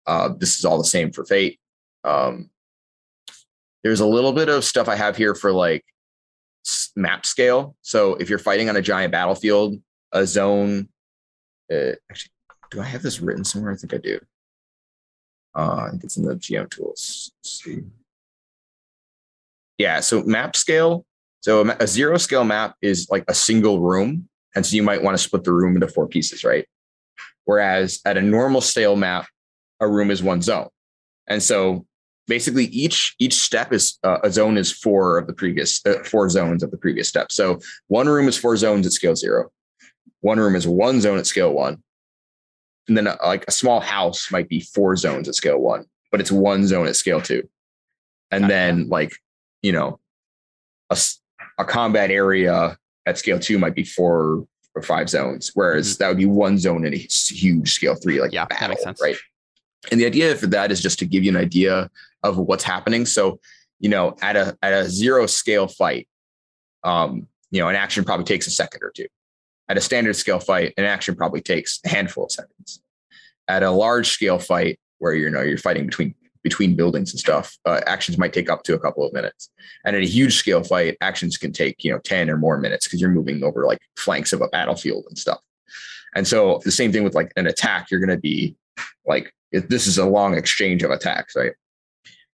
Uh, 0.05 0.29
this 0.37 0.57
is 0.57 0.65
all 0.65 0.77
the 0.77 0.83
same 0.83 1.11
for 1.11 1.25
Fate. 1.25 1.59
Um, 2.03 2.49
there's 3.83 3.99
a 3.99 4.05
little 4.05 4.33
bit 4.33 4.49
of 4.49 4.63
stuff 4.63 4.87
I 4.87 4.95
have 4.95 5.17
here 5.17 5.35
for 5.35 5.51
like 5.51 5.83
map 6.95 7.25
scale. 7.25 7.75
So 7.81 8.15
if 8.15 8.29
you're 8.29 8.39
fighting 8.39 8.69
on 8.69 8.75
a 8.75 8.81
giant 8.81 9.11
battlefield, 9.11 9.79
a 10.11 10.25
zone. 10.25 10.89
Uh, 11.71 11.93
actually, 12.09 12.31
do 12.71 12.81
I 12.81 12.85
have 12.85 13.01
this 13.01 13.19
written 13.19 13.43
somewhere? 13.43 13.73
I 13.73 13.75
think 13.75 13.93
I 13.93 13.97
do. 13.97 14.19
Uh, 15.55 15.85
I 15.87 15.89
think 15.91 16.03
it's 16.03 16.17
in 16.17 16.25
the 16.25 16.35
GM 16.35 16.69
tools. 16.69 17.31
Let's 17.39 17.63
see. 17.63 17.83
Yeah, 19.77 19.99
so 20.01 20.23
map 20.23 20.55
scale. 20.55 21.05
So 21.41 21.61
a, 21.61 21.77
a 21.79 21.87
zero 21.87 22.17
scale 22.17 22.43
map 22.43 22.75
is 22.81 23.07
like 23.09 23.23
a 23.27 23.33
single 23.33 23.79
room, 23.79 24.27
and 24.55 24.65
so 24.65 24.75
you 24.75 24.83
might 24.83 25.03
want 25.03 25.17
to 25.17 25.23
split 25.23 25.43
the 25.43 25.53
room 25.53 25.75
into 25.75 25.87
four 25.87 26.07
pieces, 26.07 26.43
right? 26.43 26.65
Whereas 27.45 27.99
at 28.05 28.17
a 28.17 28.21
normal 28.21 28.61
scale 28.61 28.95
map, 28.95 29.27
a 29.79 29.87
room 29.87 30.11
is 30.11 30.23
one 30.23 30.41
zone, 30.41 30.69
and 31.27 31.41
so 31.41 31.85
basically 32.27 32.65
each 32.65 33.15
each 33.19 33.35
step 33.35 33.71
is 33.71 33.99
uh, 34.03 34.17
a 34.23 34.31
zone 34.31 34.57
is 34.57 34.71
four 34.71 35.17
of 35.17 35.27
the 35.27 35.33
previous 35.33 35.85
uh, 35.85 36.03
four 36.03 36.29
zones 36.29 36.63
of 36.63 36.71
the 36.71 36.77
previous 36.77 37.07
step. 37.07 37.31
So 37.31 37.59
one 37.87 38.07
room 38.07 38.27
is 38.27 38.37
four 38.37 38.57
zones 38.57 38.85
at 38.85 38.93
scale 38.93 39.15
zero, 39.15 39.51
one 40.21 40.39
room 40.39 40.55
is 40.55 40.67
one 40.67 41.01
zone 41.01 41.19
at 41.19 41.27
scale 41.27 41.53
one, 41.53 41.83
and 42.87 42.97
then 42.97 43.07
uh, 43.07 43.17
like 43.23 43.45
a 43.47 43.51
small 43.51 43.79
house 43.79 44.31
might 44.31 44.49
be 44.49 44.59
four 44.59 44.95
zones 44.95 45.27
at 45.27 45.35
scale 45.35 45.59
one, 45.59 45.85
but 46.11 46.19
it's 46.21 46.31
one 46.31 46.65
zone 46.67 46.87
at 46.87 46.95
scale 46.95 47.21
two, 47.21 47.47
and 48.31 48.49
then 48.49 48.87
like 48.89 49.13
you 49.61 49.71
know 49.71 49.99
a, 50.89 50.97
a 51.57 51.65
combat 51.65 52.11
area 52.11 52.77
at 53.05 53.17
scale 53.17 53.39
two 53.39 53.57
might 53.59 53.75
be 53.75 53.83
four 53.83 54.45
or 54.75 54.81
five 54.81 55.09
zones, 55.09 55.51
whereas 55.53 55.97
that 55.97 56.07
would 56.09 56.17
be 56.17 56.25
one 56.25 56.57
zone 56.57 56.85
in 56.85 56.93
a 56.93 56.97
huge 56.97 57.73
scale 57.73 57.95
three, 57.95 58.19
like 58.19 58.31
Mm-hmm. 58.31 58.35
Yeah, 58.35 58.45
that 58.45 58.59
battle, 58.59 58.69
makes 58.69 58.83
sense. 58.83 59.01
right? 59.01 59.15
And 59.91 59.99
the 59.99 60.05
idea 60.05 60.35
for 60.35 60.47
that 60.47 60.71
is 60.71 60.81
just 60.81 60.99
to 60.99 61.05
give 61.05 61.23
you 61.23 61.29
an 61.29 61.37
idea 61.37 61.89
of 62.23 62.37
what's 62.37 62.63
happening. 62.63 63.05
So, 63.05 63.39
you 63.79 63.89
know, 63.89 64.15
at 64.21 64.35
a 64.35 64.57
at 64.61 64.73
a 64.73 64.89
zero 64.89 65.27
scale 65.27 65.67
fight, 65.67 66.07
um, 66.83 67.27
you 67.51 67.61
know, 67.61 67.69
an 67.69 67.75
action 67.75 68.03
probably 68.03 68.25
takes 68.25 68.47
a 68.47 68.51
second 68.51 68.83
or 68.83 68.91
two. 68.91 69.07
At 69.67 69.77
a 69.77 69.81
standard 69.81 70.15
scale 70.15 70.39
fight, 70.39 70.73
an 70.77 70.85
action 70.85 71.15
probably 71.15 71.41
takes 71.41 71.79
a 71.85 71.89
handful 71.89 72.25
of 72.25 72.31
seconds. 72.31 72.81
At 73.47 73.63
a 73.63 73.71
large 73.71 74.09
scale 74.09 74.39
fight, 74.39 74.79
where 74.99 75.13
you 75.13 75.29
know 75.29 75.41
you're 75.41 75.57
fighting 75.57 75.85
between 75.85 76.15
between 76.43 76.75
buildings 76.75 77.11
and 77.11 77.19
stuff, 77.19 77.57
uh, 77.65 77.81
actions 77.87 78.19
might 78.19 78.31
take 78.31 78.51
up 78.51 78.61
to 78.63 78.75
a 78.75 78.79
couple 78.79 79.03
of 79.03 79.11
minutes. 79.13 79.49
And 79.83 79.95
in 79.95 80.03
a 80.03 80.07
huge 80.07 80.35
scale 80.35 80.63
fight, 80.63 80.95
actions 81.01 81.37
can 81.37 81.51
take 81.51 81.83
you 81.83 81.91
know 81.91 81.99
ten 81.99 82.29
or 82.29 82.37
more 82.37 82.57
minutes 82.57 82.87
because 82.87 83.01
you're 83.01 83.09
moving 83.09 83.43
over 83.43 83.65
like 83.65 83.79
flanks 83.97 84.33
of 84.33 84.41
a 84.41 84.47
battlefield 84.49 85.05
and 85.07 85.17
stuff. 85.17 85.39
And 86.15 86.27
so 86.27 86.61
the 86.63 86.71
same 86.71 86.91
thing 86.91 87.03
with 87.03 87.15
like 87.15 87.31
an 87.35 87.47
attack, 87.47 87.91
you're 87.91 87.99
going 87.99 88.15
to 88.15 88.17
be 88.17 88.55
like 89.05 89.33
this 89.51 89.87
is 89.87 89.97
a 89.97 90.05
long 90.05 90.35
exchange 90.35 90.83
of 90.83 90.91
attacks, 90.91 91.35
right? 91.35 91.53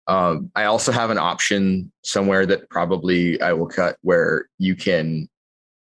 Um, 0.06 0.50
I 0.54 0.64
also 0.64 0.92
have 0.92 1.10
an 1.10 1.18
option 1.18 1.92
somewhere 2.04 2.46
that 2.46 2.70
probably 2.70 3.40
I 3.40 3.52
will 3.52 3.66
cut 3.66 3.96
where 4.02 4.46
you 4.58 4.76
can 4.76 5.28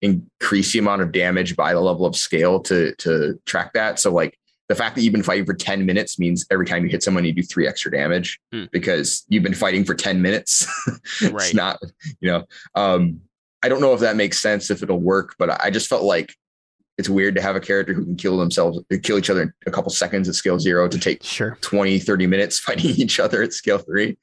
increase 0.01 0.73
the 0.73 0.79
amount 0.79 1.01
of 1.01 1.11
damage 1.11 1.55
by 1.55 1.73
the 1.73 1.79
level 1.79 2.05
of 2.05 2.15
scale 2.15 2.59
to 2.61 2.93
to 2.95 3.39
track 3.45 3.73
that. 3.73 3.99
So 3.99 4.11
like 4.11 4.37
the 4.71 4.75
fact 4.75 4.95
that 4.95 5.01
you've 5.01 5.11
been 5.11 5.21
fighting 5.21 5.45
for 5.45 5.53
10 5.53 5.85
minutes 5.85 6.17
means 6.17 6.45
every 6.49 6.65
time 6.65 6.83
you 6.83 6.89
hit 6.89 7.03
someone 7.03 7.25
you 7.25 7.33
do 7.33 7.43
three 7.43 7.67
extra 7.67 7.91
damage 7.91 8.39
hmm. 8.53 8.65
because 8.71 9.25
you've 9.27 9.43
been 9.43 9.53
fighting 9.53 9.83
for 9.83 9.93
10 9.93 10.21
minutes. 10.21 10.65
it's 11.21 11.31
right. 11.33 11.53
not, 11.53 11.77
you 12.21 12.31
know, 12.31 12.45
um, 12.75 13.19
I 13.63 13.69
don't 13.69 13.81
know 13.81 13.93
if 13.93 13.99
that 13.99 14.15
makes 14.15 14.39
sense, 14.39 14.71
if 14.71 14.81
it'll 14.81 15.01
work, 15.01 15.35
but 15.37 15.61
I 15.61 15.69
just 15.71 15.89
felt 15.89 16.03
like 16.03 16.33
it's 16.97 17.09
weird 17.09 17.35
to 17.35 17.41
have 17.41 17.55
a 17.55 17.59
character 17.59 17.93
who 17.93 18.05
can 18.05 18.15
kill 18.15 18.37
themselves, 18.37 18.79
kill 19.03 19.17
each 19.17 19.29
other 19.29 19.41
in 19.41 19.53
a 19.65 19.71
couple 19.71 19.91
seconds 19.91 20.29
at 20.29 20.35
scale 20.35 20.57
zero 20.57 20.87
to 20.87 20.97
take 20.97 21.21
sure 21.21 21.57
20, 21.61 21.99
30 21.99 22.27
minutes 22.27 22.59
fighting 22.67 22.91
each 22.91 23.19
other 23.19 23.43
at 23.43 23.53
scale 23.53 23.77
three. 23.77 24.17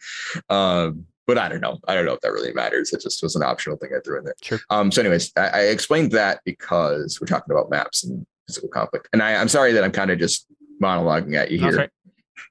Um, 0.49 1.05
but 1.29 1.37
I 1.37 1.47
don't 1.47 1.61
know. 1.61 1.79
I 1.87 1.95
don't 1.95 2.07
know 2.07 2.15
if 2.15 2.23
that 2.23 2.33
really 2.33 2.55
matters. 2.55 2.91
It 2.95 3.03
just 3.03 3.23
was 3.23 3.37
an 3.37 3.43
optional 3.43 3.77
thing 3.77 3.91
I 3.95 4.01
threw 4.01 4.19
in 4.19 4.25
there. 4.25 4.35
Sure. 4.41 4.59
Um, 4.71 4.91
so, 4.91 5.03
anyways, 5.03 5.31
I, 5.37 5.49
I 5.49 5.61
explained 5.65 6.11
that 6.13 6.41
because 6.43 7.21
we're 7.21 7.27
talking 7.27 7.55
about 7.55 7.69
maps 7.69 8.03
and 8.03 8.27
physical 8.47 8.71
conflict. 8.71 9.11
And 9.13 9.23
I, 9.23 9.33
am 9.33 9.49
sorry 9.49 9.73
that 9.75 9.85
I'm 9.85 9.93
kind 9.93 10.11
of 10.11 10.19
just 10.19 10.47
monologuing 10.83 11.37
at 11.37 11.51
you 11.51 11.59
here. 11.59 11.77
Right. 11.77 11.91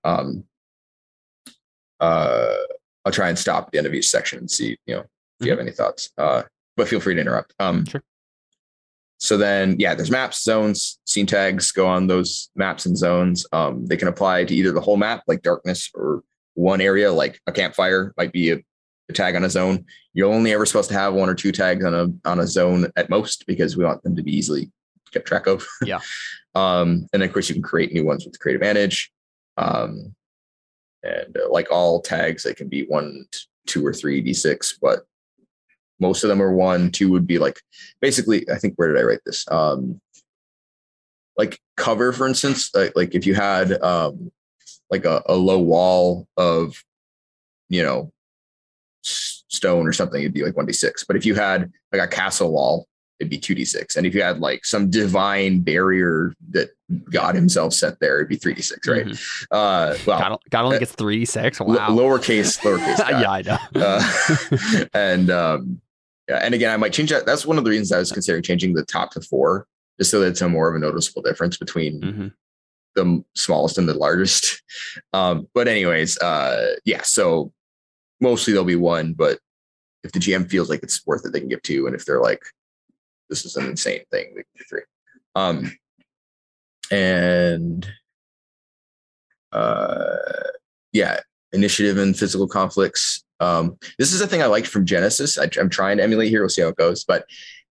Um, 0.03 0.43
uh, 1.99 2.55
I'll 3.03 3.11
try 3.11 3.30
and 3.30 3.39
stop 3.39 3.65
at 3.65 3.71
the 3.71 3.80
end 3.80 3.88
of 3.88 3.95
each 3.95 4.09
section 4.09 4.38
and 4.38 4.51
see, 4.51 4.78
you 4.86 4.93
know, 4.93 4.99
if 4.99 5.05
mm-hmm. 5.05 5.45
you 5.45 5.51
have 5.51 5.59
any 5.59 5.71
thoughts. 5.71 6.11
Uh, 6.15 6.43
but 6.75 6.88
feel 6.88 6.99
free 6.99 7.15
to 7.15 7.21
interrupt. 7.21 7.55
Um, 7.59 7.84
sure. 7.86 8.03
So 9.17 9.38
then, 9.38 9.78
yeah, 9.80 9.95
there's 9.95 10.11
maps, 10.11 10.43
zones, 10.43 10.99
scene 11.05 11.25
tags 11.25 11.71
go 11.71 11.88
on 11.88 12.05
those 12.05 12.51
maps 12.55 12.86
and 12.86 12.95
zones. 12.95 13.43
Um, 13.51 13.88
they 13.88 13.97
can 13.97 14.07
apply 14.07 14.43
to 14.45 14.53
either 14.53 14.71
the 14.71 14.82
whole 14.82 14.97
map, 14.97 15.23
like 15.25 15.41
darkness, 15.41 15.89
or 15.95 16.21
one 16.57 16.81
area, 16.81 17.11
like 17.11 17.39
a 17.45 17.51
campfire, 17.51 18.13
might 18.17 18.31
be 18.31 18.51
a, 18.51 18.57
a 19.09 19.13
tag 19.13 19.35
on 19.35 19.43
a 19.43 19.49
zone. 19.49 19.85
You're 20.13 20.33
only 20.33 20.51
ever 20.53 20.65
supposed 20.65 20.89
to 20.89 20.95
have 20.95 21.13
one 21.13 21.29
or 21.29 21.35
two 21.35 21.51
tags 21.51 21.85
on 21.85 21.93
a 21.93 22.27
on 22.27 22.39
a 22.39 22.47
zone 22.47 22.91
at 22.95 23.09
most 23.09 23.45
because 23.45 23.77
we 23.77 23.85
want 23.85 24.01
them 24.03 24.15
to 24.15 24.23
be 24.23 24.35
easily 24.35 24.71
kept 25.13 25.27
track 25.27 25.47
of. 25.47 25.65
Yeah. 25.85 25.99
um, 26.55 27.07
and 27.13 27.23
of 27.23 27.31
course, 27.31 27.47
you 27.47 27.55
can 27.55 27.63
create 27.63 27.93
new 27.93 28.05
ones 28.05 28.25
with 28.25 28.39
Create 28.39 28.55
Advantage. 28.55 29.11
Um, 29.57 30.15
and 31.03 31.37
uh, 31.37 31.49
like 31.49 31.71
all 31.71 32.01
tags, 32.01 32.43
they 32.43 32.53
can 32.53 32.67
be 32.67 32.85
one, 32.85 33.25
two, 33.67 33.85
or 33.85 33.93
three 33.93 34.23
d6, 34.23 34.73
but 34.81 35.01
most 35.99 36.23
of 36.23 36.29
them 36.29 36.41
are 36.41 36.51
one. 36.51 36.91
Two 36.91 37.11
would 37.11 37.27
be 37.27 37.37
like 37.37 37.59
basically. 38.01 38.49
I 38.49 38.57
think 38.57 38.73
where 38.75 38.91
did 38.91 38.99
I 38.99 39.03
write 39.03 39.21
this? 39.25 39.45
Um, 39.49 40.01
like 41.37 41.59
cover, 41.75 42.11
for 42.11 42.27
instance, 42.27 42.71
like, 42.73 42.93
like 42.95 43.13
if 43.13 43.27
you 43.27 43.35
had 43.35 43.79
um, 43.83 44.31
like 44.89 45.05
a, 45.05 45.21
a 45.25 45.35
low 45.35 45.59
wall 45.59 46.27
of, 46.38 46.83
you 47.69 47.83
know, 47.83 48.11
stone 49.01 49.88
or 49.88 49.93
something, 49.93 50.21
it'd 50.21 50.33
be 50.33 50.43
like 50.43 50.55
one 50.55 50.65
d 50.65 50.73
six. 50.73 51.03
But 51.03 51.15
if 51.15 51.25
you 51.25 51.35
had 51.35 51.71
like 51.91 52.01
a 52.01 52.07
castle 52.07 52.51
wall, 52.51 52.88
it'd 53.19 53.29
be 53.29 53.39
2d6 53.39 53.95
and 53.95 54.05
if 54.05 54.13
you 54.13 54.21
had 54.21 54.39
like 54.39 54.63
some 54.65 54.89
divine 54.89 55.59
barrier 55.61 56.33
that 56.51 56.69
god 57.11 57.35
himself 57.35 57.73
set 57.73 57.99
there 57.99 58.17
it'd 58.17 58.29
be 58.29 58.38
3d6 58.38 58.88
right? 58.88 59.05
Mm-hmm. 59.05 59.45
uh 59.51 59.95
well 60.05 60.19
god, 60.19 60.38
god 60.49 60.65
only 60.65 60.75
uh, 60.77 60.79
gets 60.79 60.95
3d6 60.95 61.65
wow. 61.65 61.88
l- 61.88 61.97
lowercase 61.97 62.59
lowercase 62.59 63.09
yeah 63.09 63.31
i 63.31 63.41
know. 63.41 63.57
Uh, 63.75 64.85
and 64.93 65.29
um 65.29 65.81
yeah 66.29 66.39
and 66.43 66.53
again 66.53 66.71
i 66.71 66.77
might 66.77 66.93
change 66.93 67.09
that. 67.09 67.25
That's 67.25 67.45
one 67.45 67.57
of 67.57 67.63
the 67.63 67.69
reasons 67.69 67.91
i 67.91 67.97
was 67.97 68.11
considering 68.11 68.43
changing 68.43 68.73
the 68.73 68.85
top 68.85 69.11
to 69.11 69.21
four 69.21 69.67
just 69.99 70.11
so 70.11 70.19
that 70.19 70.27
it's 70.27 70.41
a 70.41 70.49
more 70.49 70.69
of 70.69 70.75
a 70.75 70.79
noticeable 70.79 71.23
difference 71.23 71.57
between 71.57 72.01
mm-hmm. 72.01 72.27
The 72.97 73.23
smallest 73.35 73.77
and 73.77 73.87
the 73.87 73.93
largest 73.93 74.61
um 75.13 75.47
but 75.53 75.67
anyways 75.67 76.17
uh 76.19 76.75
yeah 76.83 77.01
so 77.03 77.53
mostly 78.19 78.51
there'll 78.51 78.65
be 78.65 78.75
one 78.75 79.13
but 79.13 79.39
if 80.03 80.11
the 80.11 80.19
gm 80.19 80.49
feels 80.49 80.69
like 80.69 80.83
it's 80.83 81.05
worth 81.07 81.25
it 81.25 81.31
they 81.31 81.39
can 81.39 81.49
give 81.49 81.61
two 81.61 81.87
and 81.87 81.95
if 81.95 82.05
they're 82.05 82.21
like 82.21 82.41
this 83.29 83.45
is 83.45 83.55
an 83.55 83.65
insane 83.65 84.03
thing. 84.11 84.43
three. 84.69 84.81
Um, 85.35 85.71
and 86.91 87.87
uh, 89.51 90.15
yeah, 90.93 91.19
initiative 91.51 91.97
and 91.97 92.17
physical 92.17 92.47
conflicts. 92.47 93.23
Um, 93.39 93.77
this 93.99 94.13
is 94.13 94.21
a 94.21 94.27
thing 94.27 94.41
I 94.41 94.47
liked 94.47 94.67
from 94.67 94.85
Genesys. 94.85 95.37
I, 95.37 95.61
am 95.61 95.69
trying 95.69 95.97
to 95.97 96.03
emulate 96.03 96.29
here. 96.29 96.41
We'll 96.41 96.49
see 96.49 96.61
how 96.61 96.69
it 96.69 96.77
goes. 96.77 97.03
But 97.03 97.25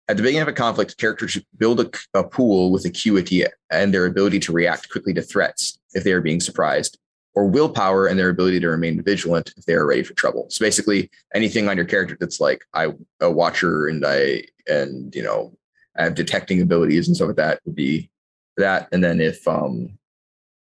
at 0.07 0.17
the 0.17 0.23
beginning 0.23 0.43
of 0.43 0.47
a 0.47 0.53
conflict, 0.53 0.97
characters 0.97 1.31
should 1.31 1.45
build 1.57 1.79
a, 1.79 1.89
a 2.13 2.23
pool 2.23 2.71
with 2.71 2.85
acuity 2.85 3.43
and 3.71 3.93
their 3.93 4.05
ability 4.05 4.39
to 4.41 4.51
react 4.51 4.89
quickly 4.89 5.13
to 5.13 5.21
threats 5.21 5.79
if 5.93 6.03
they 6.03 6.11
are 6.11 6.21
being 6.21 6.39
surprised, 6.39 6.99
or 7.33 7.47
willpower 7.47 8.05
and 8.05 8.19
their 8.19 8.29
ability 8.29 8.59
to 8.59 8.69
remain 8.69 9.01
vigilant 9.01 9.53
if 9.57 9.65
they 9.65 9.73
are 9.73 9.87
ready 9.87 10.03
for 10.03 10.13
trouble. 10.13 10.47
So 10.49 10.63
basically, 10.63 11.09
anything 11.33 11.67
on 11.67 11.75
your 11.75 11.85
character 11.85 12.15
that's 12.19 12.39
like 12.39 12.63
I 12.73 12.93
a 13.19 13.31
watcher 13.31 13.87
and 13.87 14.05
I 14.05 14.43
and 14.67 15.13
you 15.15 15.23
know 15.23 15.57
I 15.97 16.03
have 16.03 16.15
detecting 16.15 16.61
abilities 16.61 17.07
and 17.07 17.15
stuff 17.15 17.29
like 17.29 17.37
that 17.37 17.59
would 17.65 17.75
be 17.75 18.09
that. 18.57 18.87
And 18.91 19.03
then 19.03 19.19
if 19.19 19.47
um 19.47 19.97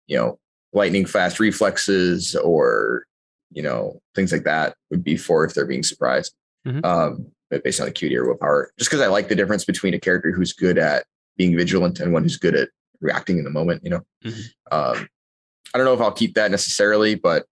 you 0.08 0.18
know 0.18 0.40
lightning 0.72 1.06
fast 1.06 1.40
reflexes 1.40 2.36
or 2.36 3.06
you 3.52 3.64
know 3.64 4.00
things 4.14 4.32
like 4.32 4.44
that 4.44 4.76
would 4.92 5.04
be 5.04 5.18
for 5.18 5.46
if 5.46 5.54
they're 5.56 5.66
being 5.66 5.84
surprised. 5.84 6.36
Mm-hmm. 6.68 6.86
Um, 6.86 7.32
based 7.50 7.82
on 7.82 7.88
acuity 7.88 8.18
or 8.18 8.26
willpower. 8.26 8.72
Just 8.78 8.90
because 8.90 9.02
I 9.02 9.08
like 9.08 9.28
the 9.28 9.36
difference 9.36 9.66
between 9.66 9.94
a 9.94 10.00
character 10.00 10.32
who's 10.32 10.54
good 10.54 10.78
at 10.78 11.06
being 11.38 11.56
vigilant 11.56 12.00
and 12.00 12.14
one 12.14 12.24
who's 12.24 12.38
good 12.38 12.56
at 12.56 12.70
reacting 13.02 13.38
in 13.38 13.44
the 13.44 13.50
moment. 13.50 13.84
You 13.84 13.92
know. 13.92 14.02
Mm-hmm. 14.24 14.76
Um, 14.76 15.08
I 15.74 15.78
don't 15.78 15.86
know 15.86 15.94
if 15.94 16.02
I'll 16.02 16.12
keep 16.12 16.36
that 16.36 16.52
necessarily, 16.52 17.16
but 17.16 17.46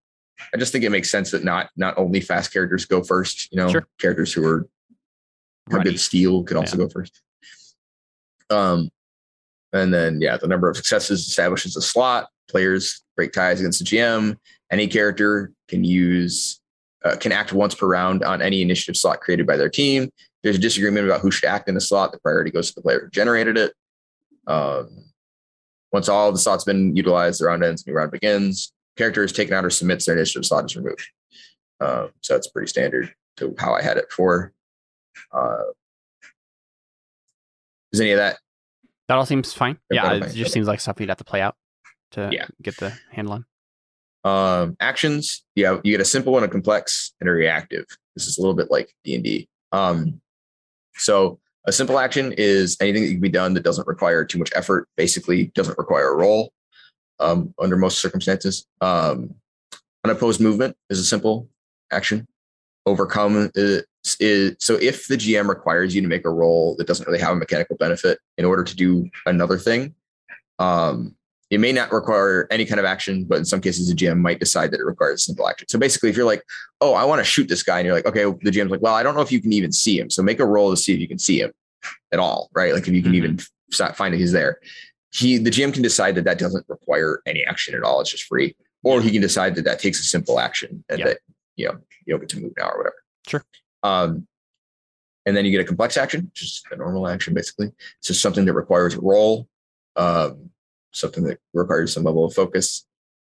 I 0.54 0.58
just 0.58 0.72
think 0.72 0.84
it 0.84 0.90
makes 0.90 1.12
sense 1.12 1.32
that 1.32 1.44
not 1.44 1.70
not 1.76 1.98
only 1.98 2.22
fast 2.22 2.54
characters 2.54 2.86
go 2.86 3.04
first. 3.04 3.52
You 3.52 3.58
know, 3.58 3.70
sure. 3.70 3.88
characters 4.00 4.34
who 4.34 4.46
are 4.46 4.68
a 5.72 5.80
good 5.80 6.00
steal 6.00 6.44
could 6.44 6.58
also 6.58 6.78
yeah. 6.78 6.86
go 6.86 6.90
first. 6.90 7.22
Um, 8.50 8.90
and 9.72 9.94
then 9.94 10.22
yeah, 10.22 10.38
the 10.38 10.48
number 10.48 10.70
of 10.70 10.76
successes 10.76 11.28
establishes 11.28 11.76
a 11.76 11.82
slot. 11.82 12.28
Players 12.50 13.04
break 13.16 13.34
ties 13.34 13.60
against 13.60 13.80
the 13.80 13.86
GM. 13.86 14.38
Any 14.72 14.88
character 14.88 15.52
can 15.68 15.84
use 15.84 16.60
uh, 17.04 17.16
can 17.18 17.32
act 17.32 17.54
once 17.54 17.76
per 17.76 17.88
round 17.88 18.24
on 18.24 18.42
any 18.42 18.62
initiative 18.62 18.98
slot 18.98 19.22
created 19.22 19.46
by 19.46 19.58
their 19.58 19.70
team. 19.70 20.10
There's 20.42 20.58
a 20.58 20.60
disagreement 20.60 21.06
about 21.06 21.22
who 21.22 21.32
should 21.32 21.48
act 21.48 21.70
in 21.70 21.76
the 21.76 21.82
slot. 21.82 22.12
The 22.12 22.20
priority 22.20 22.52
goes 22.52 22.70
to 22.70 22.76
the 22.76 22.82
player 22.82 23.02
who 23.02 23.10
generated 23.10 23.58
it. 23.58 23.74
Um, 24.48 25.06
once 25.92 26.10
all 26.10 26.32
the 26.32 26.40
slots 26.40 26.64
been 26.64 26.96
utilized, 26.96 27.40
the 27.40 27.46
round 27.46 27.64
ends, 27.64 27.86
new 27.88 27.94
round 27.94 28.12
begins. 28.12 28.74
Character 28.98 29.24
is 29.24 29.32
taken 29.32 29.54
out 29.54 29.64
or 29.64 29.70
submits 29.70 30.06
their 30.06 30.16
initiative 30.16 30.46
slot 30.46 30.66
is 30.66 30.76
removed. 30.76 31.08
Uh, 31.80 32.08
so 32.22 32.34
that's 32.34 32.48
pretty 32.48 32.68
standard 32.68 33.14
to 33.38 33.56
how 33.58 33.74
I 33.74 33.82
had 33.82 33.98
it 33.98 34.12
for. 34.12 34.54
Uh, 35.32 35.64
is 37.92 38.02
any 38.02 38.12
of 38.12 38.18
that? 38.18 38.38
That 39.08 39.18
all 39.18 39.26
seems 39.26 39.54
fine. 39.54 39.78
Yeah, 39.92 40.14
it 40.14 40.34
just 40.34 40.54
seems 40.54 40.68
like 40.68 40.80
stuff 40.80 41.00
you'd 41.00 41.10
have 41.10 41.18
to 41.20 41.24
play 41.24 41.42
out 41.42 41.56
to 42.12 42.30
yeah. 42.32 42.48
get 42.62 42.78
the 42.78 42.94
handle 43.12 43.36
on. 43.36 43.46
Um, 44.24 44.78
actions, 44.80 45.44
yeah, 45.56 45.80
you 45.84 45.92
get 45.92 46.02
a 46.02 46.06
simple 46.06 46.36
and 46.38 46.46
a 46.46 46.50
complex 46.50 47.14
and 47.20 47.30
a 47.30 47.34
reactive. 47.34 47.86
This 48.16 48.28
is 48.28 48.38
a 48.38 48.42
little 48.42 48.56
bit 48.56 48.72
like 48.72 48.94
D 49.04 49.16
and 49.16 49.24
D. 49.24 49.50
Um, 49.72 50.22
so 50.96 51.40
a 51.66 51.72
simple 51.72 52.00
action 52.00 52.34
is 52.38 52.78
anything 52.80 53.04
that 53.04 53.12
can 53.12 53.22
be 53.22 53.30
done 53.30 53.54
that 53.54 53.64
doesn't 53.64 53.88
require 53.88 54.26
too 54.26 54.38
much 54.38 54.52
effort. 54.56 54.88
Basically, 54.98 55.46
doesn't 55.56 55.78
require 55.78 56.12
a 56.12 56.16
roll 56.16 56.54
um, 57.20 57.54
under 57.60 57.78
most 57.78 58.00
circumstances. 58.00 58.66
Um, 58.82 59.36
unopposed 60.04 60.42
movement 60.42 60.76
is 60.90 61.00
a 61.00 61.06
simple 61.06 61.50
action. 61.92 62.28
Overcome 62.86 63.50
is, 63.56 63.84
is 64.20 64.56
so 64.60 64.76
if 64.76 65.08
the 65.08 65.16
GM 65.16 65.48
requires 65.48 65.96
you 65.96 66.02
to 66.02 66.08
make 66.08 66.26
a 66.26 66.30
roll 66.30 66.76
that 66.78 66.88
doesn't 66.88 67.08
really 67.08 67.20
have 67.20 67.32
a 67.32 67.40
mechanical 67.40 67.78
benefit 67.78 68.20
in 68.38 68.46
order 68.46 68.64
to 68.64 68.76
do 68.76 69.10
another 69.26 69.58
thing, 69.58 69.96
um, 70.60 71.16
it 71.54 71.60
may 71.60 71.72
not 71.72 71.92
require 71.92 72.48
any 72.50 72.66
kind 72.66 72.80
of 72.80 72.86
action, 72.86 73.26
but 73.26 73.38
in 73.38 73.46
some 73.46 73.62
cases, 73.62 73.88
the 73.88 73.96
GM 73.96 74.20
might 74.20 74.40
decide 74.40 74.72
that 74.72 74.80
it 74.80 74.86
requires 74.86 75.22
a 75.22 75.24
simple 75.24 75.48
action. 75.48 75.68
So 75.68 75.78
basically, 75.78 76.10
if 76.10 76.18
you're 76.18 76.26
like, 76.26 76.44
oh, 76.82 76.94
I 76.94 77.06
want 77.06 77.20
to 77.20 77.24
shoot 77.24 77.48
this 77.48 77.64
guy, 77.64 77.80
and 77.80 77.86
you're 77.86 77.96
like, 77.96 78.06
okay, 78.08 78.24
the 78.24 78.52
GM's 78.52 78.72
like, 78.72 78.82
well, 78.82 78.96
I 78.96 79.04
don't 79.04 79.16
know 79.16 79.22
if 79.22 79.32
you 79.32 79.42
can 79.42 79.54
even 79.54 79.72
see 79.72 80.00
him. 80.00 80.10
So 80.10 80.24
make 80.24 80.40
a 80.40 80.46
roll 80.46 80.72
to 80.72 80.78
see 80.78 80.94
if 80.94 81.00
you 81.00 81.08
can 81.08 81.20
see 81.20 81.40
him 81.40 81.52
at 82.12 82.20
all, 82.20 82.50
right? 82.54 82.74
Like 82.74 82.88
if 82.88 82.94
you 82.94 83.04
can 83.04 83.12
mm-hmm. 83.12 83.38
even 83.72 83.94
find 83.94 84.14
that 84.14 84.18
he's 84.18 84.32
there. 84.32 84.60
He, 85.12 85.38
the 85.38 85.52
GM 85.52 85.74
can 85.74 85.84
decide 85.84 86.16
that 86.16 86.24
that 86.26 86.40
doesn't 86.40 86.66
require 86.68 87.22
any 87.28 87.46
action 87.46 87.76
at 87.76 87.84
all. 87.84 88.02
It's 88.02 88.10
just 88.10 88.24
free. 88.24 88.56
Or 88.84 89.00
he 89.02 89.12
can 89.12 89.22
decide 89.22 89.56
that 89.56 89.66
that 89.66 89.80
takes 89.80 90.00
a 90.00 90.04
simple 90.04 90.40
action 90.40 90.84
and 90.90 91.02
that, 91.04 91.20
you 91.56 91.68
know, 91.68 91.78
you 92.06 92.14
don't 92.14 92.20
get 92.20 92.30
to 92.30 92.40
move 92.40 92.54
now 92.58 92.70
or 92.70 92.78
whatever. 92.78 92.96
Sure. 93.28 93.46
Um, 93.84 94.28
and 95.26 95.38
then 95.38 95.46
you 95.46 95.52
get 95.52 95.62
a 95.62 95.66
complex 95.66 95.98
action, 95.98 96.26
which 96.26 96.42
is 96.42 96.64
a 96.72 96.76
normal 96.76 97.08
action, 97.08 97.34
basically. 97.34 97.68
It's 98.00 98.08
just 98.08 98.22
something 98.22 98.46
that 98.46 98.54
requires 98.54 98.96
a 98.96 99.02
roll, 99.02 99.48
um, 99.96 100.50
something 100.94 101.24
that 101.26 101.40
requires 101.54 101.94
some 101.94 102.04
level 102.04 102.26
of 102.26 102.34
focus. 102.34 102.86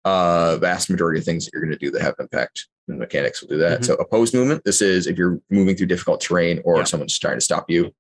uh, 0.05 0.55
vast 0.61 0.89
majority 0.89 1.19
of 1.19 1.25
things 1.25 1.43
that 1.43 1.51
you're 1.53 1.61
going 1.61 1.73
to 1.73 1.77
do 1.77 1.91
that 1.91 2.01
have 2.01 2.15
impact. 2.19 2.67
And 2.87 2.97
mechanics 2.97 3.41
will 3.41 3.49
do 3.49 3.57
that. 3.57 3.81
Mhm. 3.81 3.85
So 3.87 3.93
opposed 3.95 4.33
movement. 4.33 4.63
This 4.63 4.81
is 4.81 5.05
if 5.05 5.17
you're 5.17 5.41
moving 5.49 5.75
through 5.75 5.87
difficult 5.87 6.21
terrain 6.21 6.61
or 6.63 6.77
Yeah. 6.77 6.83
someone's 6.85 7.19
trying 7.19 7.35
to 7.35 7.41
stop 7.41 7.69
you. 7.69 7.93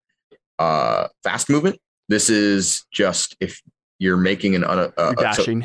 Uh, 0.57 1.09
fast 1.23 1.49
movement. 1.49 1.81
This 2.07 2.29
is 2.29 2.85
just 2.93 3.35
if 3.41 3.61
you're 3.99 4.15
making 4.15 4.55
an 4.55 4.63
un- 4.63 4.79
uh, 4.79 4.91
uh, 4.97 5.09
so- 5.15 5.21
Dashing. 5.21 5.63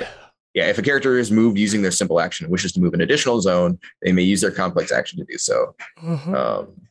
yeah, 0.54 0.66
if 0.68 0.78
a 0.78 0.82
character 0.82 1.16
is 1.16 1.30
moved 1.30 1.58
using 1.58 1.82
their 1.82 1.92
simple 1.92 2.18
action 2.18 2.46
and 2.46 2.50
wishes 2.50 2.72
to 2.72 2.80
move 2.80 2.94
an 2.94 3.02
additional 3.02 3.40
zone, 3.40 3.78
they 4.00 4.10
may 4.10 4.22
use 4.22 4.40
their 4.40 4.50
complex 4.50 4.90
action 4.90 5.20
to 5.20 5.24
do 5.24 5.38
so. 5.38 5.76
Um, 6.02 6.88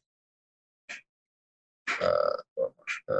uh, 2.02 2.38
uh, 3.10 3.14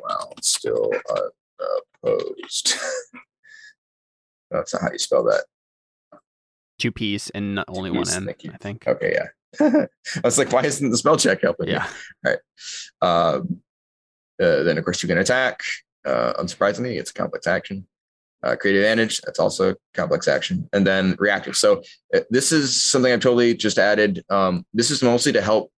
wow, 0.00 0.32
still 0.40 0.90
uh, 1.10 1.28
opposed. 2.02 2.74
That's 4.50 4.72
not 4.72 4.82
how 4.82 4.92
you 4.92 4.98
spell 4.98 5.24
that. 5.24 5.44
Two 6.78 6.92
P's 6.92 7.30
and 7.30 7.54
not 7.54 7.66
only 7.68 7.90
one 7.90 8.08
N, 8.08 8.26
thank 8.26 8.44
you. 8.44 8.52
I 8.52 8.56
think. 8.56 8.86
Okay, 8.86 9.14
yeah. 9.14 9.28
I 9.60 10.20
was 10.24 10.38
like, 10.38 10.52
why 10.52 10.64
isn't 10.64 10.90
the 10.90 10.96
spell 10.96 11.16
check 11.16 11.42
helping? 11.42 11.68
Yeah. 11.68 11.86
Um, 13.00 13.60
uh, 14.42 14.64
then, 14.64 14.78
of 14.78 14.84
course, 14.84 15.02
you 15.02 15.08
can 15.08 15.18
attack. 15.18 15.60
Uh, 16.04 16.34
unsurprisingly, 16.34 16.98
it's 16.98 17.10
a 17.10 17.14
complex 17.14 17.46
action. 17.46 17.86
Uh, 18.42 18.56
create 18.56 18.76
advantage, 18.76 19.22
that's 19.22 19.38
also 19.38 19.70
a 19.70 19.76
complex 19.94 20.28
action. 20.28 20.68
And 20.72 20.86
then 20.86 21.16
reactive. 21.18 21.56
So, 21.56 21.82
uh, 22.14 22.20
this 22.30 22.52
is 22.52 22.82
something 22.82 23.12
I've 23.12 23.20
totally 23.20 23.54
just 23.54 23.78
added. 23.78 24.22
Um, 24.28 24.66
this 24.74 24.90
is 24.90 25.02
mostly 25.02 25.32
to 25.32 25.40
help 25.40 25.72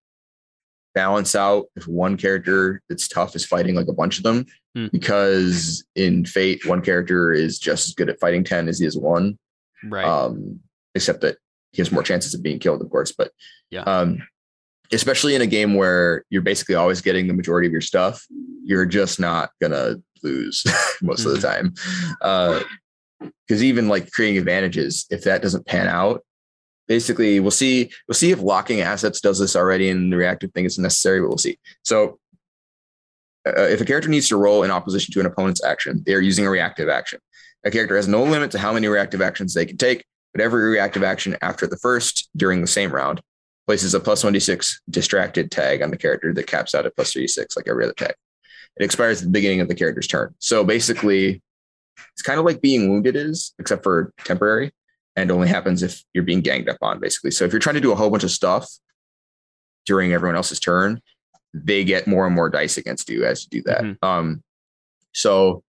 balance 0.97 1.35
out 1.35 1.67
if 1.77 1.87
one 1.87 2.17
character 2.17 2.81
that's 2.89 3.07
tough 3.07 3.37
is 3.37 3.45
fighting 3.45 3.75
like 3.75 3.87
a 3.87 3.93
bunch 3.93 4.17
of 4.17 4.25
them. 4.25 4.47
Hmm. 4.75 4.87
Because 4.91 5.85
in 5.95 6.25
Fate, 6.25 6.67
one 6.67 6.81
character 6.81 7.33
is 7.33 7.59
just 7.59 7.87
as 7.89 7.95
good 7.95 8.09
at 8.09 8.19
fighting 8.19 8.43
10 8.43 8.67
as 8.67 8.81
he 8.81 8.87
is 8.87 8.97
one 8.99 9.39
Right. 9.85 10.07
um, 10.07 10.59
except 10.95 11.21
that 11.21 11.37
he 11.73 11.83
has 11.83 11.93
more 11.93 12.03
chances 12.03 12.33
of 12.33 12.43
being 12.43 12.59
killed, 12.59 12.81
of 12.81 12.89
course. 12.91 13.13
But 13.13 13.31
Yeah. 13.71 13.83
um, 13.83 14.27
especially 14.91 15.35
in 15.35 15.43
a 15.43 15.47
game 15.47 15.75
where 15.75 16.25
you're 16.31 16.41
basically 16.43 16.77
always 16.77 17.03
getting 17.03 17.27
the 17.27 17.35
majority 17.35 17.67
of 17.67 17.73
your 17.73 17.83
stuff, 17.83 18.25
you're 18.65 18.87
just 18.87 19.21
not 19.21 19.51
gonna 19.61 19.97
lose 20.23 20.65
most 21.03 21.27
of 21.27 21.33
the 21.33 21.41
time. 21.47 21.75
Because 23.47 23.63
even 23.63 23.89
like 23.89 24.11
creating 24.13 24.39
advantages, 24.39 25.05
if 25.11 25.25
that 25.25 25.43
doesn't 25.43 25.67
pan 25.67 25.89
out, 25.89 26.25
basically 26.89 27.41
we'll 27.41 27.51
see 27.51 27.91
we'll 28.07 28.15
see 28.15 28.31
if 28.31 28.41
locking 28.41 28.81
assets 28.81 29.21
does 29.21 29.39
this 29.39 29.57
already, 29.57 29.91
and 29.91 30.13
the 30.13 30.17
reactive 30.17 30.53
thing 30.53 30.65
is 30.65 30.79
necessary, 30.79 31.21
but 31.21 31.29
we'll 31.29 31.39
see. 31.39 31.59
So. 31.83 32.19
Uh, 33.47 33.63
if 33.63 33.81
a 33.81 33.85
character 33.85 34.09
needs 34.09 34.27
to 34.27 34.37
roll 34.37 34.65
in 34.65 34.73
opposition 34.73 35.13
to 35.13 35.21
an 35.21 35.27
opponent's 35.27 35.63
action, 35.63 36.03
they 36.05 36.15
are 36.15 36.21
using 36.21 36.45
a 36.45 36.51
reactive 36.51 36.89
action. 36.89 37.21
A 37.65 37.71
character 37.71 37.95
has 37.95 38.09
no 38.09 38.25
limit 38.25 38.51
to 38.51 38.59
how 38.59 38.73
many 38.73 38.89
reactive 38.89 39.23
actions 39.23 39.55
they 39.55 39.65
can 39.65 39.77
take, 39.77 40.05
but 40.33 40.41
every 40.41 40.69
reactive 40.69 41.05
action 41.05 41.37
after 41.43 41.69
the 41.69 41.77
first 41.77 42.29
during 42.37 42.61
the 42.61 42.67
same 42.67 42.91
round 42.91 43.23
places 43.67 43.95
a 43.95 44.01
plus 44.01 44.23
1d6 44.23 44.81
distracted 44.89 45.51
tag 45.51 45.83
on 45.83 45.91
the 45.91 45.97
character 45.97 46.33
that 46.33 46.47
caps 46.47 46.75
out 46.75 46.87
at 46.87 46.95
plus 46.95 47.13
3d6, 47.13 47.57
like 47.57 47.69
every 47.69 47.85
other 47.85 47.95
tag. 47.95 48.15
It 48.77 48.85
expires 48.85 49.21
at 49.21 49.25
the 49.25 49.33
beginning 49.33 49.61
of 49.61 49.69
the 49.69 49.75
character's 49.75 50.07
turn. 50.07 50.35
So 50.39 50.63
basically, 50.63 51.43
it's 52.13 52.23
kind 52.23 52.39
of 52.39 52.45
like 52.45 52.61
being 52.61 52.89
wounded 52.89 53.17
is, 53.17 53.55
except 53.59 53.83
for 53.83 54.13
temporary, 54.25 54.73
and 55.17 55.31
only 55.31 55.49
happens 55.49 55.83
if 55.83 56.03
you're 56.13 56.25
being 56.25 56.43
ganged 56.43 56.69
up 56.69 56.77
on, 56.83 57.01
basically. 57.01 57.31
So 57.31 57.45
if 57.45 57.53
you're 57.53 57.61
trying 57.61 57.75
to 57.75 57.81
do 57.81 57.93
a 57.93 57.97
whole 57.97 58.11
bunch 58.11 58.25
of 58.25 58.31
stuff 58.31 58.69
during 59.87 60.13
everyone 60.13 60.37
else's 60.37 60.61
turn, 60.61 61.01
they 61.55 61.85
get 61.85 62.07
more 62.07 62.27
and 62.27 62.35
more 62.35 62.51
dice 62.51 62.77
against 62.77 63.09
you 63.09 63.25
as 63.25 63.45
you 63.45 63.63
do 63.63 63.63
that. 63.71 63.83
Mhm. 63.83 63.97
Um, 64.03 64.43
so 65.13 65.63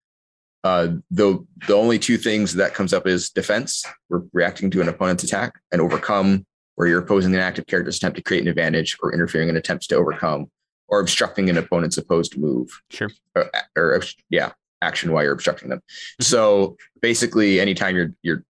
uh, 0.63 0.89
the 1.11 1.45
the 1.67 1.73
only 1.73 1.97
two 1.97 2.17
things 2.17 2.55
that 2.55 2.73
comes 2.73 2.93
up 2.93 3.07
is 3.07 3.29
defense, 3.29 3.85
re- 4.09 4.27
reacting 4.33 4.69
to 4.71 4.81
an 4.81 4.89
opponent's 4.89 5.23
attack, 5.23 5.53
and 5.71 5.79
overcome, 5.79 6.45
where 6.75 6.87
you're 6.87 6.99
opposing 6.99 7.33
an 7.33 7.39
active 7.39 7.65
character's 7.67 7.97
attempt 7.97 8.17
to 8.17 8.23
create 8.23 8.41
an 8.41 8.49
advantage 8.49 8.97
or 9.01 9.13
interfering 9.13 9.47
in 9.47 9.55
attempts 9.55 9.87
to 9.87 9.95
overcome, 9.95 10.51
or 10.89 10.99
obstructing 10.99 11.49
an 11.49 11.57
opponent's 11.57 11.97
opposed 11.97 12.37
move, 12.37 12.69
sure. 12.89 13.09
or, 13.35 13.49
or 13.77 14.03
yeah, 14.29 14.51
action 14.81 15.13
while 15.13 15.23
you're 15.23 15.31
obstructing 15.31 15.69
them. 15.69 15.79
Mhm. 16.19 16.25
So 16.25 16.75
basically, 17.01 17.61
anytime 17.61 17.95
you're 17.95 18.11
you're 18.23 18.43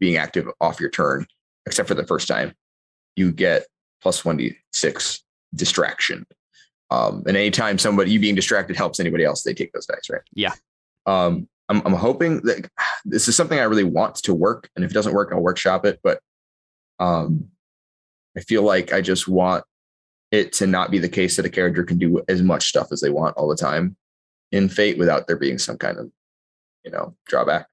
being 0.00 0.16
active 0.16 0.48
off 0.60 0.80
your 0.80 0.90
turn, 0.90 1.26
except 1.66 1.88
for 1.88 1.94
the 1.94 2.06
first 2.06 2.28
time, 2.28 2.54
you 3.16 3.32
get 3.32 3.66
plus 4.02 4.24
one 4.24 4.36
d 4.36 4.56
six 4.72 5.22
distraction. 5.54 6.26
Um, 6.90 7.22
and 7.26 7.36
anytime 7.36 7.78
somebody 7.78 8.10
you 8.10 8.20
being 8.20 8.34
distracted 8.34 8.76
helps 8.76 9.00
anybody 9.00 9.24
else, 9.24 9.42
they 9.42 9.54
take 9.54 9.72
those 9.72 9.86
dice, 9.86 10.10
right? 10.10 10.22
Yeah. 10.34 10.52
Um, 11.06 11.48
I'm, 11.68 11.82
I'm 11.86 11.94
hoping 11.94 12.40
that 12.42 12.68
this 13.04 13.28
is 13.28 13.36
something 13.36 13.58
I 13.58 13.64
really 13.64 13.84
want 13.84 14.16
to 14.16 14.34
work, 14.34 14.68
and 14.76 14.84
if 14.84 14.90
it 14.90 14.94
doesn't 14.94 15.14
work, 15.14 15.30
I'll 15.32 15.40
workshop 15.40 15.86
it. 15.86 16.00
But 16.02 16.20
um, 16.98 17.48
I 18.36 18.40
feel 18.40 18.62
like 18.62 18.92
I 18.92 19.00
just 19.00 19.28
want 19.28 19.64
it 20.30 20.52
to 20.54 20.66
not 20.66 20.90
be 20.90 20.98
the 20.98 21.08
case 21.08 21.36
that 21.36 21.46
a 21.46 21.50
character 21.50 21.84
can 21.84 21.98
do 21.98 22.22
as 22.28 22.42
much 22.42 22.68
stuff 22.68 22.88
as 22.90 23.00
they 23.00 23.10
want 23.10 23.36
all 23.36 23.48
the 23.48 23.56
time 23.56 23.96
in 24.52 24.68
Fate 24.68 24.98
without 24.98 25.26
there 25.26 25.36
being 25.36 25.58
some 25.58 25.78
kind 25.78 25.98
of, 25.98 26.10
you 26.84 26.90
know, 26.90 27.14
drawback. 27.26 27.66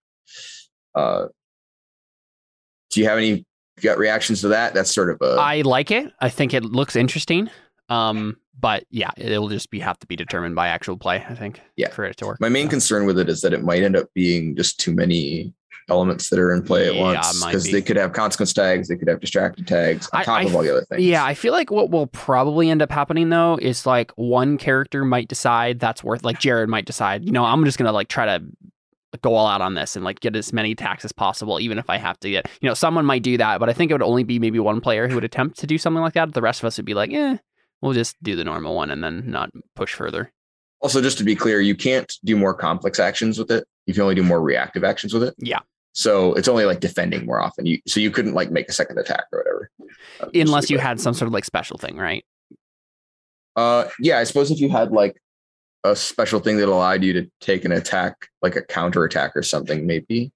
Uh, 0.94 1.28
do 2.92 3.00
you 3.02 3.08
have 3.08 3.18
any 3.18 3.46
gut 3.82 3.98
reactions 3.98 4.42
to 4.42 4.50
that? 4.50 4.74
That's 4.74 4.94
sort 4.94 5.10
of 5.10 5.18
a 5.22 5.40
I 5.40 5.62
like 5.62 5.92
it. 5.92 6.12
I 6.20 6.30
think 6.30 6.54
it 6.54 6.64
looks 6.64 6.96
interesting. 6.96 7.50
Um, 7.90 8.38
but 8.60 8.86
yeah, 8.92 9.12
it'll 9.18 9.50
just 9.50 9.70
be 9.72 9.80
have 9.80 9.98
to 10.00 10.08
be 10.08 10.16
determined 10.16 10.56
by 10.56 10.68
actual 10.68 10.98
play. 10.98 11.26
I 11.28 11.34
think. 11.36 11.60
Yeah. 11.78 11.90
For 11.90 12.06
it 12.06 12.18
to 12.18 12.26
work. 12.28 12.40
My 12.40 12.50
main 12.50 12.68
So, 12.68 12.72
concern 12.72 13.06
with 13.06 13.18
it 13.20 13.28
is 13.30 13.42
that 13.42 13.54
it 13.54 13.64
might 13.64 13.84
end 13.84 13.96
up 13.96 14.08
being 14.14 14.56
just 14.56 14.80
too 14.80 14.94
many 14.94 15.54
elements 15.90 16.30
that 16.30 16.40
are 16.40 16.54
in 16.54 16.64
play 16.64 16.88
at 16.88 16.96
Yeah, 16.96 17.02
once 17.02 17.44
because 17.44 17.66
be. 17.66 17.72
they 17.74 17.82
could 17.82 17.98
have 17.98 18.14
consequence 18.14 18.54
tags, 18.54 18.88
they 18.88 18.96
could 18.96 19.10
have 19.10 19.20
distracted 19.20 19.68
tags 19.68 20.08
on 20.14 20.22
I- 20.22 20.24
top 20.24 20.40
I 20.40 20.44
of 20.44 20.56
all 20.56 20.62
the 20.62 20.72
other 20.72 20.86
things. 20.86 21.02
Yeah, 21.02 21.26
I 21.26 21.34
feel 21.34 21.52
like 21.52 21.70
what 21.72 21.90
will 21.90 22.08
probably 22.08 22.70
end 22.70 22.82
up 22.82 22.92
happening 22.92 23.30
though 23.30 23.58
is 23.62 23.86
like 23.86 24.12
one 24.16 24.58
character 24.58 25.04
might 25.04 25.28
decide 25.28 25.80
that's 25.80 26.04
worth 26.04 26.24
like 26.24 26.40
Jared 26.40 26.70
might 26.70 26.86
decide, 26.86 27.26
you 27.26 27.32
know, 27.32 27.44
I'm 27.44 27.66
just 27.66 27.78
gonna 27.78 27.92
like 27.92 28.08
try 28.10 28.26
to 28.26 28.44
go 29.22 29.36
all 29.36 29.48
out 29.48 29.62
on 29.62 29.74
this 29.74 29.96
and 29.96 30.06
like 30.06 30.20
get 30.20 30.36
as 30.36 30.54
many 30.54 30.72
attacks 30.72 31.04
as 31.04 31.12
possible, 31.12 31.60
even 31.60 31.78
if 31.78 31.90
I 31.90 31.98
have 31.98 32.20
to 32.22 32.30
get 32.30 32.50
you 32.62 32.68
know, 32.70 32.74
someone 32.74 33.06
might 33.06 33.24
do 33.24 33.38
that, 33.38 33.60
but 33.60 33.70
I 33.70 33.74
think 33.74 33.92
it 33.92 33.94
would 33.94 34.02
only 34.02 34.24
be 34.24 34.40
maybe 34.40 34.60
one 34.60 34.82
player 34.82 35.08
who 35.08 35.16
would 35.16 35.24
attempt 35.24 35.60
to 35.60 35.68
do 35.68 35.78
something 35.78 36.02
like 36.02 36.14
that. 36.14 36.34
The 36.34 36.42
rest 36.42 36.62
of 36.62 36.68
us 36.68 36.78
would 36.78 36.86
be 36.86 36.94
like, 36.94 37.12
eh, 37.12 37.38
we'll 37.82 37.94
just 37.94 38.22
do 38.24 38.36
the 38.36 38.44
normal 38.44 38.76
one 38.76 38.92
and 38.92 39.04
then 39.04 39.30
not 39.30 39.50
push 39.76 39.94
further. 39.94 40.32
Also, 40.82 41.02
just 41.02 41.18
to 41.20 41.24
be 41.24 41.36
clear, 41.36 41.62
you 41.62 41.76
can't 41.76 42.12
do 42.24 42.36
more 42.36 42.54
complex 42.54 43.00
actions 43.00 43.38
with 43.38 43.52
it. 43.52 43.68
You 43.86 43.94
can 43.94 44.04
only 44.04 44.16
do 44.16 44.24
more 44.24 44.42
reactive 44.42 44.84
actions 44.84 45.14
with 45.14 45.24
it. 45.24 45.36
Yeah. 45.38 45.60
So 45.94 46.34
it's 46.34 46.48
only 46.48 46.66
like 46.66 46.80
defending 46.80 47.26
more 47.26 47.42
often. 47.42 47.66
You 47.66 47.80
so 47.86 48.00
you 48.00 48.12
couldn't 48.12 48.34
like 48.34 48.50
make 48.50 48.70
a 48.70 48.74
second 48.74 48.98
attack 48.98 49.26
or 49.32 49.40
whatever. 49.40 50.32
Unless 50.34 50.70
you 50.70 50.78
had 50.78 51.00
some 51.00 51.14
sort 51.14 51.28
of 51.28 51.34
like 51.34 51.46
special 51.46 51.78
thing, 51.78 51.98
right? 51.98 52.26
Uh, 53.56 53.86
yeah, 54.00 54.18
I 54.18 54.24
suppose 54.24 54.50
if 54.50 54.60
you 54.60 54.70
had 54.70 54.92
like 54.92 55.22
a 55.84 55.96
special 55.96 56.40
thing 56.40 56.58
that 56.58 56.70
allowed 56.70 57.04
you 57.04 57.14
to 57.14 57.30
take 57.40 57.66
an 57.66 57.72
attack, 57.72 58.28
like 58.42 58.56
a 58.56 58.62
counter 58.62 59.04
attack 59.04 59.32
or 59.36 59.42
something, 59.44 59.86
maybe, 59.88 60.32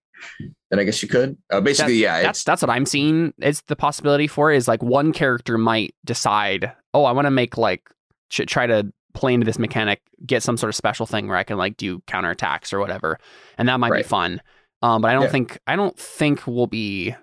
then 0.71 0.79
I 0.79 0.83
guess 0.83 1.01
you 1.03 1.07
could. 1.09 1.37
Uh, 1.51 1.61
basically, 1.61 1.95
yeah, 1.95 2.21
That's 2.23 2.43
that's 2.43 2.61
what 2.61 2.69
I'm 2.71 2.85
seeing. 2.85 3.33
It's 3.39 3.61
the 3.61 3.75
possibility 3.75 4.27
for 4.27 4.51
is 4.51 4.67
like 4.67 4.81
one 4.81 5.13
character 5.13 5.57
might 5.57 5.93
decide, 6.03 6.71
oh, 6.93 7.05
I 7.05 7.11
want 7.11 7.25
to 7.25 7.31
make 7.31 7.57
like 7.57 7.89
should 8.31 8.47
try 8.47 8.65
to 8.65 8.91
play 9.13 9.33
into 9.33 9.45
this 9.45 9.59
mechanic, 9.59 10.01
get 10.25 10.41
some 10.43 10.57
sort 10.57 10.69
of 10.69 10.75
special 10.75 11.05
thing 11.05 11.27
where 11.27 11.37
I 11.37 11.43
can 11.43 11.57
like 11.57 11.77
do 11.77 12.01
counter 12.07 12.31
attacks 12.31 12.73
or 12.73 12.79
whatever, 12.79 13.19
and 13.57 13.69
that 13.69 13.79
might 13.79 13.93
be 13.93 14.03
fun. 14.03 14.41
Um, 14.81 15.01
but 15.01 15.09
I 15.09 15.13
don't 15.13 15.23
Yeah. 15.23 15.29
think 15.29 15.59
I 15.67 15.75
don't 15.75 15.97
think 15.97 16.47
we'll 16.47 16.67
be 16.67 17.15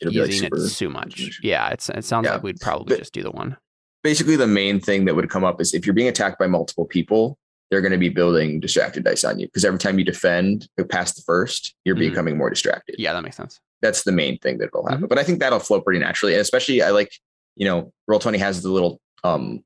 it'll 0.00 0.12
be 0.12 0.20
like 0.20 0.30
using 0.30 0.48
it 0.52 0.70
too 0.72 0.88
much. 0.88 1.40
Yeah, 1.42 1.68
it's 1.70 1.88
it 1.90 2.04
sounds 2.04 2.26
Yeah. 2.26 2.34
like 2.34 2.42
we'd 2.42 2.60
probably 2.60 2.94
But- 2.94 3.00
just 3.00 3.12
do 3.12 3.22
the 3.22 3.30
one. 3.32 3.56
Basically, 4.02 4.34
the 4.36 4.46
main 4.46 4.80
thing 4.80 5.04
that 5.04 5.14
would 5.14 5.28
come 5.28 5.44
up 5.44 5.60
is 5.60 5.74
if 5.74 5.84
you're 5.84 5.92
being 5.94 6.08
attacked 6.08 6.38
by 6.38 6.46
multiple 6.46 6.86
people, 6.86 7.36
they're 7.70 7.80
going 7.80 7.92
to 7.92 7.98
be 7.98 8.08
building 8.08 8.58
distracted 8.60 9.04
dice 9.04 9.22
on 9.24 9.38
you 9.38 9.46
because 9.46 9.64
every 9.64 9.78
time 9.78 9.98
you 9.98 10.04
defend 10.04 10.68
past 10.90 11.16
the 11.16 11.22
first, 11.22 11.74
you're 11.84 11.94
Mhm. 11.96 12.10
becoming 12.10 12.36
more 12.36 12.50
distracted. 12.50 12.96
Yeah, 12.98 13.12
that 13.12 13.22
makes 13.22 13.36
sense. 13.36 13.60
that's 13.82 14.02
the 14.02 14.12
main 14.12 14.36
thing 14.38 14.58
that 14.58 14.68
will 14.74 14.84
happen. 14.84 14.98
Mm-hmm. 14.98 15.06
But 15.08 15.18
I 15.18 15.22
think 15.24 15.38
that'll 15.40 15.58
flow 15.58 15.80
pretty 15.80 16.00
naturally. 16.00 16.34
And 16.34 16.40
especially 16.42 16.82
I 16.82 16.90
like, 16.90 17.10
you 17.56 17.64
know, 17.64 17.92
Roll 18.08 18.18
Twenty 18.18 18.36
has 18.38 18.62
the 18.62 18.68
little 18.70 19.00
um 19.24 19.64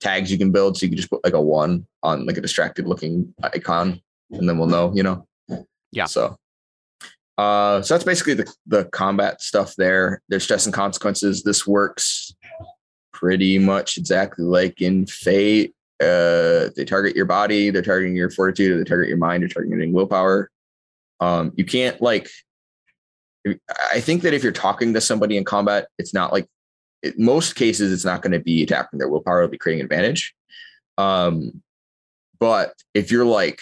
tags 0.00 0.32
you 0.32 0.38
can 0.38 0.50
build. 0.50 0.78
So 0.78 0.84
you 0.84 0.88
can 0.90 0.96
just 0.96 1.10
put 1.10 1.22
like 1.24 1.34
a 1.34 1.40
one 1.42 1.86
on 2.02 2.24
like 2.24 2.38
a 2.38 2.40
distracted 2.40 2.86
looking 2.86 3.34
icon, 3.42 4.00
and 4.30 4.48
then 4.48 4.56
we'll 4.56 4.66
know, 4.68 4.92
you 4.94 5.02
know. 5.02 5.26
Yeah. 5.92 6.06
So 6.06 6.36
uh 7.36 7.82
so 7.82 7.94
that's 7.94 8.04
basically 8.04 8.34
the 8.34 8.50
the 8.66 8.84
combat 8.86 9.42
stuff 9.42 9.74
there. 9.76 10.22
There's 10.30 10.44
stress 10.44 10.64
and 10.66 10.74
consequences. 10.74 11.42
This 11.42 11.66
works 11.66 12.34
pretty 13.12 13.58
much 13.58 13.98
exactly 13.98 14.44
like 14.44 14.80
in 14.80 15.04
Fate. 15.06 15.74
Uh 16.00 16.70
they 16.76 16.84
target 16.84 17.14
your 17.14 17.26
body, 17.26 17.70
they're 17.70 17.82
targeting 17.82 18.16
your 18.16 18.30
fortitude, 18.30 18.80
they 18.80 18.88
target 18.88 19.08
your 19.08 19.18
mind, 19.18 19.42
they're 19.42 19.48
targeting 19.48 19.92
willpower. 19.92 20.50
Um, 21.20 21.52
you 21.56 21.64
can't 21.64 22.00
like 22.00 22.30
I 23.92 24.00
think 24.00 24.22
that 24.22 24.34
if 24.34 24.42
you're 24.42 24.52
talking 24.52 24.94
to 24.94 25.00
somebody 25.00 25.36
in 25.36 25.44
combat, 25.44 25.88
it's 25.98 26.14
not 26.14 26.32
like 26.32 26.46
most 27.16 27.54
cases 27.54 27.92
it's 27.92 28.04
not 28.04 28.22
going 28.22 28.32
to 28.32 28.40
be 28.40 28.62
attacking 28.62 28.98
their 28.98 29.08
willpower, 29.08 29.42
it'll 29.42 29.50
be 29.50 29.58
creating 29.58 29.84
advantage. 29.84 30.34
Um, 30.98 31.62
but 32.38 32.74
if 32.94 33.10
you're 33.10 33.24
like 33.24 33.60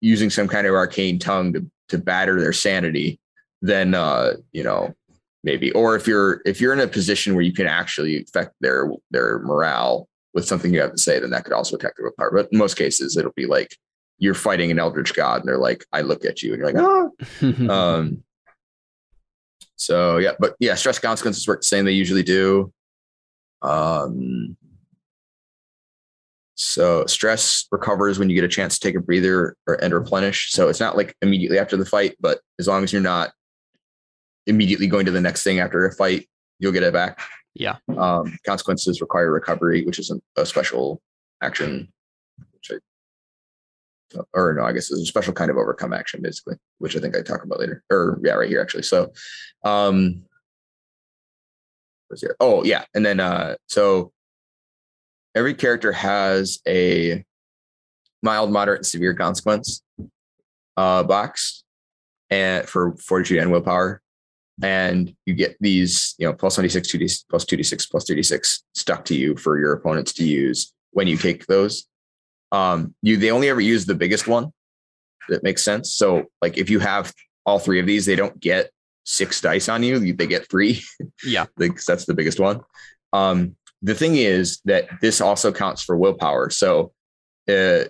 using 0.00 0.30
some 0.30 0.48
kind 0.48 0.66
of 0.66 0.74
arcane 0.74 1.18
tongue 1.18 1.52
to, 1.54 1.70
to 1.88 1.98
batter 1.98 2.40
their 2.40 2.52
sanity, 2.52 3.18
then 3.62 3.94
uh, 3.94 4.34
you 4.52 4.62
know, 4.62 4.94
maybe. 5.42 5.72
Or 5.72 5.96
if 5.96 6.06
you're 6.06 6.40
if 6.44 6.60
you're 6.60 6.72
in 6.72 6.80
a 6.80 6.88
position 6.88 7.34
where 7.34 7.42
you 7.42 7.52
can 7.52 7.66
actually 7.66 8.22
affect 8.22 8.54
their 8.60 8.90
their 9.10 9.40
morale 9.40 10.08
with 10.38 10.46
something 10.46 10.72
you 10.72 10.80
have 10.80 10.92
to 10.92 10.98
say, 10.98 11.18
then 11.18 11.30
that 11.30 11.42
could 11.42 11.52
also 11.52 11.76
attack 11.76 11.96
their 11.96 12.04
willpower. 12.04 12.30
But 12.32 12.48
in 12.52 12.58
most 12.58 12.78
cases, 12.78 13.16
it'll 13.16 13.32
be 13.32 13.46
like 13.46 13.76
you're 14.18 14.34
fighting 14.34 14.70
an 14.70 14.78
eldritch 14.78 15.14
god, 15.14 15.40
and 15.40 15.48
they're 15.48 15.58
like, 15.58 15.84
"I 15.92 16.02
look 16.02 16.24
at 16.24 16.42
you," 16.42 16.52
and 16.52 16.60
you're 16.60 16.72
like, 16.72 17.10
"Ah." 17.70 17.72
um. 17.96 18.22
So 19.74 20.18
yeah, 20.18 20.32
but 20.38 20.54
yeah, 20.60 20.76
stress 20.76 20.98
consequences 21.00 21.46
work 21.46 21.60
the 21.60 21.66
same 21.66 21.84
they 21.84 21.92
usually 21.92 22.22
do. 22.22 22.72
Um. 23.62 24.56
So 26.54 27.06
stress 27.06 27.66
recovers 27.70 28.18
when 28.18 28.30
you 28.30 28.34
get 28.34 28.44
a 28.44 28.48
chance 28.48 28.78
to 28.78 28.88
take 28.88 28.96
a 28.96 29.00
breather 29.00 29.56
or 29.66 29.74
and 29.82 29.92
replenish. 29.92 30.50
So 30.52 30.68
it's 30.68 30.80
not 30.80 30.96
like 30.96 31.16
immediately 31.20 31.58
after 31.58 31.76
the 31.76 31.84
fight, 31.84 32.16
but 32.20 32.40
as 32.60 32.68
long 32.68 32.84
as 32.84 32.92
you're 32.92 33.02
not 33.02 33.32
immediately 34.46 34.86
going 34.86 35.06
to 35.06 35.12
the 35.12 35.20
next 35.20 35.42
thing 35.42 35.60
after 35.60 35.84
a 35.86 35.92
fight, 35.92 36.28
you'll 36.58 36.72
get 36.72 36.82
it 36.82 36.92
back. 36.92 37.20
Yeah. 37.58 37.76
Um, 37.96 38.38
consequences 38.46 39.00
require 39.00 39.32
recovery, 39.32 39.84
which 39.84 39.98
is 39.98 40.12
a, 40.36 40.46
special 40.46 41.02
action, 41.42 41.92
which 42.52 42.70
I, 44.14 44.20
or 44.32 44.54
no, 44.54 44.64
I 44.64 44.72
guess 44.72 44.90
it's 44.90 45.00
a 45.00 45.06
special 45.06 45.32
kind 45.32 45.50
of 45.50 45.56
overcome 45.56 45.92
action, 45.92 46.22
basically, 46.22 46.56
which 46.78 46.96
I 46.96 47.00
think 47.00 47.16
I 47.16 47.22
talk 47.22 47.42
about 47.44 47.58
later. 47.58 47.82
Or 47.90 48.20
yeah, 48.24 48.34
right 48.34 48.48
here 48.48 48.62
actually. 48.62 48.84
So, 48.84 49.12
um? 49.64 50.22
Oh 52.40 52.64
yeah, 52.64 52.84
and 52.94 53.04
then 53.04 53.20
uh, 53.20 53.56
so 53.66 54.12
every 55.34 55.52
character 55.52 55.92
has 55.92 56.58
a 56.66 57.22
mild, 58.22 58.50
moderate, 58.50 58.78
and 58.78 58.86
severe 58.86 59.12
consequence 59.12 59.82
uh, 60.78 61.02
box, 61.02 61.64
and 62.30 62.66
for 62.66 62.96
fortitude 62.96 63.38
and 63.38 63.50
willpower 63.50 64.00
and 64.62 65.14
you 65.24 65.34
get 65.34 65.56
these, 65.60 66.14
you 66.18 66.26
know, 66.26 66.32
plus 66.32 66.58
96, 66.58 66.90
2d, 66.90 67.24
plus 67.30 67.44
2d6, 67.44 67.90
plus 67.90 68.04
2d6 68.04 68.62
stuck 68.74 69.04
to 69.06 69.14
you 69.14 69.36
for 69.36 69.58
your 69.58 69.72
opponents 69.72 70.12
to 70.14 70.24
use 70.24 70.72
when 70.92 71.06
you 71.06 71.16
take 71.16 71.46
those. 71.46 71.86
Um, 72.50 72.94
you 73.02 73.16
they 73.16 73.30
only 73.30 73.48
ever 73.48 73.60
use 73.60 73.86
the 73.86 73.94
biggest 73.94 74.26
one. 74.26 74.52
That 75.28 75.42
makes 75.42 75.62
sense. 75.62 75.92
So, 75.92 76.24
like, 76.40 76.56
if 76.56 76.70
you 76.70 76.78
have 76.80 77.12
all 77.44 77.58
three 77.58 77.80
of 77.80 77.86
these, 77.86 78.06
they 78.06 78.16
don't 78.16 78.40
get 78.40 78.70
six 79.04 79.40
dice 79.40 79.68
on 79.68 79.82
you; 79.82 80.14
they 80.14 80.26
get 80.26 80.48
three. 80.50 80.82
Yeah. 81.24 81.46
Like, 81.56 81.82
that's 81.84 82.06
the 82.06 82.14
biggest 82.14 82.40
one. 82.40 82.60
Um, 83.12 83.56
the 83.82 83.94
thing 83.94 84.16
is 84.16 84.60
that 84.64 84.88
this 85.00 85.20
also 85.20 85.52
counts 85.52 85.82
for 85.82 85.96
willpower. 85.96 86.50
So, 86.50 86.92
uh, 87.48 87.84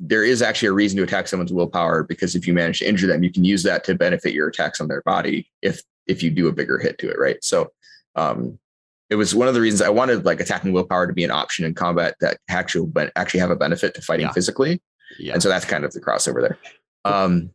there 0.00 0.22
is 0.24 0.42
actually 0.42 0.68
a 0.68 0.72
reason 0.72 0.96
to 0.96 1.02
attack 1.02 1.26
someone's 1.26 1.52
willpower 1.52 2.04
because 2.04 2.36
if 2.36 2.46
you 2.46 2.54
manage 2.54 2.78
to 2.78 2.88
injure 2.88 3.08
them, 3.08 3.24
you 3.24 3.32
can 3.32 3.44
use 3.44 3.64
that 3.64 3.82
to 3.84 3.94
benefit 3.96 4.32
your 4.32 4.46
attacks 4.46 4.80
on 4.80 4.86
their 4.88 5.02
body 5.02 5.50
if 5.60 5.82
if 6.06 6.22
you 6.22 6.30
do 6.30 6.46
a 6.46 6.52
bigger 6.52 6.78
hit 6.78 6.98
to 6.98 7.10
it, 7.10 7.18
right? 7.18 7.42
So 7.42 7.72
um 8.14 8.58
it 9.10 9.16
was 9.16 9.34
one 9.34 9.48
of 9.48 9.54
the 9.54 9.60
reasons 9.60 9.82
I 9.82 9.88
wanted 9.88 10.24
like 10.24 10.38
attacking 10.40 10.72
willpower 10.72 11.06
to 11.08 11.12
be 11.12 11.24
an 11.24 11.30
option 11.32 11.64
in 11.64 11.74
combat 11.74 12.14
that 12.20 12.38
actually 12.48 12.86
but 12.86 13.10
actually 13.16 13.40
have 13.40 13.50
a 13.50 13.56
benefit 13.56 13.94
to 13.94 14.00
fighting 14.02 14.26
Yeah. 14.26 14.32
physically. 14.32 14.80
Yeah. 15.18 15.32
And 15.32 15.42
so 15.42 15.48
that's 15.48 15.64
kind 15.64 15.84
of 15.84 15.92
the 15.92 16.00
crossover 16.00 16.40
there. 16.42 16.58
Um 17.04 17.50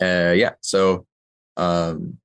uh 0.00 0.32
yeah, 0.36 0.52
so 0.60 1.04
um 1.56 2.18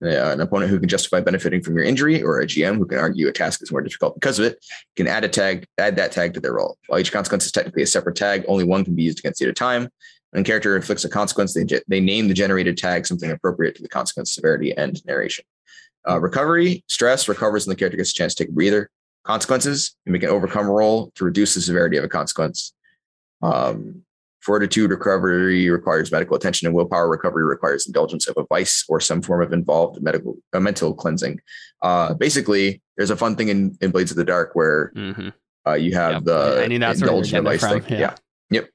yeah, 0.00 0.32
an 0.32 0.40
opponent 0.40 0.70
who 0.70 0.78
can 0.78 0.88
justify 0.88 1.20
benefiting 1.20 1.62
from 1.62 1.74
your 1.76 1.84
injury 1.84 2.22
or 2.22 2.40
a 2.40 2.46
GM 2.46 2.76
who 2.76 2.84
can 2.84 2.98
argue 2.98 3.28
a 3.28 3.32
task 3.32 3.62
is 3.62 3.72
more 3.72 3.80
difficult 3.80 4.14
because 4.14 4.38
of 4.38 4.44
it 4.44 4.62
can 4.94 5.06
add 5.06 5.24
a 5.24 5.28
tag, 5.28 5.66
add 5.78 5.96
that 5.96 6.12
tag 6.12 6.34
to 6.34 6.40
their 6.40 6.54
roll. 6.54 6.76
While 6.86 7.00
each 7.00 7.12
consequence 7.12 7.46
is 7.46 7.52
technically 7.52 7.82
a 7.82 7.86
separate 7.86 8.16
tag, 8.16 8.44
only 8.46 8.64
one 8.64 8.84
can 8.84 8.94
be 8.94 9.04
used 9.04 9.18
against 9.20 9.40
you 9.40 9.46
at 9.46 9.52
a 9.52 9.54
time. 9.54 9.88
When 10.30 10.42
a 10.42 10.44
character 10.44 10.76
inflicts 10.76 11.04
a 11.04 11.08
consequence, 11.08 11.54
they, 11.54 11.64
they 11.88 12.00
name 12.00 12.28
the 12.28 12.34
generated 12.34 12.76
tag 12.76 13.06
something 13.06 13.30
appropriate 13.30 13.74
to 13.76 13.82
the 13.82 13.88
consequence 13.88 14.34
severity 14.34 14.76
and 14.76 15.02
narration. 15.06 15.44
Uh, 16.08 16.20
recovery, 16.20 16.84
stress 16.88 17.26
recovers 17.28 17.66
when 17.66 17.74
the 17.74 17.78
character 17.78 17.96
gets 17.96 18.10
a 18.10 18.14
chance 18.14 18.34
to 18.34 18.44
take 18.44 18.50
a 18.50 18.54
breather. 18.54 18.90
Consequences, 19.24 19.96
you 20.04 20.12
make 20.12 20.22
an 20.22 20.28
overcome 20.28 20.66
roll 20.66 21.10
to 21.16 21.24
reduce 21.24 21.54
the 21.54 21.60
severity 21.60 21.96
of 21.96 22.04
a 22.04 22.08
consequence. 22.08 22.74
Um, 23.42 24.04
fortitude 24.50 24.90
recovery 24.90 25.68
requires 25.68 26.12
medical 26.12 26.36
attention, 26.36 26.66
and 26.66 26.74
willpower 26.74 27.08
recovery 27.10 27.44
requires 27.44 27.84
indulgence 27.86 28.28
of 28.28 28.36
a 28.38 28.44
vice 28.48 28.84
or 28.88 29.00
some 29.00 29.20
form 29.20 29.42
of 29.42 29.52
involved 29.52 30.00
medical 30.00 30.36
uh, 30.52 30.60
mental 30.60 30.94
cleansing. 30.94 31.40
Uh, 31.82 32.14
basically, 32.14 32.80
there's 32.96 33.10
a 33.10 33.16
fun 33.16 33.34
thing 33.34 33.48
in, 33.48 33.76
in 33.80 33.90
Blades 33.90 34.12
of 34.12 34.16
the 34.16 34.24
Dark 34.24 34.50
where 34.54 34.92
Mhm. 34.96 35.32
uh, 35.66 35.74
you 35.74 35.94
have 35.94 36.12
Yep. 36.12 36.24
the 36.24 36.62
I 36.62 36.66
knew 36.68 36.78
that's 36.78 37.00
where 37.00 37.10
you 37.10 37.16
were 37.16 37.18
indulgent 37.24 37.30
getting 37.44 37.44
vice 37.60 37.60
from, 37.72 37.80
thing. 37.82 37.98
yeah. 38.00 38.14
Yep. 38.50 38.70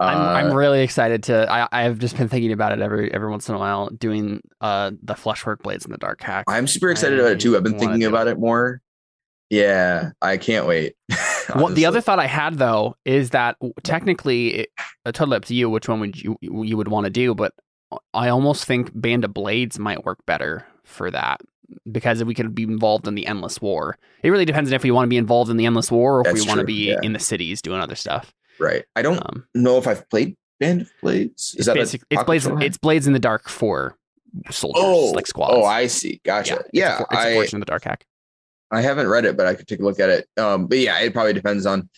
I'm, 0.00 0.18
I'm 0.18 0.50
Uh, 0.50 0.54
really 0.54 0.82
excited 0.82 1.22
to. 1.24 1.50
I 1.50 1.68
I've 1.72 1.98
just 2.00 2.16
been 2.18 2.28
thinking 2.28 2.52
about 2.52 2.72
it 2.72 2.80
every 2.82 3.14
every 3.14 3.30
once 3.30 3.48
in 3.48 3.54
a 3.54 3.58
while, 3.58 3.88
doing 3.90 4.42
uh 4.60 4.90
the 5.02 5.14
fleshwork 5.14 5.62
blades 5.62 5.84
in 5.86 5.92
the 5.92 5.96
dark 5.98 6.20
hack. 6.22 6.44
I'm 6.48 6.66
super 6.66 6.90
excited 6.90 7.18
about 7.20 7.32
it 7.32 7.40
too. 7.40 7.56
I've 7.56 7.62
been 7.62 7.78
thinking 7.78 8.02
about 8.04 8.26
it 8.28 8.38
more. 8.38 8.82
Yeah, 9.48 10.10
I 10.20 10.36
can't 10.38 10.66
wait. 10.66 10.94
Well, 11.54 11.68
the 11.68 11.86
other 11.86 12.00
thought 12.00 12.18
I 12.18 12.26
had 12.26 12.58
though 12.58 12.96
is 13.04 13.30
that 13.30 13.56
technically, 13.82 14.48
it, 14.54 14.70
uh, 15.04 15.12
totally 15.12 15.36
up 15.36 15.44
to 15.46 15.54
you 15.54 15.70
which 15.70 15.88
one 15.88 16.00
would 16.00 16.20
you 16.20 16.36
you 16.40 16.76
would 16.76 16.88
want 16.88 17.04
to 17.04 17.10
do, 17.10 17.34
but 17.34 17.52
I 18.14 18.28
almost 18.28 18.64
think 18.64 18.90
Band 18.94 19.24
of 19.24 19.32
Blades 19.32 19.78
might 19.78 20.04
work 20.04 20.18
better 20.26 20.66
for 20.84 21.10
that 21.10 21.40
because 21.90 22.22
we 22.24 22.34
could 22.34 22.54
be 22.54 22.62
involved 22.64 23.06
in 23.08 23.14
the 23.14 23.26
endless 23.26 23.60
war. 23.60 23.96
It 24.22 24.30
really 24.30 24.44
depends 24.44 24.70
on 24.70 24.74
if 24.74 24.82
we 24.82 24.90
want 24.90 25.06
to 25.06 25.10
be 25.10 25.16
involved 25.16 25.50
in 25.50 25.56
the 25.56 25.66
endless 25.66 25.90
war 25.90 26.18
or 26.18 26.20
if 26.22 26.26
That's 26.26 26.40
we 26.42 26.48
want 26.48 26.60
to 26.60 26.66
be 26.66 26.88
yeah. 26.90 26.98
in 27.02 27.12
the 27.12 27.18
cities 27.18 27.62
doing 27.62 27.80
other 27.80 27.94
stuff. 27.96 28.32
right. 28.58 28.84
I 28.96 29.02
don't 29.02 29.18
Um, 29.18 29.46
know 29.54 29.78
if 29.78 29.86
I've 29.86 30.08
played 30.10 30.36
Band 30.60 30.82
of 30.82 30.90
Blades. 31.02 31.50
Is 31.50 31.54
it's, 31.60 31.66
that 31.66 31.76
a 31.76 31.80
basic, 31.80 32.02
it's 32.10 32.22
blades. 32.24 32.46
It's 32.60 32.78
blades 32.78 33.06
in 33.06 33.12
the 33.12 33.18
dark 33.18 33.48
for 33.48 33.96
soldiers, 34.50 34.82
oh 34.84 35.10
like 35.12 35.26
squads. 35.26 35.54
Oh, 35.56 35.64
I 35.64 35.86
see. 35.86 36.20
Gotcha. 36.24 36.56
it's 36.60 36.68
Yeah, 36.72 36.98
for- 36.98 37.06
it's 37.10 37.24
a 37.24 37.28
I 37.28 37.34
Forged 37.34 37.54
in 37.54 37.60
the 37.60 37.66
Dark 37.66 37.84
hack. 37.84 38.04
I 38.70 38.80
haven't 38.82 39.08
read 39.08 39.24
it, 39.24 39.36
but 39.36 39.46
I 39.46 39.54
could 39.54 39.66
take 39.68 39.80
a 39.80 39.84
look 39.84 40.00
at 40.00 40.10
it. 40.10 40.28
Um, 40.36 40.66
but 40.66 40.78
yeah, 40.78 40.98
it 41.00 41.12
probably 41.12 41.32
depends 41.32 41.66
on 41.66 41.88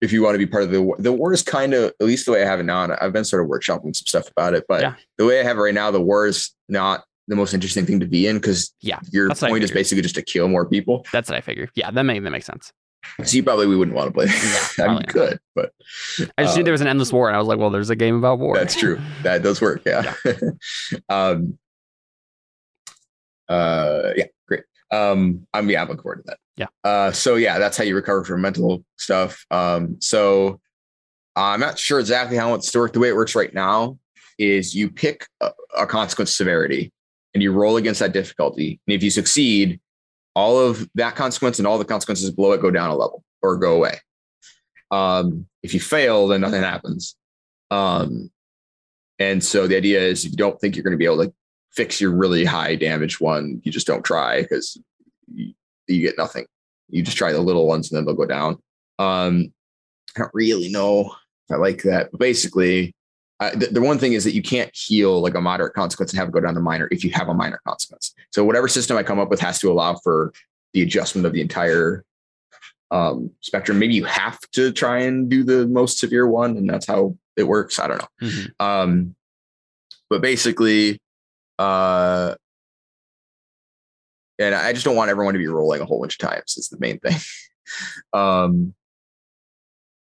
if 0.00 0.12
you 0.12 0.22
want 0.22 0.34
to 0.34 0.38
be 0.38 0.46
part 0.46 0.64
of 0.64 0.70
the 0.70 0.82
war. 0.82 0.96
The 0.98 1.12
war 1.12 1.32
is 1.32 1.42
kind 1.42 1.72
of 1.72 1.92
at 1.98 2.06
least 2.06 2.26
the 2.26 2.32
way 2.32 2.42
I 2.42 2.46
have 2.46 2.60
it 2.60 2.64
now. 2.64 2.84
And 2.84 2.92
I've 2.94 3.12
been 3.12 3.24
sort 3.24 3.42
of 3.42 3.48
workshopping 3.48 3.96
some 3.96 4.06
stuff 4.06 4.30
about 4.30 4.54
it, 4.54 4.64
but 4.68 4.82
Yeah. 4.82 4.94
the 5.18 5.24
way 5.24 5.40
I 5.40 5.44
have 5.44 5.56
it 5.56 5.60
right 5.60 5.74
now, 5.74 5.90
the 5.90 6.00
war 6.00 6.26
is 6.26 6.50
not 6.68 7.04
the 7.26 7.36
most 7.36 7.54
interesting 7.54 7.86
thing 7.86 8.00
to 8.00 8.06
be 8.06 8.26
in 8.26 8.36
because 8.36 8.74
Yeah, 8.82 8.98
your 9.10 9.28
that's 9.28 9.40
what 9.40 9.48
I 9.48 9.50
point 9.52 9.64
is 9.64 9.70
basically 9.70 10.02
just 10.02 10.14
to 10.16 10.22
kill 10.22 10.46
more 10.48 10.66
people. 10.68 11.06
That's 11.10 11.30
what 11.30 11.38
I 11.38 11.40
figured. 11.40 11.70
Yeah, 11.74 11.90
that 11.90 12.02
may 12.02 12.18
that 12.18 12.30
makes 12.30 12.44
sense. 12.46 12.70
So 13.24 13.36
you 13.36 13.42
probably 13.42 13.66
we 13.66 13.76
wouldn't 13.76 13.96
want 13.96 14.08
to 14.08 14.12
play. 14.12 14.26
Yeah, 14.26 14.66
I 14.84 14.88
mean, 14.88 14.98
you 15.06 15.12
could, 15.12 15.38
but 15.54 15.72
I 16.36 16.42
just 16.44 16.56
knew 16.56 16.62
Uh, 16.62 16.64
there 16.64 16.72
was 16.72 16.80
an 16.82 16.86
endless 16.86 17.12
war, 17.12 17.28
and 17.28 17.36
I 17.36 17.38
was 17.38 17.48
like, 17.48 17.58
well, 17.58 17.70
there's 17.70 17.90
a 17.90 17.96
game 17.96 18.16
about 18.16 18.38
war. 18.38 18.56
That's 18.56 18.74
true. 18.74 19.00
That 19.22 19.42
does 19.42 19.60
work. 19.60 19.82
Yeah. 19.86 20.14
um, 21.08 21.58
uh, 23.48 24.10
yeah. 24.16 24.24
Um, 24.94 25.46
I'm 25.52 25.68
yeah, 25.68 25.82
I'm 25.82 25.88
looking 25.88 26.02
forward 26.02 26.24
to 26.24 26.24
that. 26.26 26.38
Yeah. 26.56 26.66
Uh, 26.84 27.12
so 27.12 27.36
yeah, 27.36 27.58
that's 27.58 27.76
how 27.76 27.84
you 27.84 27.94
recover 27.94 28.24
from 28.24 28.40
mental 28.40 28.84
stuff. 28.96 29.44
Um, 29.50 30.00
so 30.00 30.60
I'm 31.36 31.60
not 31.60 31.78
sure 31.78 31.98
exactly 31.98 32.36
how 32.36 32.54
it's 32.54 32.70
to 32.72 32.78
work. 32.78 32.92
The 32.92 33.00
way 33.00 33.08
it 33.08 33.16
works 33.16 33.34
right 33.34 33.52
now 33.52 33.98
is 34.38 34.74
you 34.74 34.90
pick 34.90 35.26
a, 35.40 35.50
a 35.76 35.86
consequence 35.86 36.36
severity 36.36 36.92
and 37.32 37.42
you 37.42 37.52
roll 37.52 37.76
against 37.76 38.00
that 38.00 38.12
difficulty. 38.12 38.80
And 38.86 38.94
if 38.94 39.02
you 39.02 39.10
succeed, 39.10 39.80
all 40.34 40.58
of 40.58 40.88
that 40.94 41.16
consequence 41.16 41.58
and 41.58 41.66
all 41.66 41.78
the 41.78 41.84
consequences 41.84 42.30
below 42.30 42.52
it 42.52 42.62
go 42.62 42.70
down 42.70 42.90
a 42.90 42.96
level 42.96 43.24
or 43.42 43.56
go 43.56 43.74
away. 43.74 43.98
Um, 44.90 45.46
if 45.62 45.74
you 45.74 45.80
fail, 45.80 46.28
then 46.28 46.40
nothing 46.40 46.62
happens. 46.62 47.16
Um, 47.70 48.30
and 49.18 49.42
so 49.42 49.66
the 49.66 49.76
idea 49.76 50.00
is 50.00 50.24
if 50.24 50.32
you 50.32 50.36
don't 50.36 50.60
think 50.60 50.76
you're 50.76 50.84
going 50.84 50.92
to 50.92 50.98
be 50.98 51.04
able 51.04 51.24
to 51.24 51.34
fix 51.74 52.00
your 52.00 52.12
really 52.12 52.44
high 52.44 52.76
damage 52.76 53.20
one, 53.20 53.60
you 53.64 53.72
just 53.72 53.86
don't 53.86 54.04
try 54.04 54.42
because 54.42 54.78
you, 55.32 55.54
you 55.86 56.00
get 56.00 56.18
nothing. 56.18 56.46
You 56.88 57.02
just 57.02 57.16
try 57.16 57.32
the 57.32 57.40
little 57.40 57.66
ones 57.66 57.90
and 57.90 57.96
then 57.96 58.04
they'll 58.04 58.14
go 58.14 58.26
down. 58.26 58.58
Um, 58.98 59.52
I 60.16 60.20
don't 60.20 60.30
really 60.34 60.70
know 60.70 61.12
if 61.48 61.54
I 61.54 61.56
like 61.56 61.82
that. 61.82 62.10
But 62.12 62.20
basically, 62.20 62.94
uh, 63.40 63.50
the, 63.50 63.66
the 63.66 63.80
one 63.80 63.98
thing 63.98 64.12
is 64.12 64.22
that 64.24 64.34
you 64.34 64.42
can't 64.42 64.70
heal 64.74 65.20
like 65.20 65.34
a 65.34 65.40
moderate 65.40 65.74
consequence 65.74 66.12
and 66.12 66.18
have 66.18 66.28
it 66.28 66.32
go 66.32 66.40
down 66.40 66.54
to 66.54 66.60
minor 66.60 66.88
if 66.90 67.02
you 67.02 67.10
have 67.10 67.28
a 67.28 67.34
minor 67.34 67.60
consequence. 67.66 68.14
So 68.30 68.44
whatever 68.44 68.68
system 68.68 68.96
I 68.96 69.02
come 69.02 69.18
up 69.18 69.30
with 69.30 69.40
has 69.40 69.58
to 69.60 69.72
allow 69.72 69.94
for 69.96 70.32
the 70.72 70.82
adjustment 70.82 71.26
of 71.26 71.32
the 71.32 71.40
entire 71.40 72.04
um, 72.90 73.30
spectrum. 73.40 73.78
Maybe 73.78 73.94
you 73.94 74.04
have 74.04 74.38
to 74.52 74.70
try 74.70 75.00
and 75.00 75.28
do 75.28 75.42
the 75.42 75.66
most 75.66 75.98
severe 75.98 76.28
one, 76.28 76.56
and 76.56 76.68
that's 76.68 76.86
how 76.86 77.16
it 77.36 77.44
works. 77.44 77.78
I 77.78 77.88
don't 77.88 77.98
know. 77.98 78.28
Mhm. 78.28 78.60
Um, 78.60 79.16
but 80.08 80.20
basically, 80.22 81.00
uh, 81.58 82.34
and 84.38 84.54
I 84.54 84.72
just 84.72 84.84
don't 84.84 84.96
want 84.96 85.10
everyone 85.10 85.34
to 85.34 85.38
be 85.38 85.46
rolling 85.46 85.80
a 85.80 85.84
whole 85.84 86.00
bunch 86.00 86.14
of 86.14 86.28
times. 86.28 86.56
Is 86.56 86.68
the 86.68 86.78
main 86.78 86.98
thing. 86.98 87.16
um, 88.12 88.74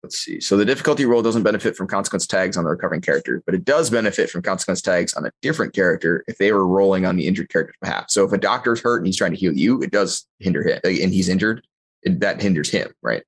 let's 0.04 0.18
see. 0.20 0.40
So 0.40 0.58
the 0.58 0.66
difficulty 0.66 1.06
roll 1.06 1.22
doesn't 1.22 1.44
benefit 1.44 1.76
from 1.76 1.88
consequence 1.88 2.28
tags 2.28 2.58
on 2.58 2.64
the 2.64 2.70
recovering 2.70 3.02
character, 3.02 3.42
but 3.46 3.56
it 3.56 3.66
does 3.66 3.90
benefit 3.90 4.30
from 4.30 4.42
consequence 4.42 4.82
tags 4.82 5.14
on 5.14 5.26
a 5.26 5.32
different 5.42 5.74
character 5.74 6.24
if 6.28 6.38
they 6.38 6.52
were 6.52 6.68
rolling 6.68 7.06
on 7.06 7.16
the 7.16 7.28
injured 7.28 7.50
character's 7.50 7.76
behalf. 7.82 8.06
So 8.10 8.26
if 8.26 8.34
a 8.34 8.38
doctor's 8.38 8.82
hurt 8.82 8.98
and 8.98 9.06
he's 9.06 9.18
trying 9.18 9.32
to 9.32 9.38
heal 9.38 9.54
you, 9.54 9.82
it 9.82 9.92
does 9.92 10.26
hinder 10.40 10.64
him, 10.68 10.80
and 10.84 11.14
he's 11.14 11.30
injured. 11.30 11.66
It, 12.04 12.20
that 12.20 12.42
hinders 12.42 12.70
him, 12.70 12.92
right? 13.02 13.24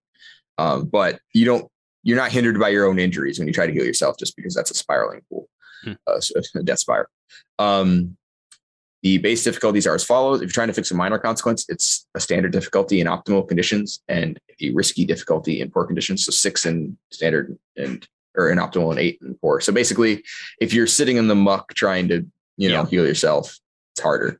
Um, 0.57 0.85
but 0.85 1.19
you 1.33 1.45
don't 1.45 1.69
you're 2.03 2.17
not 2.17 2.31
hindered 2.31 2.59
by 2.59 2.69
your 2.69 2.85
own 2.85 2.99
injuries 2.99 3.39
when 3.39 3.47
you 3.47 3.53
try 3.53 3.65
to 3.67 3.73
heal 3.73 3.85
yourself, 3.85 4.17
just 4.17 4.35
because 4.35 4.53
that's 4.53 4.71
a 4.71 4.75
spiraling 4.75 5.21
pool, 5.29 5.49
Hmm. 5.83 5.93
uh, 6.07 6.19
so 6.19 6.39
a 6.55 6.63
death 6.63 6.79
spiral. 6.79 7.07
Um, 7.57 8.15
the 9.01 9.17
base 9.19 9.43
difficulties 9.43 9.87
are 9.87 9.95
as 9.95 10.03
follows: 10.03 10.41
If 10.41 10.47
you're 10.47 10.51
trying 10.53 10.67
to 10.67 10.73
fix 10.73 10.91
a 10.91 10.95
minor 10.95 11.17
consequence, 11.19 11.65
it's 11.69 12.05
a 12.15 12.19
standard 12.19 12.51
difficulty 12.51 12.99
in 12.99 13.07
optimal 13.07 13.47
conditions 13.47 14.01
and 14.09 14.37
a 14.61 14.71
risky 14.71 15.05
difficulty 15.05 15.61
in 15.61 15.71
poor 15.71 15.85
conditions. 15.85 16.25
So 16.25 16.31
six 16.31 16.65
in 16.65 16.97
standard 17.11 17.57
and 17.77 18.05
or 18.35 18.49
in 18.49 18.57
optimal 18.57 18.91
and 18.91 18.99
eight 18.99 19.19
and 19.21 19.39
poor. 19.39 19.61
So 19.61 19.71
basically, 19.71 20.23
if 20.59 20.73
you're 20.73 20.87
sitting 20.87 21.17
in 21.17 21.27
the 21.29 21.35
muck 21.35 21.73
trying 21.75 22.09
to 22.09 22.25
you 22.57 22.69
know 22.69 22.81
Yeah. 22.83 22.85
heal 22.87 23.07
yourself, 23.07 23.57
it's 23.93 24.01
harder. 24.01 24.39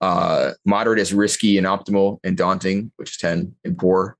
Uh, 0.00 0.52
moderate 0.64 0.98
is 0.98 1.12
risky 1.12 1.58
and 1.58 1.66
optimal 1.66 2.20
and 2.24 2.34
daunting, 2.36 2.90
which 2.96 3.10
is 3.10 3.16
10 3.18 3.54
in 3.64 3.76
poor. 3.76 4.16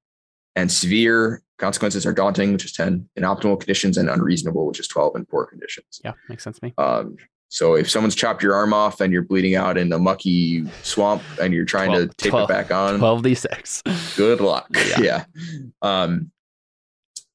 And 0.55 0.71
severe 0.71 1.43
consequences 1.59 2.05
are 2.05 2.13
daunting, 2.13 2.53
which 2.53 2.67
is 2.67 2.73
10 2.73 3.09
in 3.17 3.23
optimal 3.23 3.59
conditions, 3.59 3.97
and 3.97 4.11
unreasonable, 4.11 4.67
which 4.67 4.79
is 4.79 4.87
12 4.89 5.17
in 5.17 5.25
poor 5.25 5.47
conditions. 5.47 6.01
Yeah, 6.05 6.13
makes 6.29 6.45
sense 6.45 6.59
to 6.59 6.67
me. 6.67 6.75
Um, 6.77 7.17
so 7.53 7.75
if 7.75 7.91
someone's 7.91 8.15
chopped 8.15 8.43
your 8.43 8.55
arm 8.55 8.73
off 8.73 9.01
and 9.01 9.13
you're 9.13 9.23
bleeding 9.23 9.57
out 9.57 9.77
in 9.77 9.93
a 9.93 9.99
mucky 9.99 10.65
swamp 10.83 11.21
and 11.43 11.53
you're 11.53 11.65
trying 11.65 11.89
Twelve- 11.91 12.09
to 12.11 12.15
tape 12.17 12.31
twelve- 12.31 12.49
it 12.49 12.53
back 12.53 12.71
on, 12.71 12.99
Twelve 12.99 13.23
d 13.23 13.35
six. 13.35 13.83
good 14.17 14.41
luck. 14.41 14.69
Yeah. 14.75 14.99
Yeah. 15.03 15.25
Um, 15.83 16.31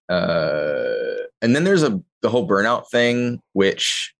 uh, 0.09 0.93
and 1.41 1.55
then 1.55 1.63
there's 1.63 1.83
a 1.83 2.01
the 2.21 2.29
whole 2.29 2.47
burnout 2.47 2.89
thing, 2.89 3.41
which 3.53 4.13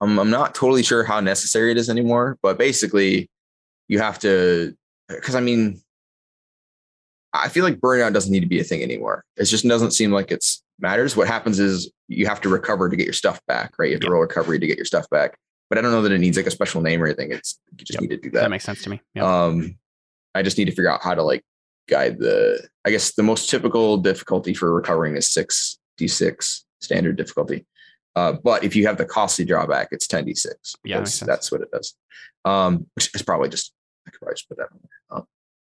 I'm 0.00 0.18
I'm 0.18 0.30
not 0.30 0.54
totally 0.54 0.82
sure 0.82 1.04
how 1.04 1.20
necessary 1.20 1.70
it 1.70 1.76
is 1.78 1.90
anymore. 1.90 2.38
But 2.42 2.58
basically, 2.58 3.28
you 3.88 3.98
have 3.98 4.18
to 4.20 4.74
because 5.08 5.34
I 5.34 5.40
mean, 5.40 5.80
I 7.32 7.48
feel 7.48 7.64
like 7.64 7.78
burnout 7.80 8.12
doesn't 8.14 8.32
need 8.32 8.40
to 8.40 8.46
be 8.46 8.60
a 8.60 8.64
thing 8.64 8.82
anymore. 8.82 9.24
It 9.36 9.44
just 9.44 9.66
doesn't 9.66 9.90
seem 9.92 10.12
like 10.12 10.30
it's 10.30 10.61
matters. 10.78 11.16
What 11.16 11.28
happens 11.28 11.58
is 11.58 11.90
you 12.08 12.26
have 12.26 12.40
to 12.42 12.48
recover 12.48 12.88
to 12.88 12.96
get 12.96 13.04
your 13.04 13.12
stuff 13.12 13.40
back, 13.46 13.72
right? 13.78 13.86
You 13.88 13.94
have 13.94 14.00
to 14.00 14.06
Yep. 14.06 14.12
roll 14.12 14.22
recovery 14.22 14.58
to 14.58 14.66
get 14.66 14.76
your 14.76 14.84
stuff 14.84 15.08
back. 15.10 15.36
But 15.68 15.78
I 15.78 15.80
don't 15.80 15.92
know 15.92 16.02
that 16.02 16.12
it 16.12 16.18
needs 16.18 16.36
like 16.36 16.46
a 16.46 16.50
special 16.50 16.82
name 16.82 17.02
or 17.02 17.06
anything. 17.06 17.32
It's 17.32 17.58
you 17.78 17.84
just 17.84 18.00
Yep. 18.00 18.02
need 18.02 18.10
to 18.10 18.16
do 18.18 18.30
That 18.30 18.42
That 18.42 18.50
makes 18.50 18.64
sense 18.64 18.82
to 18.82 18.90
me. 18.90 19.00
Yeah. 19.14 19.44
um, 19.44 19.78
I 20.34 20.42
just 20.42 20.58
need 20.58 20.66
to 20.66 20.70
figure 20.72 20.90
out 20.90 21.02
how 21.02 21.14
to 21.14 21.22
like 21.22 21.44
guide 21.88 22.18
the. 22.18 22.68
I 22.84 22.90
guess 22.90 23.12
the 23.14 23.22
most 23.22 23.48
typical 23.50 23.96
difficulty 23.98 24.54
for 24.54 24.72
recovering 24.72 25.16
is 25.16 25.30
six 25.30 25.78
d 25.96 26.08
six 26.08 26.64
standard 26.80 27.16
difficulty. 27.16 27.66
Uh, 28.16 28.32
but 28.32 28.64
if 28.64 28.76
you 28.76 28.86
have 28.86 28.98
the 28.98 29.06
costly 29.06 29.44
drawback, 29.44 29.88
it's 29.92 30.06
ten 30.06 30.24
d 30.24 30.34
six. 30.34 30.74
Yeah, 30.84 30.98
makes 30.98 31.20
that's 31.20 31.50
what 31.52 31.60
it 31.62 31.70
does. 31.70 31.94
Um, 32.44 32.86
which 32.94 33.14
is 33.14 33.22
probably 33.22 33.48
just 33.48 33.72
I 34.06 34.10
could 34.10 34.20
probably 34.20 34.34
just 34.34 34.48
put 34.48 34.58
that 34.58 34.68
on 34.72 34.78
there. 34.82 35.18
Um, 35.18 35.26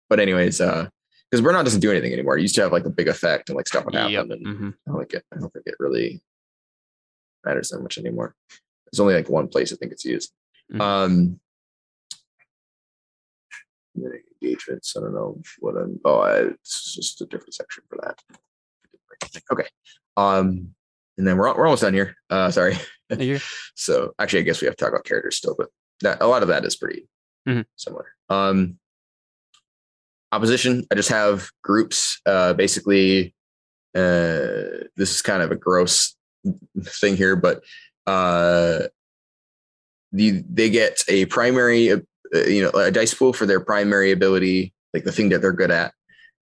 but 0.09 0.19
anyways, 0.19 0.61
uh, 0.61 0.87
because 1.29 1.45
burnout 1.45 1.63
doesn't 1.63 1.79
do 1.81 1.91
anything 1.91 2.13
anymore. 2.13 2.37
It 2.37 2.41
used 2.41 2.55
to 2.55 2.61
have 2.61 2.71
like 2.71 2.85
a 2.85 2.89
big 2.89 3.07
effect 3.07 3.49
and 3.49 3.55
like 3.55 3.67
stuff 3.67 3.85
would 3.85 3.93
happen, 3.95 4.11
Yep. 4.13 4.25
and 4.31 4.45
Mhm. 4.47 4.73
I 4.87 4.91
don't 4.91 4.99
think 4.99 5.13
it. 5.13 5.25
I 5.33 5.39
don't 5.39 5.53
think 5.53 5.67
it 5.67 5.75
really 5.79 6.21
matters 7.45 7.69
that 7.69 7.79
much 7.81 7.97
anymore. 7.97 8.35
There's 8.91 8.99
only 8.99 9.13
like 9.13 9.29
one 9.29 9.47
place 9.47 9.71
I 9.71 9.75
think 9.75 9.91
it's 9.91 10.05
used. 10.05 10.33
Mhm. 10.71 10.81
Um, 10.81 11.39
engagements. 14.41 14.95
I 14.95 15.01
don't 15.01 15.13
know 15.13 15.41
what 15.59 15.75
I'm. 15.75 15.99
Oh, 16.05 16.19
I, 16.19 16.37
it's 16.43 16.93
just 16.95 17.21
a 17.21 17.25
different 17.25 17.53
section 17.53 17.83
for 17.89 17.97
that. 18.03 18.21
Okay. 19.51 19.67
Um, 20.17 20.73
and 21.17 21.27
then 21.27 21.37
we're 21.37 21.53
we're 21.55 21.65
almost 21.65 21.81
done 21.81 21.93
here. 21.93 22.15
Uh, 22.29 22.49
sorry. 22.51 22.75
So 23.75 24.13
actually, 24.19 24.41
I 24.41 24.43
guess 24.43 24.61
we 24.61 24.67
have 24.67 24.75
to 24.75 24.83
talk 24.85 24.93
about 24.93 25.03
characters 25.03 25.35
still, 25.37 25.55
but 25.57 25.69
that 26.01 26.21
a 26.21 26.27
lot 26.27 26.43
of 26.43 26.49
that 26.49 26.63
is 26.63 26.75
pretty 26.75 27.07
Mhm. 27.47 27.65
similar. 27.75 28.13
Um, 28.29 28.77
opposition. 30.31 30.85
I 30.91 30.95
just 30.95 31.09
have 31.09 31.49
groups. 31.63 32.19
Uh, 32.25 32.53
basically, 32.53 33.33
uh, 33.95 34.85
this 34.95 35.11
is 35.11 35.21
kind 35.21 35.41
of 35.41 35.51
a 35.51 35.55
gross 35.55 36.15
thing 36.83 37.17
here, 37.17 37.35
but 37.35 37.63
uh, 38.07 38.83
the 40.11 40.43
they 40.49 40.69
get 40.69 41.03
a 41.07 41.25
primary, 41.25 41.91
uh, 41.91 41.99
you 42.33 42.61
know, 42.63 42.69
a 42.71 42.91
dice 42.91 43.13
pool 43.13 43.33
for 43.33 43.45
their 43.45 43.59
primary 43.59 44.11
ability, 44.11 44.73
like 44.93 45.03
the 45.03 45.11
thing 45.11 45.29
that 45.29 45.41
they're 45.41 45.53
good 45.53 45.71
at. 45.71 45.93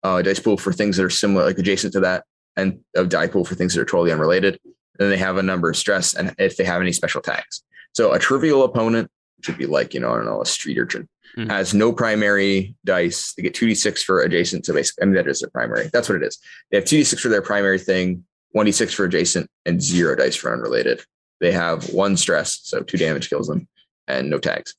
Uh, 0.05 0.17
a 0.17 0.23
dice 0.23 0.41
pool 0.41 0.59
for 0.59 0.73
things 0.73 0.97
that 0.97 1.05
are 1.05 1.11
similar, 1.11 1.45
like 1.45 1.59
adjacent 1.59 1.93
to 1.95 2.01
that, 2.01 2.25
and 2.57 2.79
a 2.95 3.05
die 3.05 3.27
pool 3.27 3.45
for 3.45 3.55
things 3.55 3.75
that 3.75 3.81
are 3.81 3.87
totally 3.87 4.13
unrelated. 4.13 4.59
Then 4.99 5.11
they 5.11 5.17
have 5.17 5.39
a 5.39 5.43
number 5.43 5.71
of 5.71 5.77
stress, 5.77 6.15
and 6.15 6.35
if 6.39 6.57
they 6.57 6.65
have 6.65 6.81
any 6.81 6.93
special 6.93 7.23
tags. 7.23 7.63
So 7.93 8.13
a 8.13 8.19
trivial 8.19 8.65
opponent 8.65 9.11
should 9.43 9.57
be 9.57 9.67
like, 9.67 9.95
you 9.95 10.01
know, 10.01 10.11
I 10.11 10.17
don't 10.17 10.27
know, 10.27 10.43
a 10.43 10.47
street 10.47 10.79
urchin 10.79 11.09
Mhm. 11.37 11.51
has 11.51 11.75
no 11.75 11.93
primary 11.93 12.77
dice. 12.85 13.33
They 13.35 13.43
get 13.43 13.55
2d6 13.55 14.03
for 14.03 14.21
adjacent 14.21 14.67
So 14.67 14.73
basically, 14.75 15.03
I 15.03 15.07
mean, 15.07 15.15
that 15.15 15.29
is 15.29 15.41
their 15.41 15.51
primary. 15.51 15.91
That's 15.93 16.09
what 16.09 16.17
it 16.17 16.23
is. 16.23 16.39
They 16.71 16.77
have 16.77 16.85
2d6 16.87 17.21
for 17.21 17.29
their 17.29 17.43
primary 17.43 17.79
thing, 17.79 18.25
1d6 18.55 18.95
for 18.95 19.05
adjacent, 19.05 19.51
and 19.67 19.83
zero 19.83 20.15
dice 20.15 20.37
for 20.37 20.53
unrelated. 20.53 21.03
They 21.41 21.51
have 21.53 21.93
one 21.93 22.17
stress, 22.17 22.61
so 22.63 22.81
two 22.83 22.97
damage 22.97 23.29
kills 23.29 23.49
them, 23.49 23.67
and 24.07 24.31
no 24.31 24.39
tags. 24.39 24.75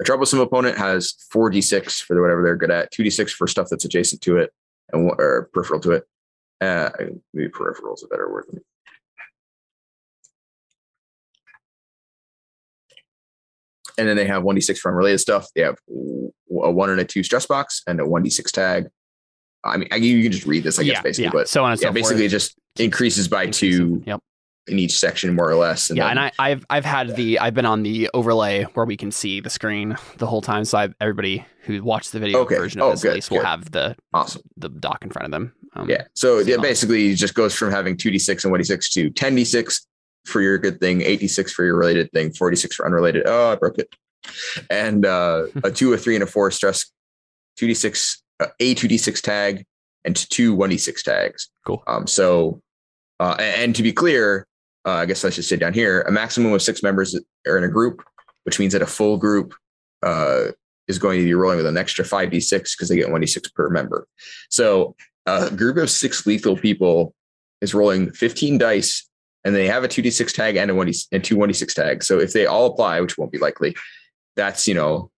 A 0.00 0.04
troublesome 0.04 0.40
opponent 0.40 0.76
has 0.76 1.14
4d6 1.32 2.02
for 2.02 2.20
whatever 2.20 2.42
they're 2.42 2.56
good 2.56 2.72
at, 2.72 2.92
2d6 2.92 3.30
for 3.30 3.46
stuff 3.46 3.68
that's 3.70 3.84
adjacent 3.84 4.20
to 4.22 4.38
it, 4.38 4.52
and 4.92 5.08
or 5.18 5.48
peripheral 5.52 5.80
to 5.80 5.92
it. 5.92 6.04
Uh, 6.60 6.90
maybe 7.32 7.48
peripheral 7.48 7.94
is 7.94 8.02
a 8.02 8.08
better 8.08 8.30
word. 8.30 8.46
And 13.98 14.08
then 14.08 14.16
they 14.16 14.26
have 14.26 14.42
1d6 14.42 14.78
for 14.78 14.90
unrelated 14.90 15.20
stuff. 15.20 15.46
They 15.54 15.62
have 15.62 15.76
a 15.88 16.70
one 16.70 16.90
and 16.90 17.00
a 17.00 17.04
two 17.04 17.22
stress 17.22 17.46
box 17.46 17.82
and 17.86 18.00
a 18.00 18.04
1d6 18.04 18.50
tag. 18.50 18.88
I 19.64 19.76
mean, 19.78 19.88
I, 19.92 19.96
you 19.96 20.22
can 20.22 20.32
just 20.32 20.46
read 20.46 20.62
this, 20.64 20.78
I 20.78 20.82
guess, 20.82 20.94
yeah, 20.96 21.02
basically, 21.02 21.24
yeah. 21.24 21.30
but 21.32 21.48
so 21.48 21.64
on 21.64 21.72
and 21.72 21.80
yeah, 21.80 21.88
so 21.88 21.92
basically 21.94 22.24
it 22.26 22.28
just 22.28 22.54
increases 22.76 23.28
by 23.28 23.46
two 23.46 24.02
Yep. 24.06 24.20
in 24.66 24.78
each 24.78 24.98
section, 24.98 25.34
more 25.34 25.48
or 25.48 25.54
less. 25.54 25.90
yeah, 25.90 26.02
then- 26.08 26.18
and 26.18 26.20
I, 26.20 26.32
I've 26.38 26.66
I've 26.68 26.84
had 26.84 27.16
the 27.16 27.38
I've 27.38 27.54
been 27.54 27.64
on 27.64 27.82
the 27.82 28.10
overlay 28.12 28.64
where 28.74 28.84
we 28.84 28.96
can 28.98 29.10
see 29.10 29.40
the 29.40 29.48
screen 29.48 29.96
the 30.18 30.26
whole 30.26 30.42
time. 30.42 30.66
So 30.66 30.76
I've, 30.76 30.94
everybody 31.00 31.46
who 31.62 31.82
watched 31.82 32.12
the 32.12 32.18
video 32.18 32.40
Okay. 32.40 32.56
version 32.56 32.82
of 32.82 32.88
Oh, 32.88 32.90
this 32.90 33.02
good, 33.02 33.08
at 33.10 33.14
least 33.14 33.30
will 33.30 33.42
have 33.42 33.70
the 33.70 33.96
awesome. 34.12 34.42
the 34.58 34.68
doc 34.68 34.98
in 35.02 35.08
front 35.10 35.24
of 35.26 35.30
them. 35.30 35.54
Um, 35.76 35.88
Yeah. 35.88 36.02
So 36.14 36.42
so 36.42 36.48
yeah, 36.50 36.56
basically 36.58 37.12
it 37.12 37.14
just 37.16 37.34
goes 37.34 37.54
from 37.54 37.70
having 37.70 37.96
2d6 37.96 38.44
and 38.44 38.52
1d6 38.52 38.90
to 38.92 39.10
10d6 39.12 39.80
for 40.24 40.40
your 40.40 40.58
good 40.58 40.80
thing, 40.80 41.00
8d6 41.00 41.50
for 41.50 41.64
your 41.64 41.76
related 41.76 42.10
thing, 42.12 42.32
46 42.32 42.76
for 42.76 42.86
unrelated. 42.86 43.24
Oh, 43.26 43.52
I 43.52 43.56
broke 43.56 43.78
it. 43.78 43.94
And 44.70 45.04
uh, 45.04 45.46
a 45.62 45.70
two, 45.70 45.92
a 45.92 45.98
three, 45.98 46.14
and 46.14 46.24
a 46.24 46.26
four 46.26 46.50
stress 46.50 46.90
2d6, 47.60 48.18
uh, 48.40 48.46
a 48.58 48.74
2d6 48.74 49.20
tag, 49.20 49.64
and 50.04 50.16
two 50.16 50.56
1d6 50.56 51.02
tags. 51.02 51.50
Cool. 51.66 51.82
Um, 51.86 52.06
so, 52.06 52.60
uh, 53.20 53.36
and, 53.38 53.62
and 53.62 53.76
to 53.76 53.82
be 53.82 53.92
clear, 53.92 54.46
uh, 54.86 54.92
I 54.92 55.06
guess 55.06 55.24
I 55.24 55.30
should 55.30 55.44
say 55.44 55.56
down 55.56 55.72
here, 55.72 56.02
a 56.02 56.12
maximum 56.12 56.52
of 56.52 56.62
six 56.62 56.82
members 56.82 57.18
are 57.46 57.58
in 57.58 57.64
a 57.64 57.68
group, 57.68 58.02
which 58.44 58.58
means 58.58 58.72
that 58.72 58.82
a 58.82 58.86
full 58.86 59.16
group 59.16 59.54
uh, 60.02 60.48
is 60.88 60.98
going 60.98 61.18
to 61.20 61.24
be 61.24 61.34
rolling 61.34 61.56
with 61.56 61.66
an 61.66 61.76
extra 61.76 62.04
5d6 62.04 62.50
because 62.76 62.88
they 62.88 62.96
get 62.96 63.08
1d6 63.08 63.54
per 63.54 63.70
member. 63.70 64.06
So 64.50 64.96
a 65.26 65.50
group 65.50 65.76
of 65.76 65.90
six 65.90 66.26
lethal 66.26 66.56
people 66.56 67.14
is 67.60 67.74
rolling 67.74 68.10
15 68.12 68.58
dice 68.58 69.08
and 69.44 69.54
they 69.54 69.66
have 69.66 69.84
a 69.84 69.88
2d6 69.88 70.32
tag 70.34 70.56
and 70.56 70.70
a 70.70 70.74
1d 70.74 71.06
and 71.12 71.22
two 71.24 71.36
1d6 71.36 71.74
tags. 71.74 72.06
So 72.06 72.18
if 72.18 72.32
they 72.32 72.46
all 72.46 72.66
apply, 72.66 73.00
which 73.00 73.18
won't 73.18 73.32
be 73.32 73.38
likely, 73.38 73.76
that's, 74.36 74.66
you 74.66 74.74
know, 74.74 75.10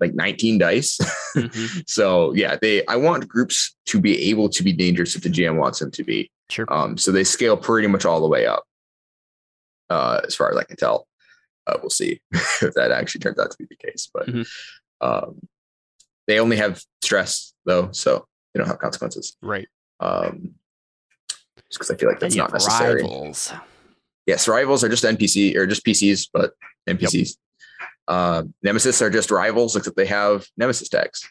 like 0.00 0.14
19 0.14 0.58
dice. 0.58 0.98
Mhm. 1.34 1.82
so 1.88 2.32
yeah, 2.34 2.56
they 2.62 2.86
I 2.86 2.94
want 2.94 3.26
groups 3.26 3.74
to 3.86 4.00
be 4.00 4.30
able 4.30 4.48
to 4.50 4.62
be 4.62 4.72
dangerous 4.72 5.16
if 5.16 5.22
the 5.24 5.28
GM 5.28 5.56
wants 5.58 5.80
them 5.80 5.90
to 5.90 6.04
be. 6.04 6.30
Sure. 6.48 6.64
Um, 6.72 6.96
so 6.96 7.10
they 7.10 7.24
scale 7.24 7.56
pretty 7.56 7.88
much 7.88 8.04
all 8.04 8.20
the 8.20 8.28
way 8.28 8.46
up. 8.46 8.62
Uh, 9.90 10.20
as 10.24 10.36
far 10.36 10.52
as 10.52 10.56
I 10.56 10.62
can 10.62 10.76
tell. 10.76 11.08
Uh, 11.66 11.78
we'll 11.82 11.90
see 11.90 12.20
if 12.32 12.72
that 12.74 12.92
actually 12.92 13.18
turns 13.20 13.40
out 13.40 13.50
to 13.50 13.56
be 13.58 13.66
the 13.68 13.74
case. 13.74 14.08
But 14.14 14.28
Mhm. 14.28 14.46
um, 15.00 15.40
they 16.28 16.38
only 16.38 16.56
have 16.56 16.80
stress 17.02 17.52
though, 17.64 17.90
so 17.90 18.28
they 18.52 18.58
don't 18.58 18.68
have 18.68 18.78
consequences. 18.78 19.36
Right. 19.42 19.66
Um, 19.98 20.54
just 21.74 21.80
because 21.80 21.90
I 21.90 21.98
feel 21.98 22.08
like 22.08 22.20
that's 22.20 22.36
not 22.36 22.52
necessary. 22.52 23.02
Rivals. 23.02 23.52
Yes, 24.26 24.46
rivals 24.46 24.84
are 24.84 24.88
just 24.88 25.04
NPC 25.04 25.56
or 25.56 25.66
just 25.66 25.84
PCs, 25.84 26.28
but 26.32 26.52
NPCs. 26.88 27.36
Uh, 28.06 28.44
Nemesis 28.62 29.02
are 29.02 29.10
just 29.10 29.30
rivals, 29.30 29.74
except 29.76 29.96
they 29.96 30.06
have 30.06 30.46
Nemesis 30.56 30.88
tags. 30.88 31.28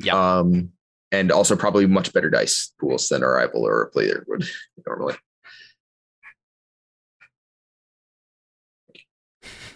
Yep. 0.00 0.14
Um, 0.14 0.72
and 1.10 1.32
also 1.32 1.56
probably 1.56 1.86
much 1.86 2.12
better 2.12 2.28
dice 2.28 2.72
pools 2.78 3.08
than 3.08 3.22
a 3.22 3.28
rival 3.28 3.66
or 3.66 3.82
a 3.82 3.90
player 3.90 4.24
would 4.28 4.44
normally. 4.86 5.14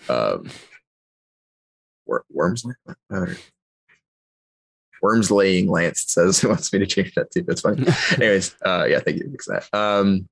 Um, 0.09 0.51
wor- 2.05 2.25
worms, 2.29 2.67
worms 5.03 5.31
laying 5.31 5.69
lance 5.69 6.05
says 6.07 6.41
he 6.41 6.47
wants 6.47 6.73
me 6.73 6.79
to 6.79 6.87
change 6.87 7.15
that 7.15 7.31
too. 7.31 7.43
That's 7.43 7.61
fine. 7.61 7.85
Anyways, 8.17 8.55
uh, 8.65 8.87
yeah, 8.89 9.01
thank 9.01 9.19
you 9.19 9.37
for 9.45 9.55
that. 9.61 9.77
Um, 9.77 10.29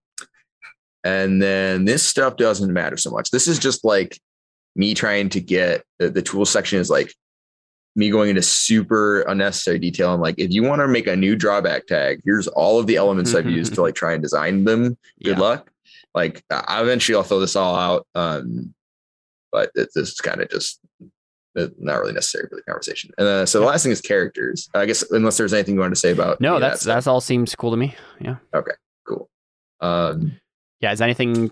and 1.05 1.43
then 1.43 1.85
this 1.85 2.07
stuff 2.07 2.37
doesn't 2.37 2.73
matter 2.73 2.97
so 2.97 3.11
much. 3.11 3.31
This 3.31 3.49
is 3.49 3.59
just 3.59 3.85
like 3.85 4.19
me 4.77 4.95
trying 4.95 5.29
to 5.31 5.41
get 5.41 5.85
the, 5.99 6.11
the 6.11 6.23
tool 6.23 6.45
section 6.45 6.79
is 6.79 6.91
like 6.91 7.15
me 7.97 8.09
going 8.11 8.29
into 8.31 8.43
super 8.43 9.23
unnecessary 9.23 9.79
detail. 9.79 10.15
I'm 10.15 10.21
like, 10.21 10.37
if 10.39 10.53
you 10.53 10.63
want 10.63 10.81
to 10.81 10.89
make 10.89 11.07
a 11.07 11.17
new 11.17 11.35
drawback 11.37 11.87
tag, 11.87 12.21
here's 12.25 12.47
all 12.49 12.79
of 12.79 12.87
the 12.87 12.97
elements 12.97 13.35
I've 13.35 13.49
used 13.49 13.75
to 13.75 13.83
like 13.83 13.95
try 13.95 14.13
and 14.13 14.23
design 14.23 14.65
them. 14.65 14.97
Good 15.25 15.37
Yeah. 15.37 15.41
luck. 15.41 15.71
Like 16.15 16.45
I 16.51 16.83
eventually 16.83 17.17
I'll 17.17 17.23
throw 17.23 17.41
this 17.41 17.57
all 17.57 17.75
out. 17.75 18.07
Um, 18.15 18.75
but 19.51 19.71
this 19.75 19.97
is 19.97 20.15
kind 20.21 20.41
of 20.41 20.49
just 20.51 20.79
not 21.55 22.01
really 22.01 22.13
necessary 22.13 22.49
for 22.49 22.57
the 22.57 22.63
conversation. 22.63 23.11
And 23.19 23.27
then, 23.27 23.47
so 23.47 23.61
the 23.61 23.67
last 23.67 23.83
thing 23.83 23.93
is 23.93 24.01
characters. 24.01 24.69
I 24.75 24.87
guess 24.87 25.03
unless 25.11 25.37
there's 25.37 25.53
anything 25.53 25.75
you 25.75 25.81
wanted 25.81 25.95
to 25.95 26.01
say 26.01 26.13
about 26.13 26.41
No, 26.41 26.55
of 26.55 26.61
that 26.61 26.71
that's 26.71 26.85
that's 26.85 27.07
all 27.07 27.21
seems 27.21 27.55
cool 27.55 27.71
to 27.71 27.77
me. 27.77 27.95
Yeah. 28.21 28.37
Okay. 28.55 28.73
Cool. 29.07 29.29
Um, 29.81 30.37
Yeah. 30.81 30.93
Is 30.93 31.01
anything 31.01 31.51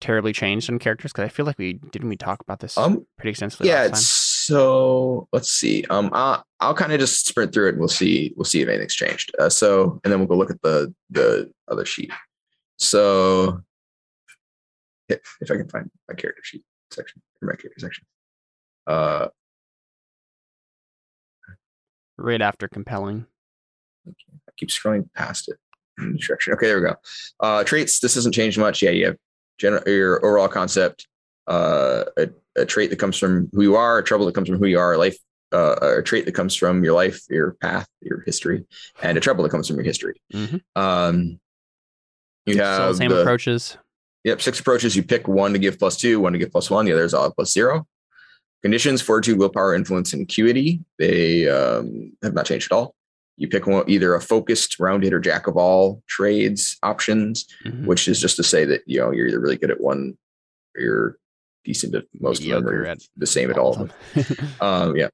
terribly 0.00 0.32
changed 0.32 0.68
in 0.68 0.78
characters? 0.78 1.12
Because 1.12 1.24
I 1.24 1.28
feel 1.28 1.46
like 1.46 1.58
we 1.58 1.74
didn't 1.74 2.08
we 2.08 2.16
talk 2.16 2.40
about 2.40 2.60
this 2.60 2.76
um, 2.76 3.06
pretty 3.16 3.30
extensively 3.30 3.68
yeah. 3.68 3.82
last 3.82 3.90
time. 3.90 4.00
So 4.00 5.28
let's 5.32 5.50
see. 5.50 5.84
Um, 5.88 6.10
I'll, 6.12 6.44
I'll 6.60 6.74
kind 6.74 6.92
of 6.92 7.00
just 7.00 7.26
sprint 7.26 7.54
through 7.54 7.68
it. 7.68 7.70
and 7.70 7.78
We'll 7.78 7.88
see. 7.88 8.34
We'll 8.36 8.44
see 8.44 8.60
if 8.60 8.68
anything's 8.68 8.94
changed. 8.94 9.34
Uh, 9.38 9.48
so, 9.48 10.00
and 10.04 10.12
then 10.12 10.18
we'll 10.18 10.28
go 10.28 10.36
look 10.36 10.50
at 10.50 10.60
the 10.60 10.94
the 11.10 11.50
other 11.68 11.86
sheet. 11.86 12.12
So, 12.76 13.62
if, 15.08 15.20
if 15.40 15.50
I 15.50 15.56
can 15.56 15.68
find 15.68 15.90
my 16.08 16.14
character 16.14 16.42
sheet 16.44 16.64
section 16.90 17.22
or 17.40 17.48
my 17.48 17.54
character 17.54 17.80
section. 17.80 18.04
Uh, 18.86 19.28
Right 22.16 22.40
after 22.42 22.68
compelling. 22.68 23.26
Okay. 24.06 24.16
I 24.48 24.52
keep 24.56 24.68
scrolling 24.68 25.08
past 25.14 25.48
it. 25.48 25.56
in 25.98 26.12
the 26.12 26.18
Direction. 26.18 26.52
Okay, 26.54 26.66
there 26.68 26.80
we 26.80 26.86
go. 26.88 26.94
Uh, 27.40 27.64
traits. 27.64 27.98
This 27.98 28.14
hasn't 28.14 28.34
changed 28.34 28.58
much. 28.58 28.82
Yeah, 28.82 28.90
you 28.90 29.06
have 29.06 29.16
general 29.58 29.82
your 29.86 30.24
overall 30.24 30.48
concept. 30.48 31.08
Uh, 31.46 32.04
a, 32.16 32.28
a 32.56 32.64
trait 32.64 32.90
that 32.90 32.98
comes 33.00 33.18
from 33.18 33.50
who 33.52 33.62
you 33.62 33.74
are, 33.76 33.98
a 33.98 34.04
trouble 34.04 34.26
that 34.26 34.34
comes 34.34 34.48
from 34.48 34.58
who 34.58 34.66
you 34.66 34.78
are, 34.78 34.92
a 34.94 34.98
life, 34.98 35.16
uh, 35.52 35.74
a 35.98 36.02
trait 36.02 36.24
that 36.24 36.32
comes 36.36 36.54
from 36.54 36.84
your 36.84 36.94
life, 36.94 37.20
your 37.28 37.52
path, 37.60 37.86
your 38.00 38.20
history, 38.20 38.64
and 39.02 39.18
a 39.18 39.20
trouble 39.20 39.42
that 39.42 39.50
comes 39.50 39.66
from 39.66 39.76
your 39.76 39.84
history. 39.84 40.14
Mhm. 40.32 40.62
Um, 40.76 41.40
you 42.46 42.54
so 42.54 42.62
have 42.64 42.88
the 42.92 42.94
same 42.94 43.10
the- 43.10 43.20
approaches. 43.22 43.76
Yep, 44.22 44.40
six 44.40 44.60
approaches. 44.60 44.96
You 44.96 45.02
pick 45.02 45.26
one 45.28 45.52
to 45.52 45.58
give 45.58 45.78
plus 45.78 45.96
two, 45.98 46.18
one 46.20 46.32
to 46.32 46.38
give 46.38 46.50
plus 46.52 46.70
one. 46.70 46.86
The 46.86 46.92
others 46.92 47.12
all 47.12 47.30
plus 47.32 47.52
zero. 47.52 47.86
Conditions: 48.64 49.02
fortitude, 49.02 49.38
willpower, 49.38 49.74
influence, 49.74 50.14
and 50.14 50.22
acuity. 50.22 50.80
They 50.98 51.46
um, 51.48 52.16
have 52.22 52.32
not 52.32 52.46
changed 52.46 52.72
at 52.72 52.74
all. 52.74 52.94
You 53.36 53.46
pick 53.46 53.66
one, 53.66 53.84
either 53.88 54.14
a 54.14 54.20
focused, 54.22 54.80
rounded, 54.80 55.12
or 55.12 55.20
jack 55.20 55.46
of 55.46 55.56
all 55.58 56.02
trades 56.08 56.78
options, 56.82 57.46
Mhm. 57.66 57.84
which 57.84 58.08
is 58.08 58.20
just 58.20 58.36
to 58.36 58.42
say 58.42 58.64
that 58.64 58.80
you 58.86 58.98
know 59.00 59.10
you're 59.10 59.26
either 59.26 59.38
really 59.40 59.58
good 59.58 59.70
at 59.70 59.80
one, 59.80 60.16
or 60.76 60.82
you're 60.82 61.18
decent 61.64 61.94
at 61.94 62.04
most 62.20 62.42
of 62.42 62.48
them, 62.48 62.66
or 62.66 62.96
the 63.18 63.26
same 63.26 63.50
at 63.50 63.58
all 63.58 63.72
of 63.74 63.78
them. 64.14 64.48
Um, 64.60 64.96
yeah. 64.96 65.08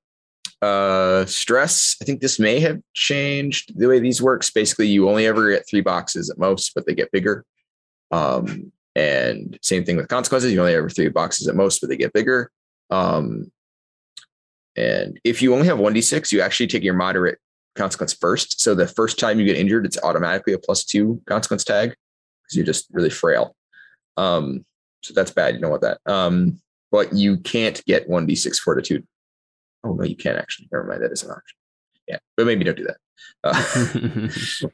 Uh, 0.63 1.25
stress. 1.27 1.97
I 2.01 2.05
think 2.05 2.21
this 2.21 2.39
may 2.39 2.61
have 2.61 2.81
changed 2.95 3.73
the 3.79 3.89
way 3.89 3.99
these 3.99 4.21
works. 4.23 4.51
Basically, 4.51 4.87
you 4.87 5.09
only 5.09 5.27
ever 5.27 5.51
get 5.51 5.67
three 5.69 5.81
boxes 5.81 6.29
at 6.31 6.39
most, 6.39 6.73
but 6.75 6.87
they 6.87 6.95
get 6.95 7.11
bigger. 7.11 7.45
Um, 8.13 8.71
and 8.95 9.59
same 9.63 9.85
thing 9.85 9.97
with 9.97 10.09
consequences. 10.09 10.53
You 10.53 10.61
only 10.61 10.75
ever 10.75 10.91
three 10.91 11.09
boxes 11.09 11.49
at 11.49 11.57
most, 11.57 11.81
but 11.81 11.89
they 11.89 11.97
get 11.97 12.13
bigger. 12.13 12.51
Um, 12.91 13.51
and 14.76 15.18
if 15.24 15.43
you 15.43 15.55
only 15.55 15.66
have 15.66 15.78
one 15.78 15.93
d 15.93 16.01
six, 16.01 16.32
you 16.32 16.41
actually 16.41 16.68
take 16.68 16.82
your 16.82 16.95
moderate 16.95 17.38
consequence 17.74 18.12
first. 18.12 18.61
So 18.61 18.74
the 18.74 18.86
first 18.86 19.18
time 19.18 19.38
you 19.38 19.47
get 19.47 19.57
injured, 19.57 19.86
it's 19.86 19.99
automatically 20.03 20.53
a 20.53 20.59
plus 20.59 20.84
two 20.84 21.20
consequence 21.26 21.64
tag 21.64 21.91
because 21.91 22.57
you're 22.57 22.66
just 22.66 22.86
really 22.93 23.11
frail. 23.11 23.55
Um, 24.16 24.64
so 25.03 25.14
that's 25.14 25.30
bad. 25.30 25.55
You 25.55 25.61
don't 25.61 25.70
want 25.70 25.82
that. 25.82 26.01
Um, 26.07 26.61
but 26.91 27.12
you 27.12 27.38
can't 27.38 27.82
get 27.86 28.09
one 28.09 28.26
d 28.26 28.34
six 28.34 28.59
fortitude 28.59 29.07
Oh 29.84 29.95
no, 29.95 30.05
you 30.05 30.16
can't 30.16 30.38
actually. 30.38 30.68
Never 30.72 30.84
mind, 30.84 31.03
that 31.03 31.12
is 31.12 31.22
an 31.22 31.30
option. 31.30 31.57
Yeah, 32.09 32.18
but 32.36 32.47
maybe 32.47 32.64
don't 32.64 32.76
do 32.76 32.86
that. 32.86 32.97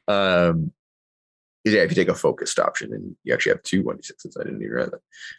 Uh, 0.08 0.12
um, 0.12 0.72
yeah, 1.64 1.80
if 1.80 1.90
you 1.90 1.96
take 1.96 2.08
a 2.08 2.14
focused 2.14 2.60
option 2.60 2.92
and 2.92 3.16
you 3.24 3.34
actually 3.34 3.50
have 3.50 3.62
two 3.64 3.82
one 3.82 3.96
d 3.96 4.02
sixes, 4.04 4.36
I 4.36 4.44
didn't 4.44 4.62
even 4.62 4.72
realize 4.72 4.92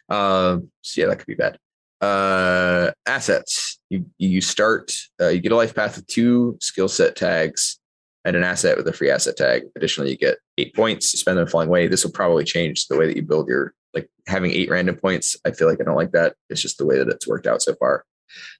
that. 0.08 0.14
Um, 0.14 0.70
so 0.82 1.00
yeah, 1.00 1.06
that 1.06 1.18
could 1.18 1.26
be 1.26 1.34
bad. 1.34 1.58
Uh, 2.00 2.92
assets. 3.06 3.80
You 3.90 4.06
you 4.18 4.40
start. 4.40 4.92
Uh, 5.20 5.28
you 5.28 5.40
get 5.40 5.52
a 5.52 5.56
life 5.56 5.74
path 5.74 5.96
with 5.96 6.06
two 6.06 6.56
skill 6.60 6.88
set 6.88 7.16
tags 7.16 7.80
and 8.24 8.36
an 8.36 8.44
asset 8.44 8.76
with 8.76 8.86
a 8.86 8.92
free 8.92 9.10
asset 9.10 9.36
tag. 9.36 9.62
Additionally, 9.74 10.10
you 10.10 10.16
get 10.16 10.38
eight 10.58 10.74
points. 10.74 11.12
You 11.12 11.18
spend 11.18 11.38
them 11.38 11.46
flying 11.46 11.68
away. 11.68 11.88
This 11.88 12.04
will 12.04 12.12
probably 12.12 12.44
change 12.44 12.86
the 12.86 12.96
way 12.96 13.06
that 13.06 13.16
you 13.16 13.22
build 13.22 13.48
your 13.48 13.74
like 13.94 14.08
having 14.26 14.52
eight 14.52 14.70
random 14.70 14.96
points. 14.96 15.36
I 15.44 15.50
feel 15.50 15.68
like 15.68 15.80
I 15.80 15.84
don't 15.84 15.96
like 15.96 16.12
that. 16.12 16.34
It's 16.50 16.62
just 16.62 16.78
the 16.78 16.86
way 16.86 16.98
that 16.98 17.08
it's 17.08 17.26
worked 17.26 17.46
out 17.46 17.62
so 17.62 17.74
far. 17.74 18.04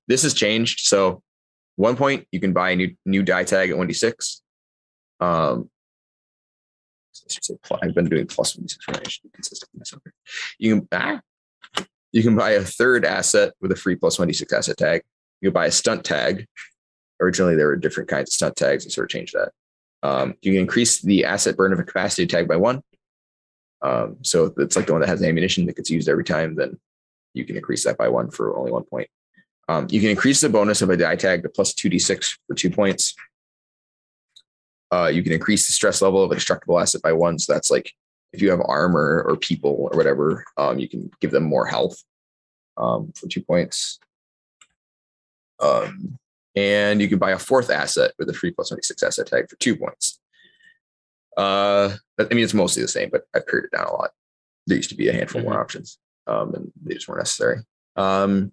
This 0.06 0.22
has 0.22 0.34
changed. 0.34 0.80
So 0.80 1.22
one 1.76 1.96
point 1.96 2.26
you 2.32 2.40
can 2.40 2.52
buy 2.52 2.70
a 2.70 2.76
new 2.76 2.94
new 3.04 3.22
die 3.22 3.44
tag 3.44 3.70
at 3.70 3.76
1d6. 3.76 4.40
Um 5.20 5.70
I 7.28 7.32
should 7.32 7.44
say 7.44 7.54
pl- 7.62 7.78
I've 7.82 7.94
been 7.94 8.08
doing 8.08 8.26
plus 8.26 8.56
1d6 8.56 8.78
right. 8.88 9.06
I 9.06 9.08
should 9.08 9.24
be 9.24 9.30
consistent 9.30 9.70
with 9.72 9.80
myself. 9.80 10.02
here. 10.04 10.14
You 10.58 10.76
can 10.76 10.88
ah, 10.92 11.20
you 12.12 12.22
can 12.22 12.36
buy 12.36 12.50
a 12.50 12.62
third 12.62 13.04
asset 13.04 13.52
with 13.60 13.72
a 13.72 13.76
free 13.76 13.96
plus 13.96 14.16
1d6 14.16 14.52
asset 14.52 14.76
tag. 14.76 15.02
You 15.40 15.50
can 15.50 15.54
buy 15.54 15.66
a 15.66 15.70
stunt 15.70 16.04
tag. 16.04 16.46
Originally 17.20 17.54
there 17.54 17.66
were 17.66 17.76
different 17.76 18.08
kinds 18.08 18.30
of 18.30 18.34
stunt 18.34 18.56
tags. 18.56 18.84
and 18.84 18.92
sort 18.92 19.06
of 19.06 19.10
changed 19.10 19.34
that. 19.34 19.52
Um, 20.02 20.34
you 20.42 20.52
can 20.52 20.60
increase 20.60 21.02
the 21.02 21.24
asset 21.24 21.56
burn 21.56 21.72
of 21.72 21.78
a 21.78 21.84
capacity 21.84 22.26
tag 22.26 22.48
by 22.48 22.56
one. 22.56 22.82
Um, 23.82 24.16
so 24.22 24.52
it's 24.58 24.76
like 24.76 24.86
the 24.86 24.92
one 24.92 25.00
that 25.00 25.08
has 25.08 25.22
ammunition 25.22 25.66
that 25.66 25.76
gets 25.76 25.90
used 25.90 26.08
every 26.08 26.24
time, 26.24 26.54
then 26.54 26.78
you 27.34 27.44
can 27.44 27.56
increase 27.56 27.84
that 27.84 27.98
by 27.98 28.08
one 28.08 28.30
for 28.30 28.56
only 28.56 28.72
one 28.72 28.84
point. 28.84 29.08
Um, 29.68 29.86
you 29.90 30.00
can 30.00 30.10
increase 30.10 30.40
the 30.40 30.48
bonus 30.48 30.82
of 30.82 30.90
a 30.90 30.96
die 30.96 31.16
tag 31.16 31.42
to 31.42 31.48
plus 31.48 31.74
2d6 31.74 32.38
for 32.46 32.54
two 32.54 32.70
points. 32.70 33.14
Uh, 34.90 35.10
you 35.12 35.22
can 35.22 35.32
increase 35.32 35.66
the 35.66 35.72
stress 35.72 36.00
level 36.00 36.22
of 36.22 36.32
a 36.32 36.34
destructible 36.34 36.80
asset 36.80 37.02
by 37.02 37.12
one. 37.12 37.38
So 37.38 37.52
that's 37.52 37.70
like 37.70 37.92
if 38.32 38.42
you 38.42 38.50
have 38.50 38.60
armor 38.64 39.24
or 39.26 39.36
people 39.36 39.88
or 39.90 39.96
whatever, 39.96 40.44
um, 40.56 40.78
you 40.78 40.88
can 40.88 41.10
give 41.20 41.30
them 41.30 41.44
more 41.44 41.66
health 41.66 42.02
um, 42.76 43.12
for 43.14 43.28
two 43.28 43.42
points. 43.42 43.98
Um, 45.60 46.18
and 46.54 47.00
you 47.00 47.08
can 47.08 47.18
buy 47.18 47.32
a 47.32 47.38
fourth 47.38 47.70
asset 47.70 48.12
with 48.18 48.28
a 48.30 48.34
free 48.34 48.50
plus 48.50 48.70
2d6 48.70 49.02
asset 49.02 49.26
tag 49.26 49.48
for 49.48 49.56
two 49.56 49.76
points. 49.76 50.20
Uh, 51.36 51.94
I 52.18 52.34
mean, 52.34 52.44
it's 52.44 52.54
mostly 52.54 52.82
the 52.82 52.88
same, 52.88 53.10
but 53.10 53.22
I've 53.34 53.46
pared 53.46 53.64
it 53.64 53.76
down 53.76 53.86
a 53.86 53.92
lot. 53.92 54.10
There 54.66 54.76
used 54.76 54.90
to 54.90 54.96
be 54.96 55.08
a 55.08 55.12
handful 55.12 55.42
more 55.42 55.58
options, 55.58 55.98
um, 56.26 56.54
and 56.54 56.72
they 56.82 56.94
just 56.94 57.08
weren't 57.08 57.20
necessary. 57.20 57.58
Um, 57.96 58.52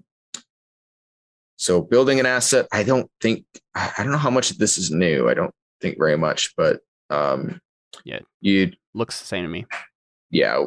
so 1.58 1.82
building 1.82 2.20
an 2.20 2.26
asset, 2.26 2.68
I 2.72 2.84
don't 2.84 3.10
think 3.22 3.46
I 3.76 3.92
I 3.98 4.04
don't 4.04 4.12
know 4.12 4.18
how 4.18 4.30
much 4.30 4.52
this 4.52 4.78
is 4.78 4.92
new. 4.92 5.28
I 5.30 5.34
don't 5.34 5.54
think 5.82 5.98
very 5.98 6.18
much, 6.18 6.54
but 6.56 6.82
um, 7.10 7.60
Yeah. 8.04 8.20
you 8.42 8.72
Looks 8.96 9.20
the 9.20 9.28
same 9.28 9.44
to 9.44 9.50
me. 9.50 9.66
yeah, 10.32 10.64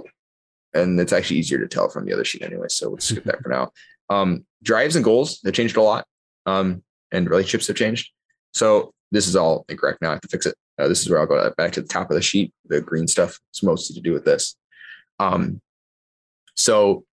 and 0.74 1.00
it's 1.00 1.12
actually 1.12 1.38
easier 1.38 1.58
to 1.58 1.66
tell 1.66 1.88
from 1.88 2.04
the 2.04 2.12
other 2.12 2.24
sheet 2.24 2.42
anyway. 2.42 2.66
So 2.68 2.90
we'll 2.90 2.98
skip 2.98 3.24
that 3.24 3.42
for 3.42 3.48
now. 3.48 3.72
Um, 4.10 4.46
drives 4.62 4.96
and 4.96 5.04
goals 5.04 5.38
have 5.44 5.52
changed 5.52 5.76
a 5.76 5.82
lot, 5.82 6.06
um, 6.46 6.82
and 7.12 7.28
relationships 7.28 7.66
have 7.66 7.76
changed. 7.76 8.10
So 8.54 8.94
this 9.12 9.26
is 9.26 9.36
all 9.36 9.66
incorrect 9.68 10.00
now. 10.00 10.08
I 10.08 10.12
have 10.12 10.22
to 10.22 10.28
fix 10.28 10.46
it. 10.46 10.54
Uh, 10.78 10.88
this 10.88 11.02
is 11.02 11.10
where 11.10 11.20
I'll 11.20 11.26
go 11.26 11.52
back 11.58 11.72
to 11.72 11.82
the 11.82 11.88
top 11.88 12.10
of 12.10 12.14
the 12.14 12.22
sheet. 12.22 12.54
The 12.68 12.80
green 12.80 13.06
stuff 13.06 13.38
is 13.52 13.62
mostly 13.62 13.96
to 13.96 14.00
do 14.00 14.14
with 14.14 14.24
this. 14.24 14.56
Um, 15.18 15.60
so 16.54 17.04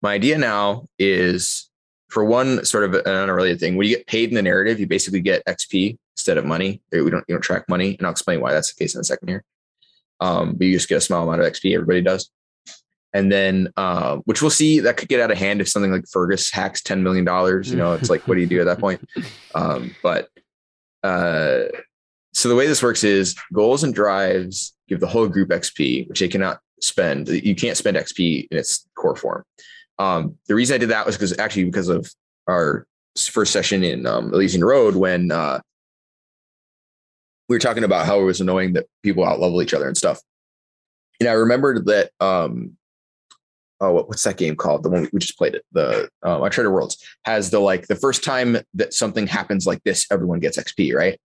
my 0.00 0.14
idea 0.14 0.38
now 0.38 0.86
is 0.98 1.68
for 2.08 2.24
one 2.24 2.64
sort 2.64 2.84
of 2.84 2.94
an 2.94 3.06
unrelated 3.06 3.60
thing. 3.60 3.76
When 3.76 3.86
you 3.86 3.96
get 3.96 4.06
paid 4.06 4.30
in 4.30 4.34
the 4.34 4.42
narrative, 4.42 4.80
you 4.80 4.86
basically 4.86 5.20
get 5.20 5.44
XP 5.44 5.98
instead 6.16 6.38
of 6.38 6.46
money. 6.46 6.80
We 6.90 7.10
don't 7.10 7.24
you 7.28 7.34
don't 7.34 7.42
track 7.42 7.68
money, 7.68 7.96
and 7.98 8.06
I'll 8.06 8.12
explain 8.12 8.40
why 8.40 8.52
that's 8.52 8.72
the 8.72 8.82
case 8.82 8.94
in 8.94 9.02
a 9.02 9.04
second 9.04 9.28
here. 9.28 9.44
Um, 10.20 10.54
but 10.54 10.66
you 10.66 10.74
just 10.74 10.88
get 10.88 10.98
a 10.98 11.00
small 11.00 11.22
amount 11.22 11.40
of 11.40 11.52
XP. 11.52 11.74
Everybody 11.74 12.02
does. 12.02 12.30
And 13.12 13.30
then, 13.32 13.72
uh, 13.76 14.18
which 14.24 14.40
we'll 14.40 14.50
see 14.50 14.80
that 14.80 14.96
could 14.96 15.08
get 15.08 15.20
out 15.20 15.30
of 15.30 15.38
hand 15.38 15.60
if 15.60 15.68
something 15.68 15.90
like 15.90 16.04
Fergus 16.12 16.50
hacks 16.50 16.80
$10 16.82 17.00
million. 17.00 17.24
You 17.64 17.76
know, 17.76 17.94
it's 17.94 18.10
like, 18.10 18.28
what 18.28 18.36
do 18.36 18.40
you 18.40 18.46
do 18.46 18.60
at 18.60 18.66
that 18.66 18.78
point? 18.78 19.06
Um, 19.52 19.96
but 20.00 20.28
uh, 21.02 21.62
so 22.32 22.48
the 22.48 22.54
way 22.54 22.68
this 22.68 22.84
works 22.84 23.02
is 23.02 23.34
goals 23.52 23.82
and 23.82 23.92
drives 23.92 24.74
give 24.88 25.00
the 25.00 25.08
whole 25.08 25.26
group 25.26 25.48
XP, 25.48 26.08
which 26.08 26.20
they 26.20 26.28
cannot 26.28 26.60
spend. 26.80 27.28
You 27.28 27.56
can't 27.56 27.76
spend 27.76 27.96
XP 27.96 28.46
in 28.50 28.58
its 28.58 28.88
core 28.96 29.16
form. 29.16 29.44
Um, 29.98 30.36
the 30.46 30.54
reason 30.54 30.74
I 30.74 30.78
did 30.78 30.90
that 30.90 31.04
was 31.04 31.16
because 31.16 31.36
actually 31.38 31.64
because 31.64 31.88
of 31.88 32.10
our 32.48 32.86
first 33.18 33.52
session 33.52 33.82
in 33.82 34.06
um, 34.06 34.32
Elysian 34.32 34.64
Road 34.64 34.94
when 34.94 35.30
uh, 35.30 35.60
we 37.50 37.56
were 37.56 37.60
talking 37.60 37.82
about 37.82 38.06
how 38.06 38.20
it 38.20 38.24
was 38.24 38.40
annoying 38.40 38.74
that 38.74 38.86
people 39.02 39.24
outlevel 39.24 39.60
each 39.60 39.74
other 39.74 39.88
and 39.88 39.96
stuff. 39.96 40.20
And 41.18 41.28
I 41.28 41.32
remembered 41.32 41.84
that 41.86 42.12
um, 42.20 42.76
oh, 43.80 43.92
what, 43.92 44.08
what's 44.08 44.22
that 44.22 44.36
game 44.36 44.54
called? 44.54 44.84
The 44.84 44.88
one 44.88 45.08
we 45.12 45.18
just 45.18 45.36
played 45.36 45.56
it. 45.56 45.64
The 45.72 46.08
um, 46.22 46.44
Uncharted 46.44 46.72
Worlds 46.72 46.96
has 47.24 47.50
the 47.50 47.58
like 47.58 47.88
the 47.88 47.96
first 47.96 48.22
time 48.22 48.58
that 48.74 48.94
something 48.94 49.26
happens 49.26 49.66
like 49.66 49.82
this, 49.82 50.06
everyone 50.12 50.38
gets 50.38 50.58
XP, 50.58 50.94
right? 50.94 51.20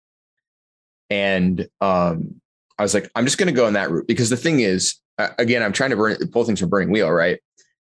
And 1.11 1.69
um, 1.83 2.41
I 2.79 2.83
was 2.83 2.95
like, 2.95 3.11
I'm 3.15 3.27
just 3.27 3.37
to 3.39 3.53
go 3.53 3.69
in 3.69 3.75
that 3.75 3.91
route 3.91 4.09
because 4.09 4.31
the 4.31 4.37
thing 4.39 4.61
is, 4.61 4.95
again, 5.19 5.63
I'm 5.63 5.73
trying 5.75 5.91
to 5.91 5.97
burn 5.97 6.17
pull 6.33 6.45
things 6.45 6.59
from 6.59 6.71
Burning 6.71 6.91
Wheel, 6.91 7.11
right? 7.11 7.39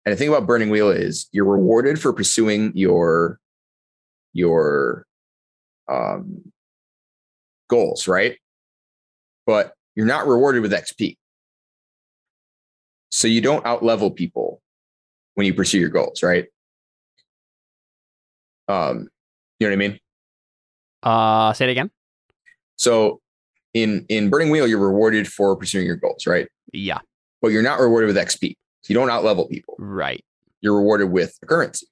And 0.06 0.14
the 0.14 0.16
thing 0.16 0.30
about 0.30 0.46
Burning 0.46 0.70
Wheel 0.70 0.92
is 0.92 1.28
you're 1.32 1.44
rewarded 1.44 2.00
for 2.00 2.14
pursuing 2.14 2.72
your 2.76 3.40
your 4.34 5.08
um, 5.90 6.52
goals, 7.68 8.08
right? 8.08 8.38
But 9.46 9.74
you're 9.96 10.06
not 10.06 10.28
rewarded 10.28 10.62
with 10.62 10.72
XP. 10.72 11.18
So 13.10 13.28
you 13.28 13.42
don't 13.42 13.64
outlevel 13.64 14.16
people 14.16 14.62
when 15.36 15.46
you 15.46 15.54
pursue 15.54 15.80
your 15.80 15.90
goals, 15.90 16.22
right? 16.22 16.46
Um, 18.68 19.08
you 19.60 19.68
know 19.68 19.70
what 19.70 19.74
I 19.74 19.76
mean? 19.76 20.00
Uh, 21.04 21.54
say 21.54 21.66
it 21.66 21.72
again. 21.72 21.90
So 22.76 23.22
in 23.74 24.06
in 24.10 24.30
Burning 24.30 24.50
Wheel, 24.50 24.68
you're 24.68 24.80
rewarded 24.80 25.28
for 25.28 25.56
pursuing 25.56 25.86
your 25.86 25.96
goals, 25.96 26.28
right? 26.28 26.48
Yeah. 26.74 27.00
But 27.42 27.50
you're 27.50 27.64
not 27.64 27.80
rewarded 27.80 28.08
with 28.08 28.18
XP. 28.18 28.56
So 28.82 28.94
you 28.94 28.96
don't 28.96 29.10
outlevel 29.10 29.50
people. 29.50 29.76
Right. 29.80 30.24
You're 30.62 30.76
rewarded 30.76 31.12
with 31.12 31.38
currency. 31.46 31.88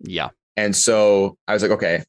Yeah. 0.00 0.30
And 0.56 0.74
so 0.74 1.36
I 1.46 1.52
was 1.52 1.62
like, 1.62 1.70
okay, 1.72 2.02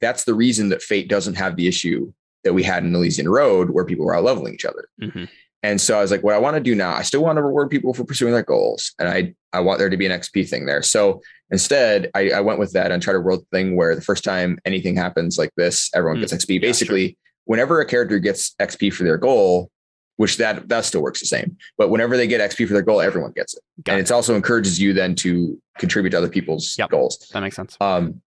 that's 0.00 0.24
the 0.24 0.34
reason 0.34 0.70
that 0.70 0.82
Fate 0.82 1.08
doesn't 1.08 1.34
have 1.34 1.56
the 1.56 1.68
issue 1.68 2.12
that 2.48 2.54
we 2.54 2.62
had 2.62 2.82
in 2.82 2.94
Elysian 2.94 3.28
Road 3.28 3.68
where 3.70 3.84
people 3.84 4.06
were 4.06 4.16
out 4.16 4.24
leveling 4.24 4.54
each 4.54 4.64
other. 4.64 4.88
hmm 4.98 5.24
And 5.62 5.78
so 5.80 5.98
I 5.98 6.00
was 6.00 6.10
like, 6.10 6.22
what 6.22 6.34
I 6.34 6.38
want 6.38 6.54
to 6.56 6.60
do 6.62 6.74
now, 6.74 6.94
I 6.94 7.02
still 7.02 7.22
want 7.22 7.36
to 7.36 7.42
reward 7.42 7.68
people 7.68 7.92
for 7.92 8.04
pursuing 8.04 8.32
their 8.32 8.42
goals. 8.42 8.94
And 8.98 9.06
I 9.08 9.34
I 9.52 9.60
want 9.60 9.78
there 9.78 9.90
to 9.90 9.96
be 9.98 10.06
an 10.06 10.12
XP 10.12 10.48
thing 10.48 10.64
there. 10.66 10.82
So 10.82 11.20
instead, 11.50 12.10
I, 12.14 12.30
I 12.30 12.40
went 12.40 12.58
with 12.58 12.72
that 12.72 12.90
and 12.90 13.02
tried 13.02 13.14
to 13.14 13.18
roll 13.18 13.44
thing 13.52 13.76
where 13.76 13.94
the 13.94 14.00
first 14.02 14.24
time 14.24 14.58
anything 14.64 14.96
happens 14.96 15.36
like 15.38 15.50
this, 15.56 15.90
everyone 15.94 16.18
Mm. 16.18 16.20
gets 16.20 16.32
XP. 16.34 16.54
Yeah, 16.54 16.60
Basically, 16.60 17.18
whenever 17.44 17.80
a 17.80 17.86
character 17.86 18.18
gets 18.18 18.54
XP 18.60 18.92
for 18.94 19.04
their 19.04 19.18
goal, 19.18 19.70
which 20.16 20.36
that 20.38 20.68
that 20.70 20.84
still 20.86 21.02
works 21.02 21.20
the 21.20 21.26
same. 21.26 21.56
But 21.76 21.90
whenever 21.90 22.16
they 22.16 22.26
get 22.26 22.40
XP 22.50 22.66
for 22.66 22.72
their 22.74 22.82
goal, 22.90 23.00
everyone 23.02 23.32
gets 23.32 23.52
it. 23.56 23.62
Got 23.84 23.92
and 23.92 24.00
it. 24.00 24.10
it 24.10 24.12
also 24.14 24.34
encourages 24.36 24.80
you 24.80 24.92
then 24.94 25.14
to 25.16 25.60
contribute 25.78 26.10
to 26.12 26.18
other 26.18 26.28
people's 26.38 26.76
Yep. 26.78 26.88
goals. 26.90 27.14
That 27.32 27.40
makes 27.40 27.56
sense. 27.56 27.76
Um, 27.80 28.22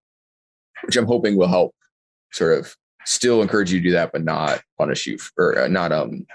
which 0.84 0.96
I'm 0.96 1.06
hoping 1.06 1.36
will 1.36 1.48
help 1.58 1.74
sort 2.32 2.58
of 2.58 2.76
still 3.04 3.42
encourage 3.42 3.72
you 3.72 3.80
to 3.80 3.84
do 3.84 3.92
that, 3.92 4.12
but 4.12 4.22
not 4.24 4.62
punish 4.78 5.06
you 5.06 5.14
f- 5.16 5.32
or 5.38 5.58
uh, 5.58 5.68
not 5.68 5.92
um 5.92 6.26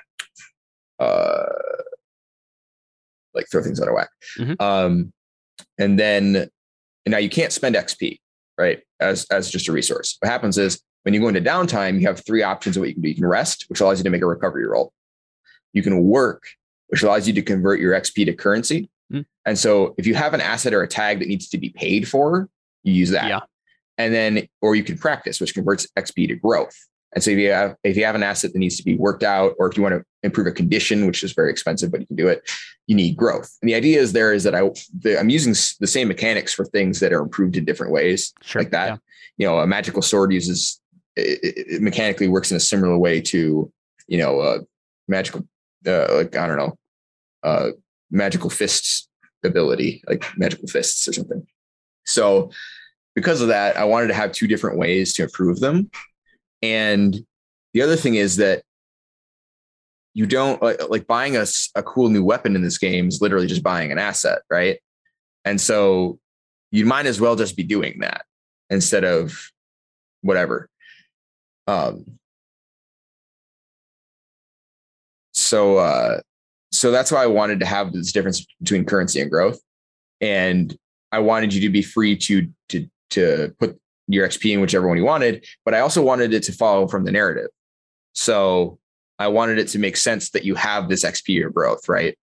uh 1.00 1.46
like 3.34 3.48
throw 3.52 3.62
things 3.62 3.80
out 3.82 3.88
of 3.88 3.94
whack. 3.94 4.10
Mhm. 4.38 4.60
Um, 4.62 5.14
and 5.78 6.00
then 6.00 6.36
and 6.36 7.12
now 7.12 7.18
you 7.20 7.30
can't 7.30 7.54
spend 7.54 7.76
XP 7.76 8.20
right 8.58 8.82
as 9.00 9.26
as 9.32 9.50
just 9.50 9.68
a 9.68 9.72
resource. 9.72 10.18
What 10.20 10.30
happens 10.32 10.58
is 10.58 10.82
when 11.04 11.14
you 11.14 11.20
go 11.22 11.28
into 11.28 11.42
downtime, 11.42 12.02
you 12.02 12.08
have 12.08 12.26
three 12.26 12.44
options 12.44 12.76
of 12.76 12.82
what 12.82 12.90
you 12.90 12.96
can 12.96 13.04
do. 13.04 13.10
You 13.10 13.16
can 13.16 13.26
rest, 13.26 13.66
which 13.70 13.80
allows 13.80 14.00
you 14.00 14.04
to 14.04 14.10
make 14.10 14.22
a 14.22 14.26
recovery 14.28 14.66
roll. 14.68 14.92
You 15.74 15.84
can 15.84 16.04
work, 16.04 16.44
which 16.88 17.04
allows 17.04 17.28
you 17.28 17.34
to 17.36 17.42
convert 17.42 17.80
your 17.80 17.94
XP 17.94 18.26
to 18.26 18.34
currency. 18.34 18.90
Mm. 19.14 19.26
And 19.46 19.58
so 19.58 19.96
if 19.98 20.06
you 20.06 20.16
have 20.16 20.34
an 20.34 20.42
asset 20.42 20.74
or 20.74 20.82
a 20.82 20.88
tag 20.88 21.20
that 21.20 21.28
needs 21.30 21.48
to 21.50 21.58
be 21.58 21.70
paid 21.70 22.08
for, 22.10 22.50
you 22.84 22.94
use 22.94 23.12
that 23.12 23.30
Yeah. 23.30 23.40
And 23.98 24.14
then 24.14 24.48
or 24.62 24.76
you 24.76 24.84
can 24.84 24.98
practice 24.98 25.40
which 25.40 25.54
converts 25.54 25.88
xp 25.98 26.28
to 26.28 26.36
growth 26.36 26.76
and 27.14 27.24
so 27.24 27.32
if 27.32 27.38
you 27.38 27.50
have 27.50 27.76
if 27.84 27.96
you 27.98 28.04
have 28.06 28.16
an 28.16 28.24
asset 28.24 28.52
that 28.54 28.60
needs 28.60 28.78
to 28.78 28.84
be 28.84 28.96
worked 28.96 29.24
out 29.24 29.54
or 29.60 29.68
if 29.70 29.78
you 29.78 29.84
want 29.84 29.96
to 29.96 30.04
improve 30.24 30.48
a 30.48 30.52
condition 30.52 31.06
which 31.08 31.24
is 31.24 31.34
very 31.34 31.50
expensive 31.52 31.92
but 31.92 32.00
you 32.02 32.08
can 32.08 32.16
do 32.16 32.28
it 32.28 32.42
you 32.88 32.96
need 32.96 33.16
growth 33.16 33.50
and 33.62 33.70
the 33.70 33.76
idea 33.76 34.00
is 34.00 34.14
there 34.14 34.34
is 34.34 34.44
that 34.44 34.56
i 34.56 34.62
the, 35.00 35.18
i'm 35.20 35.30
using 35.30 35.54
the 35.80 35.88
same 35.88 36.08
mechanics 36.08 36.54
for 36.54 36.66
things 36.66 37.00
that 37.00 37.14
are 37.14 37.22
improved 37.22 37.56
in 37.58 37.66
different 37.66 37.92
ways 37.92 38.34
Sure. 38.42 38.62
like 38.62 38.72
that 38.72 38.88
Yeah. 38.90 38.98
you 39.38 39.48
know 39.48 39.60
a 39.60 39.68
magical 39.68 40.02
sword 40.02 40.32
uses 40.34 40.80
it, 41.16 41.40
it- 41.44 41.68
it 41.76 41.82
mechanically 41.82 42.28
works 42.28 42.52
in 42.52 42.58
a 42.58 42.60
similar 42.60 42.98
way 42.98 43.22
to 43.22 43.72
you 44.08 44.18
know 44.18 44.40
uh 44.40 44.60
magical 45.08 45.42
uh, 45.88 46.08
like 46.16 46.36
i 46.36 46.46
don't 46.48 46.58
know 46.58 46.76
uh 47.44 47.70
magical 48.12 48.50
fists 48.50 49.08
ability 49.46 50.04
like 50.10 50.26
magical 50.38 50.68
fists 50.68 51.08
or 51.08 51.14
something 51.14 51.46
so 52.06 52.50
because 53.18 53.42
of 53.42 53.48
that 53.48 53.76
i 53.78 53.84
wanted 53.84 54.06
to 54.06 54.14
have 54.14 54.32
two 54.32 54.46
different 54.46 54.78
ways 54.78 55.12
to 55.12 55.24
improve 55.24 55.60
them. 55.60 55.90
And 56.62 57.20
the 57.74 57.82
other 57.82 57.96
thing 57.96 58.14
is 58.14 58.36
that 58.36 58.62
you 60.14 60.28
don't 60.28 60.62
like, 60.62 60.88
like 60.88 61.08
buying 61.08 61.36
a 61.36 61.48
cool 61.84 62.10
new 62.10 62.24
weapon 62.24 62.56
in 62.56 62.62
this 62.62 62.78
game 62.78 63.08
is 63.08 63.20
literally 63.20 63.48
just 63.48 63.64
buying 63.64 63.92
an 63.92 63.98
asset 63.98 64.44
right? 64.52 64.78
And 65.46 65.60
so 65.60 66.20
you 66.70 66.86
might 66.86 67.08
as 67.08 67.20
well 67.20 67.36
just 67.36 67.58
be 67.58 67.64
doing 67.64 67.98
that 68.02 68.24
instead 68.70 69.04
of 69.04 69.50
whatever. 70.22 70.70
Um 71.66 72.20
so 75.32 75.78
uh 75.78 76.20
so 76.72 76.92
that's 76.92 77.12
why 77.12 77.24
i 77.24 77.28
wanted 77.28 77.60
to 77.62 77.66
have 77.66 77.94
this 77.94 78.12
difference 78.12 78.46
between 78.60 78.86
currency 78.86 79.22
and 79.22 79.32
growth. 79.32 79.60
And 80.22 80.78
i 81.12 81.18
wanted 81.18 81.52
you 81.52 81.62
to 81.62 81.70
be 81.70 81.82
free 81.82 82.16
to 82.16 82.48
to 82.70 82.88
to 83.12 83.54
put 83.60 83.80
your 84.08 84.28
xp 84.28 84.52
in 84.52 84.62
whichever 84.62 84.88
one 84.88 84.98
you 84.98 85.04
wanted 85.04 85.46
but 85.66 85.74
i 85.74 85.80
also 85.80 86.02
wanted 86.02 86.34
it 86.34 86.44
to 86.44 86.52
follow 86.52 86.88
from 86.88 87.06
the 87.06 87.12
narrative. 87.12 87.50
So 88.14 88.80
i 89.20 89.28
wanted 89.28 89.60
it 89.60 89.68
to 89.70 89.80
make 89.80 89.98
sense 89.98 90.32
that 90.32 90.46
you 90.46 90.56
have 90.56 90.90
this 90.90 91.04
xp 91.04 91.44
or 91.44 91.50
growth 91.50 91.88
right? 91.90 92.18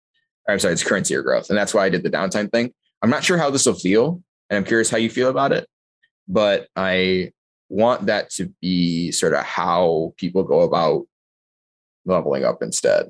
I'm 0.50 0.60
sorry 0.60 0.74
it's 0.74 0.84
currency 0.84 1.16
or 1.16 1.22
growth 1.22 1.50
and 1.50 1.58
that's 1.58 1.74
why 1.74 1.86
i 1.86 1.90
did 1.90 2.04
the 2.04 2.10
downtime 2.10 2.52
thing. 2.52 2.74
I'm 3.02 3.10
not 3.10 3.24
sure 3.24 3.38
how 3.38 3.50
this 3.50 3.66
will 3.66 3.74
feel 3.74 4.22
and 4.50 4.58
i'm 4.58 4.66
curious 4.66 4.90
how 4.90 4.98
you 4.98 5.10
feel 5.10 5.30
about 5.30 5.52
it 5.52 5.68
but 6.28 6.68
i 6.76 7.32
want 7.70 8.08
that 8.08 8.30
to 8.32 8.54
be 8.62 9.12
sort 9.12 9.34
of 9.34 9.44
how 9.44 10.14
people 10.18 10.44
go 10.44 10.62
about 10.62 11.08
leveling 12.06 12.44
up 12.44 12.62
instead 12.62 13.08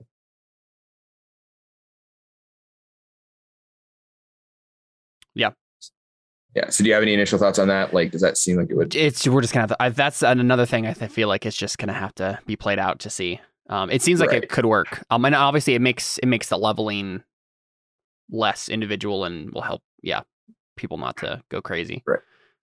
yeah 6.56 6.70
so 6.70 6.84
do 6.84 6.88
you 6.90 6.94
have 6.94 7.04
any 7.04 7.14
initial 7.14 7.40
thoughts 7.40 7.58
on 7.60 7.68
that 7.68 7.94
like 7.94 8.12
does 8.12 8.22
that 8.22 8.38
seem 8.38 8.58
like 8.58 8.70
it 8.70 8.76
would 8.76 8.94
It's 8.96 9.28
we're 9.28 9.42
just 9.42 9.54
gonna 9.54 9.64
have 9.64 9.70
to. 9.70 9.82
I, 9.84 9.90
that's 9.90 10.22
another 10.22 10.66
thing 10.66 10.86
I 10.86 10.94
feel 10.94 11.28
like 11.28 11.46
it's 11.46 11.56
just 11.58 11.78
gonna 11.78 11.94
have 11.94 12.14
to 12.16 12.40
be 12.46 12.56
played 12.56 12.80
out 12.80 13.00
to 13.00 13.10
see. 13.10 13.40
Um, 13.70 13.90
it 13.90 14.02
seems 14.02 14.20
like 14.20 14.32
Right. 14.32 14.44
it 14.44 14.50
could 14.50 14.66
work. 14.66 15.06
Um, 15.10 15.24
and 15.24 15.34
obviously 15.34 15.76
it 15.76 15.82
makes 15.82 16.18
it 16.18 16.26
makes 16.26 16.50
the 16.50 16.58
leveling 16.58 17.24
less 18.30 18.68
individual 18.70 19.24
and 19.26 19.52
will 19.54 19.62
help. 19.62 19.82
Yeah, 20.04 20.22
people 20.76 20.98
not 20.98 21.18
to 21.18 21.42
go 21.50 21.62
crazy. 21.62 22.04
Right. 22.06 22.20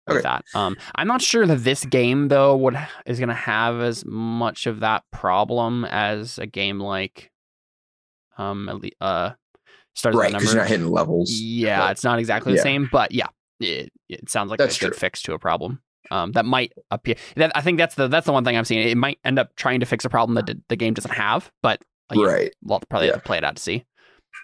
With 0.08 0.18
Okay. 0.18 0.24
that, 0.24 0.46
um, 0.54 0.78
I'm 0.96 1.08
not 1.08 1.22
sure 1.22 1.46
that 1.46 1.64
this 1.66 1.84
game 1.86 2.30
though 2.30 2.56
would 2.58 2.78
is 3.06 3.20
gonna 3.20 3.34
have 3.34 3.80
as 3.82 4.06
much 4.06 4.66
of 4.66 4.80
that 4.82 5.04
problem 5.12 5.84
as 5.86 6.38
a 6.40 6.46
game 6.46 6.80
like, 6.80 7.30
um, 8.38 8.82
uh, 9.02 9.32
Stars 9.96 10.16
right 10.16 10.32
because 10.32 10.54
you're 10.54 10.62
not 10.62 10.70
hitting 10.70 10.88
levels 10.92 11.32
Yeah, 11.32 11.90
it's 11.92 12.04
not 12.04 12.20
exactly 12.20 12.54
the 12.54 12.58
Yeah. 12.58 12.64
same, 12.64 12.88
but 12.92 13.12
yeah, 13.12 13.28
it, 13.60 13.92
it 14.10 14.30
sounds 14.30 14.50
like 14.50 14.60
That's 14.60 14.78
a 14.78 14.80
good 14.80 14.88
true. 14.94 14.98
fix 15.00 15.22
to 15.24 15.34
a 15.34 15.40
problem. 15.40 15.82
Um, 16.10 16.32
that 16.34 16.46
might 16.46 16.72
appear. 16.92 17.16
That 17.36 17.52
I 17.56 17.62
think 17.62 17.78
that's 17.78 17.96
the 17.96 18.08
that's 18.08 18.26
the 18.26 18.32
one 18.32 18.46
thing 18.46 18.56
I'm 18.58 18.64
seeing. 18.64 18.88
It 18.88 18.96
might 18.98 19.20
end 19.26 19.38
up 19.40 19.56
trying 19.58 19.82
to 19.82 19.86
fix 19.86 20.06
a 20.06 20.10
problem 20.10 20.36
that 20.36 20.46
the, 20.46 20.62
the 20.70 20.76
game 20.78 20.94
doesn't 20.94 21.14
have, 21.14 21.52
but 21.62 21.84
know, 22.14 22.24
right 22.24 22.54
we'll 22.64 22.80
probably 22.90 23.08
Yeah. 23.08 23.14
have 23.16 23.24
to 23.24 23.28
play 23.28 23.38
it 23.38 23.44
out 23.44 23.58
to 23.58 23.62
see. 23.62 23.86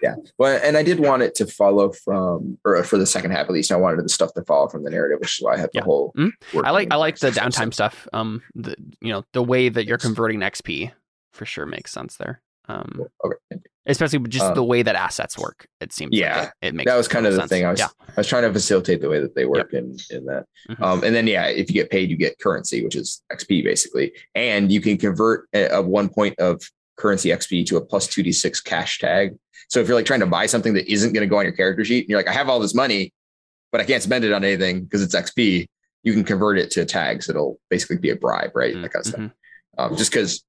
Yeah, 0.02 0.16
well, 0.38 0.60
and 0.62 0.76
I 0.76 0.82
did 0.82 0.98
want 1.00 1.22
it 1.22 1.34
to 1.36 1.46
follow 1.46 1.92
from, 1.92 2.58
or 2.64 2.82
for 2.82 2.98
the 2.98 3.06
second 3.06 3.30
half 3.30 3.46
at 3.46 3.52
least, 3.52 3.70
I 3.72 3.76
wanted 3.76 4.04
the 4.04 4.08
stuff 4.10 4.34
to 4.34 4.42
follow 4.42 4.68
from 4.68 4.82
the 4.82 4.90
narrative, 4.90 5.20
which 5.20 5.38
is 5.38 5.42
why 5.42 5.54
I 5.54 5.56
had 5.56 5.70
the 5.72 5.78
Yeah. 5.78 5.84
whole. 5.84 6.12
Mhm. 6.18 6.32
I 6.64 6.70
like 6.72 6.88
I 6.92 6.96
like 6.96 7.18
the 7.18 7.30
downtime 7.30 7.72
stuff. 7.72 8.06
Um, 8.12 8.42
the 8.54 8.74
you 9.00 9.12
know 9.12 9.22
the 9.32 9.42
way 9.42 9.68
that 9.70 9.86
you're 9.86 9.96
converting 9.96 10.40
XP 10.40 10.92
for 11.32 11.46
sure 11.46 11.64
makes 11.64 11.92
sense 11.92 12.16
there. 12.16 12.42
Um, 12.66 13.04
Okay, 13.24 13.60
especially 13.86 14.18
just 14.28 14.44
Um, 14.46 14.54
the 14.54 14.64
way 14.64 14.82
that 14.82 14.94
assets 14.94 15.36
work. 15.38 15.66
It 15.80 15.92
seems 15.92 16.16
Yeah, 16.16 16.38
like 16.38 16.48
it, 16.62 16.66
it 16.68 16.74
makes 16.74 16.90
that 16.90 16.96
was 16.96 17.08
kind 17.08 17.26
of 17.26 17.34
the 17.34 17.40
sense. 17.40 17.50
thing. 17.50 17.64
I 17.66 17.70
was 17.70 17.78
yeah. 17.80 17.88
I 18.08 18.12
was 18.16 18.26
trying 18.26 18.44
to 18.44 18.52
facilitate 18.52 19.00
the 19.02 19.08
way 19.10 19.20
that 19.20 19.34
they 19.34 19.44
work 19.44 19.72
in 19.74 19.96
in 20.10 20.24
that. 20.26 20.46
Mhm. 20.70 20.80
Um, 20.82 21.04
and 21.04 21.14
then 21.14 21.26
yeah, 21.26 21.46
if 21.46 21.68
you 21.68 21.74
get 21.74 21.90
paid, 21.90 22.08
you 22.10 22.16
get 22.16 22.38
currency, 22.38 22.82
which 22.82 22.96
is 22.96 23.22
XP 23.30 23.62
basically, 23.62 24.12
and 24.34 24.72
you 24.72 24.80
can 24.80 24.96
convert 24.96 25.46
a, 25.52 25.76
a 25.76 25.82
one 25.82 26.08
point 26.08 26.38
of 26.38 26.62
currency 26.96 27.28
XP 27.30 27.66
to 27.66 27.76
a 27.76 27.84
plus 27.84 28.06
two 28.06 28.22
d 28.22 28.32
six 28.32 28.60
cash 28.60 28.98
tag. 28.98 29.36
So 29.68 29.80
if 29.80 29.88
you're 29.88 29.96
like 29.96 30.06
trying 30.06 30.20
to 30.20 30.26
buy 30.26 30.46
something 30.46 30.74
that 30.74 30.90
isn't 30.90 31.12
going 31.12 31.26
to 31.26 31.30
go 31.30 31.38
on 31.38 31.44
your 31.44 31.52
character 31.54 31.84
sheet, 31.84 32.00
and 32.04 32.08
you're 32.08 32.18
like, 32.18 32.28
I 32.28 32.32
have 32.32 32.48
all 32.48 32.60
this 32.60 32.74
money, 32.74 33.12
but 33.72 33.80
I 33.80 33.84
can't 33.84 34.02
spend 34.02 34.24
it 34.24 34.32
on 34.32 34.42
anything 34.44 34.84
because 34.84 35.02
it's 35.02 35.14
XP. 35.14 35.66
You 36.02 36.12
can 36.12 36.24
convert 36.24 36.58
it 36.58 36.70
to 36.72 36.84
tags. 36.84 37.28
It'll 37.28 37.58
basically 37.70 37.96
be 37.98 38.10
a 38.10 38.16
bribe, 38.16 38.52
right? 38.54 38.74
That 38.74 38.92
kind 38.92 39.04
of 39.04 39.06
stuff. 39.06 39.30
Um, 39.78 39.96
just 39.96 40.12
because 40.12 40.44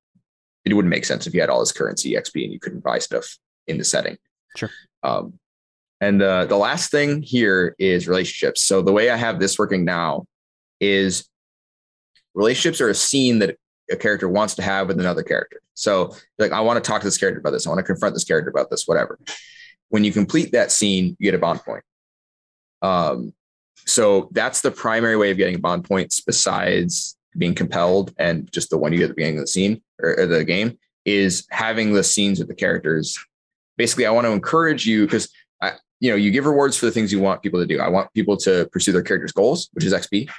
it 0.66 0.74
wouldn't 0.74 0.90
make 0.90 1.06
sense 1.06 1.28
if 1.28 1.34
you 1.34 1.42
had 1.42 1.50
all 1.50 1.60
this 1.60 1.72
currency 1.72 2.14
XP 2.14 2.44
and 2.44 2.54
you 2.54 2.60
couldn't 2.60 2.84
buy 2.84 3.00
stuff 3.00 3.38
in 3.68 3.78
the 3.78 3.84
setting. 3.84 4.18
Sure. 4.56 4.72
Um, 5.04 5.40
and 6.02 6.20
the 6.20 6.46
the 6.48 6.58
last 6.58 6.92
thing 6.92 7.22
here 7.22 7.76
is 7.80 8.08
relationships. 8.08 8.62
So 8.62 8.82
the 8.82 8.92
way 8.92 9.10
I 9.10 9.16
have 9.16 9.40
this 9.40 9.58
working 9.58 9.86
now 9.86 10.26
is 10.80 11.28
relationships 12.34 12.82
are 12.82 12.90
a 12.90 12.96
scene 12.96 13.40
that 13.40 13.58
a 13.90 13.96
character 13.96 14.28
wants 14.28 14.56
to 14.56 14.62
have 14.62 14.88
with 14.88 15.00
another 15.00 15.24
character. 15.24 15.62
So 15.74 16.16
like 16.38 16.52
I 16.52 16.62
want 16.62 16.84
to 16.84 16.88
talk 16.88 17.02
to 17.02 17.08
this 17.08 17.18
character 17.18 17.40
about 17.40 17.52
this. 17.52 17.66
I 17.66 17.70
want 17.70 17.80
to 17.80 17.84
confront 17.84 18.16
this 18.16 18.24
character 18.24 18.50
about 18.50 18.70
this, 18.70 18.88
whatever. 18.88 19.20
When 19.90 20.04
you 20.04 20.12
complete 20.12 20.52
that 20.52 20.72
scene, 20.72 21.16
you 21.20 21.32
get 21.32 21.36
a 21.36 21.40
bond 21.40 21.62
point. 21.62 21.84
Um, 22.82 23.34
so 23.86 24.30
that's 24.32 24.62
the 24.62 24.72
primary 24.72 25.16
way 25.16 25.32
of 25.32 25.38
getting 25.38 25.62
bond 25.62 25.86
points 25.86 26.20
besides 26.22 27.16
being 27.38 27.54
compelled 27.54 28.14
and 28.18 28.52
just 28.52 28.70
the 28.70 28.78
one 28.78 28.92
you 28.92 29.00
get 29.00 29.06
at 29.06 29.10
the 29.10 29.16
beginning 29.16 29.38
of 29.38 29.44
the 29.44 29.48
scene 29.48 29.82
or, 30.02 30.20
or 30.20 30.26
the 30.26 30.44
game 30.44 30.78
is 31.06 31.46
having 31.52 31.94
the 31.94 32.04
scenes 32.04 32.40
with 32.40 32.48
the 32.48 32.56
characters. 32.56 33.18
Basically, 33.78 34.06
I 34.06 34.12
want 34.12 34.26
to 34.26 34.32
encourage 34.32 34.86
you 34.86 35.06
because 35.06 35.30
I, 35.62 35.74
you 36.00 36.10
know, 36.10 36.16
you 36.16 36.32
give 36.32 36.46
rewards 36.46 36.78
for 36.78 36.86
the 36.86 36.92
things 36.92 37.12
you 37.12 37.20
want 37.20 37.42
people 37.42 37.60
to 37.60 37.66
do. 37.68 37.80
I 37.80 37.90
want 37.90 38.12
people 38.14 38.38
to 38.38 38.68
pursue 38.72 38.92
their 38.92 39.04
characters' 39.04 39.32
goals, 39.32 39.70
which 39.74 39.86
is 39.86 39.94
XP. 39.94 40.30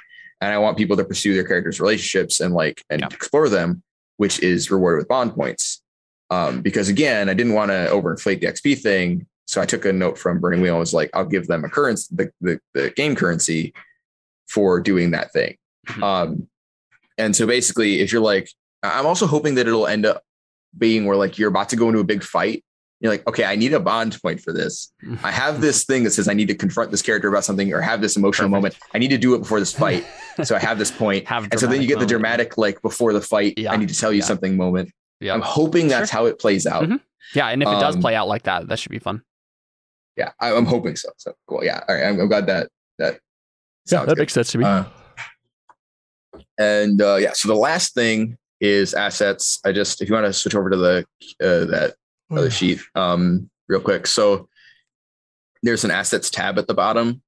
and 0.40 0.52
I 0.52 0.58
want 0.58 0.76
people 0.76 0.96
to 0.96 1.04
pursue 1.04 1.34
their 1.34 1.44
characters' 1.46 1.80
relationships 1.80 2.40
and 2.40 2.54
like 2.54 2.82
and 2.90 3.00
Yeah. 3.00 3.08
explore 3.10 3.48
them, 3.48 3.82
which 4.16 4.40
is 4.40 4.70
rewarded 4.70 4.98
with 5.00 5.08
bond 5.08 5.34
points. 5.34 5.82
Um, 6.30 6.60
because 6.60 6.88
again, 6.88 7.28
I 7.28 7.34
didn't 7.34 7.52
want 7.52 7.70
to 7.70 7.88
overinflate 7.92 8.40
the 8.40 8.48
XP 8.48 8.82
thing, 8.82 9.26
so 9.46 9.60
I 9.62 9.66
took 9.66 9.84
a 9.84 9.92
note 9.92 10.18
from 10.18 10.40
Burning 10.40 10.60
Wheel. 10.60 10.72
and 10.74 10.80
was 10.80 10.92
like, 10.92 11.08
I'll 11.14 11.24
give 11.24 11.46
them 11.46 11.64
a 11.64 11.68
currency, 11.68 12.08
the, 12.16 12.32
the 12.40 12.60
the 12.74 12.90
game 12.90 13.14
currency, 13.14 13.72
for 14.48 14.80
doing 14.80 15.12
that 15.12 15.32
thing. 15.32 15.56
Mhm. 15.88 16.02
Um, 16.02 16.48
and 17.16 17.34
so 17.36 17.46
basically, 17.46 18.00
if 18.00 18.12
you're 18.12 18.20
like, 18.22 18.50
I'm 18.82 19.06
also 19.06 19.26
hoping 19.26 19.54
that 19.56 19.66
it'll 19.66 19.86
end 19.86 20.06
up 20.06 20.22
being 20.76 21.06
where 21.06 21.16
like 21.16 21.38
you're 21.38 21.48
about 21.48 21.68
to 21.70 21.76
go 21.76 21.88
into 21.88 22.00
a 22.00 22.04
big 22.04 22.22
fight. 22.22 22.62
You're 23.00 23.12
like, 23.12 23.26
okay, 23.28 23.44
I 23.44 23.56
need 23.56 23.74
a 23.74 23.80
bond 23.80 24.18
point 24.22 24.40
for 24.40 24.52
this. 24.54 24.90
I 25.22 25.30
have 25.30 25.60
this 25.60 25.84
thing 25.84 26.04
that 26.04 26.12
says 26.12 26.28
I 26.28 26.32
need 26.34 26.48
to 26.48 26.54
confront 26.54 26.90
this 26.90 27.02
character 27.02 27.28
about 27.28 27.44
something 27.44 27.70
or 27.72 27.82
have 27.82 28.00
this 28.00 28.16
emotional 28.16 28.48
Perfect. 28.48 28.56
moment. 28.56 28.76
I 28.94 28.98
need 28.98 29.08
to 29.10 29.18
do 29.18 29.34
it 29.34 29.38
before 29.38 29.60
this 29.60 29.72
fight. 29.72 30.06
so 30.44 30.56
I 30.56 30.60
have 30.60 30.78
this 30.78 30.90
point. 30.90 31.26
Have 31.28 31.44
And 31.50 31.60
so 31.60 31.66
then 31.66 31.82
you 31.82 31.88
get 31.88 31.98
the 31.98 32.06
dramatic 32.06 32.56
like 32.56 32.80
before 32.80 33.12
the 33.12 33.20
fight, 33.20 33.54
Yeah, 33.58 33.72
I 33.72 33.76
need 33.76 33.90
to 33.90 33.98
tell 33.98 34.12
you 34.12 34.20
yeah. 34.20 34.24
something 34.24 34.56
moment. 34.56 34.92
Yeah. 35.20 35.34
I'm 35.34 35.42
hoping 35.42 35.88
that's 35.88 36.10
how 36.10 36.24
it 36.26 36.38
plays 36.38 36.66
out. 36.66 36.84
Mhm. 36.84 37.00
Yeah, 37.34 37.48
and 37.48 37.62
if 37.62 37.68
it 37.68 37.80
does 37.80 37.96
Um, 37.96 38.00
play 38.02 38.14
out 38.14 38.28
like 38.28 38.44
that, 38.44 38.68
that 38.68 38.78
should 38.78 38.92
be 38.92 38.98
fun. 38.98 39.22
Yeah, 40.16 40.32
I, 40.40 40.54
I'm 40.54 40.64
hoping 40.64 40.96
so. 40.96 41.10
So 41.18 41.34
cool. 41.46 41.62
Yeah. 41.64 41.84
All 41.86 41.94
right. 41.94 42.04
I'm, 42.04 42.18
I'm 42.18 42.28
glad 42.28 42.46
that 42.46 42.70
that 42.98 43.18
sounds 43.86 44.08
good. 44.08 44.16
Makes 44.18 44.32
sense 44.32 44.52
to 44.52 44.62
Uh, 44.64 44.84
and 46.58 47.00
uh, 47.02 47.16
yeah, 47.16 47.32
so 47.34 47.48
the 47.48 47.54
last 47.54 47.94
thing 47.94 48.38
is 48.60 48.94
assets. 48.94 49.60
I 49.64 49.72
just 49.72 50.00
if 50.02 50.08
you 50.08 50.14
want 50.14 50.26
to 50.26 50.32
switch 50.32 50.54
over 50.54 50.70
to 50.70 50.76
the 50.76 51.04
uh, 51.40 51.66
that 51.66 51.94
other 52.30 52.50
sheet 52.50 52.80
um, 52.94 53.50
real 53.68 53.80
quick. 53.80 54.06
So 54.06 54.48
there's 55.62 55.84
an 55.84 55.90
assets 55.90 56.30
tab 56.30 56.58
at 56.58 56.66
the 56.66 56.74
bottom. 56.74 57.22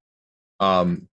Um, 0.61 1.09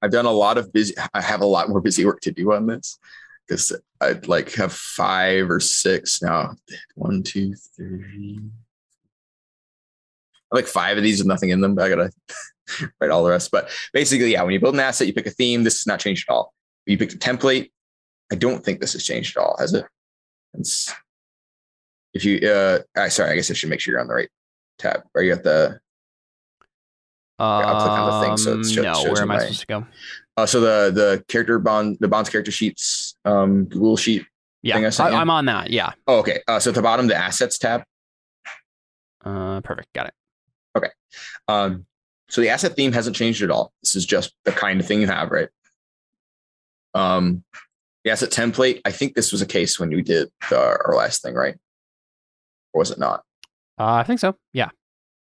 I've 0.00 0.10
done 0.10 0.26
a 0.26 0.32
lot 0.32 0.58
of 0.58 0.72
busy. 0.72 0.94
I 1.14 1.20
have 1.20 1.40
a 1.40 1.46
lot 1.46 1.68
more 1.68 1.80
busy 1.80 2.04
work 2.04 2.20
to 2.22 2.32
do 2.32 2.52
on 2.52 2.66
this 2.66 2.98
because 3.46 3.72
I'd 4.00 4.28
like 4.28 4.52
have 4.54 4.72
five 4.72 5.50
or 5.50 5.60
six 5.60 6.22
now. 6.22 6.54
One, 6.94 7.22
two, 7.22 7.54
three. 7.76 8.40
I 10.52 10.56
have 10.56 10.64
like 10.64 10.66
five 10.66 10.96
of 10.96 11.02
these 11.02 11.18
with 11.18 11.26
nothing 11.26 11.50
in 11.50 11.60
them. 11.60 11.74
But 11.74 11.84
I 11.84 11.88
gotta 11.88 12.10
write 13.00 13.10
all 13.10 13.24
the 13.24 13.30
rest. 13.30 13.50
But 13.50 13.70
basically, 13.92 14.32
yeah, 14.32 14.42
when 14.42 14.52
you 14.52 14.60
build 14.60 14.74
an 14.74 14.80
asset, 14.80 15.06
you 15.06 15.14
pick 15.14 15.26
a 15.26 15.30
theme. 15.30 15.64
This 15.64 15.80
is 15.80 15.86
not 15.86 16.00
changed 16.00 16.26
at 16.28 16.32
all. 16.32 16.52
You 16.86 16.98
picked 16.98 17.14
a 17.14 17.18
template. 17.18 17.70
I 18.32 18.34
don't 18.34 18.64
think 18.64 18.80
this 18.80 18.94
has 18.94 19.04
changed 19.04 19.36
at 19.36 19.42
all, 19.42 19.56
has 19.58 19.74
it? 19.74 19.84
It's, 20.54 20.90
if 22.14 22.24
you, 22.24 22.38
uh, 22.48 22.78
I 22.96 23.08
sorry, 23.08 23.30
I 23.32 23.34
guess 23.36 23.50
I 23.50 23.54
should 23.54 23.68
make 23.68 23.78
sure 23.80 23.92
you're 23.92 24.00
on 24.00 24.08
the 24.08 24.14
right 24.14 24.30
tab. 24.78 25.02
Are 25.14 25.22
you 25.22 25.32
at 25.34 25.44
the? 25.44 25.78
I'll 27.38 27.80
click 27.80 27.90
on 27.90 28.20
the 28.20 28.26
thing 28.26 28.36
so 28.38 28.50
it 28.52 28.54
Um, 28.54 28.64
shows- 28.64 28.76
no, 28.84 28.94
shows 28.94 29.04
where 29.12 29.22
am 29.22 29.30
I 29.30 29.34
my- 29.34 29.40
supposed 29.40 29.60
to 29.60 29.66
go? 29.66 29.86
Uh, 30.38 30.46
so 30.46 30.60
the 30.60 30.90
the 30.92 31.24
character 31.28 31.58
bond, 31.58 31.98
the 32.00 32.08
bonds 32.08 32.30
character 32.30 32.50
sheets, 32.50 33.16
um, 33.26 33.66
Google 33.66 33.98
sheet. 33.98 34.24
Yeah, 34.62 34.76
thing 34.76 34.86
I 34.86 35.20
I'm 35.20 35.28
on 35.28 35.44
that. 35.46 35.68
Yeah, 35.70 35.92
Oh, 36.06 36.20
okay. 36.20 36.40
Uh, 36.48 36.58
so 36.58 36.70
at 36.70 36.74
the 36.74 36.80
bottom, 36.82 37.06
the 37.08 37.16
assets 37.16 37.58
tab. 37.58 37.82
uh, 39.26 39.60
perfect. 39.60 39.92
Got 39.92 40.06
it. 40.06 40.14
Okay. 40.76 40.90
Um, 41.48 41.84
so 42.30 42.40
the 42.40 42.48
asset 42.48 42.76
theme 42.76 42.92
hasn't 42.92 43.14
changed 43.16 43.42
at 43.42 43.50
all. 43.50 43.72
This 43.82 43.94
is 43.96 44.06
just 44.06 44.32
the 44.44 44.52
kind 44.52 44.80
of 44.80 44.86
thing 44.86 45.02
you 45.02 45.06
have, 45.08 45.30
right? 45.30 45.48
Um, 46.94 47.42
the 48.04 48.10
asset 48.10 48.30
template. 48.30 48.80
I 48.84 48.90
think 48.90 49.14
this 49.14 49.32
was 49.32 49.42
a 49.42 49.46
case 49.46 49.78
when 49.78 49.90
we 49.90 50.02
did 50.02 50.28
the, 50.50 50.58
our 50.58 50.94
last 50.96 51.22
thing, 51.22 51.34
right? 51.34 51.54
Or 52.72 52.80
was 52.80 52.90
it 52.90 52.98
not? 52.98 53.22
Uh, 53.78 53.94
I 53.94 54.04
think 54.04 54.20
so. 54.20 54.36
Yeah. 54.52 54.70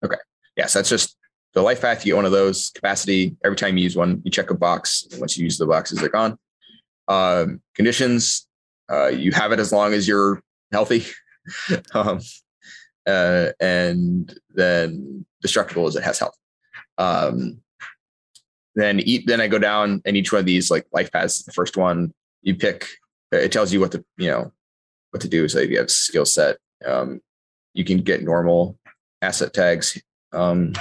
Okay. 0.05 0.17
Yes, 0.57 0.73
that's 0.73 0.89
just 0.89 1.17
the 1.55 1.63
life 1.63 1.81
path. 1.81 2.05
You 2.05 2.13
get 2.13 2.17
one 2.17 2.25
of 2.25 2.33
those 2.33 2.71
capacity. 2.71 3.37
Every 3.45 3.57
time 3.57 3.77
you 3.77 3.85
use 3.85 3.97
one, 3.97 4.23
you 4.25 4.31
check 4.31 4.51
a 4.51 4.55
box. 4.55 5.07
Once 5.19 5.37
you 5.37 5.45
use 5.45 5.59
the 5.59 5.67
boxes, 5.67 5.99
they're 5.99 6.09
gone. 6.09 6.39
Um, 7.09 7.61
conditions. 7.75 8.47
Uh, 8.91 9.09
you 9.09 9.33
have 9.33 9.53
it 9.53 9.59
as 9.59 9.73
long 9.73 9.93
as 9.93 10.07
you're 10.07 10.43
healthy. 10.73 11.05
um, 11.95 12.21
uh, 13.07 13.49
and 13.61 14.39
then 14.51 15.25
destructible 15.41 15.87
as 15.87 15.97
it 15.97 16.03
has 16.03 16.19
health. 16.19 16.37
Um, 16.99 17.61
then 18.75 19.01
eat. 19.01 19.27
Then 19.27 19.41
I 19.41 19.49
go 19.49 19.59
down, 19.59 20.03
and 20.05 20.17
each 20.17 20.33
one 20.33 20.41
of 20.41 20.47
these 20.47 20.71
like 20.71 20.87
life 20.93 21.11
paths. 21.11 21.43
The 21.43 21.53
first 21.53 21.77
one 21.77 22.13
you 22.49 22.55
pick. 22.57 22.87
It 23.31 23.53
tells 23.53 23.73
you 23.73 23.79
what 23.81 23.93
to 23.93 24.03
you 24.17 24.31
know 24.31 24.53
what 25.11 25.21
to 25.21 25.29
do. 25.29 25.47
So 25.49 25.59
if 25.59 25.71
you 25.71 25.79
have 25.79 25.91
skill 25.91 26.25
set, 26.25 26.57
um, 26.85 27.21
you 27.75 27.85
can 27.85 27.99
get 27.99 28.23
normal 28.23 28.79
asset 29.21 29.53
tags 29.53 30.01
um, 30.33 30.73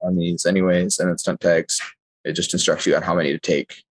on 0.00 0.16
these 0.16 0.46
anyways, 0.46 1.00
and 1.00 1.08
then 1.10 1.18
stunt 1.18 1.40
tags. 1.40 1.80
It 2.24 2.32
just 2.34 2.52
instructs 2.54 2.86
you 2.86 2.94
on 2.94 3.02
how 3.02 3.14
many 3.16 3.32
to 3.32 3.38
take 3.38 3.82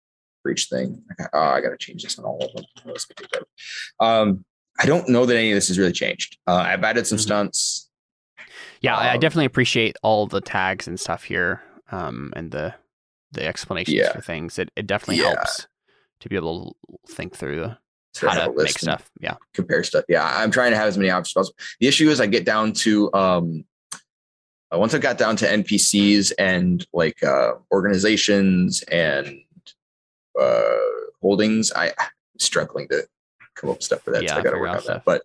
for 0.41 0.51
each 0.51 0.65
thing. 0.65 1.03
Oh, 1.33 1.39
I 1.39 1.59
got 1.59 1.69
to 1.71 1.77
change 1.77 2.03
this 2.03 2.17
on 2.17 2.23
all 2.25 2.39
of 2.43 2.53
them. 2.53 2.63
Let's 2.85 3.05
get 3.05 3.17
to 3.17 3.27
that. 3.33 4.05
Um, 4.05 4.45
I 4.79 4.85
don't 4.85 5.09
know 5.09 5.25
that 5.25 5.35
any 5.35 5.51
of 5.51 5.55
this 5.55 5.67
has 5.67 5.77
really 5.79 5.91
changed. 5.91 6.37
Uh, 6.47 6.55
I've 6.55 6.83
added 6.83 7.07
some 7.07 7.17
Mhm. 7.17 7.21
stunts. 7.21 7.89
Yeah, 8.79 8.95
I 8.95 9.09
I 9.11 9.13
Um, 9.15 9.19
definitely 9.19 9.45
appreciate 9.45 9.97
all 10.01 10.27
the 10.27 10.39
tags 10.39 10.87
and 10.87 10.97
stuff 10.99 11.25
here, 11.25 11.61
um, 11.91 12.31
and 12.37 12.51
the 12.51 12.75
the 13.31 13.45
explanations 13.45 13.97
Yeah. 13.97 14.13
for 14.13 14.21
things. 14.21 14.57
It 14.57 14.71
it 14.77 14.87
definitely 14.87 15.17
Yeah. 15.23 15.33
helps 15.35 15.67
to 16.19 16.29
be 16.29 16.35
able 16.35 16.77
to 17.07 17.13
think 17.13 17.35
through 17.35 17.61
the, 17.61 17.77
how 18.29 18.47
to 18.47 18.53
make 18.55 18.69
stuff. 18.69 19.09
Yeah. 19.19 19.35
compare 19.53 19.83
stuff. 19.83 20.05
Yeah, 20.09 20.25
I'm 20.25 20.51
trying 20.51 20.71
to 20.71 20.77
have 20.77 20.87
as 20.87 20.97
many 20.97 21.09
options 21.09 21.33
possible. 21.33 21.57
The 21.79 21.87
issue 21.87 22.09
is 22.09 22.19
I 22.19 22.27
get 22.27 22.45
down 22.45 22.73
to 22.73 23.13
um, 23.13 23.65
uh, 24.73 24.77
once 24.77 24.93
I 24.93 24.99
got 24.99 25.17
down 25.17 25.35
to 25.37 25.45
NPCs 25.45 26.33
and 26.37 26.85
like 26.93 27.23
uh, 27.23 27.53
organizations 27.71 28.83
and 28.83 29.39
uh, 30.39 30.77
holdings, 31.21 31.71
I, 31.71 31.87
I'm 31.87 32.09
struggling 32.39 32.87
to 32.89 33.07
come 33.55 33.69
up 33.69 33.77
with 33.77 33.83
stuff 33.83 34.01
for 34.01 34.11
that. 34.11 34.23
Yeah, 34.23 34.33
so 34.33 34.39
I 34.39 34.43
got 34.43 34.51
to 34.51 34.59
work 34.59 34.77
on 34.77 34.83
that. 34.87 35.05
But 35.05 35.23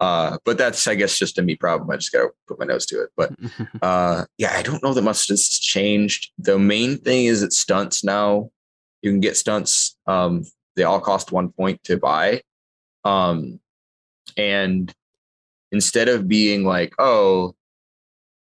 uh, 0.00 0.38
but 0.44 0.58
that's 0.58 0.86
I 0.86 0.94
guess 0.94 1.18
just 1.18 1.38
a 1.38 1.42
me 1.42 1.56
problem. 1.56 1.90
I 1.90 1.96
just 1.96 2.12
got 2.12 2.22
to 2.22 2.30
put 2.46 2.58
my 2.58 2.66
nose 2.66 2.86
to 2.86 3.02
it. 3.02 3.10
But 3.16 3.32
uh, 3.82 4.24
yeah, 4.38 4.52
I 4.54 4.62
don't 4.62 4.82
know 4.82 4.94
that 4.94 5.02
much 5.02 5.28
has 5.28 5.48
changed. 5.48 6.30
The 6.38 6.58
main 6.58 6.98
thing 6.98 7.26
is 7.26 7.40
that 7.40 7.52
stunts 7.52 8.02
now 8.02 8.50
you 9.02 9.10
can 9.10 9.20
get 9.20 9.36
stunts. 9.36 9.96
Um, 10.06 10.44
they 10.76 10.84
all 10.84 11.00
cost 11.00 11.32
one 11.32 11.50
point 11.50 11.82
to 11.84 11.96
buy. 11.96 12.42
Um, 13.04 13.60
and 14.36 14.92
instead 15.72 16.08
of 16.08 16.28
being 16.28 16.64
like, 16.64 16.94
oh, 16.98 17.54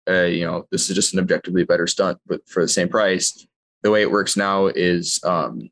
uh, 0.09 0.24
you 0.24 0.47
know, 0.47 0.66
this 0.70 0.89
is 0.89 0.95
just 0.95 1.15
an 1.15 1.20
objectively 1.20 1.65
better 1.65 1.87
stunt, 1.87 2.19
but 2.27 2.47
for 2.49 2.62
the 2.62 2.69
same 2.69 2.89
price, 2.89 3.47
the 3.83 3.91
way 3.91 4.03
it 4.03 4.11
works 4.11 4.37
now 4.37 4.66
is 4.66 5.20
um, 5.24 5.70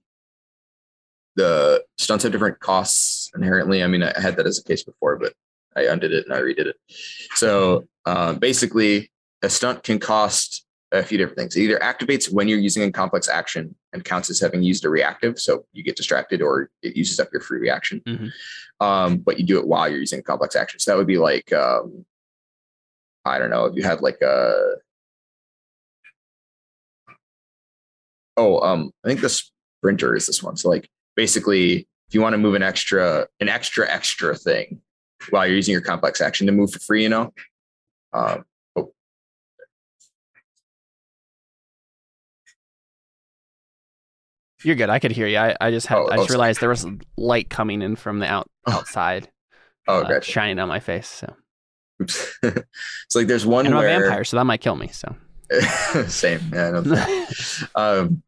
the 1.36 1.84
stunts 1.98 2.24
have 2.24 2.32
different 2.32 2.60
costs 2.60 3.30
inherently. 3.34 3.82
I 3.82 3.86
mean, 3.86 4.02
I 4.02 4.18
had 4.20 4.36
that 4.36 4.46
as 4.46 4.58
a 4.58 4.64
case 4.64 4.82
before, 4.82 5.16
but 5.16 5.34
I 5.76 5.86
undid 5.86 6.12
it 6.12 6.24
and 6.24 6.34
I 6.34 6.40
redid 6.40 6.66
it. 6.66 6.76
So 7.34 7.84
uh, 8.06 8.34
basically, 8.34 9.10
a 9.42 9.50
stunt 9.50 9.82
can 9.82 9.98
cost 9.98 10.63
a 10.94 11.02
few 11.02 11.18
different 11.18 11.38
things. 11.38 11.56
It 11.56 11.62
either 11.62 11.78
activates 11.78 12.32
when 12.32 12.48
you're 12.48 12.58
using 12.58 12.82
a 12.82 12.92
complex 12.92 13.28
action 13.28 13.74
and 13.92 14.04
counts 14.04 14.30
as 14.30 14.40
having 14.40 14.62
used 14.62 14.84
a 14.84 14.88
reactive, 14.88 15.38
so 15.38 15.66
you 15.72 15.82
get 15.82 15.96
distracted, 15.96 16.40
or 16.40 16.70
it 16.82 16.96
uses 16.96 17.18
up 17.18 17.28
your 17.32 17.40
free 17.40 17.58
reaction. 17.58 18.00
Mhm. 18.06 18.32
Um, 18.80 19.18
but 19.18 19.38
you 19.38 19.46
do 19.46 19.58
it 19.58 19.66
while 19.66 19.88
you're 19.88 20.00
using 20.00 20.20
a 20.20 20.22
complex 20.22 20.56
action. 20.56 20.78
So 20.78 20.90
that 20.90 20.96
would 20.96 21.06
be 21.06 21.18
like, 21.18 21.52
um, 21.52 22.04
I 23.24 23.38
don't 23.38 23.50
know, 23.50 23.64
if 23.66 23.74
you 23.74 23.82
had 23.82 24.00
like 24.00 24.20
a 24.22 24.76
oh, 28.36 28.60
um, 28.60 28.92
I 29.04 29.08
think 29.08 29.20
the 29.20 29.28
sprinter 29.28 30.14
is 30.14 30.26
this 30.26 30.42
one. 30.42 30.56
So 30.56 30.68
like 30.68 30.88
basically, 31.16 31.86
if 32.08 32.14
you 32.14 32.20
want 32.20 32.34
to 32.34 32.38
move 32.38 32.54
an 32.54 32.62
extra, 32.62 33.28
an 33.40 33.48
extra 33.48 33.88
extra 33.88 34.34
thing 34.34 34.80
while 35.30 35.46
you're 35.46 35.56
using 35.56 35.72
your 35.72 35.80
complex 35.80 36.20
action 36.20 36.46
to 36.46 36.52
move 36.52 36.72
for 36.72 36.80
free, 36.80 37.02
you 37.02 37.08
know. 37.08 37.32
Um, 38.12 38.44
You're 44.64 44.76
good. 44.76 44.88
I 44.90 44.98
could 44.98 45.12
hear 45.12 45.26
you. 45.26 45.38
I, 45.38 45.56
I 45.60 45.70
just 45.70 45.86
had 45.86 45.98
Oh, 45.98 46.06
I 46.06 46.14
oh, 46.14 46.16
just 46.16 46.28
sorry. 46.28 46.36
realized 46.38 46.60
there 46.60 46.68
was 46.70 46.86
light 47.16 47.50
coming 47.50 47.82
in 47.82 47.96
from 47.96 48.18
the 48.18 48.26
out 48.26 48.50
Oh. 48.66 48.72
outside, 48.78 49.28
Oh, 49.86 50.00
uh, 50.00 50.08
gotcha. 50.08 50.30
shining 50.32 50.58
on 50.58 50.68
my 50.68 50.80
face. 50.80 51.06
So 51.08 51.34
Oops. 52.02 52.38
it's 52.42 53.14
like 53.14 53.26
there's 53.26 53.46
one 53.46 53.66
and 53.66 53.74
I'm 53.74 53.84
a 53.84 53.86
vampire, 53.86 54.24
so 54.24 54.36
that 54.38 54.44
might 54.44 54.60
kill 54.60 54.76
me. 54.76 54.88
So 54.88 55.14
same. 56.08 56.40
Yeah, 56.52 56.82
um, 57.74 58.22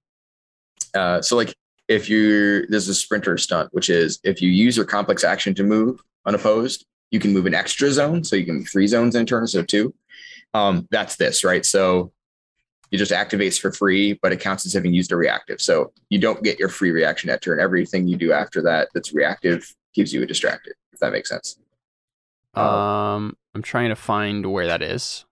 uh, 0.95 1.23
so 1.23 1.37
like 1.37 1.55
if 1.89 2.09
you 2.09 2.67
there's 2.69 2.89
a 2.89 2.95
sprinter 2.95 3.39
stunt, 3.39 3.71
which 3.73 3.89
is 3.91 4.19
if 4.25 4.43
you 4.43 4.51
use 4.51 4.77
your 4.77 4.87
complex 4.87 5.25
action 5.25 5.55
to 5.55 5.63
move 5.65 6.01
unopposed, 6.27 6.85
you 7.11 7.19
can 7.21 7.33
move 7.33 7.47
an 7.47 7.55
extra 7.55 7.91
zone, 7.91 8.23
so 8.25 8.37
you 8.37 8.45
can 8.45 8.57
move 8.57 8.69
three 8.69 8.87
zones 8.87 9.15
in 9.15 9.23
a 9.23 9.25
turn 9.25 9.43
instead 9.43 9.61
of 9.61 9.67
two. 9.67 9.95
Um, 10.55 10.87
that's 10.91 11.17
this, 11.17 11.43
right? 11.45 11.65
So 11.65 12.13
it 12.91 12.99
just 12.99 13.13
activates 13.13 13.61
for 13.61 13.73
free, 13.73 14.19
but 14.23 14.33
it 14.33 14.41
counts 14.41 14.65
as 14.67 14.73
having 14.73 14.95
used 14.95 15.13
a 15.13 15.17
reactive. 15.17 15.61
So 15.61 15.93
you 16.09 16.19
don't 16.19 16.43
get 16.43 16.59
your 16.59 16.69
free 16.69 16.91
reaction 16.91 17.31
at 17.31 17.43
turn. 17.43 17.59
Everything 17.61 18.07
you 18.07 18.17
do 18.17 18.33
after 18.33 18.63
that 18.63 18.89
that's 18.95 19.13
reactive 19.13 19.75
gives 19.95 20.13
you 20.13 20.23
a 20.23 20.27
distracted, 20.27 20.75
if 20.93 21.01
that 21.01 21.13
makes 21.13 21.29
sense. 21.29 21.59
Uh, 22.57 22.61
um, 22.61 23.37
I'm 23.55 23.63
trying 23.63 23.89
to 23.91 23.97
find 23.97 24.47
where 24.53 24.67
that 24.67 24.83
is. 24.83 25.25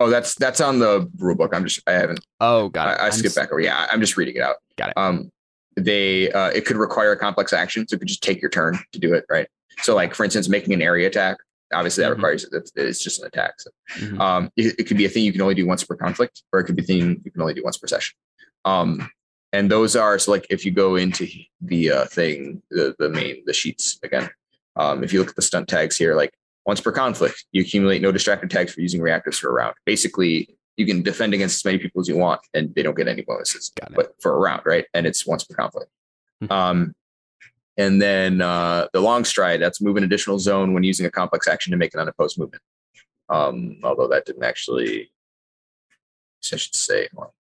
Oh, 0.00 0.08
that's 0.08 0.34
that's 0.34 0.60
on 0.60 0.78
the 0.78 1.10
rule 1.18 1.34
book. 1.34 1.54
I'm 1.54 1.64
just 1.64 1.80
I 1.86 1.92
haven't 1.92 2.20
Oh, 2.40 2.68
got 2.70 2.88
it. 2.88 3.00
I, 3.00 3.06
I 3.08 3.10
skipped 3.10 3.36
back 3.36 3.50
over. 3.52 3.60
Yeah, 3.60 3.86
I'm 3.92 4.00
just 4.00 4.16
reading 4.16 4.36
it 4.36 4.42
out. 4.42 4.56
Got 4.76 4.88
it. 4.90 4.94
Um, 4.96 5.30
they 5.76 6.30
uh, 6.32 6.48
it 6.48 6.64
could 6.66 6.76
require 6.76 7.12
a 7.12 7.16
complex 7.18 7.52
action, 7.52 7.86
so 7.86 7.94
it 7.94 7.98
could 7.98 8.08
just 8.08 8.22
take 8.22 8.40
your 8.40 8.50
turn 8.50 8.78
to 8.92 8.98
do 8.98 9.12
it, 9.14 9.24
right? 9.30 9.46
So, 9.82 9.94
like 9.94 10.14
for 10.14 10.24
instance, 10.24 10.48
making 10.48 10.72
an 10.72 10.82
area 10.82 11.06
attack. 11.06 11.36
Obviously, 11.72 12.02
that 12.02 12.10
Mhm. 12.10 12.14
requires 12.16 12.44
it's, 12.52 12.72
it's 12.74 13.02
just 13.02 13.20
an 13.20 13.26
attack. 13.26 13.54
So, 13.60 13.70
Mhm. 13.98 14.20
um, 14.20 14.50
it, 14.56 14.74
it 14.78 14.84
could 14.84 14.96
be 14.96 15.04
a 15.04 15.08
thing 15.08 15.24
you 15.24 15.32
can 15.32 15.40
only 15.40 15.54
do 15.54 15.66
once 15.66 15.84
per 15.84 15.96
conflict, 15.96 16.42
or 16.52 16.60
it 16.60 16.64
could 16.64 16.76
be 16.76 16.82
a 16.82 16.86
thing 16.86 17.20
you 17.24 17.30
can 17.30 17.40
only 17.40 17.54
do 17.54 17.62
once 17.62 17.78
per 17.78 17.86
session. 17.86 18.16
Um, 18.64 19.08
and 19.52 19.70
those 19.70 19.96
are 19.96 20.18
so 20.18 20.30
like 20.32 20.46
if 20.50 20.64
you 20.64 20.70
go 20.70 20.96
into 20.96 21.26
the 21.60 21.90
uh, 21.90 22.04
thing, 22.06 22.62
the 22.70 22.94
the 22.98 23.08
main 23.08 23.42
the 23.46 23.52
sheets 23.52 23.98
again. 24.02 24.30
Um, 24.76 25.02
if 25.02 25.12
you 25.12 25.18
look 25.18 25.30
at 25.30 25.36
the 25.36 25.42
stunt 25.42 25.68
tags 25.68 25.96
here, 25.96 26.14
like 26.14 26.32
once 26.66 26.80
per 26.80 26.92
conflict, 26.92 27.44
you 27.52 27.62
accumulate 27.62 28.00
no 28.02 28.12
distracted 28.12 28.50
tags 28.50 28.72
for 28.72 28.80
using 28.80 29.00
reactors 29.00 29.38
for 29.38 29.48
a 29.48 29.52
round. 29.52 29.74
Basically, 29.84 30.56
you 30.76 30.86
can 30.86 31.02
defend 31.02 31.34
against 31.34 31.56
as 31.60 31.64
many 31.64 31.78
people 31.78 32.00
as 32.00 32.08
you 32.08 32.16
want, 32.16 32.40
and 32.54 32.72
they 32.74 32.82
don't 32.82 32.96
get 32.96 33.08
any 33.08 33.22
bonuses 33.22 33.72
but 33.94 34.14
for 34.20 34.32
a 34.34 34.38
round, 34.38 34.62
right? 34.64 34.86
And 34.94 35.06
it's 35.06 35.26
once 35.26 35.44
per 35.44 35.54
conflict. 35.54 35.90
Mhm. 36.42 36.92
And 37.76 38.00
then 38.00 38.40
uh, 38.40 38.88
the 38.92 39.00
long 39.00 39.24
stride, 39.24 39.60
that's 39.62 39.80
move 39.80 39.96
an 39.96 40.04
additional 40.04 40.38
zone 40.38 40.74
when 40.74 40.82
using 40.82 41.06
a 41.06 41.10
complex 41.10 41.48
action 41.48 41.70
to 41.70 41.76
make 41.76 41.94
an 41.94 42.00
unopposed 42.00 42.38
movement. 42.38 42.62
Um, 43.28 43.78
although 43.82 44.08
that 44.08 44.26
didn't 44.26 44.42
actually, 44.42 45.10
I 46.52 46.56
should 46.56 46.74
say, 46.74 47.08
well, 47.14 47.34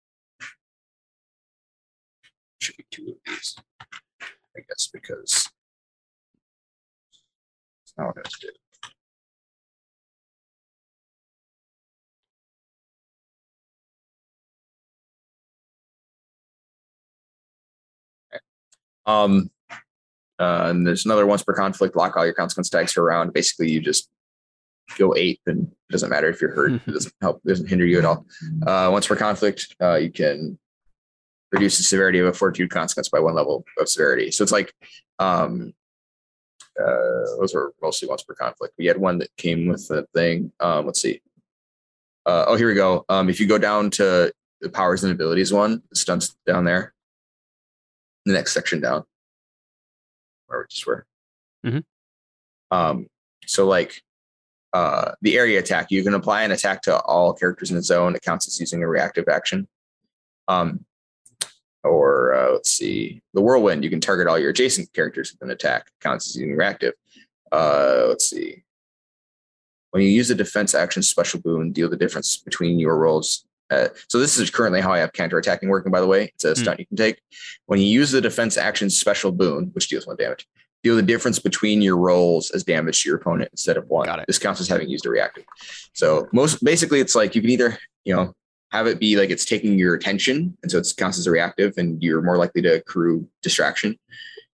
should 2.60 2.76
be 2.76 2.84
two 2.90 3.08
of 3.08 3.14
these, 3.26 3.56
I 4.20 4.60
guess, 4.68 4.88
because 4.92 5.48
it's 7.84 7.94
not 7.96 8.08
what 8.08 8.18
I 8.18 8.28
did. 8.40 8.58
Um, 19.06 19.50
uh, 20.38 20.66
and 20.66 20.86
there's 20.86 21.04
another 21.04 21.26
once 21.26 21.42
per 21.42 21.54
conflict, 21.54 21.96
lock 21.96 22.16
all 22.16 22.24
your 22.24 22.34
consequence 22.34 22.68
tags 22.68 22.92
for 22.92 23.00
a 23.00 23.04
round. 23.04 23.32
Basically, 23.32 23.70
you 23.70 23.80
just 23.80 24.08
go 24.98 25.14
eight, 25.16 25.40
and 25.46 25.64
it 25.66 25.92
doesn't 25.92 26.10
matter 26.10 26.28
if 26.28 26.40
you're 26.40 26.54
hurt. 26.54 26.72
It 26.72 26.86
doesn't 26.86 27.14
help. 27.20 27.40
It 27.44 27.48
doesn't 27.48 27.68
hinder 27.68 27.86
you 27.86 27.98
at 27.98 28.04
all. 28.04 28.26
Uh, 28.66 28.88
once 28.92 29.06
per 29.06 29.16
conflict, 29.16 29.74
uh, 29.80 29.96
you 29.96 30.10
can 30.10 30.58
reduce 31.52 31.78
the 31.78 31.84
severity 31.84 32.18
of 32.18 32.26
a 32.26 32.32
fortitude 32.32 32.70
consequence 32.70 33.08
by 33.08 33.20
one 33.20 33.34
level 33.34 33.64
of 33.78 33.88
severity. 33.88 34.30
So 34.30 34.42
it's 34.42 34.52
like, 34.52 34.74
um, 35.18 35.72
uh, 36.78 37.38
those 37.38 37.54
were 37.54 37.72
mostly 37.80 38.08
once 38.08 38.22
per 38.22 38.34
conflict. 38.34 38.74
We 38.78 38.86
had 38.86 38.98
one 38.98 39.18
that 39.18 39.34
came 39.36 39.68
with 39.68 39.88
the 39.88 40.06
thing. 40.14 40.52
Um, 40.60 40.86
let's 40.86 41.00
see. 41.00 41.22
Uh, 42.26 42.44
oh, 42.48 42.56
here 42.56 42.68
we 42.68 42.74
go. 42.74 43.04
Um, 43.08 43.30
if 43.30 43.40
you 43.40 43.46
go 43.46 43.56
down 43.56 43.90
to 43.92 44.32
the 44.60 44.68
powers 44.68 45.04
and 45.04 45.12
abilities 45.12 45.52
one, 45.52 45.82
the 45.90 45.96
stunts 45.96 46.36
down 46.46 46.64
there, 46.64 46.92
the 48.24 48.32
next 48.32 48.52
section 48.52 48.80
down, 48.80 49.04
where 50.46 50.60
we 50.60 50.64
just 50.68 50.86
were. 50.86 51.06
Mhm. 51.64 51.84
Um, 52.70 53.06
so 53.46 53.66
like 53.66 54.02
uh, 54.72 55.12
the 55.22 55.38
area 55.38 55.58
attack, 55.58 55.90
you 55.90 56.02
can 56.02 56.14
apply 56.14 56.42
an 56.42 56.50
attack 56.50 56.82
to 56.82 57.00
all 57.02 57.32
characters 57.32 57.70
in 57.70 57.76
the 57.76 57.82
zone. 57.82 58.14
It 58.14 58.22
counts 58.22 58.46
as 58.46 58.60
using 58.60 58.82
a 58.82 58.88
reactive 58.88 59.28
action. 59.28 59.68
Um, 60.48 60.84
or 61.82 62.34
uh, 62.34 62.52
let's 62.52 62.70
see, 62.70 63.22
the 63.32 63.40
whirlwind, 63.40 63.84
you 63.84 63.90
can 63.90 64.00
target 64.00 64.26
all 64.26 64.38
your 64.38 64.50
adjacent 64.50 64.92
characters 64.92 65.32
with 65.32 65.42
an 65.42 65.50
attack. 65.50 65.86
It 65.86 66.02
counts 66.02 66.28
as 66.28 66.36
using 66.36 66.56
reactive. 66.56 66.94
Uh, 67.52 68.06
let's 68.08 68.28
see. 68.28 68.64
When 69.92 70.02
you 70.02 70.08
use 70.08 70.30
a 70.30 70.34
defense 70.34 70.74
action 70.74 71.02
special 71.02 71.40
boon, 71.40 71.72
deal 71.72 71.88
the 71.88 71.96
difference 71.96 72.36
between 72.36 72.78
your 72.78 72.96
rolls. 72.98 73.44
Uh, 73.70 73.88
so 74.08 74.18
this 74.18 74.38
is 74.38 74.50
currently 74.50 74.80
how 74.80 74.92
I 74.92 74.98
have 74.98 75.12
counterattacking 75.12 75.68
working. 75.68 75.90
By 75.90 76.00
the 76.00 76.06
way, 76.06 76.30
it's 76.34 76.44
a 76.44 76.50
Hmm. 76.50 76.54
stunt 76.62 76.80
you 76.80 76.86
can 76.86 76.96
take. 76.96 77.20
When 77.66 77.80
you 77.80 77.86
use 77.86 78.10
the 78.10 78.20
defense 78.20 78.56
action 78.56 78.90
special 78.90 79.32
boon, 79.32 79.70
which 79.72 79.88
deals 79.88 80.06
one 80.06 80.16
damage, 80.16 80.46
deal 80.84 80.94
the 80.96 81.02
difference 81.02 81.38
between 81.38 81.82
your 81.82 81.96
rolls 81.96 82.50
as 82.52 82.62
damage 82.62 83.02
to 83.02 83.08
your 83.08 83.16
opponent 83.18 83.50
instead 83.52 83.76
of 83.76 83.88
one. 83.88 84.06
Got 84.06 84.20
it. 84.20 84.26
This 84.28 84.38
counts 84.38 84.60
as 84.60 84.68
having 84.68 84.88
used 84.88 85.04
a 85.06 85.10
reactive. 85.10 85.44
So 85.94 86.28
most 86.32 86.62
basically, 86.62 87.00
it's 87.00 87.14
like 87.14 87.34
you 87.34 87.40
can 87.40 87.50
either 87.50 87.78
you 88.04 88.14
know 88.14 88.34
have 88.70 88.86
it 88.86 88.98
be 89.00 89.16
like 89.16 89.30
it's 89.30 89.44
taking 89.44 89.78
your 89.78 89.94
attention, 89.94 90.56
and 90.62 90.70
so 90.70 90.78
it 90.78 90.86
counts 90.96 91.18
as 91.18 91.26
a 91.26 91.30
reactive, 91.30 91.74
and 91.76 92.00
you're 92.02 92.22
more 92.22 92.36
likely 92.36 92.62
to 92.62 92.74
accrue 92.74 93.28
distraction. 93.42 93.98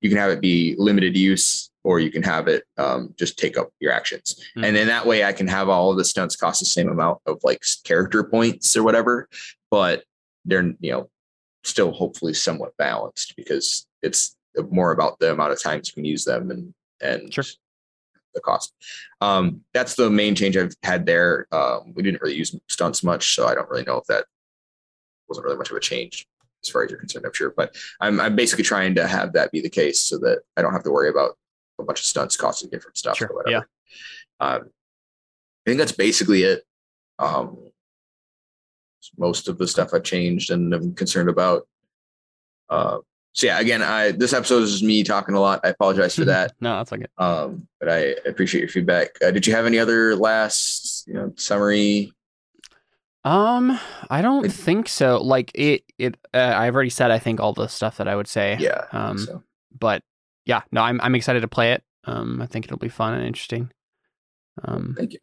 You 0.00 0.08
can 0.08 0.18
have 0.18 0.30
it 0.30 0.40
be 0.40 0.74
limited 0.78 1.16
use, 1.16 1.70
or 1.84 2.00
you 2.00 2.10
can 2.10 2.22
have 2.22 2.48
it 2.48 2.64
um, 2.78 3.14
just 3.18 3.38
take 3.38 3.58
up 3.58 3.70
your 3.80 3.92
actions. 3.92 4.42
Hmm. 4.54 4.64
And 4.64 4.76
then 4.76 4.86
that 4.86 5.06
way, 5.06 5.24
I 5.24 5.32
can 5.32 5.48
have 5.48 5.68
all 5.68 5.90
of 5.90 5.96
the 5.96 6.04
stunts 6.04 6.36
cost 6.36 6.60
the 6.60 6.66
same 6.66 6.88
amount 6.88 7.18
of 7.26 7.38
like 7.42 7.62
character 7.84 8.22
points 8.24 8.76
or 8.76 8.82
whatever, 8.82 9.28
but 9.70 10.04
they're 10.44 10.74
you 10.80 10.92
know 10.92 11.10
still 11.64 11.92
hopefully 11.92 12.34
somewhat 12.34 12.76
balanced 12.76 13.34
because 13.36 13.86
it's 14.02 14.36
more 14.70 14.92
about 14.92 15.18
the 15.18 15.32
amount 15.32 15.52
of 15.52 15.62
times 15.62 15.88
you 15.88 15.94
can 15.94 16.04
use 16.04 16.24
them 16.24 16.50
and 16.50 16.74
and 17.00 17.32
Sure. 17.32 17.44
the 18.34 18.40
cost. 18.40 18.72
Um, 19.20 19.62
that's 19.72 19.94
the 19.94 20.10
main 20.10 20.34
change 20.34 20.56
I've 20.56 20.74
had 20.82 21.06
there. 21.06 21.46
Um, 21.52 21.92
we 21.94 22.02
didn't 22.02 22.22
really 22.22 22.36
use 22.36 22.54
stunts 22.68 23.02
much, 23.02 23.34
so 23.34 23.46
I 23.46 23.54
don't 23.54 23.68
really 23.68 23.84
know 23.84 23.96
if 23.96 24.06
that 24.06 24.26
wasn't 25.28 25.44
really 25.44 25.56
much 25.56 25.70
of 25.70 25.76
a 25.76 25.80
change 25.80 26.26
as 26.62 26.70
far 26.70 26.84
as 26.84 26.90
you're 26.90 27.00
concerned. 27.00 27.26
I'm 27.26 27.32
sure, 27.32 27.52
but 27.56 27.74
I'm 28.00 28.20
I'm 28.20 28.36
basically 28.36 28.64
trying 28.64 28.94
to 28.96 29.06
have 29.06 29.32
that 29.32 29.50
be 29.50 29.60
the 29.60 29.70
case 29.70 30.00
so 30.00 30.18
that 30.18 30.40
I 30.56 30.62
don't 30.62 30.72
have 30.72 30.84
to 30.84 30.90
worry 30.90 31.08
about 31.08 31.36
a 31.78 31.84
bunch 31.84 32.00
of 32.00 32.04
stunts 32.06 32.36
costing 32.36 32.70
different 32.70 32.96
stuff 32.96 33.16
Sure, 33.16 33.28
or 33.28 33.36
whatever. 33.36 33.68
Um, 34.40 34.62
I 35.66 35.70
think 35.70 35.78
that's 35.78 35.92
basically 35.92 36.42
it. 36.42 36.62
Um, 37.18 37.58
most 39.18 39.48
of 39.48 39.58
the 39.58 39.66
stuff 39.66 39.92
I've 39.92 40.04
changed 40.04 40.50
and 40.50 40.72
I'm 40.72 40.94
concerned 40.94 41.28
about. 41.28 41.66
Uh, 42.68 42.98
so 43.34 43.46
yeah, 43.46 43.58
again, 43.60 43.82
I 43.82 44.12
this 44.12 44.32
episode 44.32 44.62
is 44.62 44.82
me 44.82 45.02
talking 45.04 45.34
a 45.34 45.40
lot. 45.40 45.60
I 45.64 45.68
apologize 45.68 46.14
for 46.14 46.24
that. 46.26 46.52
no, 46.60 46.76
that's 46.76 46.92
okay. 46.92 47.06
Um, 47.18 47.66
but 47.80 47.88
I 47.88 48.14
appreciate 48.26 48.60
your 48.60 48.68
feedback. 48.68 49.10
Uh, 49.24 49.30
did 49.30 49.46
you 49.46 49.54
have 49.54 49.66
any 49.66 49.78
other 49.78 50.14
last, 50.16 51.06
you 51.06 51.14
know, 51.14 51.32
summary? 51.36 52.12
Um, 53.24 53.78
I 54.10 54.20
don't 54.20 54.46
It- 54.46 54.52
think 54.52 54.88
so. 54.88 55.22
Like 55.22 55.50
it, 55.54 55.84
it. 55.98 56.16
Uh, 56.34 56.52
I've 56.56 56.74
already 56.74 56.90
said 56.90 57.10
I 57.10 57.18
think 57.18 57.40
all 57.40 57.52
the 57.54 57.68
stuff 57.68 57.96
that 57.98 58.08
I 58.08 58.16
would 58.16 58.28
say. 58.28 58.56
Yeah. 58.60 58.84
Um, 58.92 59.18
so 59.18 59.42
but 59.78 60.02
yeah, 60.46 60.62
no, 60.72 60.82
I'm 60.82 61.00
I'm 61.00 61.14
excited 61.14 61.40
to 61.40 61.48
play 61.48 61.72
it. 61.72 61.82
Um, 62.04 62.42
I 62.42 62.46
think 62.46 62.64
it'll 62.64 62.78
be 62.78 62.88
fun 62.88 63.14
and 63.14 63.24
interesting. 63.24 63.70
Um, 64.64 64.94
thank 64.98 65.12
you. 65.12 65.18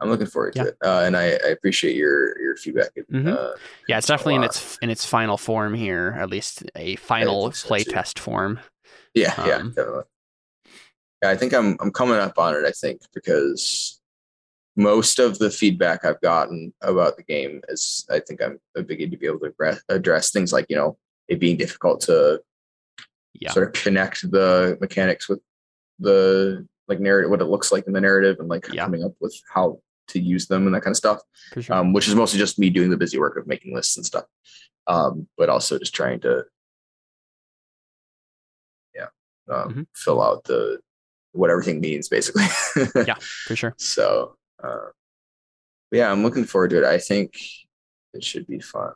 I'm 0.00 0.10
looking 0.10 0.26
forward 0.26 0.54
Yeah. 0.56 0.64
to 0.64 0.68
it, 0.70 0.76
uh, 0.84 1.02
and 1.06 1.16
I, 1.16 1.24
I 1.32 1.48
appreciate 1.50 1.94
your 1.96 2.38
your 2.40 2.56
feedback. 2.56 2.90
Mhm. 3.12 3.28
Uh, 3.32 3.56
yeah, 3.88 3.98
it's 3.98 4.08
definitely 4.08 4.34
in 4.36 4.44
its 4.44 4.76
in 4.82 4.90
its 4.90 5.04
final 5.04 5.36
form 5.36 5.74
here, 5.74 6.16
at 6.18 6.28
least 6.28 6.64
a 6.74 6.96
final 6.96 7.44
think 7.44 7.56
so, 7.56 7.68
play 7.68 7.84
too. 7.84 7.92
test 7.92 8.18
form. 8.18 8.58
yeah, 9.14 9.34
yeah, 9.46 9.56
Um, 9.56 9.68
definitely. 9.70 10.02
Yeah, 11.22 11.30
I 11.30 11.36
think 11.36 11.54
I'm 11.54 11.76
I'm 11.80 11.92
coming 11.92 12.16
up 12.16 12.38
on 12.38 12.54
it. 12.56 12.64
I 12.66 12.72
think 12.72 13.00
because 13.14 14.00
most 14.76 15.20
of 15.20 15.38
the 15.38 15.50
feedback 15.50 16.04
I've 16.04 16.20
gotten 16.20 16.74
about 16.82 17.16
the 17.16 17.22
game 17.22 17.60
is 17.68 18.04
I 18.10 18.18
think 18.18 18.42
I'm 18.42 18.58
beginning 18.74 19.12
to 19.12 19.16
be 19.16 19.26
able 19.26 19.38
to 19.38 19.46
address, 19.46 19.80
address 19.88 20.30
things 20.32 20.52
like 20.52 20.66
you 20.68 20.74
know 20.76 20.98
it 21.28 21.38
being 21.38 21.56
difficult 21.56 22.00
to 22.02 22.42
Yeah. 23.34 23.50
sort 23.52 23.66
of 23.66 23.72
connect 23.82 24.30
the 24.30 24.78
mechanics 24.80 25.28
with 25.28 25.40
the 25.98 26.66
like 26.88 27.00
narrative, 27.00 27.30
what 27.30 27.40
it 27.40 27.46
looks 27.46 27.72
like 27.72 27.86
in 27.86 27.92
the 27.92 28.00
narrative, 28.00 28.36
and 28.38 28.48
like 28.48 28.66
Yeah. 28.72 28.84
coming 28.84 29.02
up 29.04 29.12
with 29.20 29.34
how 29.52 29.80
to 30.08 30.20
use 30.20 30.46
them 30.46 30.66
and 30.66 30.74
that 30.74 30.82
kind 30.82 30.92
of 30.92 30.96
stuff. 30.98 31.20
Sure. 31.58 31.76
Um, 31.76 31.92
which 31.92 32.06
is 32.08 32.14
mostly 32.14 32.38
just 32.38 32.58
me 32.58 32.70
doing 32.70 32.90
the 32.90 32.96
busy 32.96 33.18
work 33.18 33.36
of 33.36 33.46
making 33.46 33.74
lists 33.74 33.96
and 33.96 34.04
stuff, 34.04 34.24
um, 34.86 35.26
but 35.38 35.48
also 35.48 35.78
just 35.78 35.94
trying 35.94 36.20
to, 36.20 36.44
yeah, 38.94 39.06
um, 39.48 39.72
Mhm. 39.74 39.86
fill 39.94 40.22
out 40.22 40.44
the 40.44 40.80
what 41.32 41.50
everything 41.50 41.80
means 41.80 42.08
basically. 42.08 42.44
Yeah. 43.06 43.14
for 43.46 43.56
sure. 43.56 43.74
So, 43.78 44.36
uh, 44.62 44.90
yeah, 45.90 46.12
I'm 46.12 46.22
looking 46.22 46.44
forward 46.44 46.70
to 46.70 46.78
it. 46.78 46.84
I 46.84 46.98
think 46.98 47.36
it 48.12 48.22
should 48.22 48.46
be 48.46 48.60
fun. 48.60 48.92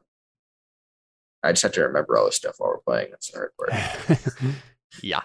I 1.42 1.52
just 1.52 1.62
have 1.62 1.72
to 1.72 1.82
remember 1.82 2.16
all 2.18 2.26
this 2.26 2.36
stuff 2.36 2.56
while 2.58 2.70
we're 2.70 2.78
playing. 2.78 3.10
That's 3.10 3.30
the 3.30 3.38
hard 3.38 3.52
part. 3.56 4.54
yeah. 5.02 5.20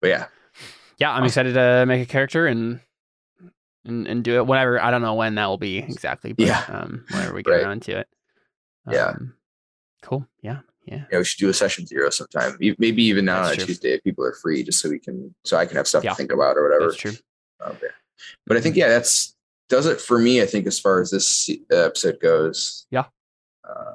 But 0.00 0.08
yeah, 0.08 0.26
Yeah, 0.98 1.10
I'm 1.10 1.16
Awesome. 1.18 1.26
excited 1.26 1.54
to 1.54 1.84
make 1.86 2.02
a 2.02 2.06
character 2.10 2.46
and 2.46 2.80
and, 3.84 4.06
and 4.08 4.24
do 4.24 4.36
it 4.36 4.46
whenever. 4.46 4.82
I 4.82 4.90
don't 4.90 5.02
know 5.02 5.14
when 5.14 5.36
that 5.36 5.46
will 5.46 5.58
be 5.58 5.78
exactly, 5.78 6.32
but 6.32 6.46
Yeah. 6.46 6.64
um, 6.68 7.04
whenever 7.10 7.34
we 7.34 7.42
get 7.42 7.50
Right. 7.52 7.62
around 7.64 7.82
to 7.82 7.98
it. 8.00 8.08
Yeah. 8.90 9.06
Um, 9.10 9.34
cool. 10.02 10.26
Yeah. 10.42 10.60
Yeah. 10.86 11.04
yeah, 11.10 11.18
we 11.18 11.24
should 11.24 11.40
do 11.40 11.48
a 11.48 11.52
session 11.54 11.84
zero 11.84 12.10
sometime. 12.10 12.56
Maybe 12.60 13.02
even 13.04 13.24
now 13.24 13.42
That's 13.42 13.48
on 13.48 13.52
a 13.54 13.56
true. 13.56 13.66
Tuesday 13.66 13.92
if 13.94 14.04
people 14.04 14.24
are 14.24 14.32
free, 14.34 14.62
just 14.62 14.78
so 14.80 14.88
we 14.88 15.00
can, 15.00 15.34
so 15.44 15.56
I 15.56 15.66
can 15.66 15.76
have 15.76 15.88
stuff 15.88 16.04
Yeah. 16.04 16.10
to 16.10 16.16
think 16.16 16.30
about 16.32 16.56
or 16.56 16.62
whatever. 16.62 16.86
That's 16.90 16.96
true. 17.00 17.12
out 17.64 17.80
there. 17.80 17.94
But 18.46 18.56
I 18.56 18.60
think 18.60 18.76
yeah, 18.76 18.88
that's 18.88 19.34
does 19.68 19.86
it 19.86 20.00
for 20.00 20.18
me. 20.18 20.40
I 20.42 20.46
think 20.46 20.64
as 20.68 20.78
far 20.78 21.00
as 21.00 21.10
this 21.10 21.50
episode 21.72 22.20
goes. 22.20 22.86
Yeah. 22.92 23.06
Uh, 23.68 23.92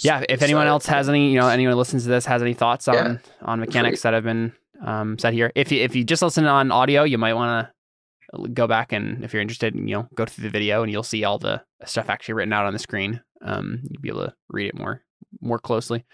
Yeah. 0.00 0.24
If 0.28 0.42
anyone 0.42 0.66
else 0.66 0.86
has 0.86 1.08
any, 1.08 1.30
you 1.32 1.38
know, 1.40 1.48
anyone 1.48 1.72
who 1.72 1.78
listens 1.78 2.04
to 2.04 2.08
this 2.08 2.26
has 2.26 2.42
any 2.42 2.54
thoughts 2.54 2.88
on 2.88 2.94
Yeah. 2.94 3.16
on 3.42 3.60
mechanics 3.60 4.02
that 4.02 4.14
have 4.14 4.24
been 4.24 4.52
um, 4.84 5.18
said 5.18 5.34
here, 5.34 5.52
if 5.54 5.70
you 5.72 5.82
if 5.82 5.94
you 5.94 6.04
just 6.04 6.22
listen 6.22 6.46
on 6.46 6.70
audio, 6.72 7.02
you 7.04 7.18
might 7.18 7.34
want 7.34 7.68
to 7.68 8.48
go 8.54 8.66
back 8.66 8.92
and 8.92 9.24
if 9.24 9.32
you're 9.32 9.42
interested, 9.42 9.74
you 9.74 9.82
know, 9.94 10.08
go 10.14 10.24
through 10.24 10.42
the 10.44 10.50
video 10.50 10.82
and 10.82 10.90
you'll 10.92 11.02
see 11.02 11.24
all 11.24 11.38
the 11.38 11.62
stuff 11.84 12.08
actually 12.08 12.34
written 12.34 12.52
out 12.52 12.64
on 12.66 12.72
the 12.72 12.78
screen. 12.78 13.20
Um, 13.42 13.80
you'll 13.90 14.00
be 14.02 14.08
able 14.08 14.26
to 14.26 14.34
read 14.48 14.68
it 14.68 14.78
more 14.78 15.02
more 15.40 15.58
closely. 15.58 16.04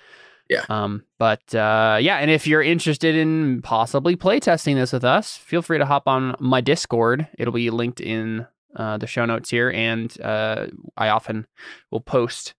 Yeah. 0.48 0.64
Um, 0.68 1.04
but 1.18 1.54
uh, 1.54 1.98
yeah, 2.00 2.18
and 2.18 2.30
if 2.30 2.46
you're 2.46 2.62
interested 2.62 3.14
in 3.16 3.62
possibly 3.62 4.14
playtesting 4.16 4.76
this 4.76 4.92
with 4.92 5.04
us, 5.04 5.36
feel 5.36 5.60
free 5.62 5.78
to 5.78 5.86
hop 5.86 6.06
on 6.06 6.36
my 6.38 6.60
Discord. 6.60 7.26
It'll 7.38 7.52
be 7.52 7.70
linked 7.70 8.00
in 8.00 8.46
uh, 8.76 8.96
the 8.98 9.06
show 9.06 9.24
notes 9.24 9.50
here, 9.50 9.70
and 9.70 10.18
uh, 10.20 10.66
I 10.96 11.08
often 11.08 11.46
will 11.90 12.00
post 12.00 12.54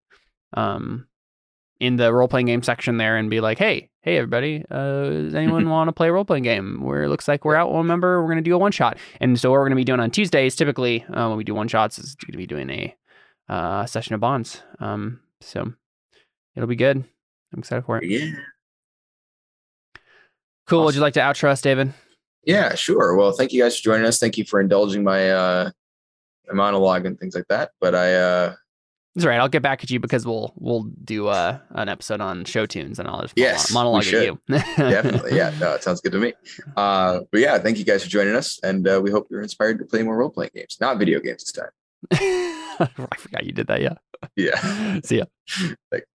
um, 0.54 1.08
in 1.80 1.96
the 1.96 2.14
role 2.14 2.28
playing 2.28 2.48
game 2.48 2.64
section 2.64 2.98
there 2.98 3.18
and 3.18 3.30
be 3.30 3.40
like, 3.40 3.58
"Hey, 3.58 3.90
hey, 4.02 4.18
everybody, 4.18 4.64
uh, 4.70 5.10
does 5.10 5.36
anyone 5.36 5.70
want 5.70 5.88
to 5.88 5.94
play 5.94 6.10
a 6.10 6.14
role 6.14 6.26
playing 6.26 6.44
game? 6.44 6.82
Where 6.82 7.04
it 7.04 7.10
looks 7.10 7.28
like 7.28 7.46
we're 7.46 7.56
out 7.56 7.72
one 7.72 7.88
member, 7.88 8.22
we're 8.22 8.30
gonna 8.30 8.42
do 8.42 8.56
a 8.56 8.58
one 8.58 8.72
shot." 8.72 8.98
And 9.20 9.40
so 9.40 9.52
what 9.52 9.58
we're 9.58 9.66
gonna 9.66 9.76
be 9.76 9.84
doing 9.84 10.00
on 10.00 10.12
Tuesdays, 10.12 10.56
typically 10.56 11.04
uh, 11.14 11.28
when 11.28 11.38
we 11.38 11.44
do 11.44 11.56
one 11.56 11.68
shots, 11.68 12.00
is 12.00 12.16
gonna 12.16 12.38
be 12.38 12.48
doing 12.48 12.70
a 12.70 12.96
uh, 13.50 13.86
session 13.86 14.16
of 14.16 14.22
bonds. 14.22 14.62
Um, 14.80 15.22
so 15.42 15.74
it'll 16.56 16.68
be 16.68 16.76
good. 16.76 17.04
I'm 17.54 17.60
excited 17.60 17.86
for 17.86 17.98
it. 17.98 18.10
Yeah. 18.10 18.32
Cool. 20.68 20.84
Would 20.84 20.96
you 20.96 21.02
like 21.02 21.14
to 21.14 21.22
outro 21.22 21.50
us, 21.50 21.62
David? 21.62 21.94
Yeah, 22.44 22.76
sure. 22.76 23.16
Well, 23.16 23.32
thank 23.32 23.54
you 23.54 23.62
guys 23.62 23.78
for 23.78 23.84
joining 23.84 24.06
us. 24.06 24.20
Thank 24.20 24.38
you 24.38 24.46
for 24.46 24.60
indulging 24.60 25.04
my 25.04 25.32
uh 25.32 25.72
my 26.48 26.54
monologue 26.54 27.06
and 27.06 27.20
things 27.20 27.36
like 27.36 27.48
that. 27.50 27.72
But 27.80 27.96
I 27.96 28.16
uh 28.16 28.56
that's 29.18 29.26
right. 29.26 29.40
I'll 29.40 29.50
get 29.50 29.64
back 29.64 29.84
at 29.84 29.90
you 29.90 30.00
because 30.00 30.28
we'll 30.28 30.54
we'll 30.58 30.84
do 30.84 31.28
uh, 31.28 31.58
an 31.72 31.90
episode 31.90 32.22
on 32.22 32.46
show 32.46 32.68
tunes 32.68 33.00
and 33.00 33.08
I'll 33.08 33.24
just 33.24 33.34
yes, 33.36 33.74
monologue 33.74 34.06
at 34.06 34.12
you. 34.12 34.40
Definitely. 34.48 35.36
Yeah. 35.36 35.52
No, 35.60 35.74
it 35.74 35.82
sounds 35.82 36.02
good 36.02 36.12
to 36.12 36.20
me. 36.20 36.34
Uh, 36.76 37.22
but 37.32 37.42
yeah, 37.42 37.58
thank 37.58 37.80
you 37.80 37.84
guys 37.84 38.04
for 38.04 38.10
joining 38.12 38.36
us, 38.36 38.60
and 38.62 38.88
uh, 38.88 39.02
we 39.04 39.10
hope 39.10 39.26
you're 39.32 39.42
inspired 39.42 39.80
to 39.80 39.86
play 39.86 40.04
more 40.04 40.16
role 40.18 40.30
playing 40.30 40.52
games, 40.54 40.78
not 40.80 41.00
video 41.00 41.20
games 41.20 41.44
this 41.44 41.52
time. 41.52 41.72
I 42.12 43.18
forgot 43.18 43.44
you 43.44 43.54
did 43.54 43.66
that. 43.68 43.82
Yeah. 43.82 43.96
Yeah. 44.36 45.00
See 45.04 45.18
ya. 45.18 45.26
Thanks. 45.90 46.06